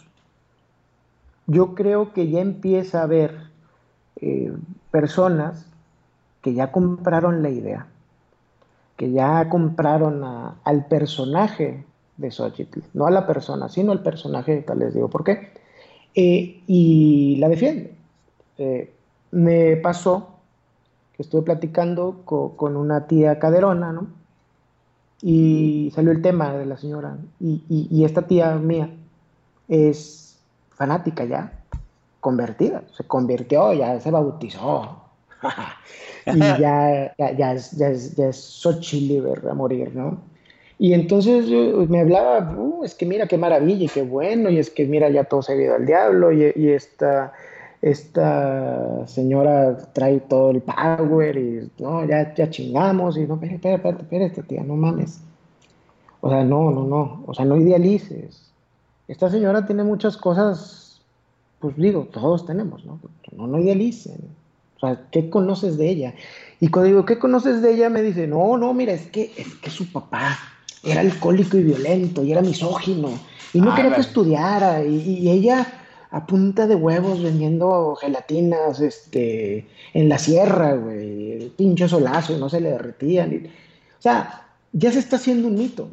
Yo 1.47 1.75
creo 1.75 2.13
que 2.13 2.31
ya 2.31 2.41
empieza 2.41 3.01
a 3.01 3.05
haber 3.05 3.51
eh, 4.17 4.53
personas 4.91 5.67
que 6.41 6.55
ya 6.55 6.73
compraron 6.73 7.43
la 7.43 7.51
idea, 7.51 7.87
que 8.97 9.11
ya 9.11 9.49
compraron 9.49 10.23
al 10.63 10.87
personaje 10.87 11.85
de 12.17 12.31
Xochitl, 12.31 12.81
no 12.95 13.07
a 13.07 13.11
la 13.11 13.27
persona, 13.27 13.69
sino 13.69 13.93
al 13.93 14.03
personaje, 14.03 14.63
tal 14.63 14.79
les 14.79 14.95
digo 14.95 15.11
por 15.11 15.25
qué, 15.25 15.53
eh, 16.15 16.63
y 16.67 17.37
la 17.37 17.49
defienden. 17.49 17.97
me 19.33 19.77
pasó 19.77 20.35
que 21.17 21.23
estuve 21.23 21.43
platicando 21.43 22.23
con 22.25 22.77
una 22.77 23.07
tía 23.07 23.39
caderona, 23.39 23.93
¿no? 23.93 24.09
Y 25.23 25.93
salió 25.95 26.11
el 26.11 26.21
tema 26.21 26.53
de 26.53 26.67
la 26.67 26.77
señora. 26.77 27.17
Y, 27.41 28.05
esta 28.05 28.27
tía 28.27 28.57
mía 28.57 28.91
es 29.69 30.39
fanática 30.71 31.25
ya, 31.25 31.53
convertida, 32.21 32.83
se 32.93 33.05
convirtió, 33.05 33.73
ya 33.73 33.99
se 34.01 34.11
bautizó. 34.11 35.04
y 36.27 36.39
ya, 36.61 37.15
ya, 37.19 37.53
es, 37.53 37.73
ya, 37.73 37.91
es, 37.91 38.17
ya 38.17 38.31
a 39.51 39.55
morir, 39.55 39.95
¿no? 39.95 40.19
Y 40.79 40.93
entonces 40.93 41.47
me 41.89 42.01
hablaba, 42.01 42.53
uh, 42.59 42.85
es 42.85 42.95
que 42.95 43.07
mira 43.07 43.29
qué 43.29 43.39
maravilla 43.39 43.85
y 43.85 43.89
qué 43.89 44.03
bueno, 44.03 44.51
y 44.51 44.59
es 44.59 44.71
que 44.71 44.85
mira 44.87 45.09
ya 45.09 45.25
todo 45.25 45.43
se 45.43 45.53
ha 45.53 45.57
ido 45.57 45.75
al 45.75 45.87
diablo, 45.87 46.33
y, 46.33 46.53
y 46.57 46.71
esta 46.71 47.33
esta 47.85 49.07
señora 49.07 49.77
trae 49.93 50.19
todo 50.21 50.53
el 50.53 50.63
power 50.63 51.37
y 51.37 51.71
no, 51.79 52.03
ya, 52.07 52.35
ya 52.35 52.49
chingamos 52.49 53.19
y 53.19 53.27
no, 53.27 53.35
espérate, 53.35 53.75
espérate, 53.75 54.03
espérate, 54.03 54.43
tía, 54.45 54.63
no 54.63 54.75
mames. 54.75 55.21
O 56.23 56.31
sea, 56.31 56.43
no, 56.45 56.71
no, 56.71 56.85
no, 56.85 57.23
o 57.27 57.35
sea, 57.35 57.45
no 57.45 57.59
idealices. 57.59 58.51
Esta 59.07 59.29
señora 59.29 59.67
tiene 59.67 59.85
muchas 59.85 60.17
cosas, 60.17 61.03
pues 61.61 61.77
digo, 61.77 62.09
todos 62.11 62.47
tenemos, 62.47 62.87
¿no? 62.87 62.99
No, 63.37 63.47
no 63.47 63.59
idealicen. 63.59 64.17
¿Qué 65.11 65.31
conoces 65.31 65.77
de 65.77 65.89
ella? 65.89 66.15
Y 66.61 66.69
cuando 66.69 66.89
digo, 66.89 67.05
¿qué 67.05 67.19
conoces 67.19 67.63
de 67.63 67.75
ella? 67.75 67.91
Me 67.91 68.03
dice, 68.03 68.27
no, 68.27 68.57
no, 68.57 68.73
mira, 68.75 68.93
es 68.93 69.07
que, 69.09 69.33
es 69.37 69.55
que 69.57 69.71
su 69.71 69.91
papá 69.93 70.39
era 70.83 71.01
alcohólico 71.01 71.57
y 71.57 71.63
violento 71.63 72.23
y 72.23 72.33
era 72.33 72.43
misógino 72.43 73.11
y 73.53 73.61
no 73.61 73.73
ah, 73.73 73.77
quería 73.77 73.95
que 73.95 74.01
estudiara 74.01 74.85
y 74.85 75.31
ella 75.31 75.67
a 76.15 76.27
punta 76.27 76.69
de 76.69 76.77
huevos 76.77 77.21
vendiendo 77.21 77.97
gelatinas 77.97 78.79
este, 78.81 79.67
en 79.95 80.09
la 80.09 80.17
sierra, 80.17 80.75
güey. 80.75 81.49
Pincho 81.57 81.89
solazo, 81.89 82.39
no 82.39 82.49
se 82.49 82.61
le 82.61 82.71
derretían. 82.71 83.49
o 83.99 84.01
sea, 84.03 84.47
ya 84.73 84.93
se 84.93 85.01
está 85.01 85.17
haciendo 85.17 85.49
un 85.49 85.57
mito. 85.57 85.89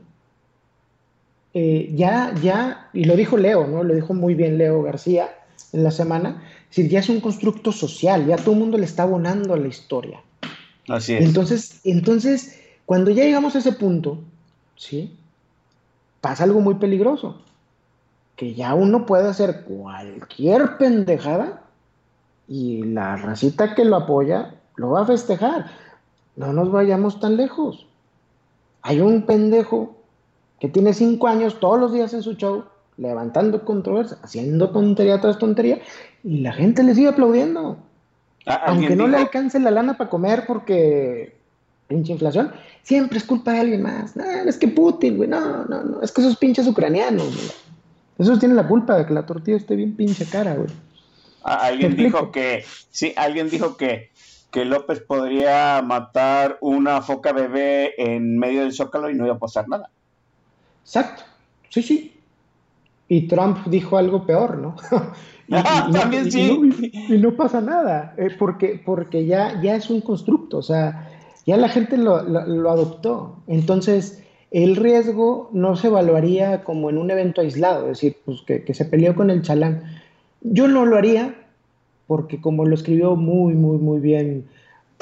Eh, 1.55 1.91
ya, 1.95 2.35
ya, 2.39 2.87
y 2.93 3.05
lo 3.05 3.15
dijo 3.15 3.35
Leo, 3.35 3.65
¿no? 3.65 3.83
Lo 3.83 3.95
dijo 3.95 4.13
muy 4.13 4.35
bien 4.35 4.59
Leo 4.59 4.83
García 4.83 5.27
en 5.73 5.83
la 5.83 5.89
semana. 5.89 6.43
Es 6.71 6.77
decir, 6.77 6.89
ya 6.89 6.99
es 6.99 7.09
un 7.09 7.19
constructo 7.19 7.73
social, 7.73 8.25
ya 8.25 8.37
todo 8.37 8.53
el 8.53 8.59
mundo 8.59 8.77
le 8.77 8.85
está 8.85 9.03
abonando 9.03 9.53
a 9.53 9.57
la 9.57 9.67
historia. 9.67 10.21
Así 10.87 11.13
es. 11.13 11.25
Entonces, 11.25 11.81
entonces, 11.83 12.59
cuando 12.85 13.11
ya 13.11 13.25
llegamos 13.25 13.55
a 13.55 13.59
ese 13.59 13.73
punto, 13.73 14.19
¿sí? 14.77 15.13
Pasa 16.21 16.45
algo 16.45 16.61
muy 16.61 16.75
peligroso 16.75 17.41
que 18.37 18.53
ya 18.55 18.73
uno 18.73 19.05
puede 19.05 19.27
hacer 19.27 19.65
cualquier 19.65 20.77
pendejada 20.77 21.61
y 22.47 22.83
la 22.83 23.17
racita 23.17 23.75
que 23.75 23.85
lo 23.85 23.97
apoya 23.97 24.55
lo 24.77 24.91
va 24.91 25.01
a 25.01 25.05
festejar. 25.05 25.69
No 26.37 26.53
nos 26.53 26.71
vayamos 26.71 27.19
tan 27.19 27.37
lejos. 27.37 27.85
Hay 28.81 29.01
un 29.01 29.25
pendejo 29.25 29.95
que 30.59 30.69
tiene 30.69 30.93
cinco 30.93 31.27
años 31.27 31.59
todos 31.59 31.79
los 31.79 31.93
días 31.93 32.13
en 32.13 32.23
su 32.23 32.33
show, 32.33 32.63
levantando 32.97 33.65
controversia, 33.65 34.17
haciendo 34.21 34.69
tontería 34.69 35.19
tras 35.19 35.39
tontería, 35.39 35.81
y 36.23 36.41
la 36.41 36.53
gente 36.53 36.83
le 36.83 36.95
sigue 36.95 37.09
aplaudiendo. 37.09 37.77
Ah, 38.45 38.63
Aunque 38.67 38.95
no 38.95 39.07
le 39.07 39.17
alcance 39.17 39.59
la 39.59 39.71
lana 39.71 39.97
para 39.97 40.09
comer 40.09 40.45
porque 40.47 41.35
pinche 41.87 42.13
inflación, 42.13 42.51
siempre 42.83 43.17
es 43.17 43.25
culpa 43.25 43.53
de 43.53 43.59
alguien 43.59 43.81
más. 43.81 44.15
No, 44.15 44.23
es 44.23 44.57
que 44.57 44.67
Putin, 44.67 45.17
güey, 45.17 45.29
no, 45.29 45.65
no, 45.65 45.83
no, 45.83 46.01
es 46.01 46.11
que 46.11 46.21
esos 46.21 46.37
pinches 46.37 46.67
ucranianos, 46.67 47.35
güey. 47.35 47.51
Esos 48.17 48.39
tienen 48.39 48.55
la 48.55 48.67
culpa 48.67 48.97
de 48.97 49.05
que 49.05 49.13
la 49.13 49.25
tortilla 49.25 49.57
esté 49.57 49.75
bien 49.75 49.95
pinche 49.95 50.25
cara, 50.25 50.55
güey. 50.55 50.69
Ah, 51.43 51.65
alguien 51.65 51.95
dijo 51.95 52.31
que, 52.31 52.63
sí, 52.91 53.13
alguien 53.17 53.49
dijo 53.49 53.75
que, 53.75 54.11
que 54.51 54.63
López 54.63 55.01
podría 55.01 55.81
matar 55.81 56.57
una 56.61 57.01
foca 57.01 57.33
bebé 57.33 57.95
en 57.97 58.37
medio 58.37 58.61
del 58.61 58.73
zócalo 58.73 59.09
y 59.09 59.15
no 59.15 59.25
iba 59.25 59.35
a 59.35 59.39
pasar 59.39 59.67
nada. 59.67 59.89
Exacto, 60.83 61.23
sí, 61.69 61.81
sí. 61.81 62.20
Y 63.11 63.27
Trump 63.27 63.57
dijo 63.65 63.97
algo 63.97 64.25
peor, 64.25 64.57
¿no? 64.57 64.77
ah, 65.51 65.89
también 65.91 66.31
sí. 66.31 66.81
Y 67.09 67.17
no, 67.17 67.35
pasa 67.35 67.59
nada, 67.59 68.15
eh, 68.17 68.29
porque, 68.39 68.81
porque 68.85 69.25
ya, 69.25 69.61
ya 69.61 69.75
es 69.75 69.89
un 69.89 69.99
constructo, 69.99 70.59
o 70.59 70.63
sea, 70.63 71.09
ya 71.45 71.57
la 71.57 71.67
gente 71.67 71.97
lo, 71.97 72.23
lo 72.23 72.71
adoptó. 72.71 73.35
Entonces, 73.47 74.23
el 74.49 74.77
riesgo 74.77 75.49
no 75.51 75.75
se 75.75 75.87
evaluaría 75.87 76.63
como 76.63 76.89
en 76.89 76.97
un 76.97 77.11
evento 77.11 77.41
aislado, 77.41 77.91
es 77.91 77.97
decir, 77.97 78.15
pues 78.23 78.43
que, 78.43 78.73
se 78.73 78.85
peleó 78.85 79.13
con 79.13 79.29
el 79.29 79.41
chalán. 79.41 79.83
Yo 80.39 80.69
no 80.69 80.85
lo 80.85 80.95
haría, 80.95 81.35
porque 82.07 82.39
como 82.39 82.63
lo 82.63 82.75
escribió 82.75 83.17
muy, 83.17 83.55
muy, 83.55 83.77
muy 83.77 83.99
bien 83.99 84.45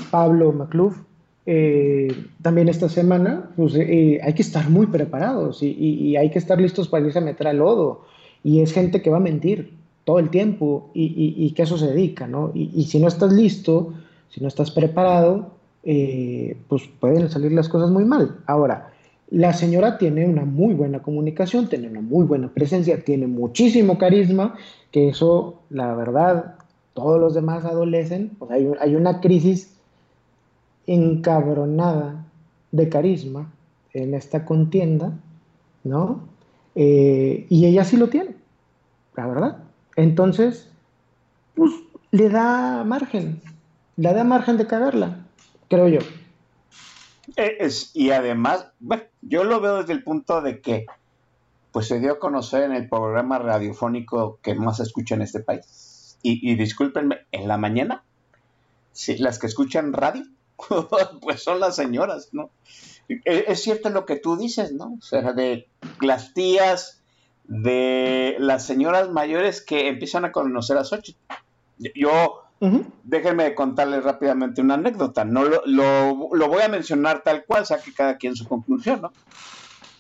Pablo 0.10 0.52
Macluf, 0.52 0.98
eh, 1.46 2.26
también 2.42 2.70
esta 2.70 2.90
semana, 2.90 3.50
pues 3.56 3.74
eh, 3.76 4.20
hay 4.24 4.34
que 4.34 4.42
estar 4.42 4.70
muy 4.70 4.88
preparados 4.88 5.64
y, 5.64 6.16
hay 6.16 6.30
que 6.30 6.40
estar 6.40 6.60
listos 6.60 6.88
para 6.88 7.06
irse 7.06 7.20
a 7.20 7.22
meter 7.22 7.48
al 7.48 7.58
lodo. 7.58 8.06
Y 8.44 8.62
es 8.62 8.74
gente 8.74 9.02
que 9.02 9.10
va 9.10 9.18
a 9.18 9.22
mentir 9.22 9.74
todo 10.06 10.20
el 10.20 10.30
tiempo 10.30 10.90
y, 10.94 11.52
que 11.52 11.62
a 11.62 11.66
eso 11.66 11.78
se 11.78 11.88
dedica, 11.88 12.28
¿no? 12.28 12.52
Y, 12.54 12.84
si 12.86 13.00
no 13.00 13.08
estás 13.08 13.34
listo, 13.34 13.94
si 14.30 14.42
no 14.42 14.48
estás 14.48 14.72
preparado, 14.72 15.52
eh, 15.84 16.58
pues 16.68 16.84
pueden 17.00 17.30
salir 17.30 17.52
las 17.52 17.70
cosas 17.70 17.90
muy 17.90 18.06
mal. 18.06 18.38
Ahora, 18.46 18.92
la 19.32 19.54
señora 19.54 19.98
tiene 19.98 20.26
una 20.26 20.46
muy 20.46 20.74
buena 20.74 21.02
comunicación, 21.02 21.68
tiene 21.68 21.88
una 21.88 22.02
muy 22.02 22.26
buena 22.26 22.50
presencia, 22.50 23.04
tiene 23.04 23.28
muchísimo 23.28 23.98
carisma, 23.98 24.56
que 24.92 25.10
eso, 25.10 25.62
la 25.70 25.94
verdad, 25.96 26.56
todos 26.94 27.20
los 27.20 27.34
demás 27.34 27.66
adolecen. 27.66 28.32
hay, 28.50 28.96
una 28.96 29.22
crisis 29.22 29.79
encabronada 30.90 32.26
de 32.72 32.90
carisma 32.90 33.52
en 33.94 34.16
esta 34.16 34.44
contienda, 34.44 35.14
¿no? 35.84 36.28
Eh, 36.74 37.46
y 37.50 37.66
ella 37.66 37.84
sí 37.84 37.96
lo 37.96 38.10
tiene, 38.10 38.36
la 39.16 39.28
verdad. 39.28 39.58
Entonces, 39.96 40.70
pues 41.54 41.72
le 42.12 42.30
da 42.30 42.84
margen, 42.86 43.40
le 43.98 44.14
da 44.14 44.24
margen 44.24 44.58
de 44.58 44.66
cagarla, 44.66 45.28
creo 45.68 45.88
yo. 45.88 46.00
Eh, 47.36 47.70
y 47.94 48.10
además, 48.10 48.72
bueno, 48.80 49.04
yo 49.22 49.44
lo 49.44 49.62
veo 49.62 49.78
desde 49.78 49.94
el 49.94 50.04
punto 50.04 50.42
de 50.42 50.60
que 50.60 50.88
pues 51.72 51.88
se 51.88 52.00
dio 52.00 52.14
a 52.14 52.20
conocer 52.20 52.64
en 52.64 52.74
el 52.74 52.90
programa 52.90 53.38
radiofónico 53.38 54.40
que 54.42 54.56
más 54.56 54.78
se 54.78 54.84
escucha 54.84 55.14
en 55.14 55.22
este 55.22 55.40
país. 55.40 56.18
Y, 56.24 56.50
y 56.50 56.56
discúlpenme, 56.56 57.20
en 57.32 57.48
la 57.48 57.58
mañana, 57.58 58.04
sí, 58.92 59.20
las 59.20 59.38
que 59.38 59.46
escuchan 59.46 59.94
radio, 59.94 60.24
pues 61.22 61.44
son 61.44 61.60
las 61.60 61.76
señoras, 61.76 62.30
¿no? 62.32 62.50
E, 63.08 63.46
es, 63.48 63.64
cierto 63.64 63.90
lo 63.90 64.06
que 64.06 64.18
tú 64.18 64.38
dices, 64.38 64.72
¿no? 64.74 64.98
O 65.00 65.02
sea, 65.02 65.34
de 65.34 65.68
las 66.02 66.34
tías, 66.34 67.02
de 67.46 68.36
las 68.40 68.66
señoras 68.66 69.10
mayores 69.10 69.62
que 69.62 69.88
empiezan 69.88 70.26
a 70.26 70.32
conocer 70.32 70.78
a 70.78 70.84
Xochitl. 70.84 71.20
Yo 71.96 72.44
Déjenme 73.04 73.56
contarles 73.56 74.04
rápidamente 74.04 74.62
una 74.62 74.74
anécdota. 74.74 75.24
No 75.24 75.44
lo, 75.46 76.48
voy 76.48 76.62
a 76.62 76.68
mencionar 76.68 77.24
tal 77.24 77.46
cual, 77.46 77.66
saque 77.66 77.94
cada 77.94 78.18
quien 78.18 78.36
su 78.36 78.48
conclusión, 78.48 79.02
¿no? 79.02 79.14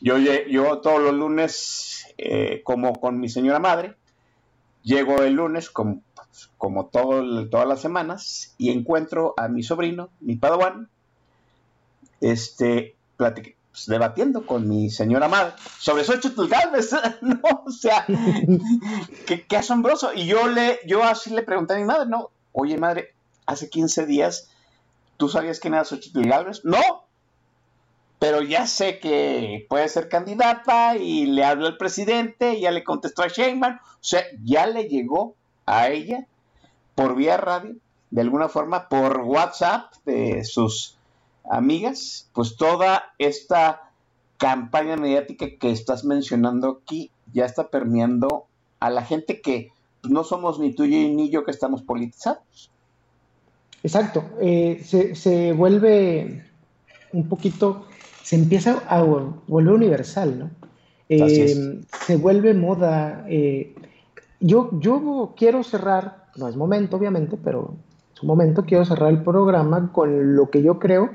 Yo, 0.01 0.18
yo 0.18 0.80
todos 0.80 1.01
los 1.01 1.14
lunes, 1.14 2.05
eh, 2.18 2.62
como 2.64 2.93
con 2.99 3.20
mi 3.20 3.30
señora 3.30 3.60
madre, 3.60 3.95
llego 4.84 5.24
el 5.24 5.34
lunes 5.34 5.70
con 5.70 6.03
como 6.57 6.88
todo, 6.88 7.47
todas 7.49 7.67
las 7.67 7.82
semanas, 7.82 8.53
y 8.57 8.71
encuentro 8.71 9.34
a 9.38 9.47
mi 9.47 9.63
sobrino, 9.63 10.09
mi 10.19 10.36
padawan, 10.36 10.89
este, 12.21 12.95
pues, 13.17 13.86
debatiendo 13.88 14.45
con 14.45 14.67
mi 14.67 14.89
señora 14.89 15.27
madre 15.27 15.53
sobre 15.80 16.03
Xochitl 16.03 16.47
Galvez, 16.47 16.91
¿no? 17.21 17.39
O 17.65 17.71
sea, 17.71 18.05
qué, 19.25 19.57
asombroso. 19.57 20.13
Y 20.13 20.25
yo 20.25 20.47
le, 20.47 20.80
yo 20.86 21.03
así 21.03 21.30
le 21.30 21.43
pregunté 21.43 21.73
a 21.73 21.77
mi 21.77 21.86
madre, 21.86 22.07
¿no? 22.07 22.30
Oye, 22.51 22.77
madre, 22.77 23.13
hace 23.45 23.69
15 23.69 24.05
días, 24.05 24.49
¿tú 25.17 25.30
sabías 25.30 25.59
quién 25.59 25.73
era 25.73 25.86
Xochitl 25.86 26.27
Galvez? 26.27 26.65
No, 26.65 27.05
pero 28.19 28.41
ya 28.41 28.67
sé 28.67 28.99
que 28.99 29.65
puede 29.69 29.88
ser 29.88 30.09
candidata 30.09 30.97
y 30.97 31.25
le 31.25 31.45
habló 31.45 31.67
al 31.67 31.77
presidente, 31.77 32.59
ya 32.59 32.71
le 32.71 32.84
contestó 32.84 33.23
a 33.23 33.27
Sheinbaum, 33.27 33.75
o 33.75 33.97
sea, 34.01 34.23
ya 34.43 34.67
le 34.67 34.89
llegó 34.89 35.36
a 35.70 35.89
ella 35.89 36.26
por 36.95 37.15
vía 37.15 37.38
radio, 37.38 37.76
de 38.09 38.22
alguna 38.22 38.49
forma, 38.49 38.89
por 38.89 39.22
WhatsApp 39.22 39.93
de 40.05 40.43
sus 40.43 40.97
amigas, 41.49 42.30
pues 42.34 42.57
toda 42.57 43.13
esta 43.17 43.91
campaña 44.38 44.97
mediática 44.97 45.47
que 45.59 45.72
estás 45.72 46.03
mencionando 46.03 46.82
aquí 46.82 47.11
ya 47.34 47.45
está 47.45 47.70
permeando 47.70 48.47
a 48.80 48.89
la 48.89 49.03
gente 49.03 49.41
que 49.41 49.72
no 50.03 50.24
somos 50.24 50.59
ni 50.59 50.74
tú 50.74 50.86
ni 50.86 51.30
yo 51.30 51.43
que 51.43 51.51
estamos 51.51 51.84
politizados. 51.84 52.72
Exacto, 53.84 54.24
eh, 54.41 54.82
se, 54.84 55.15
se 55.15 55.53
vuelve 55.53 56.45
un 57.13 57.30
poquito 57.30 57.86
se 58.30 58.36
empieza 58.36 58.84
a 58.88 59.01
volver 59.01 59.74
universal, 59.74 60.38
¿no? 60.38 60.51
Eh, 61.09 61.82
se 62.05 62.15
vuelve 62.15 62.53
moda. 62.53 63.26
Eh, 63.28 63.74
yo, 64.39 64.69
yo 64.79 65.33
quiero 65.35 65.63
cerrar, 65.63 66.25
no 66.35 66.47
es 66.47 66.55
momento 66.55 66.97
obviamente, 66.97 67.37
pero 67.43 67.73
es 68.13 68.21
un 68.21 68.27
momento, 68.27 68.65
quiero 68.65 68.85
cerrar 68.85 69.09
el 69.09 69.23
programa 69.23 69.91
con 69.91 70.35
lo 70.35 70.49
que 70.49 70.61
yo 70.61 70.79
creo 70.79 71.09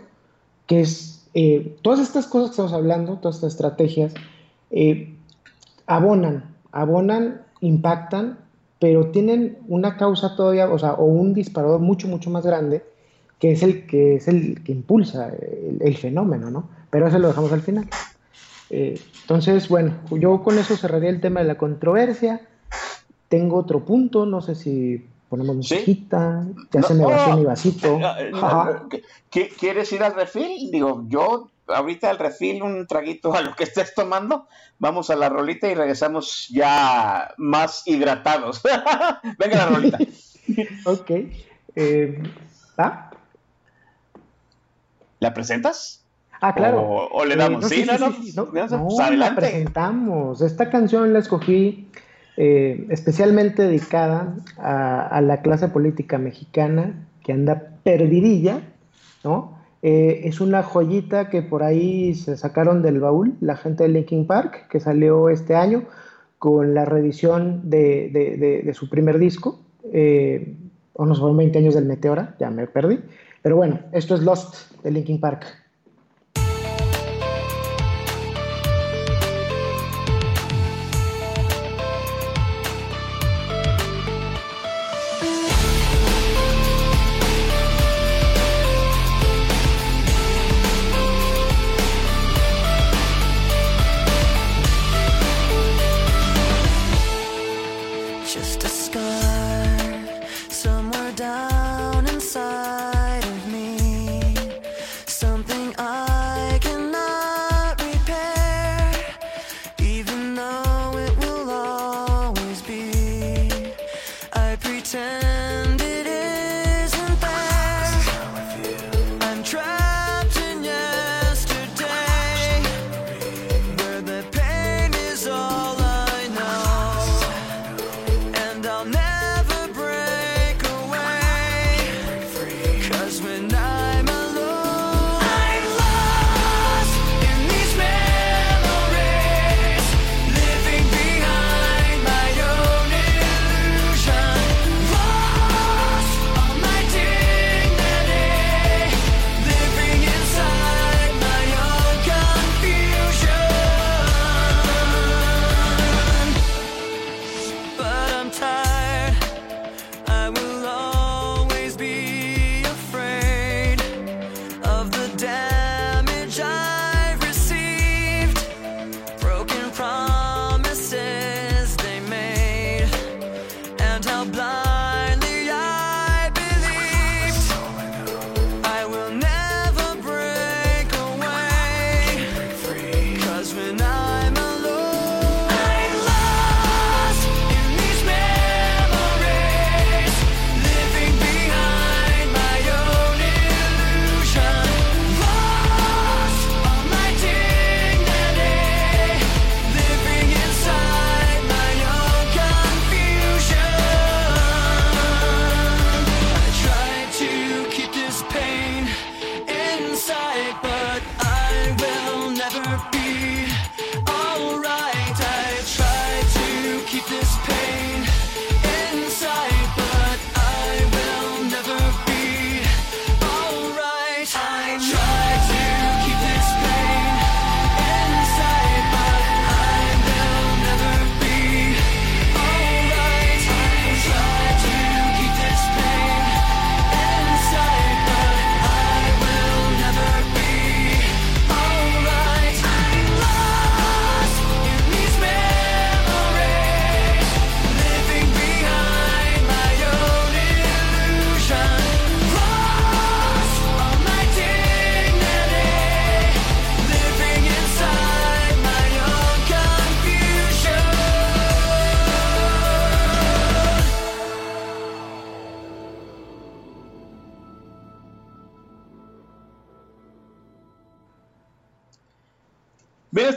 que 0.66 0.80
es 0.80 1.28
eh, 1.34 1.76
todas 1.82 2.00
estas 2.00 2.26
cosas 2.26 2.48
que 2.48 2.52
estamos 2.52 2.72
hablando, 2.72 3.16
todas 3.16 3.36
estas 3.36 3.52
estrategias, 3.52 4.14
abonan, 5.86 6.54
abonan, 6.72 7.42
impactan, 7.60 8.38
pero 8.80 9.08
tienen 9.08 9.58
una 9.68 9.96
causa 9.96 10.36
todavía, 10.36 10.68
o 10.68 10.78
sea, 10.78 10.94
o 10.94 11.04
un 11.04 11.34
disparador 11.34 11.80
mucho, 11.80 12.08
mucho 12.08 12.30
más 12.30 12.44
grande, 12.44 12.84
que 13.38 13.52
es 13.52 13.62
el 13.62 13.86
que, 13.86 14.16
es 14.16 14.28
el 14.28 14.62
que 14.62 14.72
impulsa 14.72 15.32
el 15.80 15.96
fenómeno, 15.96 16.50
¿no? 16.50 16.68
pero 16.94 17.08
eso 17.08 17.18
lo 17.18 17.26
dejamos 17.26 17.52
al 17.52 17.60
final. 17.60 17.88
Eh, 18.70 19.00
entonces, 19.22 19.68
bueno, 19.68 19.94
yo 20.12 20.44
con 20.44 20.56
eso 20.60 20.76
cerraría 20.76 21.10
el 21.10 21.20
tema 21.20 21.40
de 21.40 21.46
la 21.46 21.58
controversia. 21.58 22.40
Tengo 23.28 23.56
otro 23.56 23.84
punto, 23.84 24.26
no 24.26 24.40
sé 24.40 24.54
si 24.54 25.04
ponemos 25.28 25.56
musiquita, 25.56 26.46
ya 26.70 26.82
se 26.82 26.94
me 26.94 27.04
vació 27.04 27.36
mi 27.36 27.44
vasito. 27.44 27.98
¿Quieres 29.58 29.92
ir 29.92 30.02
al 30.02 30.14
refil? 30.14 30.70
Digo, 30.70 31.04
yo 31.08 31.50
ahorita 31.66 32.10
al 32.10 32.18
refil 32.18 32.62
un 32.62 32.86
traguito 32.86 33.34
a 33.34 33.40
lo 33.40 33.54
que 33.54 33.64
estés 33.64 33.94
tomando, 33.94 34.46
vamos 34.78 35.10
a 35.10 35.16
la 35.16 35.28
rolita 35.28 35.68
y 35.68 35.74
regresamos 35.74 36.48
ya 36.50 37.34
más 37.38 37.82
hidratados. 37.86 38.62
Venga 39.38 39.56
la 39.56 39.66
rolita. 39.66 39.98
ok. 40.84 41.10
Eh, 41.76 42.22
¿La 45.18 45.34
presentas? 45.34 46.04
Ah, 46.40 46.54
claro. 46.54 46.82
O, 46.82 47.24
le 47.24 47.36
damos, 47.36 47.66
sí, 47.68 47.84
no, 47.86 47.96
no, 47.98 49.10
la 49.12 49.34
presentamos. 49.34 50.42
Esta 50.42 50.68
canción 50.68 51.12
la 51.12 51.20
escogí 51.20 51.88
eh, 52.36 52.86
especialmente 52.90 53.62
dedicada 53.62 54.36
a, 54.58 55.20
la 55.20 55.42
clase 55.42 55.68
política 55.68 56.18
mexicana 56.18 57.06
que 57.22 57.32
anda 57.32 57.78
perdidilla, 57.82 58.60
¿no? 59.22 59.58
Eh, 59.82 60.22
es 60.24 60.40
una 60.40 60.62
joyita 60.62 61.28
que 61.28 61.42
por 61.42 61.62
ahí 61.62 62.14
se 62.14 62.36
sacaron 62.36 62.82
del 62.82 63.00
baúl 63.00 63.34
la 63.40 63.56
gente 63.56 63.84
de 63.84 63.90
Linkin 63.90 64.26
Park, 64.26 64.68
que 64.68 64.80
salió 64.80 65.28
este 65.28 65.54
año 65.54 65.84
con 66.38 66.74
la 66.74 66.84
reedición 66.84 67.68
de, 67.68 68.70
su 68.74 68.88
primer 68.88 69.18
disco. 69.18 69.60
O 70.96 71.06
nos 71.06 71.18
fueron 71.18 71.36
20 71.36 71.58
años 71.58 71.74
del 71.74 71.86
Meteora, 71.86 72.36
ya 72.38 72.50
me 72.50 72.66
perdí. 72.66 73.00
Pero 73.42 73.56
bueno, 73.56 73.80
esto 73.92 74.14
es 74.14 74.22
Lost 74.22 74.72
de 74.82 74.90
Linkin 74.90 75.20
Park. 75.20 75.63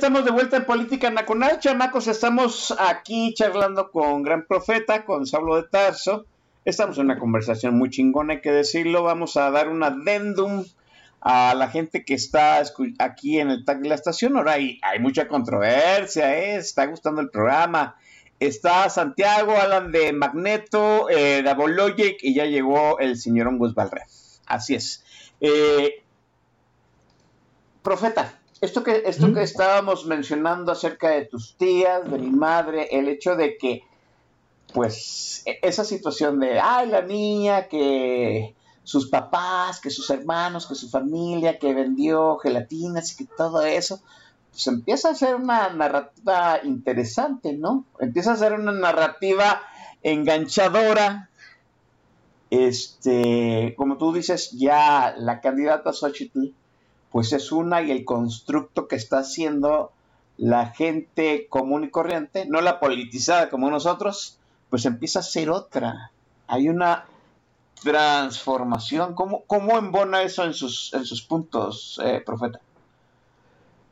Estamos 0.07 0.23
de 0.23 0.31
vuelta 0.31 0.55
en 0.55 0.63
Política 0.63 1.09
Nacional, 1.09 1.59
chamacos. 1.59 2.07
Estamos 2.07 2.73
aquí 2.79 3.33
charlando 3.33 3.91
con 3.91 4.23
Gran 4.23 4.45
Profeta, 4.47 5.03
con 5.03 5.27
Saulo 5.27 5.57
de 5.57 5.63
Tarso. 5.63 6.25
Estamos 6.63 6.97
en 6.97 7.07
una 7.07 7.19
conversación 7.19 7.77
muy 7.77 7.89
chingona, 7.89 8.35
hay 8.35 8.41
que 8.41 8.53
decirlo. 8.53 9.03
Vamos 9.03 9.35
a 9.35 9.51
dar 9.51 9.67
un 9.67 9.83
adendum 9.83 10.63
a 11.19 11.53
la 11.55 11.67
gente 11.67 12.05
que 12.05 12.13
está 12.13 12.63
aquí 12.99 13.37
en 13.41 13.49
el 13.49 13.65
tag 13.65 13.81
de 13.81 13.89
la 13.89 13.95
estación. 13.95 14.37
Ahora 14.37 14.53
hay, 14.53 14.79
mucha 15.01 15.27
controversia, 15.27 16.37
¿eh? 16.37 16.55
está 16.55 16.85
gustando 16.85 17.19
el 17.19 17.29
programa. 17.29 17.97
Está 18.39 18.89
Santiago, 18.89 19.57
Alan 19.57 19.91
de 19.91 20.13
Magneto, 20.13 21.09
eh, 21.09 21.43
y 22.21 22.33
ya 22.33 22.45
llegó 22.45 22.97
el 22.99 23.17
señor 23.17 23.47
Ongus 23.47 23.75
Valre. 23.75 24.03
Así 24.45 24.73
es. 24.73 25.03
Eh, 25.41 26.01
profeta, 27.83 28.39
esto 28.61 28.83
que, 28.83 29.03
esto 29.05 29.33
que 29.33 29.43
estábamos 29.43 30.05
mencionando 30.05 30.71
acerca 30.71 31.09
de 31.09 31.25
tus 31.25 31.55
tías, 31.57 32.09
de 32.09 32.17
mi 32.17 32.31
madre, 32.31 32.87
el 32.91 33.07
hecho 33.07 33.35
de 33.35 33.57
que, 33.57 33.83
pues, 34.73 35.43
e, 35.45 35.59
esa 35.61 35.83
situación 35.83 36.39
de, 36.39 36.59
ay, 36.59 36.89
la 36.89 37.01
niña 37.01 37.67
que 37.67 38.55
sus 38.83 39.09
papás, 39.09 39.79
que 39.79 39.89
sus 39.89 40.09
hermanos, 40.09 40.65
que 40.65 40.75
su 40.75 40.89
familia, 40.89 41.59
que 41.59 41.73
vendió 41.73 42.37
gelatinas 42.37 43.11
y 43.11 43.17
que 43.17 43.33
todo 43.37 43.61
eso, 43.61 44.01
pues 44.49 44.65
empieza 44.67 45.09
a 45.09 45.15
ser 45.15 45.35
una 45.35 45.69
narrativa 45.69 46.59
interesante, 46.63 47.53
¿no? 47.53 47.85
Empieza 47.99 48.31
a 48.31 48.37
ser 48.37 48.53
una 48.53 48.71
narrativa 48.71 49.61
enganchadora. 50.01 51.29
Este, 52.49 53.75
como 53.77 53.97
tú 53.97 54.13
dices, 54.13 54.51
ya 54.51 55.13
la 55.17 55.41
candidata 55.41 55.91
Xochitl 55.91 56.53
pues 57.11 57.33
es 57.33 57.51
una 57.51 57.81
y 57.81 57.91
el 57.91 58.05
constructo 58.05 58.87
que 58.87 58.95
está 58.95 59.19
haciendo 59.19 59.91
la 60.37 60.67
gente 60.67 61.47
común 61.49 61.85
y 61.85 61.89
corriente, 61.89 62.45
no 62.45 62.61
la 62.61 62.79
politizada 62.79 63.49
como 63.49 63.69
nosotros, 63.69 64.37
pues 64.69 64.85
empieza 64.85 65.19
a 65.19 65.23
ser 65.23 65.49
otra. 65.49 66.11
Hay 66.47 66.69
una 66.69 67.05
transformación. 67.83 69.13
¿Cómo, 69.13 69.43
cómo 69.47 69.77
embona 69.77 70.21
eso 70.21 70.43
en 70.43 70.53
sus, 70.53 70.93
en 70.93 71.05
sus 71.05 71.21
puntos, 71.21 71.99
eh, 72.03 72.21
profeta? 72.25 72.59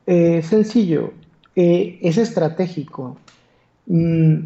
Eh, 0.06 0.42
sencillo, 0.42 1.12
eh, 1.54 1.98
es 2.02 2.16
estratégico. 2.16 3.16
Mm, 3.86 4.38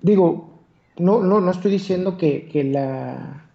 digo, 0.00 0.50
no, 0.96 1.22
no, 1.22 1.40
no 1.40 1.50
estoy 1.50 1.72
diciendo 1.72 2.16
que, 2.16 2.48
que 2.48 2.64
la 2.64 3.45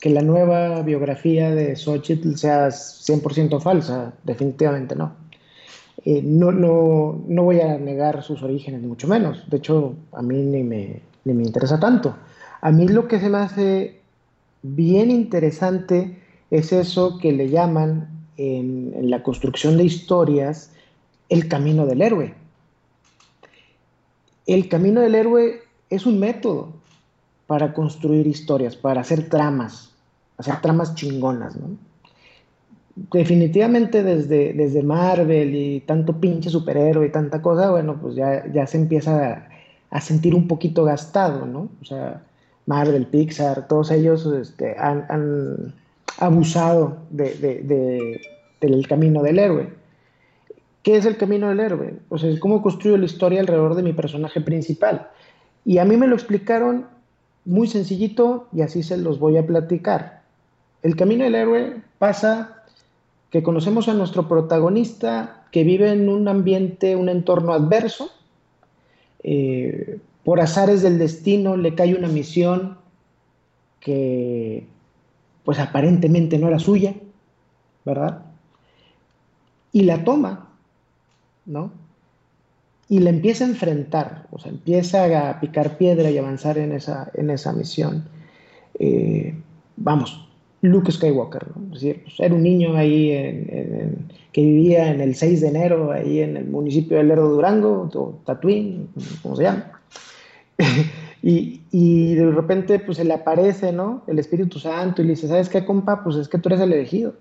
que 0.00 0.10
la 0.10 0.22
nueva 0.22 0.82
biografía 0.82 1.50
de 1.54 1.74
Xochitl 1.74 2.36
sea 2.36 2.68
100% 2.68 3.60
falsa, 3.60 4.12
definitivamente 4.24 4.94
no. 4.94 5.12
Eh, 6.04 6.22
no, 6.22 6.52
no. 6.52 7.22
No 7.26 7.42
voy 7.42 7.60
a 7.60 7.76
negar 7.78 8.22
sus 8.22 8.42
orígenes, 8.42 8.82
mucho 8.82 9.08
menos. 9.08 9.48
De 9.50 9.56
hecho, 9.56 9.94
a 10.12 10.22
mí 10.22 10.36
ni 10.36 10.62
me, 10.62 11.02
ni 11.24 11.34
me 11.34 11.42
interesa 11.42 11.80
tanto. 11.80 12.16
A 12.60 12.70
mí 12.70 12.86
lo 12.88 13.08
que 13.08 13.18
se 13.18 13.28
me 13.28 13.38
hace 13.38 14.00
bien 14.62 15.10
interesante 15.10 16.18
es 16.50 16.72
eso 16.72 17.18
que 17.18 17.32
le 17.32 17.48
llaman 17.48 18.08
en 18.36 19.10
la 19.10 19.22
construcción 19.22 19.76
de 19.76 19.84
historias 19.84 20.72
el 21.28 21.48
camino 21.48 21.86
del 21.86 22.02
héroe. 22.02 22.34
El 24.46 24.68
camino 24.68 25.00
del 25.00 25.14
héroe 25.14 25.60
es 25.90 26.06
un 26.06 26.18
método 26.18 26.72
para 27.48 27.72
construir 27.72 28.26
historias, 28.26 28.76
para 28.76 29.00
hacer 29.00 29.30
tramas, 29.30 29.90
hacer 30.36 30.60
tramas 30.60 30.94
chingonas, 30.94 31.56
¿no? 31.56 31.70
Definitivamente 32.94 34.02
desde, 34.02 34.52
desde 34.52 34.82
Marvel 34.82 35.54
y 35.54 35.80
tanto 35.80 36.20
pinche 36.20 36.50
superhéroe 36.50 37.06
y 37.06 37.10
tanta 37.10 37.40
cosa, 37.40 37.70
bueno, 37.70 37.96
pues 38.02 38.16
ya, 38.16 38.46
ya 38.52 38.66
se 38.66 38.76
empieza 38.76 39.48
a, 39.90 40.00
sentir 40.02 40.34
un 40.34 40.46
poquito 40.46 40.84
gastado, 40.84 41.46
¿no? 41.46 41.70
O 41.80 41.84
sea, 41.86 42.22
Marvel, 42.66 43.06
Pixar, 43.06 43.66
todos 43.66 43.92
ellos 43.92 44.26
este, 44.26 44.76
han, 44.78 45.72
abusado 46.18 46.98
de, 47.08 48.20
del 48.60 48.88
camino 48.88 49.22
del 49.22 49.38
héroe. 49.38 49.72
¿Qué 50.82 50.96
es 50.96 51.06
el 51.06 51.16
camino 51.16 51.48
del 51.48 51.60
héroe? 51.60 51.94
O 52.10 52.18
sea, 52.18 52.28
es 52.28 52.38
cómo 52.40 52.60
construyo 52.60 52.98
la 52.98 53.06
historia 53.06 53.40
alrededor 53.40 53.74
de 53.74 53.84
mi 53.84 53.94
personaje 53.94 54.42
principal. 54.42 55.08
Y 55.64 55.78
a 55.78 55.86
mí 55.86 55.96
me 55.96 56.08
lo 56.08 56.14
explicaron 56.14 56.97
muy 57.48 57.66
sencillito 57.66 58.46
y 58.52 58.60
así 58.60 58.82
se 58.82 58.98
los 58.98 59.18
voy 59.18 59.38
a 59.38 59.46
platicar. 59.46 60.20
El 60.82 60.96
camino 60.96 61.24
del 61.24 61.34
héroe 61.34 61.82
pasa 61.98 62.62
que 63.30 63.42
conocemos 63.42 63.88
a 63.88 63.94
nuestro 63.94 64.28
protagonista 64.28 65.46
que 65.50 65.64
vive 65.64 65.90
en 65.90 66.10
un 66.10 66.28
ambiente, 66.28 66.94
un 66.94 67.08
entorno 67.08 67.54
adverso. 67.54 68.10
Eh, 69.22 69.98
por 70.24 70.40
azares 70.40 70.82
del 70.82 70.98
destino 70.98 71.56
le 71.56 71.74
cae 71.74 71.94
una 71.94 72.08
misión 72.08 72.76
que 73.80 74.66
pues 75.42 75.58
aparentemente 75.58 76.38
no 76.38 76.48
era 76.48 76.58
suya, 76.58 76.94
¿verdad? 77.86 78.26
Y 79.72 79.84
la 79.84 80.04
toma, 80.04 80.50
¿no? 81.46 81.72
Y 82.88 83.00
la 83.00 83.10
empieza 83.10 83.44
a 83.44 83.48
enfrentar, 83.48 84.26
o 84.30 84.38
sea, 84.38 84.50
empieza 84.50 85.28
a 85.28 85.40
picar 85.40 85.76
piedra 85.76 86.10
y 86.10 86.18
avanzar 86.18 86.56
en 86.56 86.72
esa, 86.72 87.10
en 87.14 87.30
esa 87.30 87.52
misión. 87.52 88.04
Eh, 88.78 89.34
vamos, 89.76 90.26
Luke 90.62 90.90
Skywalker, 90.90 91.48
¿no? 91.54 91.74
Decir, 91.74 92.02
pues, 92.02 92.18
era 92.18 92.34
un 92.34 92.42
niño 92.42 92.76
ahí 92.76 93.10
que 94.32 94.40
vivía 94.40 94.90
en 94.90 95.00
el 95.00 95.14
6 95.14 95.40
de 95.40 95.48
enero, 95.48 95.92
ahí 95.92 96.20
en 96.20 96.36
el 96.36 96.46
municipio 96.46 96.96
de 96.96 97.04
Lerdo 97.04 97.28
Durango, 97.28 97.90
o 97.92 98.20
Tatooine, 98.24 98.88
como 99.22 99.36
se 99.36 99.44
llama. 99.44 99.72
y, 101.22 101.60
y, 101.70 102.14
de 102.14 102.30
repente, 102.30 102.78
pues 102.80 102.96
se 102.96 103.04
le 103.04 103.14
aparece, 103.14 103.72
¿no? 103.72 104.02
El 104.06 104.18
Espíritu 104.18 104.58
Santo 104.58 105.02
y 105.02 105.04
le 105.04 105.10
dice, 105.10 105.28
¿sabes 105.28 105.48
qué, 105.48 105.64
compa? 105.64 106.02
Pues 106.02 106.16
es 106.16 106.28
que 106.28 106.38
tú 106.38 106.48
eres 106.48 106.60
el 106.60 106.72
elegido. 106.72 107.14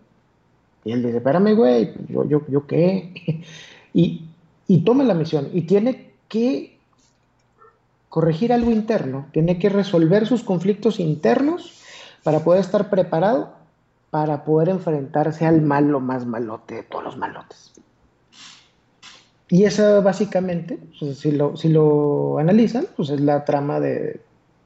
Y 0.83 0.91
él 0.93 1.03
dice, 1.03 1.17
espérame, 1.17 1.55
güey, 1.55 1.91
yo, 2.09 2.27
yo, 2.27 2.41
yo 2.49 2.65
qué. 2.65 3.43
y, 3.93 4.26
y 4.67 4.83
toma 4.83 5.03
la 5.03 5.13
misión 5.13 5.49
y 5.53 5.61
tiene 5.61 6.11
que 6.27 6.77
corregir 8.09 8.51
algo 8.51 8.71
interno, 8.71 9.27
tiene 9.31 9.59
que 9.59 9.69
resolver 9.69 10.27
sus 10.27 10.43
conflictos 10.43 10.99
internos 10.99 11.81
para 12.23 12.39
poder 12.39 12.61
estar 12.61 12.89
preparado 12.89 13.57
para 14.09 14.45
poder 14.45 14.69
enfrentarse 14.69 15.45
al 15.45 15.61
malo 15.61 15.99
más 15.99 16.25
malote 16.25 16.75
de 16.75 16.83
todos 16.83 17.03
los 17.03 17.17
malotes. 17.17 17.73
Y 19.49 19.63
esa 19.63 20.01
básicamente, 20.01 20.79
pues, 20.99 21.19
si, 21.19 21.31
lo, 21.31 21.55
si 21.55 21.69
lo 21.69 22.37
analizan, 22.37 22.85
pues 22.95 23.09
es 23.09 23.21
la 23.21 23.45
trama 23.45 23.79
de 23.79 24.21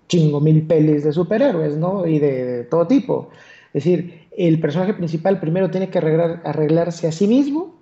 chingo 0.08 0.42
mil 0.42 0.66
pelis 0.66 1.04
de 1.04 1.14
superhéroes, 1.14 1.78
¿no? 1.78 2.06
Y 2.06 2.20
de, 2.20 2.64
todo 2.64 2.88
tipo. 2.88 3.30
Es 3.74 3.84
decir, 3.84 4.28
el 4.36 4.60
personaje 4.60 4.94
principal 4.94 5.40
primero 5.40 5.70
tiene 5.70 5.90
que 5.90 6.00
arreglarse 6.00 7.08
a 7.08 7.12
sí 7.12 7.28
mismo 7.28 7.81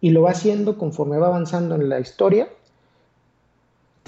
y 0.00 0.10
lo 0.10 0.22
va 0.22 0.30
haciendo 0.30 0.78
conforme 0.78 1.18
va 1.18 1.28
avanzando 1.28 1.74
en 1.74 1.88
la 1.88 2.00
historia 2.00 2.48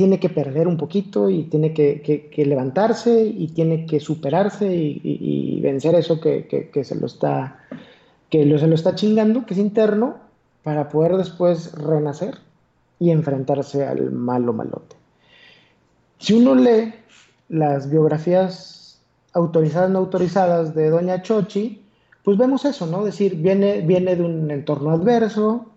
tiene 0.01 0.19
que 0.19 0.31
perder 0.31 0.67
un 0.67 0.79
poquito 0.79 1.29
y 1.29 1.43
tiene 1.43 1.75
que, 1.75 2.33
levantarse 2.47 3.23
y 3.23 3.49
tiene 3.49 3.85
que 3.85 4.01
superarse 4.01 4.67
y, 4.75 5.61
vencer 5.61 5.95
eso 5.95 6.19
que, 6.23 6.71
se 6.83 6.95
lo 6.95 7.05
está 7.05 7.59
que 8.31 8.47
lo, 8.47 8.59
se 8.59 8.67
lo 8.67 8.75
está 8.75 8.95
chingando, 8.95 9.45
que 9.45 9.53
es 9.53 9.61
interno, 9.61 10.17
para 10.63 10.89
poder 10.89 11.19
después 11.19 11.73
renacer 11.73 12.39
y 12.99 13.11
enfrentarse 13.11 13.87
al 13.87 14.11
malo 14.11 14.55
malote. 14.55 14.97
Si 16.17 16.33
uno 16.33 16.55
lee 16.55 16.95
las 17.51 17.91
biografías 17.91 19.03
autorizadas 19.35 19.91
no 19.91 19.99
autorizadas 19.99 20.75
de 20.75 20.89
Doña 20.89 21.21
Chochi, 21.21 21.85
pues 22.25 22.39
vemos 22.39 22.65
eso, 22.65 22.87
¿no? 22.87 23.01
Es 23.01 23.05
decir, 23.07 23.37
viene, 23.37 23.83
viene 23.83 24.17
de 24.17 24.23
un 24.23 24.51
entorno 24.51 24.93
adverso, 24.93 25.70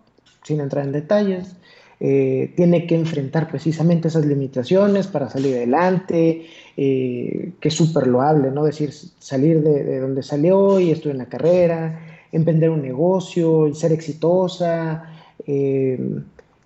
sin 0.44 0.60
entrar 0.60 0.84
en 0.84 0.92
detalles, 0.92 1.56
eh, 2.00 2.52
tiene 2.56 2.86
que 2.86 2.96
enfrentar 2.96 3.48
precisamente 3.48 4.08
esas 4.08 4.26
limitaciones 4.26 5.06
para 5.06 5.30
salir 5.30 5.56
adelante, 5.56 6.46
eh, 6.76 7.52
que 7.60 7.68
es 7.68 7.74
súper 7.74 8.06
loable, 8.06 8.50
¿no? 8.50 8.64
Decir, 8.64 8.92
salir 8.92 9.62
de, 9.62 10.00
donde 10.00 10.22
salió 10.22 10.80
y 10.80 10.90
estoy 10.90 11.12
en 11.12 11.18
la 11.18 11.26
carrera, 11.26 12.00
emprender 12.32 12.70
un 12.70 12.82
negocio, 12.82 13.68
y 13.68 13.74
ser 13.74 13.92
exitosa, 13.92 15.14
eh, 15.46 15.98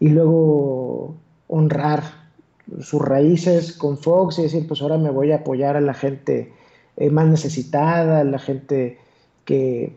y 0.00 0.08
luego 0.08 1.14
honrar 1.46 2.02
sus 2.80 3.00
raíces 3.02 3.72
con 3.74 3.98
Fox 3.98 4.38
y 4.38 4.42
decir, 4.42 4.66
pues 4.66 4.82
ahora 4.82 4.98
me 4.98 5.10
voy 5.10 5.32
a 5.32 5.36
apoyar 5.36 5.76
a 5.76 5.80
la 5.80 5.94
gente 5.94 6.52
más 7.10 7.28
necesitada, 7.28 8.20
a 8.20 8.24
la 8.24 8.38
gente 8.38 8.98
que, 9.44 9.92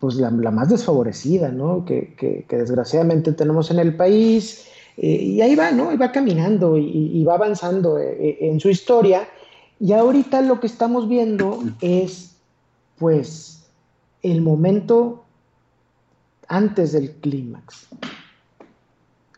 pues 0.00 0.14
la, 0.14 0.30
más 0.30 0.70
desfavorecida, 0.70 1.50
¿no? 1.50 1.84
Que, 1.84 2.46
desgraciadamente 2.48 3.32
tenemos 3.32 3.70
en 3.70 3.78
el 3.78 3.94
país. 3.94 4.66
Eh, 4.96 5.22
y 5.22 5.40
ahí 5.42 5.54
va, 5.54 5.70
¿no? 5.70 5.92
Y 5.92 5.96
va 5.96 6.10
caminando 6.10 6.76
y, 6.76 7.22
va 7.22 7.34
avanzando 7.34 7.98
eh, 7.98 8.16
eh, 8.18 8.38
en 8.40 8.58
su 8.58 8.70
historia. 8.70 9.28
Y 9.78 9.92
ahorita 9.92 10.40
lo 10.40 10.58
que 10.58 10.66
estamos 10.66 11.06
viendo 11.06 11.62
es, 11.82 12.34
pues, 12.98 13.66
el 14.22 14.40
momento 14.40 15.22
antes 16.48 16.92
del 16.92 17.12
clímax. 17.12 17.88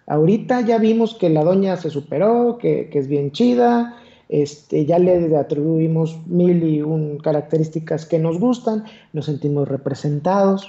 Ahorita 0.07 0.61
ya 0.61 0.79
vimos 0.79 1.15
que 1.15 1.29
la 1.29 1.43
doña 1.43 1.77
se 1.77 1.91
superó, 1.91 2.59
que, 2.59 2.89
que 2.89 3.01
es 3.01 3.09
bien 3.09 3.33
chida, 3.33 3.97
este, 4.29 4.87
ya 4.87 4.99
le 4.99 5.37
atribuimos 5.37 6.19
mil 6.27 6.63
y 6.63 6.83
un 6.83 7.19
características 7.19 8.07
que 8.07 8.19
nos 8.19 8.39
gustan, 8.39 8.85
nos 9.13 9.27
sentimos 9.27 9.69
representados. 9.69 10.67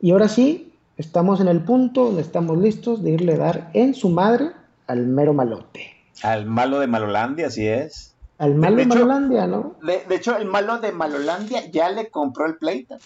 Y 0.00 0.12
ahora 0.12 0.28
sí, 0.28 0.72
estamos 0.96 1.40
en 1.40 1.48
el 1.48 1.62
punto 1.64 2.06
donde 2.06 2.22
estamos 2.22 2.58
listos 2.58 3.02
de 3.02 3.10
irle 3.10 3.34
a 3.34 3.38
dar 3.38 3.70
en 3.74 3.94
su 3.94 4.10
madre 4.10 4.50
al 4.86 5.06
mero 5.06 5.34
malote. 5.34 5.94
Al 6.22 6.46
malo 6.46 6.80
de 6.80 6.86
Malolandia, 6.86 7.46
así 7.46 7.66
es. 7.66 8.14
Al 8.38 8.54
malo 8.54 8.76
de, 8.76 8.86
Malolandia, 8.86 9.46
¿no? 9.46 9.76
De, 9.82 10.04
de, 10.08 10.14
hecho, 10.14 10.36
el 10.36 10.46
malo 10.46 10.78
de 10.78 10.92
Malolandia 10.92 11.70
ya 11.70 11.90
le 11.90 12.10
compró 12.10 12.46
el 12.46 12.56
pleito. 12.56 12.96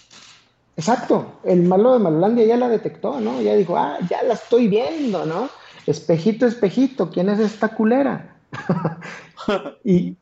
Exacto, 0.75 1.39
el 1.43 1.63
malo 1.63 1.93
de 1.93 1.99
Malolandia 1.99 2.45
ya 2.45 2.57
la 2.57 2.69
detectó, 2.69 3.19
¿no? 3.19 3.41
Ya 3.41 3.55
dijo, 3.55 3.77
ah, 3.77 3.97
ya 4.09 4.23
la 4.23 4.33
estoy 4.33 4.67
viendo, 4.67 5.25
¿no? 5.25 5.49
Espejito, 5.85 6.47
espejito, 6.47 7.09
¿quién 7.11 7.29
es 7.29 7.39
esta 7.39 7.69
culera? 7.69 8.32
y 9.83 10.15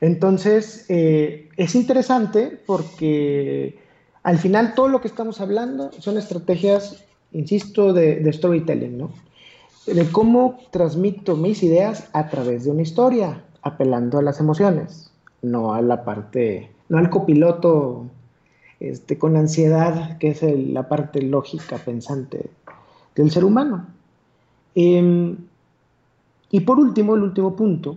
entonces 0.00 0.86
eh, 0.88 1.48
es 1.56 1.74
interesante 1.74 2.60
porque 2.66 3.78
al 4.22 4.38
final 4.38 4.74
todo 4.74 4.88
lo 4.88 5.00
que 5.00 5.08
estamos 5.08 5.40
hablando 5.40 5.90
son 5.98 6.18
estrategias, 6.18 7.04
insisto, 7.32 7.92
de, 7.92 8.30
storytelling, 8.32 8.98
¿no? 8.98 9.10
De 9.86 10.06
cómo 10.10 10.58
transmito 10.70 11.36
mis 11.36 11.62
ideas 11.62 12.08
a 12.12 12.28
través 12.28 12.64
de 12.64 12.70
una 12.70 12.82
historia, 12.82 13.42
apelando 13.62 14.18
a 14.18 14.22
las 14.22 14.40
emociones, 14.40 15.10
no 15.42 15.74
a 15.74 15.80
la 15.80 16.04
parte, 16.04 16.70
no 16.88 16.98
al 16.98 17.08
copiloto 17.08 18.06
este, 18.78 19.18
con 19.18 19.36
ansiedad, 19.36 20.18
que 20.18 20.28
es 20.28 20.42
la 20.42 20.88
parte 20.88 21.22
lógica, 21.22 21.78
pensante 21.78 22.50
del 23.14 23.30
ser 23.30 23.44
humano. 23.44 23.86
Eh, 24.74 25.34
y 26.50 26.60
por 26.60 26.78
último, 26.78 27.14
el 27.14 27.22
último 27.22 27.54
punto, 27.54 27.96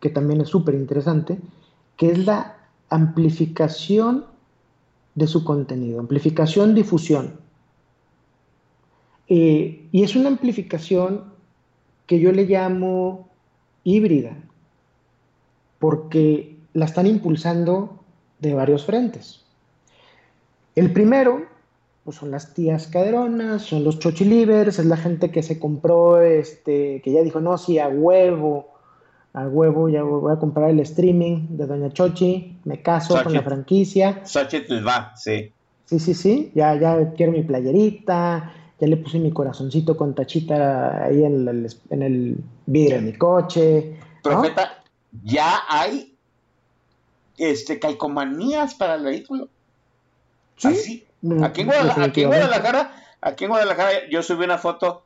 que 0.00 0.08
también 0.08 0.40
es 0.40 0.48
súper 0.48 0.74
interesante, 0.74 1.38
que 1.96 2.10
es 2.10 2.24
la 2.24 2.56
amplificación 2.88 4.24
de 5.14 5.26
su 5.26 5.44
contenido, 5.44 6.00
amplificación, 6.00 6.74
difusión. 6.74 7.34
Eh, 9.28 9.86
y 9.92 10.02
es 10.02 10.16
una 10.16 10.28
amplificación 10.28 11.24
que 12.06 12.18
yo 12.18 12.32
le 12.32 12.46
llamo 12.46 13.28
híbrida, 13.84 14.36
porque 15.78 16.58
la 16.72 16.86
están 16.86 17.06
impulsando 17.06 18.00
de 18.38 18.54
varios 18.54 18.84
frentes. 18.84 19.44
El 20.74 20.92
primero 20.92 21.49
pues 22.04 22.16
son 22.16 22.30
las 22.30 22.54
tías 22.54 22.86
caderonas, 22.86 23.62
son 23.62 23.84
los 23.84 23.98
chochilivers, 23.98 24.78
es 24.78 24.86
la 24.86 24.96
gente 24.96 25.30
que 25.30 25.42
se 25.42 25.58
compró, 25.58 26.20
este, 26.20 27.02
que 27.02 27.12
ya 27.12 27.22
dijo, 27.22 27.40
no, 27.40 27.58
sí, 27.58 27.78
a 27.78 27.88
huevo, 27.88 28.68
a 29.32 29.46
huevo, 29.46 29.88
ya 29.88 30.02
voy 30.02 30.32
a 30.32 30.38
comprar 30.38 30.70
el 30.70 30.80
streaming 30.80 31.48
de 31.50 31.66
Doña 31.66 31.90
Chochi, 31.90 32.58
me 32.64 32.82
caso 32.82 33.22
con 33.22 33.32
la 33.32 33.42
franquicia. 33.42 34.22
Xochitl 34.24 34.86
va, 34.86 35.12
sí. 35.16 35.52
Sí, 35.84 35.98
sí, 35.98 36.14
sí, 36.14 36.52
ya, 36.54 36.78
ya 36.78 37.12
quiero 37.12 37.32
mi 37.32 37.42
playerita, 37.42 38.54
ya 38.80 38.86
le 38.86 38.96
puse 38.96 39.18
mi 39.18 39.30
corazoncito 39.30 39.96
con 39.96 40.14
tachita 40.14 41.04
ahí 41.04 41.24
en 41.24 41.48
el, 41.48 41.76
en 41.90 42.02
el 42.02 42.36
vidrio 42.66 42.96
de 42.96 43.02
mi 43.02 43.12
coche. 43.12 43.96
Profeta, 44.22 44.82
ya 45.22 45.60
hay 45.68 46.16
este, 47.36 47.78
calcomanías 47.78 48.74
para 48.74 48.94
el 48.94 49.04
vehículo. 49.04 49.48
Sí. 50.56 51.04
Aquí 51.42 51.62
en, 51.62 51.66
Guadalajara, 51.66 52.92
aquí 53.20 53.44
en 53.44 53.50
Guadalajara, 53.50 54.08
yo 54.10 54.22
subí 54.22 54.44
una 54.44 54.58
foto 54.58 55.04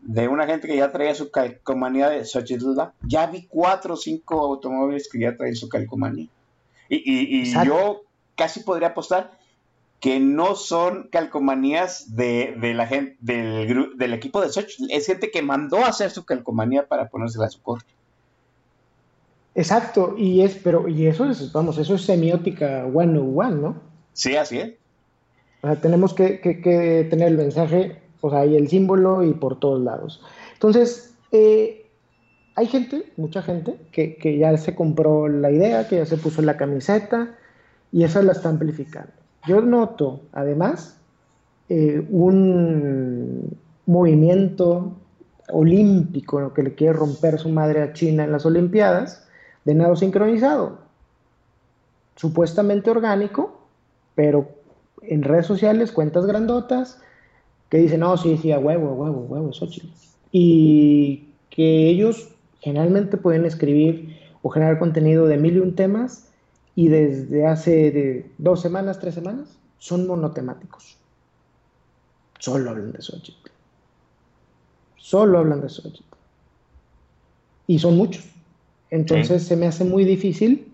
de 0.00 0.26
una 0.26 0.46
gente 0.46 0.66
que 0.66 0.76
ya 0.76 0.90
traía 0.90 1.14
su 1.14 1.30
calcomanía 1.30 2.08
de 2.08 2.24
Xochitl. 2.24 2.74
Ya 3.02 3.26
vi 3.26 3.46
cuatro 3.46 3.94
o 3.94 3.96
cinco 3.96 4.40
automóviles 4.40 5.08
que 5.10 5.20
ya 5.20 5.36
traen 5.36 5.54
su 5.54 5.68
calcomanía. 5.68 6.28
Y, 6.88 7.52
yo 7.64 8.02
casi 8.36 8.60
podría 8.60 8.88
apostar 8.88 9.38
que 10.00 10.18
no 10.18 10.56
son 10.56 11.08
calcomanías 11.12 12.16
de, 12.16 12.56
la 12.74 12.86
gente 12.88 13.16
del, 13.20 13.96
del 13.96 14.12
equipo 14.14 14.40
de 14.40 14.50
Xochitl. 14.50 14.90
Es 14.90 15.06
gente 15.06 15.30
que 15.30 15.42
mandó 15.42 15.78
a 15.78 15.88
hacer 15.88 16.10
su 16.10 16.24
calcomanía 16.24 16.86
para 16.88 17.08
ponérsela 17.08 17.46
a 17.46 17.50
su 17.50 17.62
coche. 17.62 17.86
Exacto, 19.54 20.14
y 20.16 20.40
es, 20.40 20.56
pero, 20.56 20.88
y 20.88 21.06
eso 21.06 21.28
es, 21.28 21.52
vamos, 21.52 21.76
eso 21.76 21.94
es 21.94 22.02
semiótica 22.02 22.86
one 22.86 23.18
on 23.18 23.32
one, 23.36 23.56
¿no? 23.56 23.82
Sí, 24.14 24.34
así 24.34 24.58
es. 24.58 24.72
O 25.62 25.68
sea, 25.68 25.76
tenemos 25.76 26.12
que, 26.12 26.38
tener 27.08 27.28
el 27.28 27.36
mensaje, 27.36 28.02
o 28.20 28.30
sea, 28.30 28.44
y 28.44 28.56
el 28.56 28.68
símbolo 28.68 29.22
y 29.22 29.32
por 29.32 29.60
todos 29.60 29.80
lados. 29.80 30.20
Entonces, 30.54 31.14
eh, 31.30 31.86
hay 32.56 32.66
gente, 32.66 33.12
mucha 33.16 33.42
gente, 33.42 33.76
que, 33.92 34.38
ya 34.38 34.56
se 34.56 34.74
compró 34.74 35.28
la 35.28 35.52
idea, 35.52 35.88
que 35.88 35.96
ya 35.96 36.06
se 36.06 36.16
puso 36.16 36.42
la 36.42 36.56
camiseta 36.56 37.36
y 37.92 38.02
esa 38.02 38.22
la 38.22 38.32
está 38.32 38.48
amplificando. 38.48 39.12
Yo 39.46 39.60
noto, 39.60 40.22
además, 40.32 40.98
eh, 41.68 42.04
un 42.10 43.56
movimiento 43.86 44.96
olímpico 45.48 46.52
que 46.54 46.62
le 46.64 46.74
quiere 46.74 46.94
romper 46.94 47.38
su 47.38 47.50
madre 47.50 47.82
a 47.82 47.92
China 47.92 48.24
en 48.24 48.32
las 48.32 48.46
Olimpiadas 48.46 49.28
de 49.64 49.74
nado 49.74 49.94
sincronizado. 49.94 50.78
Supuestamente 52.16 52.90
orgánico, 52.90 53.60
pero 54.14 54.61
en 55.02 55.22
redes 55.22 55.46
sociales 55.46 55.92
cuentas 55.92 56.26
grandotas 56.26 57.00
que 57.68 57.78
dicen, 57.78 58.00
no, 58.00 58.16
sí, 58.16 58.36
sí, 58.36 58.52
a 58.52 58.58
huevo, 58.58 58.90
a 58.90 58.92
huevo, 58.92 59.20
a 59.20 59.22
huevo, 59.22 59.52
Xochitl. 59.52 59.88
Y 60.30 61.28
que 61.50 61.88
ellos 61.88 62.28
generalmente 62.60 63.16
pueden 63.16 63.44
escribir 63.44 64.18
o 64.42 64.50
generar 64.50 64.78
contenido 64.78 65.26
de 65.26 65.36
mil 65.36 65.56
y 65.56 65.60
un 65.60 65.74
temas 65.74 66.28
y 66.74 66.88
desde 66.88 67.46
hace 67.46 67.90
de 67.90 68.30
dos 68.38 68.60
semanas, 68.60 68.98
tres 68.98 69.14
semanas, 69.14 69.58
son 69.78 70.06
monotemáticos. 70.06 70.96
Solo 72.38 72.70
hablan 72.70 72.92
de 72.92 73.02
Xochitl. 73.02 73.50
Solo 74.96 75.38
hablan 75.38 75.60
de 75.60 75.68
Xochitl. 75.68 76.04
Y 77.66 77.78
son 77.78 77.96
muchos. 77.96 78.28
Entonces 78.90 79.44
se 79.44 79.56
me 79.56 79.66
hace 79.66 79.84
muy 79.84 80.04
difícil 80.04 80.72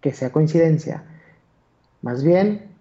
que 0.00 0.12
sea 0.12 0.30
coincidencia. 0.30 1.04
Más 2.02 2.22
bien, 2.22 2.75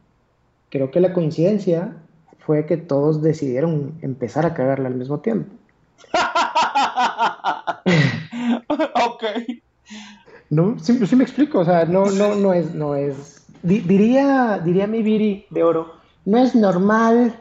Creo 0.76 0.92
que 0.92 1.00
la 1.00 1.14
coincidencia 1.14 1.96
fue 2.40 2.66
que 2.66 2.76
todos 2.76 3.22
decidieron 3.22 3.98
empezar 4.02 4.46
a 4.46 4.54
cagarla 4.54 4.90
al 4.90 4.96
mismo 4.96 5.22
tiempo. 5.22 5.56
ok. 9.08 9.24
No, 10.50 10.78
sí, 10.78 11.00
me 11.16 11.24
explico, 11.24 11.60
o 11.60 11.64
sea, 11.64 11.86
no, 11.86 12.08
no, 12.08 12.36
no 12.36 12.52
es, 12.52 12.76
no 12.76 12.94
es. 12.94 13.46
diría, 13.64 14.60
diría 14.66 14.86
mi 14.86 15.02
Viri 15.02 15.46
de 15.50 15.64
oro, 15.64 15.94
no 16.26 16.40
es 16.40 16.54
normal 16.54 17.40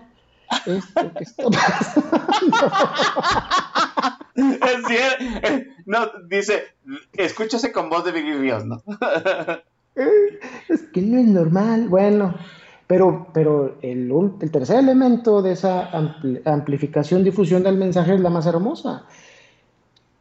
esto 0.64 1.12
que 1.18 1.24
está 1.24 1.42
Es 4.36 4.86
cierto. 4.86 5.24
No, 5.86 6.08
dice, 6.28 6.66
escúchase 7.14 7.72
con 7.72 7.90
voz 7.90 8.04
de 8.04 8.12
Viri 8.12 8.34
Ríos, 8.34 8.64
¿no? 8.64 8.80
es 9.96 10.82
que 10.92 11.02
no 11.02 11.18
es 11.18 11.26
normal. 11.26 11.88
Bueno, 11.88 12.36
pero, 12.86 13.28
pero 13.32 13.76
el, 13.82 14.12
el 14.40 14.50
tercer 14.50 14.78
elemento 14.78 15.40
de 15.40 15.52
esa 15.52 15.90
amplificación, 16.44 17.24
difusión 17.24 17.62
del 17.62 17.76
mensaje 17.76 18.14
es 18.14 18.20
la 18.20 18.30
más 18.30 18.46
hermosa, 18.46 19.04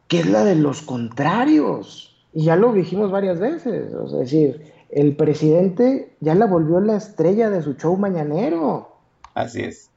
que 0.08 0.20
es 0.20 0.26
la 0.26 0.44
de 0.44 0.54
los 0.54 0.82
contrarios. 0.82 2.16
Y 2.32 2.44
ya 2.44 2.56
lo 2.56 2.72
dijimos 2.72 3.10
varias 3.10 3.38
veces. 3.38 3.92
es 3.92 4.12
decir, 4.12 4.72
el 4.90 5.14
presidente 5.16 6.14
ya 6.20 6.34
la 6.34 6.46
volvió 6.46 6.80
la 6.80 6.96
estrella 6.96 7.50
de 7.50 7.62
su 7.62 7.74
show 7.74 7.96
mañanero. 7.96 8.88
Así 9.34 9.62
es. 9.62 9.90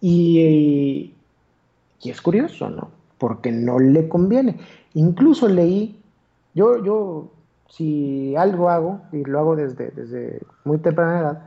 Y, 0.00 1.14
y 2.02 2.10
es 2.10 2.20
curioso, 2.20 2.68
¿no? 2.68 2.90
Porque 3.18 3.52
no 3.52 3.78
le 3.78 4.08
conviene. 4.08 4.58
Incluso 4.94 5.48
leí, 5.48 5.98
yo, 6.54 6.84
yo 6.84 7.30
si 7.68 8.36
algo 8.36 8.70
hago, 8.70 9.00
y 9.12 9.24
lo 9.24 9.38
hago 9.38 9.56
desde, 9.56 9.90
desde 9.90 10.40
muy 10.64 10.78
temprana 10.78 11.20
edad, 11.20 11.42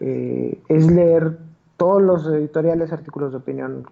eh, 0.00 0.60
es 0.68 0.90
leer 0.90 1.38
todos 1.76 2.02
los 2.02 2.26
editoriales, 2.26 2.92
artículos 2.92 3.32
de 3.32 3.38
opinión 3.38 3.86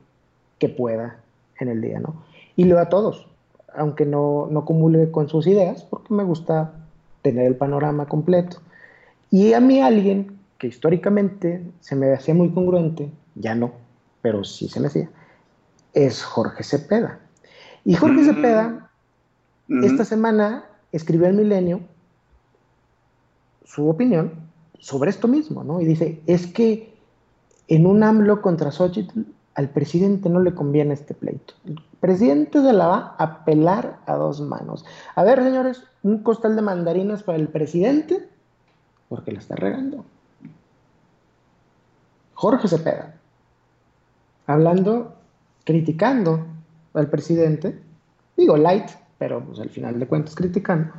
que 0.58 0.68
pueda 0.68 1.20
en 1.58 1.68
el 1.68 1.80
día, 1.80 2.00
¿no? 2.00 2.22
Y 2.56 2.64
leo 2.64 2.78
a 2.78 2.88
todos, 2.88 3.28
aunque 3.74 4.04
no, 4.04 4.48
no 4.50 4.60
acumule 4.60 5.10
con 5.10 5.28
sus 5.28 5.46
ideas, 5.46 5.84
porque 5.84 6.12
me 6.12 6.24
gusta 6.24 6.72
tener 7.22 7.46
el 7.46 7.56
panorama 7.56 8.06
completo. 8.06 8.58
Y 9.30 9.52
a 9.52 9.60
mí 9.60 9.80
alguien 9.80 10.38
que 10.58 10.66
históricamente 10.66 11.62
se 11.80 11.94
me 11.94 12.12
hacía 12.12 12.34
muy 12.34 12.50
congruente, 12.50 13.10
ya 13.34 13.54
no, 13.54 13.72
pero 14.22 14.44
sí 14.44 14.68
se 14.68 14.80
me 14.80 14.88
hacía, 14.88 15.08
es 15.94 16.22
Jorge 16.22 16.64
Cepeda. 16.64 17.20
Y 17.84 17.94
Jorge 17.94 18.22
mm. 18.22 18.24
Cepeda, 18.24 18.90
esta 19.82 20.04
semana 20.04 20.64
escribió 20.92 21.26
el 21.26 21.34
Milenio 21.34 21.80
su 23.64 23.88
opinión 23.88 24.32
sobre 24.78 25.10
esto 25.10 25.28
mismo, 25.28 25.64
¿no? 25.64 25.80
Y 25.80 25.84
dice, 25.84 26.22
es 26.26 26.46
que 26.46 26.94
en 27.68 27.86
un 27.86 28.02
AMLO 28.02 28.40
contra 28.40 28.72
Xochitl 28.72 29.20
al 29.54 29.70
presidente 29.70 30.28
no 30.30 30.40
le 30.40 30.54
conviene 30.54 30.94
este 30.94 31.14
pleito. 31.14 31.54
El 31.64 31.80
presidente 32.00 32.62
se 32.62 32.72
la 32.72 32.86
va 32.86 33.16
a 33.18 33.44
pelar 33.44 33.98
a 34.06 34.14
dos 34.14 34.40
manos. 34.40 34.84
A 35.14 35.24
ver, 35.24 35.42
señores, 35.42 35.82
un 36.02 36.22
costal 36.22 36.54
de 36.54 36.62
mandarinas 36.62 37.24
para 37.24 37.38
el 37.38 37.48
presidente, 37.48 38.28
porque 39.08 39.32
la 39.32 39.40
está 39.40 39.56
regando. 39.56 40.04
Jorge 42.34 42.68
Cepeda, 42.68 43.16
hablando, 44.46 45.16
criticando 45.64 46.46
al 46.94 47.10
presidente, 47.10 47.82
digo 48.36 48.56
light, 48.56 48.88
pero 49.18 49.44
pues 49.44 49.58
al 49.60 49.70
final 49.70 49.98
de 49.98 50.06
cuentas 50.06 50.34
criticando, 50.34 50.92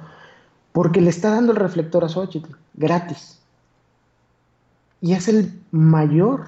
porque 0.72 1.02
le 1.02 1.10
está 1.10 1.32
dando 1.32 1.52
el 1.54 1.58
reflector 1.58 2.04
a 2.04 2.10
Xochitl, 2.10 2.54
gratis. 2.74 3.40
Y 5.02 5.14
es 5.14 5.28
el 5.28 5.52
mayor 5.72 6.48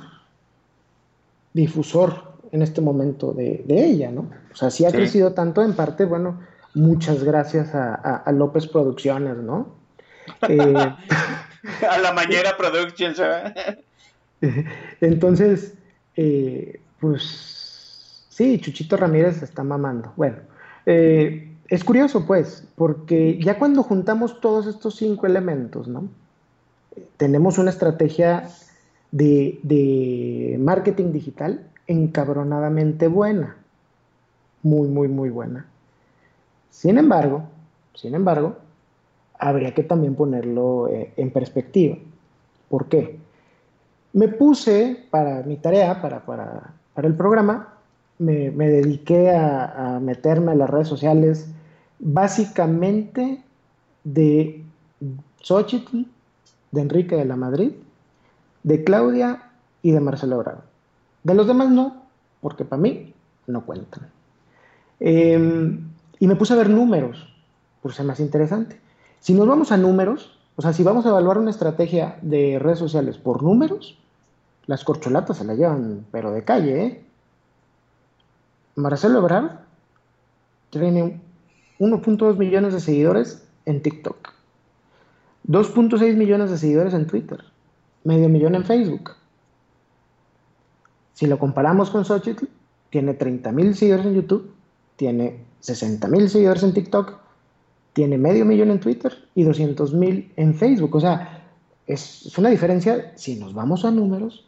difusor 1.53 2.31
en 2.52 2.61
este 2.61 2.81
momento 2.81 3.31
de, 3.34 3.64
ella, 3.68 4.11
¿no? 4.11 4.30
O 4.52 4.56
sea, 4.56 4.69
sí 4.69 4.85
ha 4.85 4.91
crecido 4.91 5.34
tanto, 5.34 5.64
en 5.64 5.73
parte, 5.73 6.03
bueno, 6.03 6.41
muchas 6.73 7.23
gracias 7.23 7.73
a, 7.73 8.30
López 8.31 8.68
Producciones, 8.68 9.38
¿no? 9.38 9.80
Eh, 10.48 11.85
a 11.88 11.98
la 11.99 12.11
Mañera 12.11 12.57
Productions. 12.57 13.22
Entonces, 15.02 15.76
eh, 16.15 16.80
pues 16.99 18.26
sí, 18.30 18.60
Chuchito 18.60 18.98
Ramírez 18.98 19.43
está 19.43 19.64
mamando. 19.64 20.11
Bueno, 20.15 20.38
eh, 20.85 21.51
es 21.72 21.85
curioso, 21.85 22.26
pues, 22.26 22.68
porque 22.76 23.39
ya 23.41 23.57
cuando 23.57 23.81
juntamos 23.81 24.41
todos 24.41 24.68
estos 24.68 24.98
cinco 24.98 25.26
elementos, 25.26 25.88
¿no? 25.88 26.10
Tenemos 27.15 27.57
una 27.57 27.69
estrategia 27.69 28.49
de, 29.11 30.57
marketing 30.60 31.14
digital 31.14 31.65
encabronadamente 31.88 33.07
buena. 33.07 33.56
Muy, 34.64 34.89
muy, 34.89 35.07
muy 35.07 35.30
buena. 35.30 35.65
Sin 36.72 36.98
embargo, 36.98 37.43
sin 37.93 38.15
embargo, 38.15 38.57
habría 39.39 39.73
que 39.73 39.84
también 39.84 40.15
ponerlo 40.15 40.89
eh, 40.89 41.14
en 41.15 41.31
perspectiva. 41.31 41.95
¿Por 42.68 42.88
qué? 42.88 43.18
Me 44.11 44.27
puse 44.27 45.06
para 45.10 45.41
mi 45.43 45.56
tarea, 45.56 46.02
para, 46.02 46.26
para, 46.26 46.73
el 46.98 47.15
programa, 47.15 47.76
me, 48.19 48.52
dediqué 48.52 49.31
a, 49.31 49.95
a, 49.95 49.99
meterme 50.02 50.52
a 50.52 50.56
las 50.56 50.69
redes 50.69 50.89
sociales 50.89 51.48
básicamente 52.02 53.44
de 54.03 54.64
Xochitl, 55.41 56.06
de 56.72 56.82
Enrique 56.82 57.15
de 57.15 57.26
la 57.26 57.36
Madrid, 57.36 57.72
de 58.64 58.84
Claudia 58.84 59.52
y 59.82 59.91
de 59.91 59.99
Marcelo 59.99 60.38
Obrador. 60.38 60.64
De 61.23 61.36
los 61.36 61.48
demás 61.48 61.69
no, 61.69 62.03
porque 62.41 62.65
para 62.65 62.82
mí 62.82 63.14
no 63.48 63.65
cuentan. 63.65 64.10
Em, 64.99 65.90
y 66.19 66.28
me 66.28 66.36
puse 66.36 66.53
a 66.53 66.57
ver 66.57 66.69
números, 66.69 67.34
por 67.82 67.94
ser 67.94 68.06
más 68.06 68.19
interesante. 68.19 68.80
Si 69.19 69.34
nos 69.34 69.48
vamos 69.48 69.72
a 69.72 69.78
números, 69.78 70.38
o 70.56 70.61
sea, 70.61 70.73
si 70.73 70.84
vamos 70.84 71.06
a 71.06 71.10
evaluar 71.10 71.38
una 71.38 71.52
estrategia 71.52 72.18
de 72.22 72.60
redes 72.60 72.80
sociales 72.80 73.18
por 73.18 73.44
números, 73.44 73.98
las 74.65 74.84
corcholatas 74.84 75.38
se 75.38 75.45
la 75.45 75.53
llevan, 75.53 76.06
pero 76.11 76.32
de 76.32 76.44
calle, 76.44 76.86
¿eh? 76.86 77.06
Marcelo 78.76 79.19
Ebrard 79.19 79.60
tiene 80.69 81.19
1.2 81.82 82.38
millones 82.38 82.74
de 82.74 82.80
seguidores 82.80 83.44
en 83.66 83.82
TikTok, 83.82 84.30
2.6 85.48 86.16
millones 86.16 86.52
de 86.52 86.60
seguidores 86.60 86.94
en 86.94 87.08
Twitter, 87.08 87.44
medio 88.03 88.30
millón 88.30 88.53
en 88.53 88.64
Facebook. 88.64 89.14
Si 91.14 91.26
lo 91.26 91.40
comparamos 91.40 91.90
con 91.90 92.06
Xochitl, 92.06 92.45
tiene 92.91 93.16
30 93.16 93.52
mil 93.52 93.74
seguidores 93.74 94.06
en 94.06 94.14
YouTube, 94.14 94.52
tiene 94.95 95.44
60 95.62 96.08
mil 96.08 96.30
seguidores 96.30 96.62
en 96.62 96.76
TikTok, 96.76 97.18
tiene 97.94 98.20
medio 98.20 98.45
millón 98.45 98.70
en 98.70 98.80
Twitter 98.80 99.18
y 99.34 99.41
200 99.41 99.95
mil 99.95 100.32
en 100.36 100.53
Facebook. 100.53 100.95
O 100.95 100.99
sea, 100.99 101.48
es, 101.88 102.38
una 102.38 102.49
diferencia, 102.49 103.12
si 103.16 103.38
nos 103.38 103.56
vamos 103.56 103.86
a 103.86 103.91
números, 103.91 104.48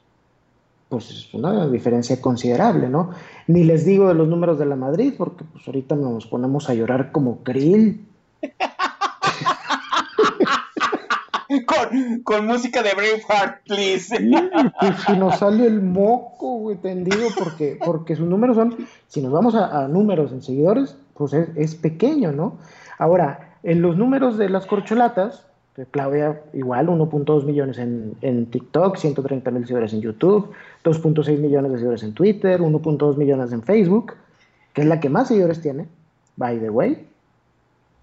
pues 0.93 1.09
es 1.09 1.33
una 1.33 1.67
diferencia 1.67 2.21
considerable, 2.21 2.87
¿no? 2.87 3.09
Ni 3.47 3.63
les 3.63 3.83
digo 3.83 4.09
de 4.09 4.13
los 4.13 4.27
números 4.27 4.59
de 4.59 4.67
la 4.67 4.75
Madrid, 4.75 5.15
porque 5.17 5.43
pues 5.43 5.67
ahorita 5.67 5.95
nos 5.95 6.27
ponemos 6.27 6.69
a 6.69 6.75
llorar 6.75 7.11
como 7.11 7.43
krill. 7.43 8.05
con, 12.23 12.45
música 12.45 12.83
de 12.83 12.93
Braveheart, 12.93 13.63
please. 13.65 14.15
pues 14.79 14.95
si 15.07 15.13
nos 15.13 15.39
sale 15.39 15.65
el 15.65 15.81
moco, 15.81 16.59
güey, 16.59 16.77
tendido, 16.77 17.27
porque, 17.39 17.79
porque 17.83 18.15
sus 18.15 18.27
números 18.27 18.55
son, 18.55 18.77
si 19.07 19.19
nos 19.23 19.31
vamos 19.31 19.55
a, 19.55 19.87
números 19.87 20.31
en 20.31 20.43
seguidores, 20.43 20.95
pues 21.15 21.33
es, 21.33 21.73
pequeño, 21.73 22.33
¿no? 22.33 22.59
Ahora, 22.99 23.57
en 23.63 23.81
los 23.81 23.97
números 23.97 24.37
de 24.37 24.47
las 24.47 24.67
corcholatas, 24.67 25.47
Claudia 25.89 26.43
igual, 26.53 26.85
1.2 26.85 27.45
millones 27.45 27.79
en, 27.79 28.13
en, 28.21 28.45
TikTok, 28.45 28.95
130 28.95 29.49
mil 29.49 29.63
seguidores 29.63 29.93
en 29.93 30.01
YouTube, 30.01 30.51
2.6 30.84 31.39
millones 31.39 31.72
de 31.72 31.77
seguidores 31.77 32.03
en 32.03 32.14
Twitter, 32.14 32.60
1.2 32.60 33.18
millones 33.18 33.51
en 33.51 33.64
Facebook, 33.64 34.14
que 34.73 34.81
es 34.81 34.88
la 34.88 34.99
que 34.99 35.10
más 35.10 35.30
seguidores 35.30 35.61
tiene, 35.61 35.88
by 36.35 36.60
the 36.60 36.69
way. 36.69 37.07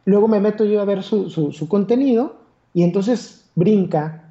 Luego 0.07 0.28
me 0.28 0.40
meto 0.40 0.65
yo 0.65 0.81
a 0.81 0.85
ver 0.85 1.02
su, 1.02 1.31
su, 1.31 1.69
contenido 1.69 2.36
y 2.73 2.82
entonces 2.82 3.51
brinca, 3.55 4.31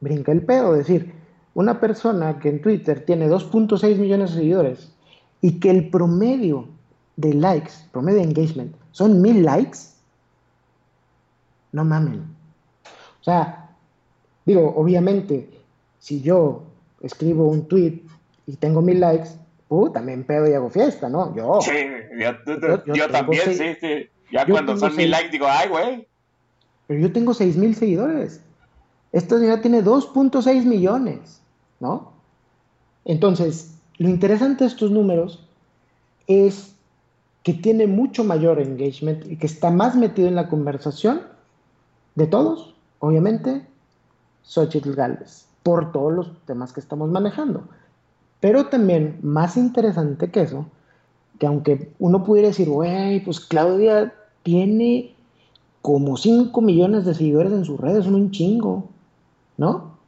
brinca 0.00 0.32
el 0.32 0.42
pedo. 0.42 0.76
Es 0.76 0.86
decir, 0.86 1.12
una 1.54 1.80
persona 1.80 2.38
que 2.38 2.48
en 2.48 2.62
Twitter 2.62 3.04
tiene 3.04 3.28
2.6 3.28 3.96
millones 3.96 4.30
de 4.30 4.36
seguidores 4.38 4.92
y 5.40 5.58
que 5.58 5.70
el 5.70 5.90
promedio 5.90 6.68
de 7.16 7.34
likes, 7.34 7.72
promedio 7.90 8.18
de 8.18 8.24
engagement, 8.24 8.76
son 8.92 9.20
mil 9.20 9.44
likes, 9.44 9.78
no 11.72 11.84
mamen. 11.84 12.22
O 13.20 13.24
sea, 13.24 13.70
digo, 14.46 14.72
obviamente, 14.76 15.50
si 15.98 16.20
yo 16.20 16.67
escribo 17.02 17.48
un 17.48 17.68
tweet 17.68 18.02
y 18.46 18.56
tengo 18.56 18.80
mil 18.82 19.00
likes, 19.00 19.30
uh, 19.68 19.90
también 19.90 20.24
pedo 20.24 20.48
y 20.48 20.54
hago 20.54 20.70
fiesta, 20.70 21.08
¿no? 21.08 21.34
Yo. 21.36 21.60
Sí, 21.60 21.72
yo, 22.18 23.08
también, 23.10 23.42
sí, 23.54 23.76
sí. 23.80 24.08
Ya 24.32 24.46
cuando 24.46 24.76
son 24.76 24.94
mil 24.96 25.10
likes 25.10 25.30
digo, 25.30 25.46
ay, 25.48 25.68
güey. 25.68 26.08
Pero 26.86 27.00
yo 27.00 27.12
tengo 27.12 27.34
seis 27.34 27.56
mil 27.56 27.74
seguidores. 27.74 28.40
Esta 29.12 29.38
señora 29.38 29.62
tiene 29.62 29.82
2.6 29.82 30.64
millones, 30.64 31.40
¿no? 31.80 32.12
Entonces, 33.04 33.74
lo 33.96 34.08
interesante 34.08 34.64
de 34.64 34.68
estos 34.68 34.90
números 34.90 35.48
es 36.26 36.74
que 37.42 37.54
tiene 37.54 37.86
mucho 37.86 38.24
mayor 38.24 38.60
engagement 38.60 39.24
y 39.26 39.36
que 39.36 39.46
está 39.46 39.70
más 39.70 39.96
metido 39.96 40.28
en 40.28 40.34
la 40.34 40.48
conversación 40.48 41.22
de 42.14 42.26
todos, 42.26 42.74
obviamente, 42.98 43.66
Xochitl 44.42 44.92
Galvez, 44.92 45.46
por 45.68 45.92
todos 45.92 46.14
los 46.14 46.32
temas 46.46 46.72
que 46.72 46.80
estamos 46.80 47.10
manejando. 47.10 47.64
Pero 48.40 48.68
también, 48.68 49.18
más 49.20 49.58
interesante 49.58 50.30
que 50.30 50.40
eso, 50.40 50.64
que 51.38 51.46
aunque 51.46 51.92
uno 51.98 52.24
pudiera 52.24 52.48
decir, 52.48 52.70
güey, 52.70 53.22
pues 53.22 53.38
Claudia 53.38 54.14
tiene 54.44 55.14
como 55.82 56.16
5 56.16 56.58
millones 56.62 57.04
de 57.04 57.12
seguidores 57.12 57.52
en 57.52 57.66
sus 57.66 57.78
redes, 57.78 58.06
son 58.06 58.14
un 58.14 58.30
chingo. 58.30 58.88
¿no? 59.58 59.98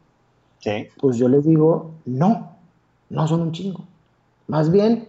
Sí. 0.60 0.88
Pues 0.98 1.18
yo 1.18 1.28
les 1.28 1.44
digo, 1.44 1.90
no, 2.06 2.56
no 3.10 3.28
son 3.28 3.42
un 3.42 3.52
chingo. 3.52 3.84
Más 4.46 4.72
bien, 4.72 5.08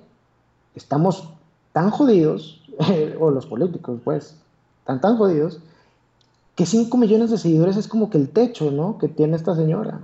estamos 0.76 1.30
tan 1.72 1.91
jodidos, 1.91 2.61
o 3.22 3.32
los 3.32 3.45
políticos, 3.45 4.02
pues, 4.03 4.36
tan 4.86 4.99
tan 4.99 5.15
jodidos, 5.15 5.61
que 6.56 6.65
5 6.65 6.98
millones 6.98 7.32
de 7.32 7.38
seguidores 7.38 7.78
es 7.78 7.88
como 7.88 8.10
que 8.10 8.18
el 8.18 8.28
techo, 8.28 8.69
¿no? 8.69 8.98
Que 8.98 9.07
tiene 9.07 9.38
esta 9.38 9.56
señora. 9.56 10.02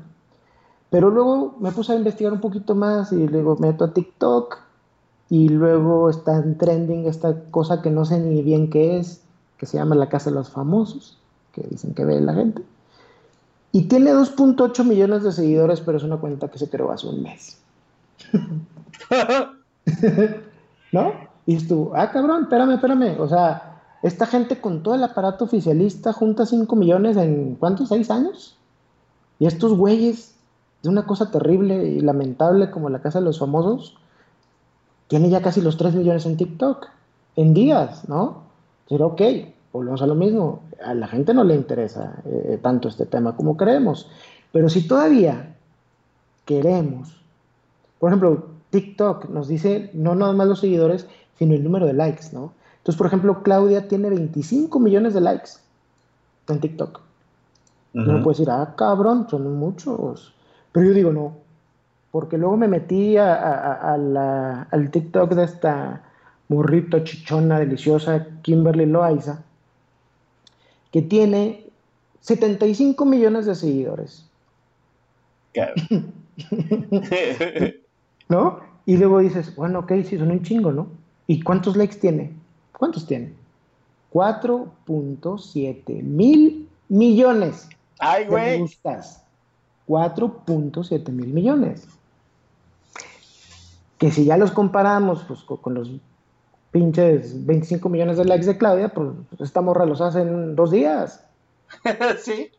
Pero 0.90 1.10
luego 1.10 1.56
me 1.60 1.72
puse 1.72 1.94
a 1.94 1.96
investigar 1.96 2.34
un 2.34 2.40
poquito 2.40 2.76
más 2.76 3.12
y 3.12 3.28
luego 3.28 3.58
meto 3.58 3.84
a 3.84 3.94
TikTok 3.94 4.60
y 5.30 5.50
luego 5.50 6.10
está 6.10 6.38
en 6.38 6.58
trending 6.58 7.06
esta 7.08 7.44
cosa 7.52 7.82
que 7.82 7.90
no 7.90 8.06
sé 8.06 8.20
ni 8.20 8.42
bien 8.42 8.70
qué 8.70 8.98
es, 8.98 9.22
que 9.58 9.66
se 9.66 9.78
llama 9.78 9.96
la 9.96 10.10
Casa 10.10 10.30
de 10.30 10.38
los 10.38 10.50
Famosos, 10.50 11.18
que 11.52 11.64
dicen 11.70 11.94
que 11.94 12.06
ve 12.06 12.22
la 12.22 12.34
gente. 12.34 12.64
Y 13.74 13.84
tiene 13.84 14.14
2.8 14.14 14.86
millones 14.86 15.24
de 15.24 15.32
seguidores, 15.32 15.82
pero 15.82 15.98
es 15.98 16.04
una 16.04 16.18
cuenta 16.18 16.48
que 16.48 16.58
se 16.58 16.70
creó 16.70 16.92
hace 16.92 17.08
un 17.08 17.22
mes. 17.22 17.58
¿No? 20.94 21.12
Y 21.46 21.56
estuvo, 21.56 21.94
ah, 21.96 22.10
cabrón, 22.12 22.44
espérame, 22.44 22.72
espérame. 22.72 23.20
O 23.20 23.28
sea, 23.28 23.82
esta 24.04 24.26
gente 24.26 24.62
con 24.62 24.84
todo 24.84 24.96
el 24.96 25.04
aparato 25.04 25.46
oficialista 25.46 26.14
junta 26.14 26.46
5 26.46 26.74
millones 26.76 27.18
en 27.18 27.56
¿cuántos? 27.56 27.92
¿6 27.92 28.10
años? 28.10 28.58
Y 29.40 29.48
estos 29.48 29.74
güeyes, 29.74 30.36
de 30.84 30.90
una 30.90 31.06
cosa 31.06 31.32
terrible 31.32 31.88
y 31.88 32.00
lamentable 32.00 32.72
como 32.72 32.90
la 32.90 33.02
Casa 33.02 33.20
de 33.20 33.26
los 33.26 33.40
Famosos, 33.40 33.98
tiene 35.08 35.30
ya 35.30 35.42
casi 35.42 35.62
los 35.62 35.78
3 35.78 35.96
millones 35.96 36.26
en 36.26 36.38
TikTok. 36.38 36.88
En 37.36 37.54
días, 37.54 38.08
¿no? 38.10 38.44
Pero 38.90 39.08
ok, 39.08 39.22
volvemos 39.72 40.02
a 40.02 40.08
lo 40.08 40.16
mismo, 40.16 40.62
a 40.84 40.94
la 40.94 41.08
gente 41.08 41.34
no 41.34 41.44
le 41.44 41.56
interesa 41.56 42.22
eh, 42.26 42.60
tanto 42.62 42.88
este 42.88 43.06
tema 43.06 43.36
como 43.36 43.58
creemos, 43.58 44.10
pero 44.52 44.70
si 44.70 44.88
todavía 44.88 45.56
queremos, 46.46 47.22
por 48.00 48.10
ejemplo, 48.10 48.46
TikTok 48.70 49.30
nos 49.30 49.48
dice 49.48 49.92
no 49.94 50.16
nada 50.16 50.34
más 50.34 50.48
los 50.48 50.60
seguidores, 50.60 51.08
sino 51.38 51.54
el 51.54 51.64
número 51.64 51.86
de 51.86 51.94
likes, 51.94 52.28
¿no? 52.34 52.54
Entonces, 52.78 52.98
por 52.98 53.08
ejemplo, 53.08 53.44
Claudia 53.44 53.88
tiene 53.88 54.10
25 54.10 54.80
millones 54.80 55.14
de 55.14 55.22
likes 55.22 55.52
en 56.48 56.60
TikTok. 56.60 57.02
Uh 57.94 58.00
-huh. 58.00 58.10
Uno 58.10 58.24
puede 58.24 58.38
decir, 58.38 58.50
ah, 58.50 58.74
cabrón, 58.78 59.28
son 59.30 59.60
muchos. 59.60 60.34
Pero 60.78 60.90
yo 60.90 60.94
digo, 60.94 61.12
no. 61.12 61.38
Porque 62.12 62.38
luego 62.38 62.56
me 62.56 62.68
metí 62.68 63.18
a, 63.18 63.34
a, 63.34 63.94
a 63.94 63.98
la, 63.98 64.62
al 64.70 64.92
TikTok 64.92 65.34
de 65.34 65.44
esta 65.44 66.04
morrito 66.50 67.00
chichona 67.00 67.58
deliciosa, 67.58 68.28
Kimberly 68.44 68.86
Loaiza, 68.86 69.44
que 70.92 71.02
tiene 71.02 71.66
75 72.22 73.06
millones 73.06 73.48
de 73.48 73.56
seguidores. 73.56 74.30
Claro. 75.54 75.74
¿No? 78.30 78.60
Y 78.86 78.98
luego 78.98 79.18
dices, 79.18 79.56
bueno, 79.56 79.80
ok, 79.80 79.94
sí, 80.06 80.20
son 80.20 80.30
un 80.30 80.44
chingo, 80.44 80.72
¿no? 80.72 80.90
¿Y 81.26 81.42
cuántos 81.42 81.76
likes 81.76 81.96
tiene? 81.96 82.34
¿Cuántos 82.78 83.08
tiene? 83.08 83.34
4.7 84.14 86.04
mil 86.04 86.70
millones. 86.88 87.68
Ay, 87.98 88.26
güey. 88.28 88.64
4.7 89.88 91.10
mil 91.12 91.34
millones. 91.34 91.88
Que 93.98 94.12
si 94.12 94.26
ya 94.26 94.38
los 94.38 94.52
comparamos 94.52 95.24
pues, 95.24 95.42
con 95.42 95.74
los 95.74 95.92
pinches 96.72 97.46
25 97.46 97.90
millones 97.90 98.18
de 98.18 98.26
likes 98.26 98.46
de 98.46 98.58
Claudia, 98.58 98.90
pues 98.90 99.10
esta 99.40 99.62
morra 99.62 99.86
los 99.86 100.02
hace 100.02 100.22
en 100.22 100.56
dos 100.56 100.72
días. 100.72 101.24
sí. 102.20 102.52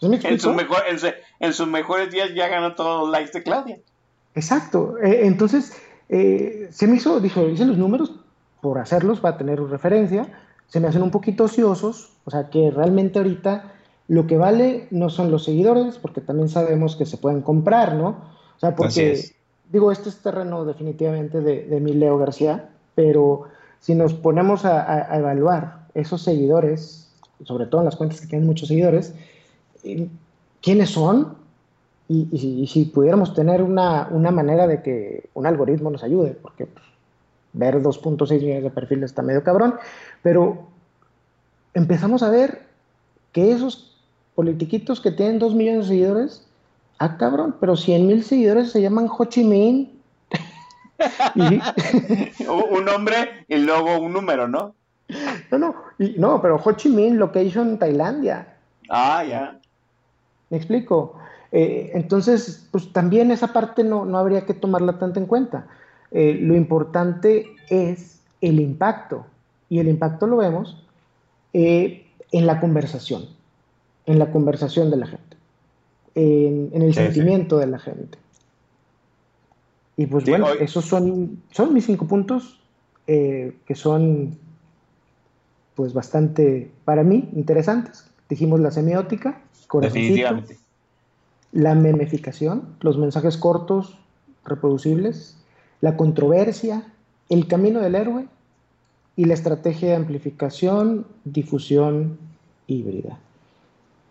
En, 0.00 0.38
su 0.38 0.52
mejor, 0.52 0.82
en, 0.88 0.98
en, 1.40 1.52
sus 1.52 1.66
mejores 1.66 2.12
días 2.12 2.30
ya 2.34 2.46
ganó 2.46 2.74
todos 2.74 3.00
los 3.00 3.10
likes 3.10 3.32
de 3.32 3.42
Claudia. 3.42 3.78
Exacto. 4.34 4.96
Eh, 5.02 5.26
entonces, 5.26 5.72
eh, 6.08 6.68
se 6.70 6.86
me 6.86 6.96
hizo, 6.96 7.18
dijo, 7.20 7.48
hice 7.48 7.64
los 7.64 7.76
números 7.76 8.12
por 8.60 8.78
hacerlos, 8.78 9.20
para 9.20 9.36
tener 9.36 9.60
referencia, 9.60 10.28
se 10.68 10.80
me 10.80 10.88
hacen 10.88 11.02
un 11.02 11.10
poquito 11.10 11.44
ociosos, 11.44 12.12
o 12.24 12.30
sea 12.30 12.50
que 12.50 12.70
realmente 12.70 13.18
ahorita 13.18 13.72
lo 14.08 14.26
que 14.26 14.38
vale 14.38 14.88
no 14.90 15.10
son 15.10 15.30
los 15.30 15.44
seguidores, 15.44 15.98
porque 15.98 16.22
también 16.22 16.48
sabemos 16.48 16.96
que 16.96 17.04
se 17.04 17.18
pueden 17.18 17.42
comprar, 17.42 17.94
¿no? 17.94 18.08
O 18.56 18.60
sea, 18.60 18.74
porque, 18.74 19.20
digo, 19.70 19.92
este 19.92 20.08
es 20.08 20.22
terreno 20.22 20.64
definitivamente 20.64 21.40
de, 21.40 21.66
de 21.66 21.80
mi 21.80 21.92
Leo 21.92 22.18
García, 22.18 22.70
pero 22.94 23.44
si 23.80 23.94
nos 23.94 24.14
ponemos 24.14 24.64
a, 24.64 25.12
a, 25.12 25.18
evaluar 25.18 25.86
esos 25.94 26.22
seguidores, 26.22 27.10
sobre 27.44 27.66
todo 27.66 27.82
en 27.82 27.84
las 27.84 27.96
cuentas 27.96 28.20
que 28.20 28.26
tienen 28.26 28.48
muchos 28.48 28.68
seguidores, 28.68 29.14
quiénes 30.62 30.90
son 30.90 31.36
y, 32.08 32.28
y, 32.32 32.62
y 32.62 32.66
si 32.66 32.86
pudiéramos 32.86 33.34
tener 33.34 33.62
una, 33.62 34.08
una, 34.10 34.30
manera 34.30 34.66
de 34.66 34.82
que 34.82 35.28
un 35.34 35.46
algoritmo 35.46 35.90
nos 35.90 36.02
ayude, 36.02 36.30
porque 36.30 36.66
pues, 36.66 36.84
ver 37.52 37.82
2.6 37.82 38.40
millones 38.40 38.64
de 38.64 38.70
perfiles 38.70 39.10
está 39.10 39.22
medio 39.22 39.44
cabrón, 39.44 39.74
pero 40.22 40.66
empezamos 41.74 42.22
a 42.22 42.30
ver 42.30 42.62
que 43.32 43.52
esos 43.52 43.97
politiquitos 44.38 45.00
que 45.00 45.10
tienen 45.10 45.40
2 45.40 45.56
millones 45.56 45.80
de 45.80 45.88
seguidores, 45.88 46.46
ah 47.00 47.16
cabrón, 47.16 47.56
pero 47.58 47.74
100 47.74 48.06
mil 48.06 48.22
seguidores 48.22 48.70
se 48.70 48.80
llaman 48.80 49.08
Ho 49.10 49.24
Chi 49.24 49.42
Minh. 49.42 50.00
y... 51.34 51.60
un 52.46 52.84
nombre 52.84 53.44
y 53.48 53.56
luego 53.56 53.98
un 53.98 54.12
número, 54.12 54.46
¿no? 54.46 54.76
No, 55.50 55.58
no, 55.58 55.74
y, 55.98 56.14
no, 56.18 56.40
pero 56.40 56.54
Ho 56.64 56.72
Chi 56.74 56.88
Minh 56.88 57.18
lo 57.18 57.32
que 57.32 57.42
hizo 57.42 57.62
en 57.62 57.80
Tailandia. 57.80 58.54
Ah, 58.88 59.24
ya. 59.24 59.58
¿Me 60.50 60.56
explico? 60.56 61.18
Eh, 61.50 61.90
entonces, 61.94 62.68
pues 62.70 62.92
también 62.92 63.32
esa 63.32 63.52
parte 63.52 63.82
no, 63.82 64.04
no, 64.04 64.18
habría 64.18 64.46
que 64.46 64.54
tomarla 64.54 65.00
tanto 65.00 65.18
en 65.18 65.26
cuenta. 65.26 65.66
Eh, 66.12 66.38
lo 66.40 66.54
importante 66.54 67.56
es 67.70 68.20
el 68.40 68.60
impacto, 68.60 69.26
y 69.68 69.80
el 69.80 69.88
impacto 69.88 70.28
lo 70.28 70.36
vemos 70.36 70.86
eh, 71.54 72.06
en 72.30 72.46
la 72.46 72.60
conversación, 72.60 73.36
en 74.08 74.18
la 74.18 74.32
conversación 74.32 74.90
de 74.90 74.96
la 74.96 75.06
gente, 75.06 75.36
en, 76.14 76.70
en 76.72 76.82
el 76.82 76.94
sí, 76.94 77.00
sentimiento 77.00 77.58
sí. 77.58 77.66
de 77.66 77.70
la 77.70 77.78
gente. 77.78 78.18
Y 79.98 80.06
pues 80.06 80.24
sí, 80.24 80.30
bueno, 80.30 80.46
hoy... 80.46 80.56
esos 80.60 80.86
son, 80.86 81.42
son 81.50 81.74
mis 81.74 81.84
cinco 81.84 82.06
puntos 82.06 82.58
eh, 83.06 83.54
que 83.66 83.74
son 83.74 84.38
pues 85.74 85.92
bastante, 85.92 86.70
para 86.84 87.04
mí, 87.04 87.28
interesantes. 87.34 88.10
Dijimos 88.30 88.60
la 88.60 88.70
semiótica, 88.70 89.42
Definitivamente. 89.80 90.58
la 91.52 91.74
memificación, 91.74 92.62
los 92.80 92.96
mensajes 92.96 93.36
cortos, 93.36 93.98
reproducibles, 94.44 95.36
la 95.82 95.98
controversia, 95.98 96.82
el 97.28 97.46
camino 97.46 97.80
del 97.80 97.94
héroe 97.94 98.26
y 99.16 99.26
la 99.26 99.34
estrategia 99.34 99.90
de 99.90 99.96
amplificación, 99.96 101.06
difusión 101.24 102.18
híbrida. 102.66 103.18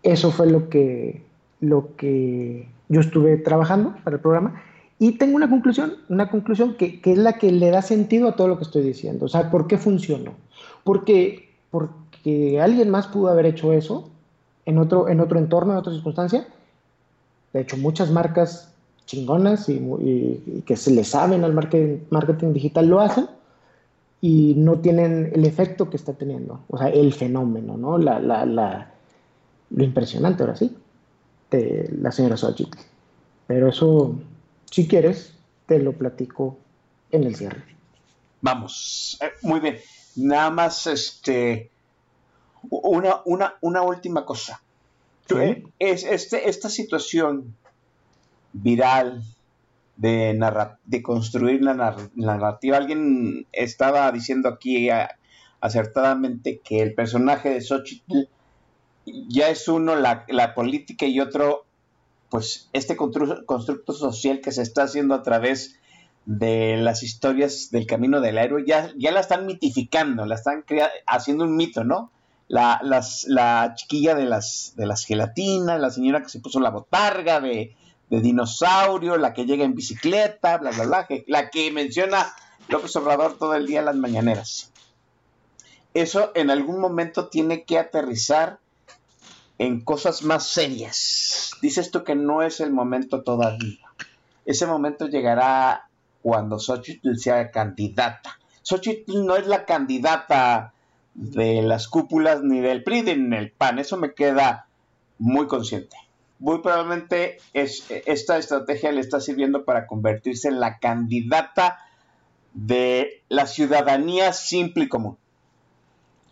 Eso 0.08 0.30
fue 0.30 0.50
lo 0.50 0.70
que, 0.70 1.22
lo 1.60 1.94
que 1.96 2.66
yo 2.88 3.00
estuve 3.00 3.36
trabajando 3.36 3.94
para 4.04 4.16
el 4.16 4.22
programa 4.22 4.62
y 4.98 5.12
tengo 5.12 5.36
una 5.36 5.50
conclusión, 5.50 5.96
una 6.08 6.30
conclusión 6.30 6.76
que, 6.76 7.00
que, 7.02 7.12
es 7.12 7.18
la 7.18 7.34
que 7.34 7.52
le 7.52 7.70
da 7.70 7.82
sentido 7.82 8.28
a 8.28 8.34
todo 8.34 8.48
lo 8.48 8.56
que 8.56 8.64
estoy 8.64 8.82
diciendo. 8.82 9.26
O 9.26 9.28
sea, 9.28 9.50
¿por 9.50 9.66
qué 9.66 9.76
funcionó? 9.76 10.32
Porque, 10.82 11.50
porque 11.70 12.58
alguien 12.58 12.88
más 12.88 13.06
pudo 13.08 13.28
haber 13.28 13.44
hecho 13.44 13.74
eso 13.74 14.08
en 14.64 14.78
otro, 14.78 15.10
en 15.10 15.20
otro 15.20 15.38
entorno, 15.38 15.72
en 15.72 15.78
otra 15.78 15.92
circunstancia. 15.92 16.48
De 17.52 17.60
hecho, 17.60 17.76
muchas 17.76 18.10
marcas 18.10 18.72
chingonas 19.04 19.68
y, 19.68 20.62
que 20.64 20.76
se 20.76 20.90
le 20.90 21.04
saben 21.04 21.44
al 21.44 21.52
marketing, 21.52 21.98
marketing 22.08 22.54
digital 22.54 22.86
lo 22.88 23.00
hacen 23.00 23.26
y 24.22 24.54
no 24.56 24.78
tienen 24.78 25.32
el 25.34 25.44
efecto 25.44 25.90
que 25.90 25.98
está 25.98 26.14
teniendo, 26.14 26.60
o 26.68 26.78
sea, 26.78 26.88
el 26.88 27.12
fenómeno, 27.12 27.76
¿no? 27.76 27.98
La, 27.98 28.18
la, 28.20 28.90
lo 29.70 29.84
impresionante 29.84 30.42
ahora 30.42 30.56
sí, 30.56 30.76
de 31.50 31.90
la 32.00 32.12
señora 32.12 32.36
Xochitl. 32.36 32.78
Pero 33.46 33.68
eso, 33.68 34.18
si 34.70 34.86
quieres, 34.86 35.34
te 35.66 35.78
lo 35.78 35.92
platico 35.92 36.58
en 37.10 37.24
el 37.24 37.36
cierre. 37.36 37.64
Vamos, 38.40 39.18
eh, 39.20 39.30
muy 39.42 39.60
bien. 39.60 39.78
Nada 40.16 40.50
más, 40.50 40.86
este, 40.86 41.70
una, 42.70 43.22
una, 43.24 43.54
una 43.60 43.82
última 43.82 44.24
cosa. 44.24 44.62
¿Sí? 45.28 45.64
Es, 45.78 46.04
este, 46.04 46.48
esta 46.48 46.70
situación 46.70 47.54
viral, 48.52 49.22
de, 49.96 50.32
narra 50.34 50.78
de 50.84 51.02
construir 51.02 51.62
la, 51.62 51.74
narr 51.74 52.10
la, 52.16 52.34
narrativa. 52.34 52.76
Alguien 52.76 53.46
estaba 53.52 54.10
diciendo 54.12 54.48
aquí 54.48 54.88
a, 54.90 55.18
acertadamente 55.60 56.60
que 56.64 56.80
el 56.80 56.94
personaje 56.94 57.50
de 57.50 57.60
Xochitl 57.60 58.28
ya 59.28 59.48
es 59.48 59.68
uno 59.68 59.94
la, 59.96 60.54
política 60.54 61.06
y 61.06 61.20
otro, 61.20 61.64
pues, 62.30 62.68
este 62.72 62.96
constru 62.96 63.44
constructo 63.46 63.92
social 63.92 64.40
que 64.40 64.52
se 64.52 64.62
está 64.62 64.84
haciendo 64.84 65.14
a 65.14 65.22
través 65.22 65.78
de 66.26 66.76
las 66.76 67.02
historias 67.02 67.70
del 67.70 67.86
camino 67.86 68.20
del 68.20 68.38
héroe, 68.38 68.64
ya, 68.66 68.92
la 68.96 69.20
están 69.20 69.46
mitificando, 69.46 70.26
la 70.26 70.34
están 70.34 70.64
haciendo 71.06 71.44
un 71.44 71.56
mito, 71.56 71.84
¿no? 71.84 72.10
La, 72.48 73.72
chiquilla 73.76 74.14
de 74.14 74.24
las, 74.24 74.74
de 74.76 74.86
las 74.86 75.04
gelatinas, 75.04 75.80
la 75.80 75.90
señora 75.90 76.22
que 76.22 76.28
se 76.28 76.40
puso 76.40 76.60
la 76.60 76.70
botarga 76.70 77.40
de, 77.40 77.74
de 78.10 78.20
dinosaurio, 78.20 79.16
la 79.16 79.32
que 79.32 79.44
llega 79.44 79.64
en 79.64 79.74
bicicleta, 79.74 80.58
bla, 80.58 80.70
bla, 80.70 80.84
bla, 80.84 81.06
la 81.26 81.50
que 81.50 81.70
menciona 81.72 82.26
López 82.68 82.94
Obrador 82.96 83.38
todo 83.38 83.54
el 83.54 83.66
día 83.66 83.80
en 83.80 83.86
las 83.86 83.96
mañaneras. 83.96 84.70
Eso 85.94 86.32
en 86.34 86.50
algún 86.50 86.80
momento 86.80 87.28
tiene 87.28 87.64
que 87.64 87.78
aterrizar 87.78 88.58
en 89.58 89.82
cosas 89.82 90.22
más 90.22 90.46
serias. 90.46 91.52
Dices 91.60 91.90
tú 91.90 92.04
que 92.04 92.14
no 92.14 92.42
es 92.42 92.60
el 92.60 92.72
momento 92.72 93.22
todavía. 93.22 93.86
Ese 94.44 94.66
momento 94.66 95.06
llegará 95.06 95.88
cuando 96.22 96.58
Xochitl 96.58 97.16
sea 97.18 97.50
candidata. 97.50 98.38
Xochitl 98.62 99.24
no 99.24 99.36
es 99.36 99.46
la 99.46 99.64
candidata 99.64 100.72
de 101.14 101.62
las 101.62 101.88
cúpulas 101.88 102.42
ni 102.42 102.60
del 102.60 102.84
PRI 102.84 103.02
ni 103.02 103.36
del 103.36 103.50
PAN. 103.50 103.78
Eso 103.78 103.96
me 103.96 104.14
queda 104.14 104.66
muy 105.18 105.46
consciente 105.46 105.96
muy 106.38 106.60
probablemente 106.60 107.38
es, 107.52 107.84
esta 108.06 108.38
estrategia 108.38 108.92
le 108.92 109.00
está 109.00 109.20
sirviendo 109.20 109.64
para 109.64 109.86
convertirse 109.86 110.48
en 110.48 110.60
la 110.60 110.78
candidata 110.78 111.78
de 112.54 113.22
la 113.28 113.46
ciudadanía 113.46 114.32
simple 114.32 114.84
y 114.84 114.88
común. 114.88 115.16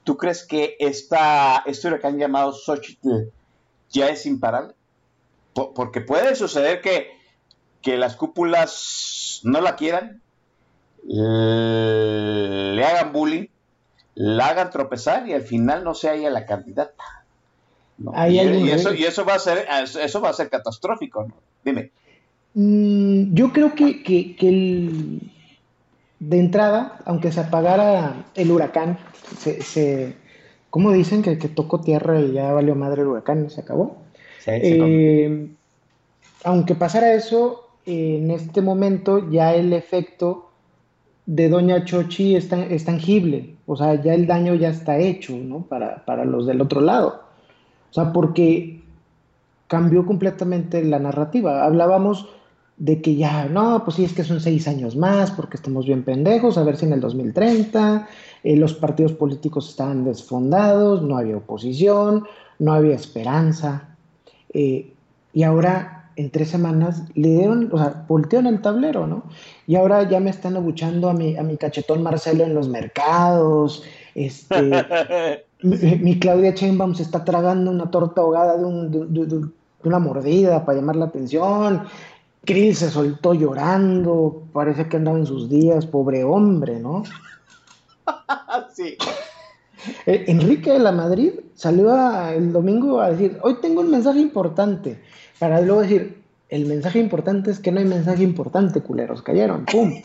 ¿Tú 0.06 0.16
crees 0.16 0.44
que 0.44 0.76
esta, 0.78 1.64
que 1.66 2.06
han 2.06 2.16
llamado 2.16 2.52
Xochitl 2.52 3.28
ya 3.90 4.08
es 4.08 4.24
imparable? 4.24 4.72
Por, 5.52 5.74
porque 5.74 6.00
puede 6.00 6.36
suceder 6.36 6.80
que, 6.80 7.10
que 7.82 7.96
las 7.96 8.14
cúpulas 8.14 9.40
no 9.42 9.60
la 9.60 9.74
quieran, 9.74 10.22
le 11.02 12.84
hagan 12.84 13.12
bullying, 13.12 13.48
la 14.14 14.46
hagan 14.46 14.70
tropezar 14.70 15.28
y 15.28 15.32
al 15.32 15.42
final 15.42 15.82
no 15.82 15.92
sea 15.92 16.14
ella 16.14 16.30
la 16.30 16.46
candidata. 16.46 17.24
No. 17.98 18.12
Y, 18.28 18.38
y, 18.38 18.70
eso, 18.70 18.94
y, 18.94 19.02
eso, 19.02 19.24
va 19.24 19.34
a 19.34 19.40
ser, 19.40 19.66
eso 19.82 20.20
va 20.20 20.28
a 20.28 20.34
ser 20.34 20.48
catastrófico, 20.48 21.24
¿no? 21.24 21.34
Dime. 21.64 21.90
Mm, 22.54 23.34
yo 23.34 23.52
creo 23.52 23.74
que, 23.74 24.04
que, 24.04 24.36
que 24.36 24.48
el, 24.48 25.32
de 26.18 26.38
entrada, 26.38 26.98
aunque 27.04 27.32
se 27.32 27.40
apagara 27.40 28.24
el 28.34 28.50
huracán, 28.50 28.98
se, 29.38 29.62
se 29.62 30.16
¿cómo 30.70 30.92
dicen? 30.92 31.22
Que, 31.22 31.38
que 31.38 31.48
tocó 31.48 31.80
tierra 31.80 32.20
y 32.20 32.32
ya 32.32 32.52
valió 32.52 32.74
madre 32.74 33.02
el 33.02 33.08
huracán, 33.08 33.50
se 33.50 33.60
acabó. 33.60 33.98
Sí, 34.60 34.62
Eh, 34.62 35.48
aunque 36.44 36.74
pasara 36.74 37.14
eso, 37.14 37.68
en 37.86 38.30
este 38.30 38.62
momento 38.62 39.30
ya 39.30 39.54
el 39.54 39.72
efecto 39.72 40.50
de 41.26 41.48
Doña 41.48 41.84
Chochi 41.84 42.36
es, 42.36 42.48
tan- 42.48 42.70
es 42.72 42.84
tangible, 42.84 43.56
o 43.66 43.76
sea, 43.76 44.00
ya 44.02 44.14
el 44.14 44.26
daño 44.26 44.54
ya 44.54 44.70
está 44.70 44.98
hecho, 44.98 45.36
¿no? 45.36 45.62
Para, 45.62 46.04
para 46.04 46.24
los 46.24 46.46
del 46.46 46.60
otro 46.60 46.80
lado. 46.80 47.22
O 47.90 47.94
sea, 47.94 48.12
porque 48.12 48.82
cambió 49.68 50.06
completamente 50.06 50.84
la 50.84 50.98
narrativa. 50.98 51.64
Hablábamos 51.64 52.28
de 52.78 53.00
que 53.00 53.14
ya, 53.16 53.46
no, 53.46 53.82
pues 53.84 53.96
sí, 53.96 54.04
es 54.04 54.12
que 54.12 54.22
son 54.24 54.40
seis 54.40 54.68
años 54.68 54.96
más, 54.96 55.30
porque 55.30 55.56
estamos 55.56 55.86
bien 55.86 56.02
pendejos, 56.02 56.58
a 56.58 56.62
ver 56.62 56.76
si 56.76 56.84
en 56.86 56.92
el 56.92 57.00
2030 57.00 58.06
eh, 58.44 58.56
los 58.56 58.74
partidos 58.74 59.12
políticos 59.12 59.68
estaban 59.70 60.04
desfondados, 60.04 61.02
no 61.02 61.16
había 61.16 61.38
oposición, 61.38 62.24
no 62.58 62.72
había 62.74 62.94
esperanza. 62.94 63.88
Eh, 64.52 64.92
y 65.32 65.42
ahora, 65.42 66.10
en 66.16 66.30
tres 66.30 66.48
semanas, 66.50 67.02
le 67.14 67.28
dieron, 67.30 67.70
o 67.72 67.78
sea, 67.78 68.04
voltearon 68.08 68.46
el 68.46 68.60
tablero, 68.60 69.06
¿no? 69.06 69.22
Y 69.66 69.76
ahora 69.76 70.08
ya 70.08 70.20
me 70.20 70.30
están 70.30 70.56
abuchando 70.56 71.08
a 71.08 71.14
mi, 71.14 71.36
a 71.36 71.42
mi 71.42 71.56
cachetón 71.56 72.02
Marcelo 72.02 72.44
en 72.44 72.54
los 72.54 72.68
mercados, 72.68 73.82
este, 74.14 74.70
mi, 75.62 75.76
mi 75.96 76.18
Claudia 76.18 76.52
Sheinbaum 76.54 76.94
se 76.94 77.02
está 77.02 77.24
tragando 77.24 77.70
una 77.70 77.90
torta 77.90 78.20
ahogada 78.20 78.56
de, 78.58 78.64
un- 78.64 78.90
de- 78.90 79.06
de- 79.06 79.26
de- 79.26 79.38
de 79.82 79.88
una 79.88 79.98
mordida 79.98 80.64
para 80.64 80.78
llamar 80.78 80.96
la 80.96 81.04
atención. 81.06 81.82
Krill 82.46 82.74
se 82.74 82.90
soltó 82.90 83.34
llorando, 83.34 84.44
parece 84.52 84.88
que 84.88 84.96
andaba 84.96 85.18
en 85.18 85.26
sus 85.26 85.50
días, 85.50 85.84
pobre 85.86 86.24
hombre, 86.24 86.78
¿no? 86.80 87.02
sí. 88.74 88.96
Eh, 90.06 90.24
Enrique 90.28 90.70
de 90.72 90.78
la 90.78 90.92
Madrid 90.92 91.32
salió 91.54 91.92
a- 91.92 92.32
el 92.34 92.52
domingo 92.52 93.00
a 93.00 93.10
decir, 93.10 93.38
hoy 93.42 93.56
tengo 93.60 93.80
un 93.82 93.90
mensaje 93.90 94.20
importante, 94.20 95.00
para 95.38 95.60
luego 95.60 95.82
decir, 95.82 96.22
el 96.48 96.66
mensaje 96.66 96.98
importante 97.00 97.50
es 97.50 97.58
que 97.58 97.72
no 97.72 97.80
hay 97.80 97.84
mensaje 97.86 98.22
importante, 98.22 98.80
culeros, 98.80 99.20
cayeron, 99.22 99.64
¡pum! 99.66 100.00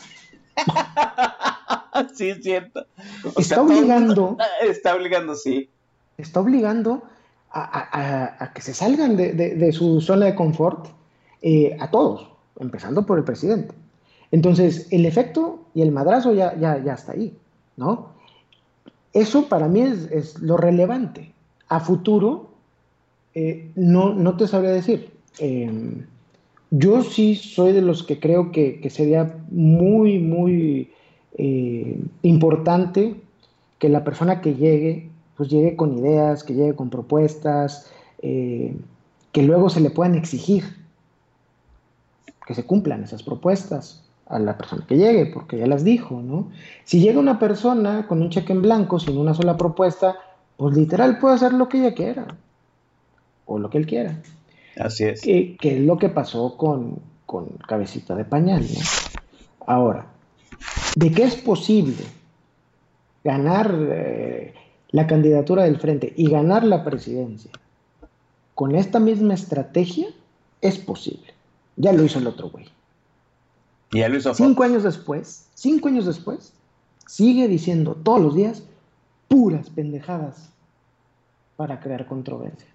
sí, 2.14 2.30
es 2.30 2.42
cierto. 2.42 2.86
Está 3.36 3.62
obligando. 3.62 4.36
Está 4.62 4.94
obligando, 4.94 5.34
sí. 5.36 5.68
está 6.18 6.40
obligando 6.40 7.02
a, 7.50 7.60
a- 7.62 7.88
a- 7.92 8.44
a 8.44 8.52
que 8.52 8.60
se 8.62 8.74
salgan 8.74 9.16
de, 9.16 9.32
de- 9.32 9.54
de 9.54 9.72
su 9.72 10.00
zona 10.00 10.26
de 10.26 10.34
confort 10.34 10.86
eh, 11.42 11.76
a 11.80 11.90
todos, 11.90 12.28
empezando 12.62 13.04
por 13.04 13.18
el 13.18 13.24
presidente. 13.24 13.74
Entonces, 14.30 14.88
el 14.90 15.04
efecto 15.04 15.60
y 15.74 15.82
el 15.82 15.92
madrazo 15.92 16.32
ya, 16.32 16.58
ya, 16.58 16.82
ya 16.82 16.94
está 16.94 17.12
ahí, 17.12 17.36
¿no? 17.76 18.08
Eso 19.12 19.48
para 19.48 19.68
mí 19.68 19.82
es, 19.82 20.40
lo 20.40 20.56
relevante. 20.56 21.32
A 21.68 21.80
futuro, 21.80 22.48
eh, 23.34 23.70
no, 23.74 24.14
no 24.14 24.36
te 24.36 24.46
sabría 24.46 24.70
decir. 24.70 25.10
Eh, 25.38 25.70
yo 26.70 27.02
sí 27.02 27.34
soy 27.34 27.72
de 27.72 27.82
los 27.82 28.02
que 28.02 28.18
creo 28.18 28.50
que, 28.50 28.80
que 28.80 28.88
sería 28.88 29.36
muy, 29.50 30.18
muy 30.18 30.90
eh, 31.36 32.00
importante 32.22 33.16
que 33.78 33.88
la 33.88 34.04
persona 34.04 34.40
que 34.40 34.54
llegue, 34.54 35.10
pues 35.36 35.50
llegue 35.50 35.76
con 35.76 35.98
ideas, 35.98 36.44
que 36.44 36.54
llegue 36.54 36.74
con 36.74 36.88
propuestas, 36.88 37.90
eh, 38.22 38.74
que 39.32 39.42
luego 39.42 39.68
se 39.68 39.80
le 39.80 39.90
puedan 39.90 40.14
exigir 40.14 40.64
que 42.46 42.54
se 42.54 42.64
cumplan 42.64 43.04
esas 43.04 43.22
propuestas 43.22 44.02
a 44.26 44.38
la 44.38 44.56
persona 44.56 44.84
que 44.86 44.96
llegue, 44.96 45.26
porque 45.26 45.58
ya 45.58 45.66
las 45.66 45.84
dijo, 45.84 46.20
¿no? 46.22 46.50
Si 46.84 47.00
llega 47.00 47.20
una 47.20 47.38
persona 47.38 48.06
con 48.06 48.22
un 48.22 48.30
cheque 48.30 48.52
en 48.52 48.62
blanco, 48.62 48.98
sin 48.98 49.18
una 49.18 49.34
sola 49.34 49.56
propuesta, 49.56 50.16
pues 50.56 50.76
literal 50.76 51.18
puede 51.18 51.34
hacer 51.34 51.52
lo 51.52 51.68
que 51.68 51.78
ella 51.78 51.94
quiera, 51.94 52.26
o 53.46 53.58
lo 53.58 53.68
que 53.68 53.78
él 53.78 53.86
quiera. 53.86 54.20
Así 54.78 55.04
es. 55.04 55.20
Que, 55.20 55.56
que 55.60 55.76
es 55.76 55.82
lo 55.82 55.98
que 55.98 56.08
pasó 56.08 56.56
con, 56.56 57.00
con 57.26 57.46
Cabecita 57.68 58.14
de 58.14 58.24
Pañal, 58.24 58.62
¿no? 58.62 58.80
Ahora, 59.66 60.06
de 60.96 61.12
qué 61.12 61.24
es 61.24 61.36
posible 61.36 62.04
ganar 63.24 63.74
eh, 63.74 64.54
la 64.90 65.06
candidatura 65.06 65.64
del 65.64 65.78
frente 65.78 66.12
y 66.16 66.30
ganar 66.30 66.64
la 66.64 66.84
presidencia 66.84 67.50
con 68.54 68.74
esta 68.74 69.00
misma 69.00 69.34
estrategia, 69.34 70.08
es 70.60 70.78
posible. 70.78 71.32
Ya 71.82 71.92
lo 71.92 72.04
hizo 72.04 72.20
el 72.20 72.28
otro 72.28 72.48
güey. 72.48 72.66
Y 73.90 73.98
ya 73.98 74.08
lo 74.08 74.16
hizo 74.16 74.32
Cinco 74.34 74.62
años 74.62 74.84
después, 74.84 75.48
cinco 75.54 75.88
años 75.88 76.06
después, 76.06 76.52
sigue 77.06 77.48
diciendo 77.48 77.96
todos 78.02 78.20
los 78.20 78.34
días 78.36 78.62
puras 79.28 79.68
pendejadas 79.68 80.48
para 81.56 81.80
crear 81.80 82.06
controversia. 82.06 82.68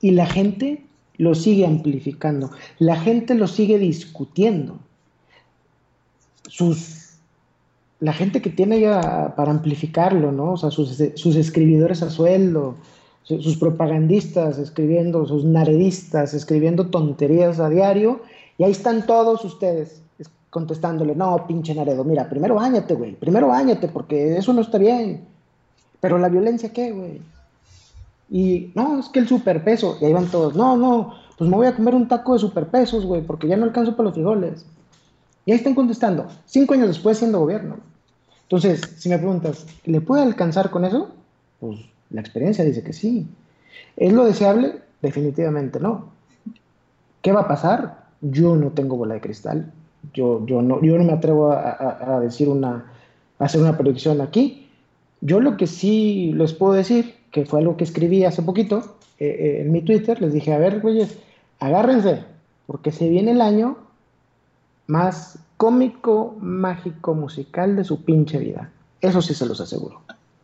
Y 0.00 0.12
la 0.12 0.26
gente 0.26 0.86
lo 1.18 1.34
sigue 1.34 1.66
amplificando, 1.66 2.50
la 2.78 2.96
gente 3.00 3.34
lo 3.34 3.48
sigue 3.48 3.78
discutiendo. 3.78 4.78
Sus, 6.48 7.14
la 7.98 8.12
gente 8.12 8.40
que 8.40 8.50
tiene 8.50 8.80
ya 8.80 9.34
para 9.36 9.50
amplificarlo, 9.50 10.30
¿no? 10.30 10.52
O 10.52 10.56
sea, 10.56 10.70
sus, 10.70 11.02
sus 11.16 11.34
escribidores 11.36 12.02
a 12.02 12.10
sueldo, 12.10 12.76
su- 12.76 12.95
sus 13.26 13.56
propagandistas 13.56 14.58
escribiendo, 14.58 15.26
sus 15.26 15.44
naredistas 15.44 16.32
escribiendo 16.32 16.86
tonterías 16.86 17.58
a 17.58 17.68
diario, 17.68 18.20
y 18.56 18.64
ahí 18.64 18.70
están 18.70 19.04
todos 19.04 19.44
ustedes 19.44 20.00
es- 20.18 20.30
contestándole, 20.50 21.14
no, 21.16 21.46
pinche 21.46 21.74
Naredo, 21.74 22.04
mira, 22.04 22.28
primero 22.28 22.54
bañate, 22.54 22.94
güey, 22.94 23.14
primero 23.16 23.48
bañate, 23.48 23.88
porque 23.88 24.36
eso 24.36 24.52
no 24.52 24.60
está 24.60 24.78
bien. 24.78 25.24
Pero 26.00 26.18
la 26.18 26.28
violencia, 26.28 26.72
¿qué, 26.72 26.92
güey? 26.92 27.20
Y 28.30 28.70
no, 28.74 29.00
es 29.00 29.08
que 29.08 29.18
el 29.18 29.28
superpeso, 29.28 29.98
y 30.00 30.04
ahí 30.04 30.12
van 30.12 30.26
todos, 30.26 30.54
no, 30.54 30.76
no, 30.76 31.14
pues 31.36 31.50
me 31.50 31.56
voy 31.56 31.66
a 31.66 31.74
comer 31.74 31.94
un 31.94 32.08
taco 32.08 32.32
de 32.34 32.38
superpesos, 32.38 33.04
güey, 33.04 33.22
porque 33.22 33.48
ya 33.48 33.56
no 33.56 33.64
alcanzo 33.64 33.96
para 33.96 34.04
los 34.04 34.14
frijoles. 34.14 34.64
Y 35.44 35.52
ahí 35.52 35.58
están 35.58 35.74
contestando, 35.74 36.26
cinco 36.44 36.74
años 36.74 36.88
después 36.88 37.18
siendo 37.18 37.40
gobierno. 37.40 37.76
Entonces, 38.42 38.80
si 38.98 39.08
me 39.08 39.18
preguntas, 39.18 39.66
¿le 39.84 40.00
puede 40.00 40.22
alcanzar 40.22 40.70
con 40.70 40.84
eso? 40.84 41.08
Pues 41.60 41.80
la 42.10 42.20
experiencia 42.20 42.64
dice 42.64 42.82
que 42.82 42.92
sí. 42.92 43.26
¿Es 43.96 44.12
lo 44.12 44.24
deseable? 44.24 44.80
Definitivamente 45.02 45.80
no. 45.80 46.10
¿Qué 47.22 47.32
va 47.32 47.42
a 47.42 47.48
pasar? 47.48 48.06
Yo 48.20 48.56
no 48.56 48.70
tengo 48.70 48.96
bola 48.96 49.14
de 49.14 49.20
cristal. 49.20 49.72
Yo, 50.14 50.44
yo, 50.46 50.62
no, 50.62 50.82
yo 50.82 50.96
no 50.98 51.04
me 51.04 51.12
atrevo 51.12 51.50
a, 51.50 52.20
decir 52.20 52.48
una, 52.48 52.92
hacer 53.38 53.60
una 53.60 53.76
predicción 53.76 54.20
aquí. 54.20 54.68
Yo 55.20 55.40
lo 55.40 55.56
que 55.56 55.66
sí 55.66 56.32
les 56.34 56.52
puedo 56.52 56.74
decir, 56.74 57.16
que 57.30 57.44
fue 57.44 57.60
algo 57.60 57.76
que 57.76 57.84
escribí 57.84 58.24
hace 58.24 58.42
poquito 58.42 58.96
eh, 59.18 59.26
eh, 59.26 59.62
en 59.62 59.72
mi 59.72 59.82
Twitter, 59.82 60.20
les 60.20 60.32
dije, 60.32 60.52
a 60.52 60.58
ver, 60.58 60.80
güeyes, 60.80 61.18
agárrense, 61.58 62.24
porque 62.66 62.92
se 62.92 63.08
viene 63.08 63.32
el 63.32 63.40
año 63.40 63.78
más 64.86 65.38
cómico, 65.56 66.36
mágico, 66.40 67.14
musical 67.14 67.76
de 67.76 67.84
su 67.84 68.04
pinche 68.04 68.38
vida. 68.38 68.70
Eso 69.00 69.22
sí 69.22 69.34
se 69.34 69.46
los 69.46 69.60
aseguro. 69.60 70.00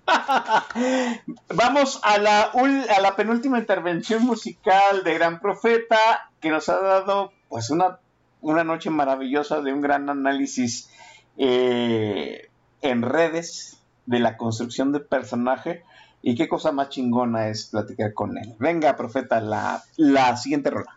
Vamos 1.54 2.00
a 2.02 2.18
la, 2.18 3.16
penúltima 3.16 3.58
intervención 3.58 4.24
musical 4.24 5.04
de 5.04 5.14
Gran 5.14 5.40
Profeta, 5.40 6.30
que 6.40 6.50
nos 6.50 6.68
ha 6.68 6.80
dado 6.80 7.32
pues 7.48 7.70
una, 7.70 7.98
una 8.40 8.64
noche 8.64 8.90
maravillosa 8.90 9.60
de 9.60 9.72
un 9.72 9.80
gran 9.80 10.10
análisis 10.10 10.90
eh, 11.36 12.48
en 12.80 13.02
redes 13.02 13.82
de 14.06 14.18
la 14.18 14.36
construcción 14.36 14.92
de 14.92 15.00
personaje. 15.00 15.84
Y 16.24 16.36
qué 16.36 16.48
cosa 16.48 16.70
más 16.70 16.90
chingona 16.90 17.48
es 17.48 17.66
platicar 17.66 18.14
con 18.14 18.38
él. 18.38 18.54
Venga, 18.58 18.96
Profeta, 18.96 19.40
la, 19.40 19.82
la 19.96 20.36
siguiente 20.36 20.70
rola. 20.70 20.96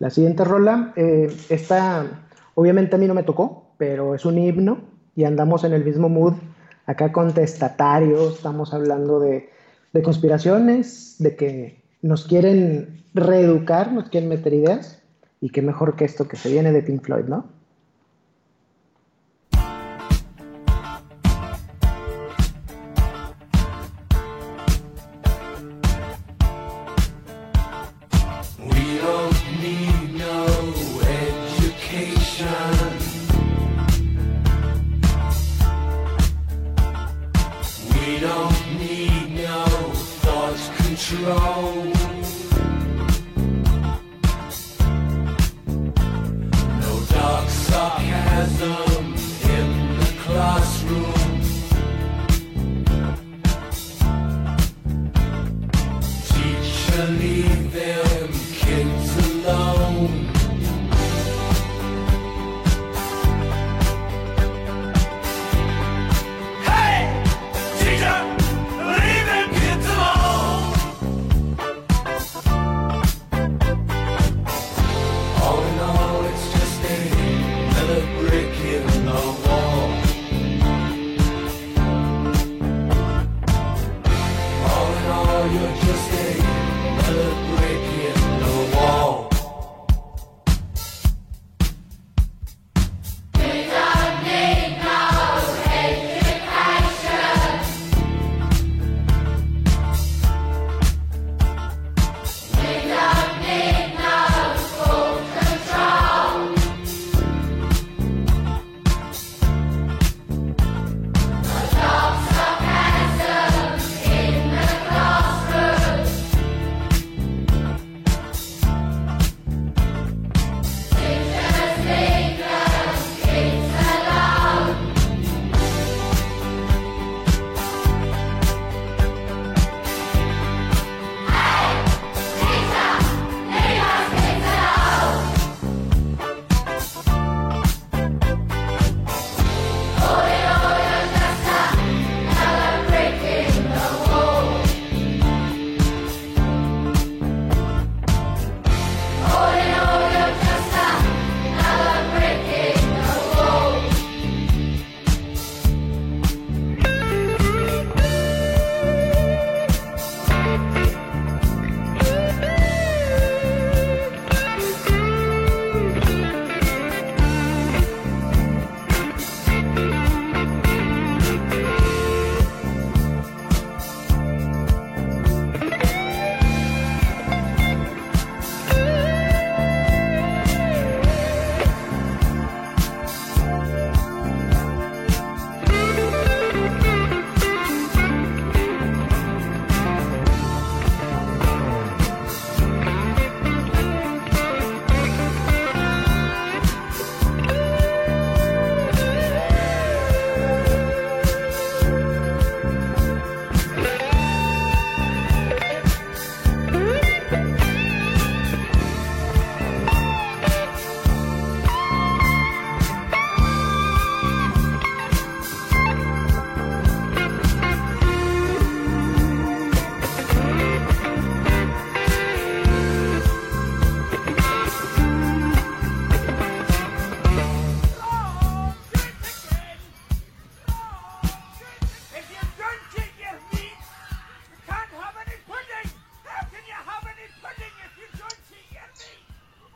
La 0.00 0.10
siguiente 0.10 0.44
rola, 0.44 0.92
eh, 0.96 1.34
esta 1.48 2.06
obviamente 2.54 2.96
a 2.96 2.98
mí 2.98 3.06
no 3.06 3.14
me 3.14 3.22
tocó, 3.22 3.66
pero 3.76 4.14
es 4.14 4.24
un 4.24 4.38
himno 4.38 4.80
y 5.14 5.24
andamos 5.24 5.64
en 5.64 5.72
el 5.72 5.84
mismo 5.84 6.08
mood, 6.08 6.34
acá 6.90 7.12
contestatarios, 7.12 8.34
estamos 8.36 8.74
hablando 8.74 9.20
de, 9.20 9.48
de 9.92 10.02
conspiraciones, 10.02 11.16
de 11.18 11.36
que 11.36 11.82
nos 12.02 12.26
quieren 12.26 13.04
reeducar, 13.14 13.92
nos 13.92 14.08
quieren 14.08 14.28
meter 14.28 14.54
ideas, 14.54 15.00
y 15.40 15.50
qué 15.50 15.62
mejor 15.62 15.96
que 15.96 16.04
esto 16.04 16.28
que 16.28 16.36
se 16.36 16.50
viene 16.50 16.72
de 16.72 16.82
Pink 16.82 17.02
Floyd, 17.02 17.24
¿no? 17.24 17.59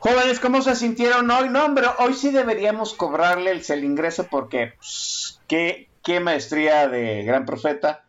Jóvenes, 0.07 0.39
¿cómo 0.39 0.61
se 0.61 0.75
sintieron 0.75 1.31
hoy? 1.31 1.49
No, 1.49 1.65
hombre, 1.65 1.87
hoy 1.97 2.13
sí 2.13 2.29
deberíamos 2.29 2.93
cobrarle 2.93 3.59
el, 3.67 3.83
ingreso 3.83 4.27
porque 4.29 4.73
pues, 4.77 5.41
qué, 5.47 5.89
qué 6.03 6.19
maestría 6.19 6.87
de 6.87 7.23
gran 7.23 7.43
profeta. 7.43 8.03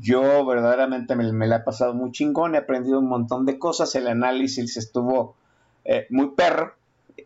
Yo 0.00 0.44
verdaderamente 0.44 1.14
me, 1.14 1.32
me 1.32 1.46
la 1.46 1.58
he 1.58 1.60
pasado 1.60 1.94
muy 1.94 2.10
chingón, 2.10 2.56
he 2.56 2.58
aprendido 2.58 2.98
un 2.98 3.06
montón 3.06 3.46
de 3.46 3.56
cosas, 3.56 3.94
el 3.94 4.08
análisis 4.08 4.76
estuvo 4.76 5.36
eh, 5.84 6.08
muy 6.10 6.30
perro. 6.30 6.74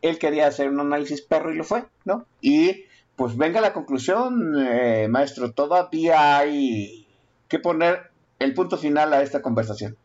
Él 0.02 0.18
quería 0.18 0.46
hacer 0.46 0.68
un 0.68 0.80
análisis 0.80 1.22
perro 1.22 1.50
y 1.50 1.56
lo 1.56 1.64
fue, 1.64 1.86
¿no? 2.04 2.26
Y 2.42 2.84
pues 3.16 3.34
venga 3.38 3.62
la 3.62 3.72
conclusión, 3.72 4.56
eh, 4.58 5.08
maestro, 5.08 5.52
todavía 5.52 6.36
hay 6.36 7.08
que 7.48 7.58
poner 7.58 8.10
el 8.38 8.52
punto 8.52 8.76
final 8.76 9.14
a 9.14 9.22
esta 9.22 9.40
conversación. 9.40 9.96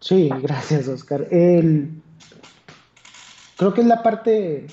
Sí, 0.00 0.30
gracias, 0.40 0.88
Oscar. 0.88 1.26
El- 1.30 2.00
Creo 3.56 3.72
que 3.72 3.80
es 3.80 3.86
la 3.86 4.02
parte 4.02 4.66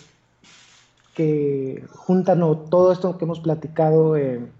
que 1.13 1.85
junta 1.91 2.35
¿no? 2.35 2.57
todo 2.57 2.91
esto 2.91 3.17
que 3.17 3.25
hemos 3.25 3.39
platicado 3.39 4.17
en, 4.17 4.51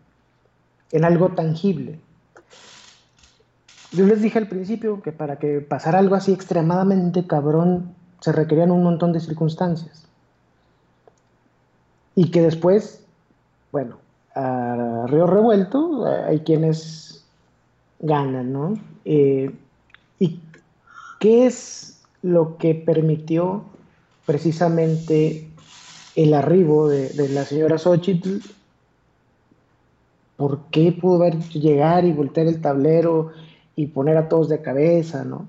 algo 1.04 1.30
tangible. 1.30 2.00
Yo 3.92 4.06
les 4.06 4.22
dije 4.22 4.40
al 4.40 4.48
principio 4.48 5.02
que 5.02 5.12
para 5.12 5.38
que 5.38 5.60
pasara 5.60 6.00
algo 6.00 6.16
así 6.16 6.32
extremadamente 6.32 7.28
cabrón 7.28 7.94
se 8.22 8.32
requerían 8.32 8.72
un 8.72 8.84
montón 8.84 9.12
de 9.12 9.20
circunstancias. 9.20 10.06
Y 12.16 12.32
que 12.32 12.42
después, 12.42 13.04
bueno, 13.72 13.98
a 14.36 15.06
río 15.08 15.28
revuelto 15.28 16.08
eh, 16.08 16.24
hay 16.28 16.40
quienes 16.40 17.26
ganan, 18.00 18.54
¿no? 18.54 18.76
Eh, 19.06 19.54
¿Y 20.20 20.40
qué 21.20 21.48
es 21.48 22.02
lo 22.22 22.58
que 22.58 22.76
permitió 22.76 23.66
precisamente 24.26 25.48
el 26.16 26.34
arribo 26.34 26.88
de, 26.88 27.30
la 27.30 27.46
señora 27.46 27.78
Xochitl? 27.78 28.40
¿Por 30.38 30.66
qué 30.72 30.92
pudo 30.92 31.20
ver 31.20 31.40
llegar 31.50 32.06
y 32.06 32.14
voltear 32.14 32.48
el 32.48 32.62
tablero 32.62 33.32
y 33.76 33.88
poner 33.88 34.18
a 34.18 34.30
todos 34.30 34.50
de 34.50 34.62
cabeza, 34.62 35.24
¿no? 35.24 35.48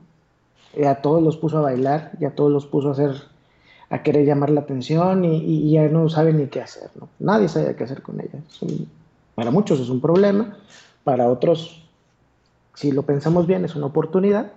Eh, 0.75 0.87
a 0.87 1.01
todos 1.03 1.23
los 1.23 1.37
puso 1.37 1.59
a 1.59 1.63
bailar 1.63 2.13
y 2.21 2.25
a 2.25 2.35
todos 2.35 2.51
los 2.51 2.67
puso 2.67 2.89
a 2.89 2.93
hacer, 2.93 3.13
a 3.91 4.03
querer 4.03 4.27
llamar 4.27 4.51
la 4.51 4.61
atención 4.61 5.25
y, 5.25 5.37
y 5.39 5.73
ya 5.73 5.89
no 5.89 6.09
saben 6.09 6.39
ni 6.39 6.47
qué 6.47 6.61
hacer, 6.61 6.91
¿no? 6.99 7.09
Nadie 7.19 7.49
sabe 7.49 7.75
qué 7.77 7.85
hacer 7.85 8.03
con 8.03 8.21
ella. 8.21 8.41
Para 9.35 9.51
muchos 9.51 9.81
es 9.81 9.89
un 9.89 10.01
problema, 10.01 10.57
para 11.03 11.29
otros, 11.29 11.83
si 12.75 12.93
lo 12.93 13.03
pensamos 13.03 13.47
bien, 13.47 13.65
es 13.65 13.75
una 13.75 13.87
oportunidad 13.87 14.53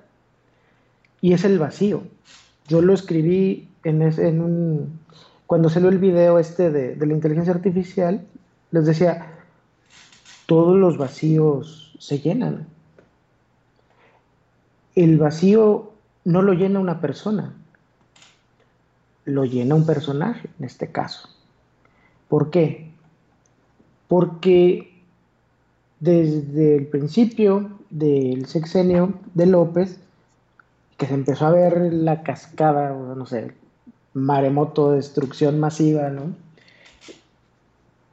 y 1.22 1.34
es 1.34 1.44
el 1.46 1.60
vacío. 1.60 2.04
Yo 2.68 2.82
lo 2.82 2.94
escribí 2.94 3.67
en, 3.84 4.02
ese- 4.02 4.28
en 4.30 5.00
cuando 5.46 5.70
salió 5.70 5.90
el 5.90 5.98
video 6.00 6.40
este 6.40 6.72
de, 6.72 6.96
de 6.96 7.06
la 7.06 7.14
inteligencia 7.14 7.54
artificial, 7.54 8.26
les 8.72 8.86
decía, 8.86 9.34
todos 10.46 10.78
los 10.78 10.98
vacíos 10.98 11.96
se 12.00 12.20
llenan. 12.20 12.68
El 14.96 15.18
vacío 15.18 15.94
no 16.26 16.42
lo 16.42 16.54
llena 16.54 16.80
una 16.80 17.00
persona, 17.00 17.54
lo 19.26 19.46
llena 19.46 19.76
un 19.76 19.86
personaje, 19.86 20.50
en 20.60 20.66
este 20.66 20.92
caso. 20.92 21.30
¿Por 22.28 22.50
qué? 22.50 22.92
Porque 24.08 24.94
desde 26.00 26.76
el 26.78 26.88
principio 26.88 27.70
del 27.90 28.46
sexenio 28.48 29.14
de 29.34 29.46
López, 29.46 30.00
que 30.98 31.06
se 31.06 31.14
empezó 31.14 31.46
a 31.46 31.52
ver 31.52 31.94
la 31.94 32.24
cascada, 32.24 32.90
no 32.90 33.26
sé, 33.26 33.54
maremoto 34.18 34.92
de 34.92 34.98
destrucción 34.98 35.60
masiva, 35.60 36.10
¿no? 36.10 36.36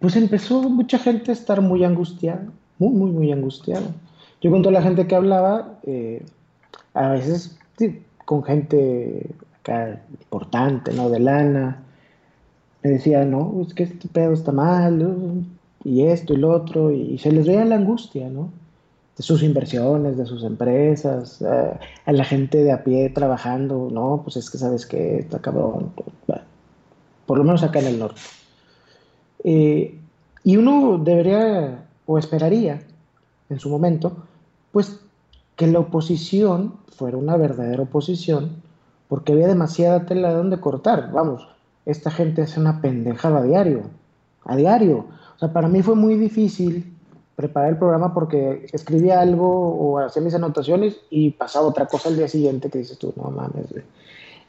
Pues 0.01 0.17
empezó 0.17 0.63
mucha 0.69 0.99
gente 0.99 1.31
a 1.31 1.35
estar 1.35 1.61
muy 1.61 1.83
angustiada, 1.85 2.47
muy, 2.79 2.91
muy, 2.91 3.11
muy 3.11 3.33
angustiada. 3.33 3.87
Yo 4.41 4.51
con 4.51 4.63
toda 4.63 4.73
la 4.73 4.83
gente 4.83 5.07
que 5.07 5.15
hablaba, 5.15 5.79
eh, 5.85 6.23
a 6.93 7.09
veces 7.09 7.59
con 8.25 8.45
gente 8.45 9.31
acá 9.61 10.03
importante, 10.11 10.93
¿no? 10.93 11.09
De 11.09 11.21
lana, 11.21 11.83
me 12.83 12.91
decía, 12.91 13.25
no, 13.25 13.63
es 13.67 13.73
que 13.73 13.85
este 13.85 14.09
pedo 14.09 14.35
está 14.35 14.53
mal, 14.53 15.47
y 15.85 16.03
esto 16.03 16.35
y 16.35 16.37
lo 16.37 16.51
otro, 16.51 16.91
y 16.91 17.19
se 17.19 17.33
les 17.33 17.47
veía 17.47 17.65
la 17.65 17.77
angustia, 17.77 18.29
¿no? 18.29 18.51
De 19.17 19.23
sus 19.23 19.43
inversiones, 19.43 20.17
de 20.17 20.27
sus 20.27 20.43
empresas, 20.43 21.41
eh, 21.41 21.79
a 22.05 22.13
la 22.13 22.25
gente 22.25 22.65
de 22.65 22.73
a 22.73 22.83
pie 22.83 23.11
trabajando, 23.11 23.89
no, 23.91 24.21
pues 24.25 24.37
es 24.37 24.51
que 24.51 24.59
sabes 24.59 24.87
que 24.87 25.19
está 25.19 25.39
cabrón, 25.39 25.93
por 27.27 27.39
lo 27.39 27.45
menos 27.45 27.63
acá 27.63 27.79
en 27.79 27.87
el 27.87 27.99
norte. 27.99 28.21
Eh, 29.45 29.99
y 30.43 30.57
uno 30.57 30.99
debería, 30.99 31.85
o 32.07 32.19
esperaría, 32.19 32.83
en 33.49 33.61
su 33.61 33.69
momento, 33.69 34.17
pues 34.73 35.01
que 35.57 35.67
la 35.67 35.79
oposición 35.79 36.75
fuera 36.97 37.17
una 37.17 37.37
verdadera 37.37 37.83
oposición, 37.83 38.63
porque 39.09 39.33
había 39.33 39.47
demasiada 39.47 40.07
tela 40.07 40.31
de 40.31 40.37
donde 40.37 40.61
cortar. 40.61 41.13
Vamos, 41.13 41.47
esta 41.87 42.11
gente 42.11 42.43
hace 42.43 42.61
una 42.61 42.81
pendejada 42.81 43.39
a 43.39 43.43
diario, 43.43 43.83
a 44.45 44.57
diario. 44.57 45.07
O 45.37 45.39
sea, 45.39 45.53
para 45.53 45.69
mí 45.69 45.83
fue 45.83 45.95
muy 45.95 46.17
difícil 46.17 46.94
preparar 47.37 47.71
el 47.71 47.79
programa 47.79 48.15
porque 48.15 48.67
escribía 48.73 49.21
algo 49.21 49.49
o 49.49 49.99
hacía 49.99 50.23
mis 50.23 50.35
anotaciones 50.35 50.97
y 51.11 51.31
pasaba 51.31 51.67
otra 51.67 51.87
cosa 51.87 52.09
al 52.09 52.17
día 52.17 52.29
siguiente 52.29 52.71
que 52.71 52.79
dices 52.79 52.99
tú, 52.99 53.13
no 53.17 53.31
mames, 53.31 53.71
güey", 53.71 53.85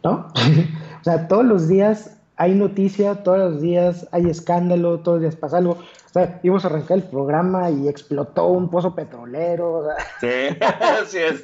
¿no? 0.03 0.28
o 1.02 1.03
sea, 1.03 1.28
todos 1.28 1.45
los 1.45 1.68
días 1.68 2.18
hay 2.38 2.53
noticia, 2.53 3.24
todos 3.24 3.38
los 3.38 3.62
días 3.62 4.07
hay 4.12 4.30
escándalo, 4.30 4.99
todos 4.99 5.18
los 5.18 5.22
días 5.22 5.36
pasa 5.36 5.57
algo. 5.57 5.72
O 5.74 6.14
sea, 6.14 6.40
íbamos 6.44 6.64
a 6.66 6.68
arrancar 6.68 6.98
el 6.98 7.03
programa 7.03 7.70
y 7.70 7.88
explotó 7.88 8.48
un 8.48 8.70
pozo 8.70 8.94
petrolero. 8.95 9.80
O 9.80 9.86
sea, 9.86 9.95
Sí, 10.20 10.57
así 11.02 11.18
es. 11.18 11.41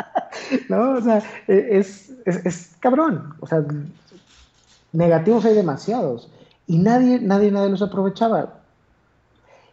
no, 0.68 0.92
o 0.92 1.00
sea, 1.00 1.22
e- 1.48 1.78
es, 1.78 2.12
es, 2.26 2.46
es 2.46 2.76
cabrón. 2.80 3.34
O 3.40 3.46
sea, 3.46 3.64
negativos 4.92 5.44
hay 5.44 5.54
demasiados. 5.54 6.28
Y 6.66 6.78
nadie, 6.78 7.18
nadie, 7.20 7.50
nadie 7.50 7.70
los 7.70 7.82
aprovechaba. 7.82 8.59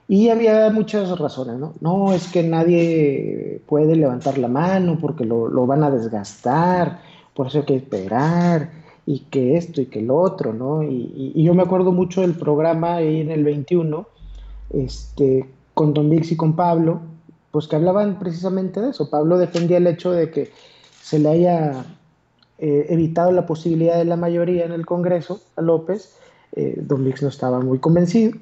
Y 0.07 0.29
había 0.29 0.69
muchas 0.69 1.17
razones, 1.19 1.59
¿no? 1.59 1.73
No, 1.81 2.13
es 2.13 2.29
que 2.29 2.43
nadie 2.43 3.61
puede 3.67 3.95
levantar 3.95 4.37
la 4.37 4.47
mano 4.47 4.97
porque 4.99 5.25
lo, 5.25 5.49
lo 5.49 5.67
van 5.67 5.83
a 5.83 5.91
desgastar, 5.91 7.01
por 7.33 7.47
eso 7.47 7.59
hay 7.59 7.65
que 7.65 7.75
esperar, 7.75 8.69
y 9.07 9.19
que 9.31 9.55
esto 9.55 9.79
y 9.79 9.85
que 9.85 9.99
el 9.99 10.11
otro, 10.11 10.53
¿no? 10.53 10.83
Y, 10.83 11.41
yo 11.41 11.55
me 11.55 11.63
acuerdo 11.63 11.93
mucho 11.93 12.21
del 12.21 12.33
programa 12.33 12.95
ahí 12.95 13.21
en 13.21 13.31
el 13.31 13.45
21, 13.45 14.05
este, 14.71 15.49
con 15.73 15.93
Don 15.93 16.09
Vix 16.09 16.33
y 16.33 16.35
con 16.35 16.57
Pablo, 16.57 16.99
pues 17.51 17.69
que 17.69 17.77
hablaban 17.77 18.19
precisamente 18.19 18.81
de 18.81 18.89
eso. 18.89 19.09
Pablo 19.09 19.37
defendía 19.37 19.77
el 19.77 19.87
hecho 19.87 20.11
de 20.11 20.29
que 20.29 20.51
se 21.01 21.19
le 21.19 21.29
haya 21.29 21.85
eh, 22.59 22.87
evitado 22.89 23.31
la 23.31 23.45
posibilidad 23.45 23.97
de 23.97 24.03
la 24.03 24.17
mayoría 24.17 24.65
en 24.65 24.73
el 24.73 24.85
Congreso 24.85 25.39
a 25.55 25.61
López. 25.61 26.17
Eh, 26.51 26.77
Don 26.85 27.05
Vix 27.05 27.23
no 27.23 27.29
estaba 27.29 27.61
muy 27.61 27.79
convencido. 27.79 28.37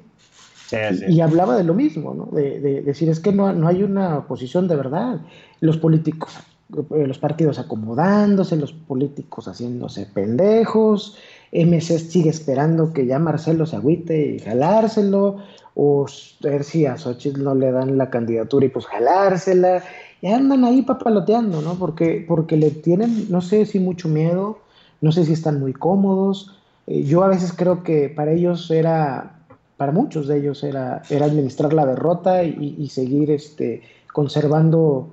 Sí, 0.66 0.76
sí. 0.98 1.04
Y 1.08 1.20
hablaba 1.20 1.56
de 1.56 1.64
lo 1.64 1.74
mismo, 1.74 2.14
¿no? 2.14 2.26
De, 2.26 2.60
de 2.60 2.82
decir, 2.82 3.08
es 3.08 3.20
que 3.20 3.32
no, 3.32 3.52
no 3.52 3.68
hay 3.68 3.82
una 3.82 4.18
oposición 4.18 4.66
de 4.66 4.76
verdad. 4.76 5.20
Los 5.60 5.78
políticos, 5.78 6.32
eh, 6.74 7.06
los 7.06 7.18
partidos 7.18 7.58
acomodándose, 7.58 8.56
los 8.56 8.72
políticos 8.72 9.46
haciéndose 9.46 10.06
pendejos, 10.06 11.16
MC 11.52 11.98
sigue 11.98 12.30
esperando 12.30 12.92
que 12.92 13.06
ya 13.06 13.18
Marcelo 13.20 13.66
se 13.66 13.76
agüite 13.76 14.34
y 14.34 14.38
jalárselo, 14.40 15.36
o 15.74 16.06
ver 16.40 16.64
si 16.64 16.86
a 16.86 16.96
Xochitl 16.96 17.44
no 17.44 17.54
le 17.54 17.70
dan 17.70 17.98
la 17.98 18.10
candidatura 18.10 18.66
y 18.66 18.70
pues 18.70 18.86
jalársela. 18.86 19.84
Y 20.22 20.28
andan 20.28 20.64
ahí 20.64 20.82
papaloteando, 20.82 21.60
¿no? 21.62 21.74
Porque, 21.74 22.24
porque 22.26 22.56
le 22.56 22.70
tienen, 22.70 23.30
no 23.30 23.40
sé 23.42 23.66
si 23.66 23.78
mucho 23.78 24.08
miedo, 24.08 24.58
no 25.00 25.12
sé 25.12 25.24
si 25.24 25.34
están 25.34 25.60
muy 25.60 25.72
cómodos. 25.72 26.56
Eh, 26.86 27.04
yo 27.04 27.22
a 27.22 27.28
veces 27.28 27.52
creo 27.52 27.84
que 27.84 28.08
para 28.08 28.32
ellos 28.32 28.70
era 28.70 29.36
para 29.76 29.92
muchos 29.92 30.26
de 30.26 30.38
ellos 30.38 30.62
era, 30.64 31.02
era 31.10 31.26
administrar 31.26 31.72
la 31.72 31.86
derrota 31.86 32.42
y, 32.44 32.76
y 32.78 32.88
seguir 32.88 33.30
este, 33.30 33.82
conservando 34.12 35.12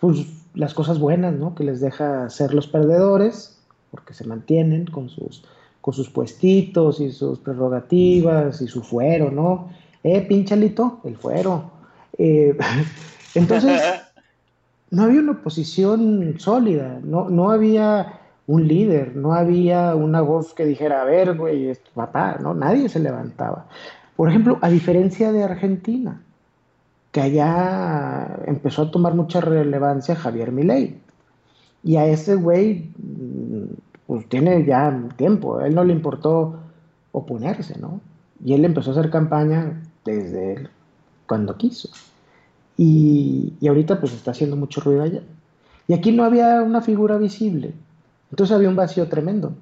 pues, 0.00 0.26
las 0.54 0.74
cosas 0.74 0.98
buenas 0.98 1.34
¿no? 1.34 1.54
que 1.54 1.64
les 1.64 1.80
deja 1.80 2.28
ser 2.30 2.54
los 2.54 2.66
perdedores, 2.66 3.58
porque 3.90 4.14
se 4.14 4.24
mantienen 4.24 4.86
con 4.86 5.08
sus, 5.08 5.44
con 5.80 5.94
sus 5.94 6.10
puestitos 6.10 7.00
y 7.00 7.10
sus 7.10 7.38
prerrogativas 7.38 8.60
y 8.60 8.68
su 8.68 8.82
fuero, 8.82 9.30
¿no? 9.30 9.70
Eh, 10.04 10.20
pinchalito, 10.20 11.00
el 11.04 11.16
fuero. 11.16 11.70
Eh, 12.16 12.56
entonces, 13.34 13.80
no 14.90 15.04
había 15.04 15.20
una 15.20 15.32
oposición 15.32 16.34
sólida, 16.38 17.00
no, 17.02 17.28
no 17.28 17.50
había 17.50 18.20
un 18.48 18.66
líder, 18.66 19.14
no 19.14 19.34
había 19.34 19.94
una 19.94 20.22
voz 20.22 20.54
que 20.54 20.64
dijera, 20.64 21.02
a 21.02 21.04
ver, 21.04 21.36
güey, 21.36 21.70
papá, 21.94 22.38
¿no? 22.40 22.54
Nadie 22.54 22.88
se 22.88 22.98
levantaba. 22.98 23.66
Por 24.16 24.30
ejemplo, 24.30 24.58
a 24.62 24.70
diferencia 24.70 25.32
de 25.32 25.44
Argentina, 25.44 26.22
que 27.12 27.20
allá 27.20 28.40
empezó 28.46 28.82
a 28.82 28.90
tomar 28.90 29.14
mucha 29.14 29.42
relevancia 29.42 30.16
Javier 30.16 30.50
Milei. 30.50 30.98
Y 31.84 31.96
a 31.96 32.06
ese 32.06 32.36
güey, 32.36 32.90
pues 34.06 34.26
tiene 34.30 34.64
ya 34.64 34.98
tiempo, 35.16 35.58
a 35.58 35.66
él 35.66 35.74
no 35.74 35.84
le 35.84 35.92
importó 35.92 36.58
oponerse, 37.12 37.78
¿no? 37.78 38.00
Y 38.42 38.54
él 38.54 38.64
empezó 38.64 38.90
a 38.90 38.92
hacer 38.94 39.10
campaña 39.10 39.82
desde 40.06 40.68
cuando 41.26 41.58
quiso. 41.58 41.90
Y, 42.78 43.52
y 43.60 43.68
ahorita 43.68 44.00
pues 44.00 44.14
está 44.14 44.30
haciendo 44.30 44.56
mucho 44.56 44.80
ruido 44.80 45.02
allá. 45.02 45.20
Y 45.86 45.92
aquí 45.92 46.12
no 46.12 46.24
había 46.24 46.62
una 46.62 46.80
figura 46.80 47.18
visible. 47.18 47.74
Entonces 48.30 48.54
había 48.54 48.68
un 48.68 48.76
vacío 48.76 49.08
tremendo. 49.08 49.52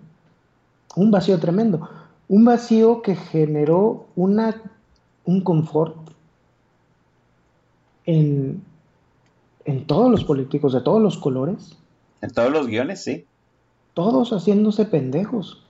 Un 0.96 1.10
vacío 1.10 1.38
tremendo. 1.38 1.88
Un 2.28 2.44
vacío 2.44 3.02
que 3.02 3.14
generó 3.14 4.06
una, 4.16 4.60
un 5.24 5.40
confort 5.42 5.96
en, 8.06 8.62
en 9.64 9.86
todos 9.86 10.10
los 10.10 10.24
políticos 10.24 10.72
de 10.72 10.80
todos 10.80 11.02
los 11.02 11.18
colores, 11.18 11.76
En 12.22 12.30
todos 12.30 12.50
los 12.50 12.66
guiones, 12.66 13.02
sí. 13.02 13.26
todos 13.94 14.30
haciéndose 14.32 14.84
pendejos. 14.86 15.62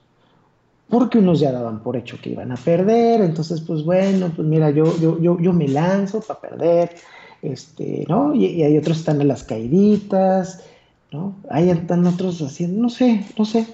Porque 0.89 1.17
unos 1.17 1.41
ya 1.41 1.51
daban 1.51 1.83
por 1.83 1.97
hecho 1.97 2.17
que 2.21 2.29
iban 2.29 2.51
a 2.51 2.55
perder, 2.55 3.19
entonces 3.21 3.59
pues 3.61 3.83
bueno, 3.83 4.31
pues 4.33 4.47
mira, 4.47 4.69
yo, 4.69 4.85
yo, 4.99 5.19
yo, 5.19 5.37
yo 5.39 5.51
me 5.51 5.67
lanzo 5.67 6.21
para 6.21 6.39
perder, 6.39 6.95
este, 7.41 8.05
¿no? 8.07 8.33
Y, 8.33 8.45
y 8.45 8.63
hay 8.63 8.77
otros 8.77 8.97
que 8.97 9.01
están 9.01 9.19
en 9.19 9.27
las 9.27 9.43
caiditas, 9.43 10.63
¿no? 11.11 11.35
Ahí 11.49 11.69
están 11.69 12.05
otros 12.05 12.41
haciendo, 12.41 12.81
no 12.81 12.89
sé, 12.89 13.25
no 13.37 13.45
sé, 13.45 13.67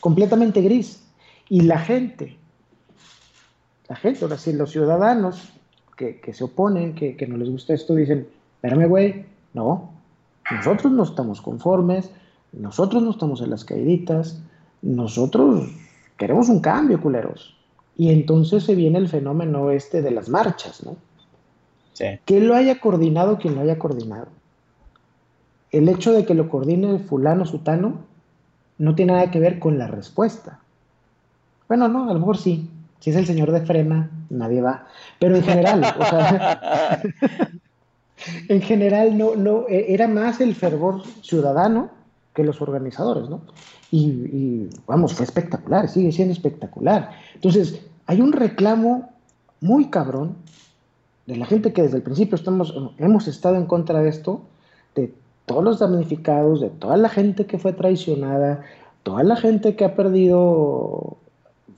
completamente 0.00 0.60
gris. 0.62 1.02
Y 1.48 1.62
la 1.62 1.78
gente, 1.78 2.36
la 3.88 3.96
gente, 3.96 4.24
ahora 4.24 4.38
sí, 4.38 4.52
los 4.52 4.70
ciudadanos 4.70 5.52
que, 5.96 6.20
que 6.20 6.32
se 6.32 6.44
oponen, 6.44 6.94
que, 6.94 7.16
que 7.16 7.26
no 7.26 7.36
les 7.36 7.50
gusta 7.50 7.74
esto, 7.74 7.94
dicen, 7.94 8.28
espérame, 8.56 8.88
güey, 8.88 9.24
no, 9.54 9.90
nosotros 10.50 10.92
no 10.92 11.02
estamos 11.02 11.40
conformes, 11.40 12.10
nosotros 12.52 13.02
no 13.02 13.10
estamos 13.10 13.40
en 13.40 13.50
las 13.50 13.64
caiditas, 13.64 14.40
nosotros 14.82 15.68
queremos 16.16 16.48
un 16.48 16.60
cambio, 16.60 17.00
culeros. 17.00 17.56
Y 17.96 18.10
entonces 18.10 18.64
se 18.64 18.74
viene 18.74 18.98
el 18.98 19.08
fenómeno 19.08 19.70
este 19.70 20.02
de 20.02 20.10
las 20.10 20.28
marchas, 20.28 20.84
¿no? 20.84 20.96
Sí. 21.94 22.04
Que 22.26 22.40
lo 22.40 22.54
haya 22.54 22.78
coordinado 22.78 23.38
quien 23.38 23.54
lo 23.54 23.62
haya 23.62 23.78
coordinado. 23.78 24.28
El 25.72 25.88
hecho 25.88 26.12
de 26.12 26.24
que 26.24 26.34
lo 26.34 26.48
coordine 26.48 26.98
fulano, 26.98 27.44
sutano, 27.44 28.04
no 28.78 28.94
tiene 28.94 29.12
nada 29.12 29.30
que 29.30 29.40
ver 29.40 29.58
con 29.58 29.78
la 29.78 29.86
respuesta. 29.86 30.60
Bueno, 31.68 31.88
no, 31.88 32.08
a 32.08 32.12
lo 32.12 32.20
mejor 32.20 32.38
sí. 32.38 32.70
Si 33.00 33.10
es 33.10 33.16
el 33.16 33.26
señor 33.26 33.52
de 33.52 33.60
frena, 33.60 34.10
nadie 34.30 34.62
va. 34.62 34.86
Pero 35.18 35.36
en 35.36 35.42
general, 35.42 35.84
o 35.98 36.04
sea, 36.04 37.02
en 38.48 38.62
general 38.62 39.16
no, 39.16 39.36
no, 39.36 39.66
e- 39.68 39.92
era 39.92 40.08
más 40.08 40.40
el 40.40 40.54
fervor 40.54 41.02
ciudadano 41.22 41.90
que 42.34 42.44
los 42.44 42.60
organizadores, 42.60 43.28
¿no? 43.28 43.40
Y, 43.90 44.68
vamos, 44.86 45.14
fue 45.14 45.24
espectacular, 45.24 45.88
sigue 45.88 46.12
siendo 46.12 46.32
espectacular. 46.32 47.12
Entonces, 47.34 47.80
hay 48.06 48.20
un 48.20 48.32
reclamo 48.32 49.10
muy 49.60 49.86
cabrón 49.86 50.36
de 51.26 51.36
la 51.36 51.46
gente 51.46 51.72
que 51.72 51.82
desde 51.82 51.96
el 51.96 52.02
principio 52.02 52.34
estamos, 52.36 52.74
hemos 52.98 53.26
estado 53.26 53.56
en 53.56 53.66
contra 53.66 54.00
de 54.00 54.08
esto, 54.08 54.42
todos 55.46 55.64
los 55.64 55.78
damnificados, 55.78 56.60
de 56.60 56.70
toda 56.70 56.96
la 56.96 57.08
gente 57.08 57.46
que 57.46 57.58
fue 57.58 57.72
traicionada, 57.72 58.62
toda 59.02 59.22
la 59.22 59.36
gente 59.36 59.76
que 59.76 59.84
ha 59.84 59.94
perdido 59.94 61.16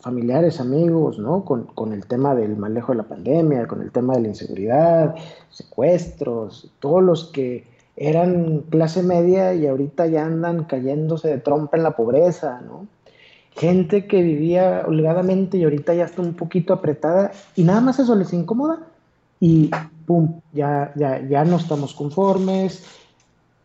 familiares, 0.00 0.60
amigos, 0.60 1.18
¿no? 1.18 1.44
Con, 1.44 1.64
con 1.64 1.92
el 1.92 2.06
tema 2.06 2.34
del 2.34 2.56
manejo 2.56 2.92
de 2.92 2.98
la 2.98 3.04
pandemia, 3.04 3.66
con 3.66 3.82
el 3.82 3.90
tema 3.90 4.14
de 4.14 4.22
la 4.22 4.28
inseguridad, 4.28 5.14
secuestros, 5.50 6.70
todos 6.80 7.02
los 7.02 7.24
que 7.26 7.66
eran 7.96 8.60
clase 8.70 9.02
media 9.02 9.54
y 9.54 9.66
ahorita 9.66 10.06
ya 10.06 10.24
andan 10.24 10.64
cayéndose 10.64 11.28
de 11.28 11.38
trompa 11.38 11.76
en 11.76 11.82
la 11.82 11.96
pobreza, 11.96 12.60
¿no? 12.60 12.86
Gente 13.50 14.06
que 14.06 14.22
vivía 14.22 14.84
holgadamente 14.86 15.58
y 15.58 15.64
ahorita 15.64 15.92
ya 15.94 16.04
está 16.04 16.22
un 16.22 16.34
poquito 16.34 16.72
apretada 16.72 17.32
y 17.56 17.64
nada 17.64 17.80
más 17.80 17.98
eso 17.98 18.14
les 18.14 18.32
incomoda 18.32 18.78
y 19.40 19.70
pum, 20.06 20.40
ya, 20.52 20.92
ya, 20.94 21.20
ya 21.28 21.44
no 21.44 21.56
estamos 21.56 21.92
conformes. 21.92 22.84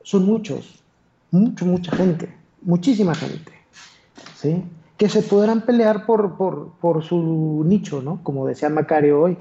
Son 0.04 0.26
muchos, 0.26 0.84
mucho, 1.32 1.66
mucha 1.66 1.96
gente, 1.96 2.30
muchísima 2.62 3.16
gente, 3.16 3.52
¿sí? 4.36 4.64
Que 4.98 5.10
se 5.10 5.22
podrán 5.22 5.62
pelear 5.62 6.06
por, 6.06 6.36
por, 6.36 6.74
por 6.80 7.04
su 7.04 7.64
nicho, 7.66 8.02
¿no? 8.02 8.20
Como 8.22 8.46
decía 8.46 8.70
Macario 8.70 9.22
hoy, 9.22 9.38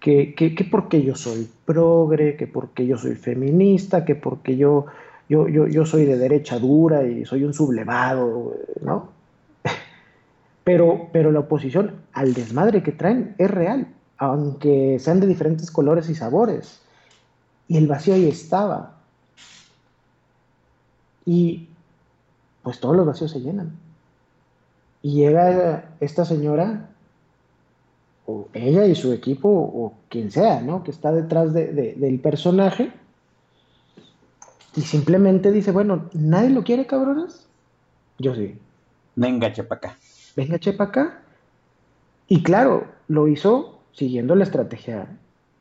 que, 0.00 0.34
que, 0.34 0.54
que 0.54 0.64
porque 0.64 1.02
yo 1.02 1.14
soy 1.14 1.48
progre, 1.64 2.36
que 2.36 2.46
porque 2.46 2.86
yo 2.86 2.96
soy 2.96 3.14
feminista, 3.14 4.04
que 4.04 4.14
porque 4.14 4.56
yo, 4.56 4.86
yo, 5.28 5.48
yo, 5.48 5.66
yo 5.66 5.84
soy 5.84 6.04
de 6.04 6.16
derecha 6.16 6.58
dura 6.58 7.06
y 7.06 7.24
soy 7.24 7.44
un 7.44 7.54
sublevado, 7.54 8.54
¿no? 8.82 9.10
Pero, 10.64 11.10
pero 11.12 11.30
la 11.30 11.38
oposición 11.38 11.92
al 12.12 12.34
desmadre 12.34 12.82
que 12.82 12.90
traen 12.90 13.36
es 13.38 13.48
real, 13.48 13.86
aunque 14.18 14.98
sean 14.98 15.20
de 15.20 15.28
diferentes 15.28 15.70
colores 15.70 16.10
y 16.10 16.16
sabores. 16.16 16.80
Y 17.68 17.76
el 17.76 17.86
vacío 17.86 18.14
ahí 18.14 18.28
estaba. 18.28 18.95
Y 21.26 21.68
pues 22.62 22.80
todos 22.80 22.96
los 22.96 23.06
vacíos 23.06 23.30
se 23.30 23.40
llenan. 23.40 23.72
Y 25.02 25.16
llega 25.16 25.90
esta 26.00 26.24
señora, 26.24 26.88
o 28.26 28.48
ella 28.54 28.86
y 28.86 28.94
su 28.94 29.12
equipo, 29.12 29.48
o 29.48 29.92
quien 30.08 30.30
sea, 30.30 30.60
¿no? 30.62 30.82
Que 30.82 30.90
está 30.90 31.12
detrás 31.12 31.52
de, 31.52 31.72
de, 31.72 31.94
del 31.94 32.18
personaje. 32.18 32.90
Y 34.74 34.80
simplemente 34.80 35.52
dice, 35.52 35.72
bueno, 35.72 36.08
¿nadie 36.14 36.50
lo 36.50 36.64
quiere, 36.64 36.86
cabronas? 36.86 37.46
Yo 38.18 38.34
sí. 38.34 38.58
Venga, 39.14 39.52
chepa 39.52 39.76
acá. 39.76 39.98
Venga, 40.36 40.58
chepa 40.58 40.84
acá. 40.84 41.22
Y 42.28 42.42
claro, 42.42 42.86
lo 43.08 43.28
hizo 43.28 43.78
siguiendo 43.92 44.34
la 44.34 44.44
estrategia 44.44 45.06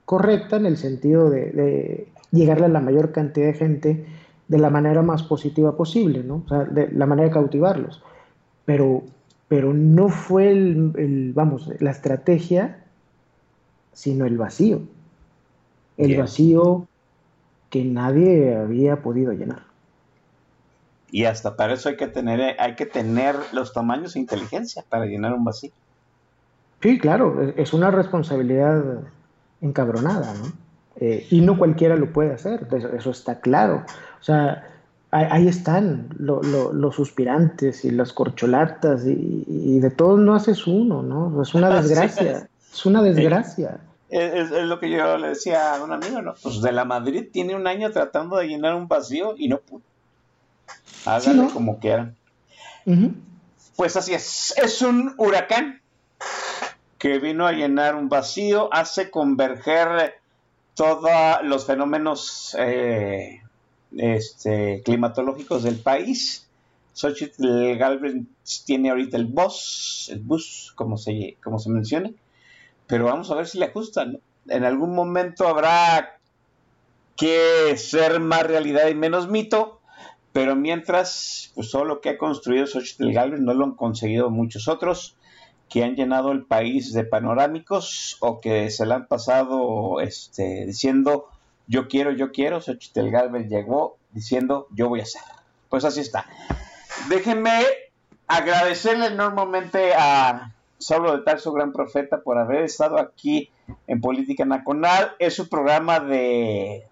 correcta 0.05 0.57
en 0.57 0.65
el 0.65 0.77
sentido 0.77 1.29
de, 1.29 1.51
de, 1.51 2.07
llegarle 2.31 2.65
a 2.65 2.69
la 2.69 2.81
mayor 2.81 3.11
cantidad 3.11 3.47
de 3.47 3.53
gente 3.53 4.05
de 4.47 4.57
la 4.59 4.69
manera 4.69 5.01
más 5.01 5.23
positiva 5.23 5.75
posible, 5.75 6.23
¿no? 6.23 6.43
O 6.45 6.49
sea, 6.49 6.65
de 6.65 6.91
la 6.91 7.05
manera 7.05 7.27
de 7.29 7.33
cautivarlos. 7.33 8.03
Pero, 8.65 9.03
pero 9.47 9.73
no 9.73 10.09
fue 10.09 10.51
el, 10.51 10.93
el 10.97 11.33
vamos, 11.33 11.69
la 11.79 11.91
estrategia, 11.91 12.85
sino 13.93 14.25
el 14.25 14.37
vacío. 14.37 14.81
El 15.97 16.07
Bien. 16.07 16.19
vacío 16.21 16.87
que 17.69 17.83
nadie 17.83 18.55
había 18.55 19.01
podido 19.01 19.33
llenar. 19.33 19.63
Y 21.09 21.25
hasta 21.25 21.55
para 21.55 21.73
eso 21.73 21.89
hay 21.89 21.97
que 21.97 22.07
tener, 22.07 22.55
hay 22.59 22.75
que 22.75 22.85
tener 22.85 23.35
los 23.53 23.73
tamaños 23.73 24.15
e 24.15 24.19
inteligencia 24.19 24.83
para 24.89 25.05
llenar 25.05 25.33
un 25.33 25.43
vacío. 25.43 25.71
Sí, 26.81 26.99
claro, 26.99 27.41
es- 27.55 27.73
una 27.73 27.91
responsabilidad 27.91 29.01
encabronada, 29.61 30.33
¿no? 30.35 30.51
Eh, 30.97 31.25
y 31.29 31.41
no 31.41 31.57
cualquiera 31.57 31.95
lo 31.95 32.13
puede 32.13 32.31
hacer, 32.31 32.67
eso, 32.71 32.89
eso 32.89 33.09
está 33.11 33.39
claro. 33.39 33.83
O 34.25 34.27
sea, 34.27 34.67
ahí, 35.11 35.47
están 35.47 36.09
lo- 36.17 36.41
lo- 36.41 36.73
los 36.73 36.95
suspirantes 36.95 37.85
y 37.85 37.91
las 37.91 38.11
corcholatas 38.11 39.05
y, 39.05 39.43
y 39.47 39.79
de 39.79 39.91
todos 39.91 40.19
no 40.19 40.33
haces 40.33 40.65
uno, 40.65 41.03
¿no? 41.03 41.43
Es 41.43 41.53
una 41.53 41.67
Así 41.77 41.89
desgracia, 41.89 42.47
es. 42.73 42.85
una 42.87 43.03
desgracia. 43.03 43.77
Es, 44.09 44.49
lo 44.49 44.79
que 44.79 44.89
yo 44.89 45.17
le 45.19 45.27
decía 45.29 45.75
a 45.75 45.83
un 45.83 45.93
amigo, 45.93 46.23
¿no? 46.23 46.33
Pues 46.41 46.59
de 46.63 46.71
la 46.71 46.85
Madrid 46.85 47.27
tiene 47.31 47.53
un 47.55 47.67
año 47.67 47.91
tratando 47.91 48.37
de 48.37 48.47
llenar 48.47 48.73
un 48.73 48.87
vacío 48.87 49.35
y 49.37 49.47
no 49.47 49.59
pudo. 49.59 49.81
Háganle 51.05 51.43
¿no? 51.43 51.49
como 51.53 51.77
quieran. 51.79 52.15
Pues 53.75 53.95
así 53.95 54.15
es. 54.15 54.55
Es 54.57 54.81
un 54.81 55.13
huracán 55.19 55.81
que 56.97 57.19
vino 57.19 57.45
a 57.45 57.51
llenar 57.51 57.93
un 57.95 58.09
vacío, 58.09 58.69
hace 58.73 59.11
converger 59.11 60.15
todos 60.73 61.11
los 61.43 61.65
fenómenos 61.67 62.55
eh, 62.59 63.41
este, 63.97 64.81
climatológicos 64.83 65.63
del 65.63 65.77
país. 65.77 66.47
Xochitl 66.93 67.75
Galvez 67.77 68.15
tiene 68.65 68.89
ahorita 68.89 69.17
el 69.17 69.25
bus, 69.25 70.09
el 70.11 70.19
bus, 70.19 70.71
como 70.75 70.97
se, 70.97 71.37
como 71.43 71.59
se 71.59 71.69
menciona, 71.69 72.11
pero 72.87 73.05
vamos 73.05 73.29
a 73.31 73.35
ver 73.35 73.47
si 73.47 73.57
le 73.57 73.65
ajustan. 73.65 74.19
En 74.47 74.63
algún 74.63 74.95
momento 74.95 75.47
habrá 75.47 76.17
que 77.17 77.75
ser 77.77 78.19
más 78.19 78.43
realidad 78.43 78.87
y 78.87 78.95
menos 78.95 79.29
mito, 79.29 79.81
pero 80.31 80.55
mientras, 80.55 81.51
pues 81.55 81.71
todo 81.71 81.85
lo 81.85 82.01
que 82.01 82.09
ha 82.09 82.17
construido 82.17 82.67
Xochitl 82.67 83.11
Galvez 83.11 83.41
no 83.41 83.53
lo 83.53 83.65
han 83.65 83.75
conseguido 83.75 84.29
muchos 84.29 84.67
otros 84.67 85.17
que 85.69 85.83
han 85.83 85.95
llenado 85.95 86.31
el 86.31 86.45
país 86.45 86.93
de 86.93 87.05
panorámicos 87.05 88.17
o 88.19 88.39
que 88.39 88.69
se 88.69 88.85
le 88.85 88.93
han 88.93 89.07
pasado 89.07 89.99
este, 89.99 90.65
diciendo 90.65 91.29
yo 91.67 91.87
quiero, 91.87 92.11
yo 92.11 92.31
quiero. 92.31 92.61
Xochitl 92.61 93.09
Galvez 93.09 93.47
llegó 93.49 93.97
diciendo 94.11 94.67
yo 94.71 94.89
voy 94.89 94.99
a 95.01 95.03
hacer. 95.03 95.21
Pues 95.69 95.85
así 95.85 96.01
está. 96.01 96.25
Déjenme 97.09 97.51
agradecerle 98.27 99.07
enormemente 99.07 99.93
a 99.93 100.53
Saulo 100.77 101.15
de 101.15 101.23
Tarso, 101.23 101.51
gran 101.51 101.71
profeta, 101.71 102.21
por 102.21 102.37
haber 102.37 102.63
estado 102.63 102.99
aquí 102.99 103.49
en 103.87 104.01
Política 104.01 104.45
Nacional. 104.45 105.13
Es 105.19 105.35
su 105.35 105.49
programa 105.49 105.99
de. 105.99 106.83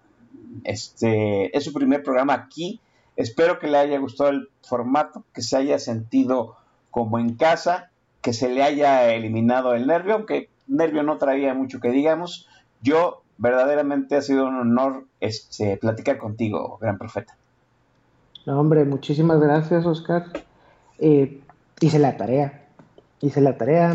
Este, 0.64 1.56
es 1.56 1.64
su 1.64 1.72
primer 1.72 2.02
programa 2.02 2.34
aquí. 2.34 2.80
Espero 3.16 3.58
que 3.58 3.68
le 3.68 3.78
haya 3.78 3.98
gustado 3.98 4.30
el 4.30 4.48
formato, 4.62 5.24
que 5.32 5.42
se 5.42 5.56
haya 5.56 5.78
sentido 5.78 6.56
como 6.90 7.18
en 7.18 7.34
casa, 7.34 7.90
que 8.22 8.32
se 8.32 8.48
le 8.48 8.62
haya 8.62 9.12
eliminado 9.12 9.74
el 9.74 9.86
nervio, 9.86 10.14
aunque 10.14 10.48
nervio 10.66 11.02
no 11.02 11.18
traía 11.18 11.54
mucho 11.54 11.80
que 11.80 11.90
digamos. 11.90 12.48
Yo 12.80 13.23
verdaderamente 13.38 14.16
ha 14.16 14.22
sido 14.22 14.46
un 14.46 14.56
honor 14.56 15.04
este, 15.20 15.76
platicar 15.76 16.18
contigo, 16.18 16.78
gran 16.80 16.98
profeta. 16.98 17.36
No, 18.46 18.60
hombre, 18.60 18.84
muchísimas 18.84 19.40
gracias, 19.40 19.86
Oscar. 19.86 20.26
Eh, 20.98 21.40
hice 21.80 21.98
la 21.98 22.16
tarea. 22.16 22.66
Hice 23.20 23.40
la 23.40 23.56
tarea. 23.56 23.94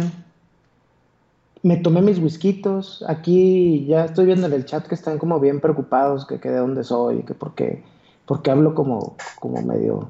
Me 1.61 1.77
tomé 1.77 2.01
mis 2.01 2.19
whiskitos. 2.19 3.03
Aquí 3.07 3.85
ya 3.85 4.05
estoy 4.05 4.25
viendo 4.25 4.47
en 4.47 4.53
el 4.53 4.65
chat 4.65 4.87
que 4.87 4.95
están 4.95 5.19
como 5.19 5.39
bien 5.39 5.59
preocupados 5.59 6.25
que, 6.25 6.39
que 6.39 6.49
de 6.49 6.57
dónde 6.57 6.83
soy, 6.83 7.23
que 7.23 7.33
por 7.33 7.53
qué, 7.53 7.83
porque 8.25 8.49
hablo 8.49 8.73
como, 8.73 9.15
como 9.39 9.61
medio 9.61 10.09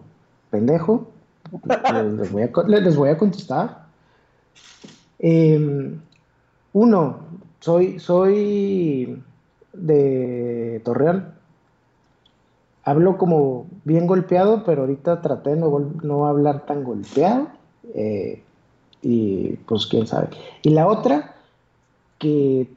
pendejo. 0.49 1.07
Les, 1.51 2.31
voy, 2.31 2.43
a, 2.43 2.67
les 2.67 3.17
contestar. 3.17 3.87
Eh, 5.17 5.97
uno, 6.73 7.19
soy, 7.59 7.99
soy 7.99 9.23
de 9.73 10.81
Torreón. 10.83 11.33
Hablo 12.83 13.17
como 13.17 13.67
bien 13.83 14.07
golpeado, 14.07 14.63
pero 14.65 14.81
ahorita 14.81 15.21
traté 15.21 15.51
de 15.51 15.57
no, 15.57 15.79
no 16.01 16.25
hablar 16.27 16.65
tan 16.65 16.83
golpeado. 16.83 17.47
eh, 17.93 18.43
y 19.01 19.53
pues 19.67 19.87
quién 19.87 20.07
sabe. 20.07 20.29
Y 20.61 20.71
la 20.71 20.87
otra, 20.87 21.35
que 22.17 22.69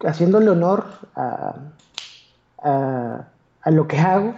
haciéndole 0.00 0.50
honor 0.50 0.84
a, 1.14 1.54
a, 2.62 3.28
a 3.62 3.70
lo 3.70 3.88
que 3.88 3.98
hago, 3.98 4.34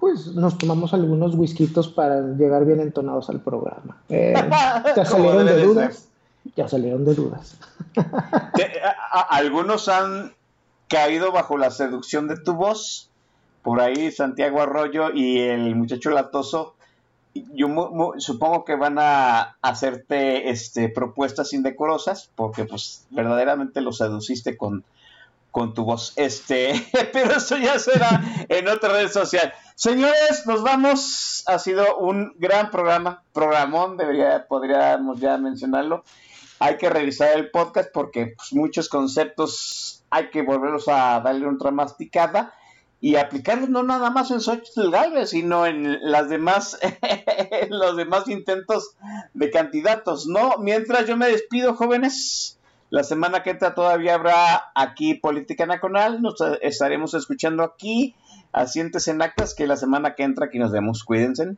pues 0.00 0.34
nos 0.34 0.58
tomamos 0.58 0.92
algunos 0.94 1.34
whiskitos 1.36 1.88
para 1.88 2.20
llegar 2.36 2.64
bien 2.64 2.80
entonados 2.80 3.30
al 3.30 3.40
programa. 3.40 3.98
Eh, 4.08 4.34
ya 4.50 4.94
Como 4.94 5.04
salieron 5.06 5.46
de 5.46 5.62
dudas. 5.62 6.05
Ya 6.56 6.68
salieron 6.68 7.04
de 7.04 7.14
dudas. 7.14 7.56
Algunos 9.28 9.88
han 9.88 10.34
caído 10.88 11.32
bajo 11.32 11.58
la 11.58 11.70
seducción 11.70 12.28
de 12.28 12.36
tu 12.38 12.54
voz. 12.54 13.10
Por 13.62 13.80
ahí 13.80 14.12
Santiago 14.12 14.62
Arroyo 14.62 15.10
y 15.12 15.38
el 15.40 15.74
muchacho 15.74 16.10
latoso. 16.10 16.74
Yo 17.34 17.68
mu- 17.68 17.90
mu- 17.90 18.12
supongo 18.20 18.64
que 18.64 18.76
van 18.76 18.96
a 18.98 19.56
hacerte 19.60 20.48
este, 20.50 20.88
propuestas 20.88 21.52
indecorosas 21.52 22.30
porque 22.34 22.64
pues 22.64 23.04
verdaderamente 23.10 23.80
los 23.82 23.98
seduciste 23.98 24.56
con, 24.56 24.84
con 25.50 25.74
tu 25.74 25.84
voz. 25.84 26.12
Este, 26.16 26.72
pero 27.12 27.32
eso 27.32 27.58
ya 27.58 27.78
será 27.78 28.22
en 28.48 28.68
otra 28.68 28.92
red 28.92 29.10
social. 29.10 29.52
Señores, 29.74 30.44
nos 30.46 30.62
vamos. 30.62 31.42
Ha 31.46 31.58
sido 31.58 31.98
un 31.98 32.32
gran 32.38 32.70
programa, 32.70 33.22
programón, 33.34 33.96
debería, 33.98 34.46
podríamos 34.48 35.20
ya 35.20 35.36
mencionarlo 35.36 36.04
hay 36.58 36.76
que 36.76 36.90
revisar 36.90 37.36
el 37.36 37.50
podcast 37.50 37.90
porque 37.92 38.34
pues, 38.36 38.52
muchos 38.52 38.88
conceptos 38.88 40.04
hay 40.10 40.30
que 40.30 40.42
volverlos 40.42 40.88
a 40.88 41.20
darle 41.20 41.46
otra 41.46 41.70
masticada 41.70 42.54
y 43.00 43.16
aplicarlos 43.16 43.68
no 43.68 43.82
nada 43.82 44.10
más 44.10 44.30
en 44.30 44.40
Xochitl 44.40 44.90
Galvez, 44.90 45.30
sino 45.30 45.66
en 45.66 45.98
las 46.10 46.28
demás, 46.28 46.78
los 47.68 47.96
demás 47.96 48.26
intentos 48.28 48.96
de 49.34 49.50
candidatos, 49.50 50.26
¿no? 50.26 50.56
Mientras 50.58 51.06
yo 51.06 51.16
me 51.16 51.28
despido, 51.28 51.74
jóvenes, 51.74 52.58
la 52.88 53.04
semana 53.04 53.42
que 53.42 53.50
entra 53.50 53.74
todavía 53.74 54.14
habrá 54.14 54.72
aquí 54.74 55.14
Política 55.14 55.66
Nacional, 55.66 56.22
nos 56.22 56.36
estaremos 56.62 57.14
escuchando 57.14 57.62
aquí, 57.62 58.14
asientes 58.52 59.08
en 59.08 59.20
actas, 59.20 59.54
que 59.54 59.66
la 59.66 59.76
semana 59.76 60.14
que 60.14 60.22
entra 60.22 60.46
aquí 60.46 60.58
nos 60.58 60.72
vemos, 60.72 61.04
cuídense. 61.04 61.56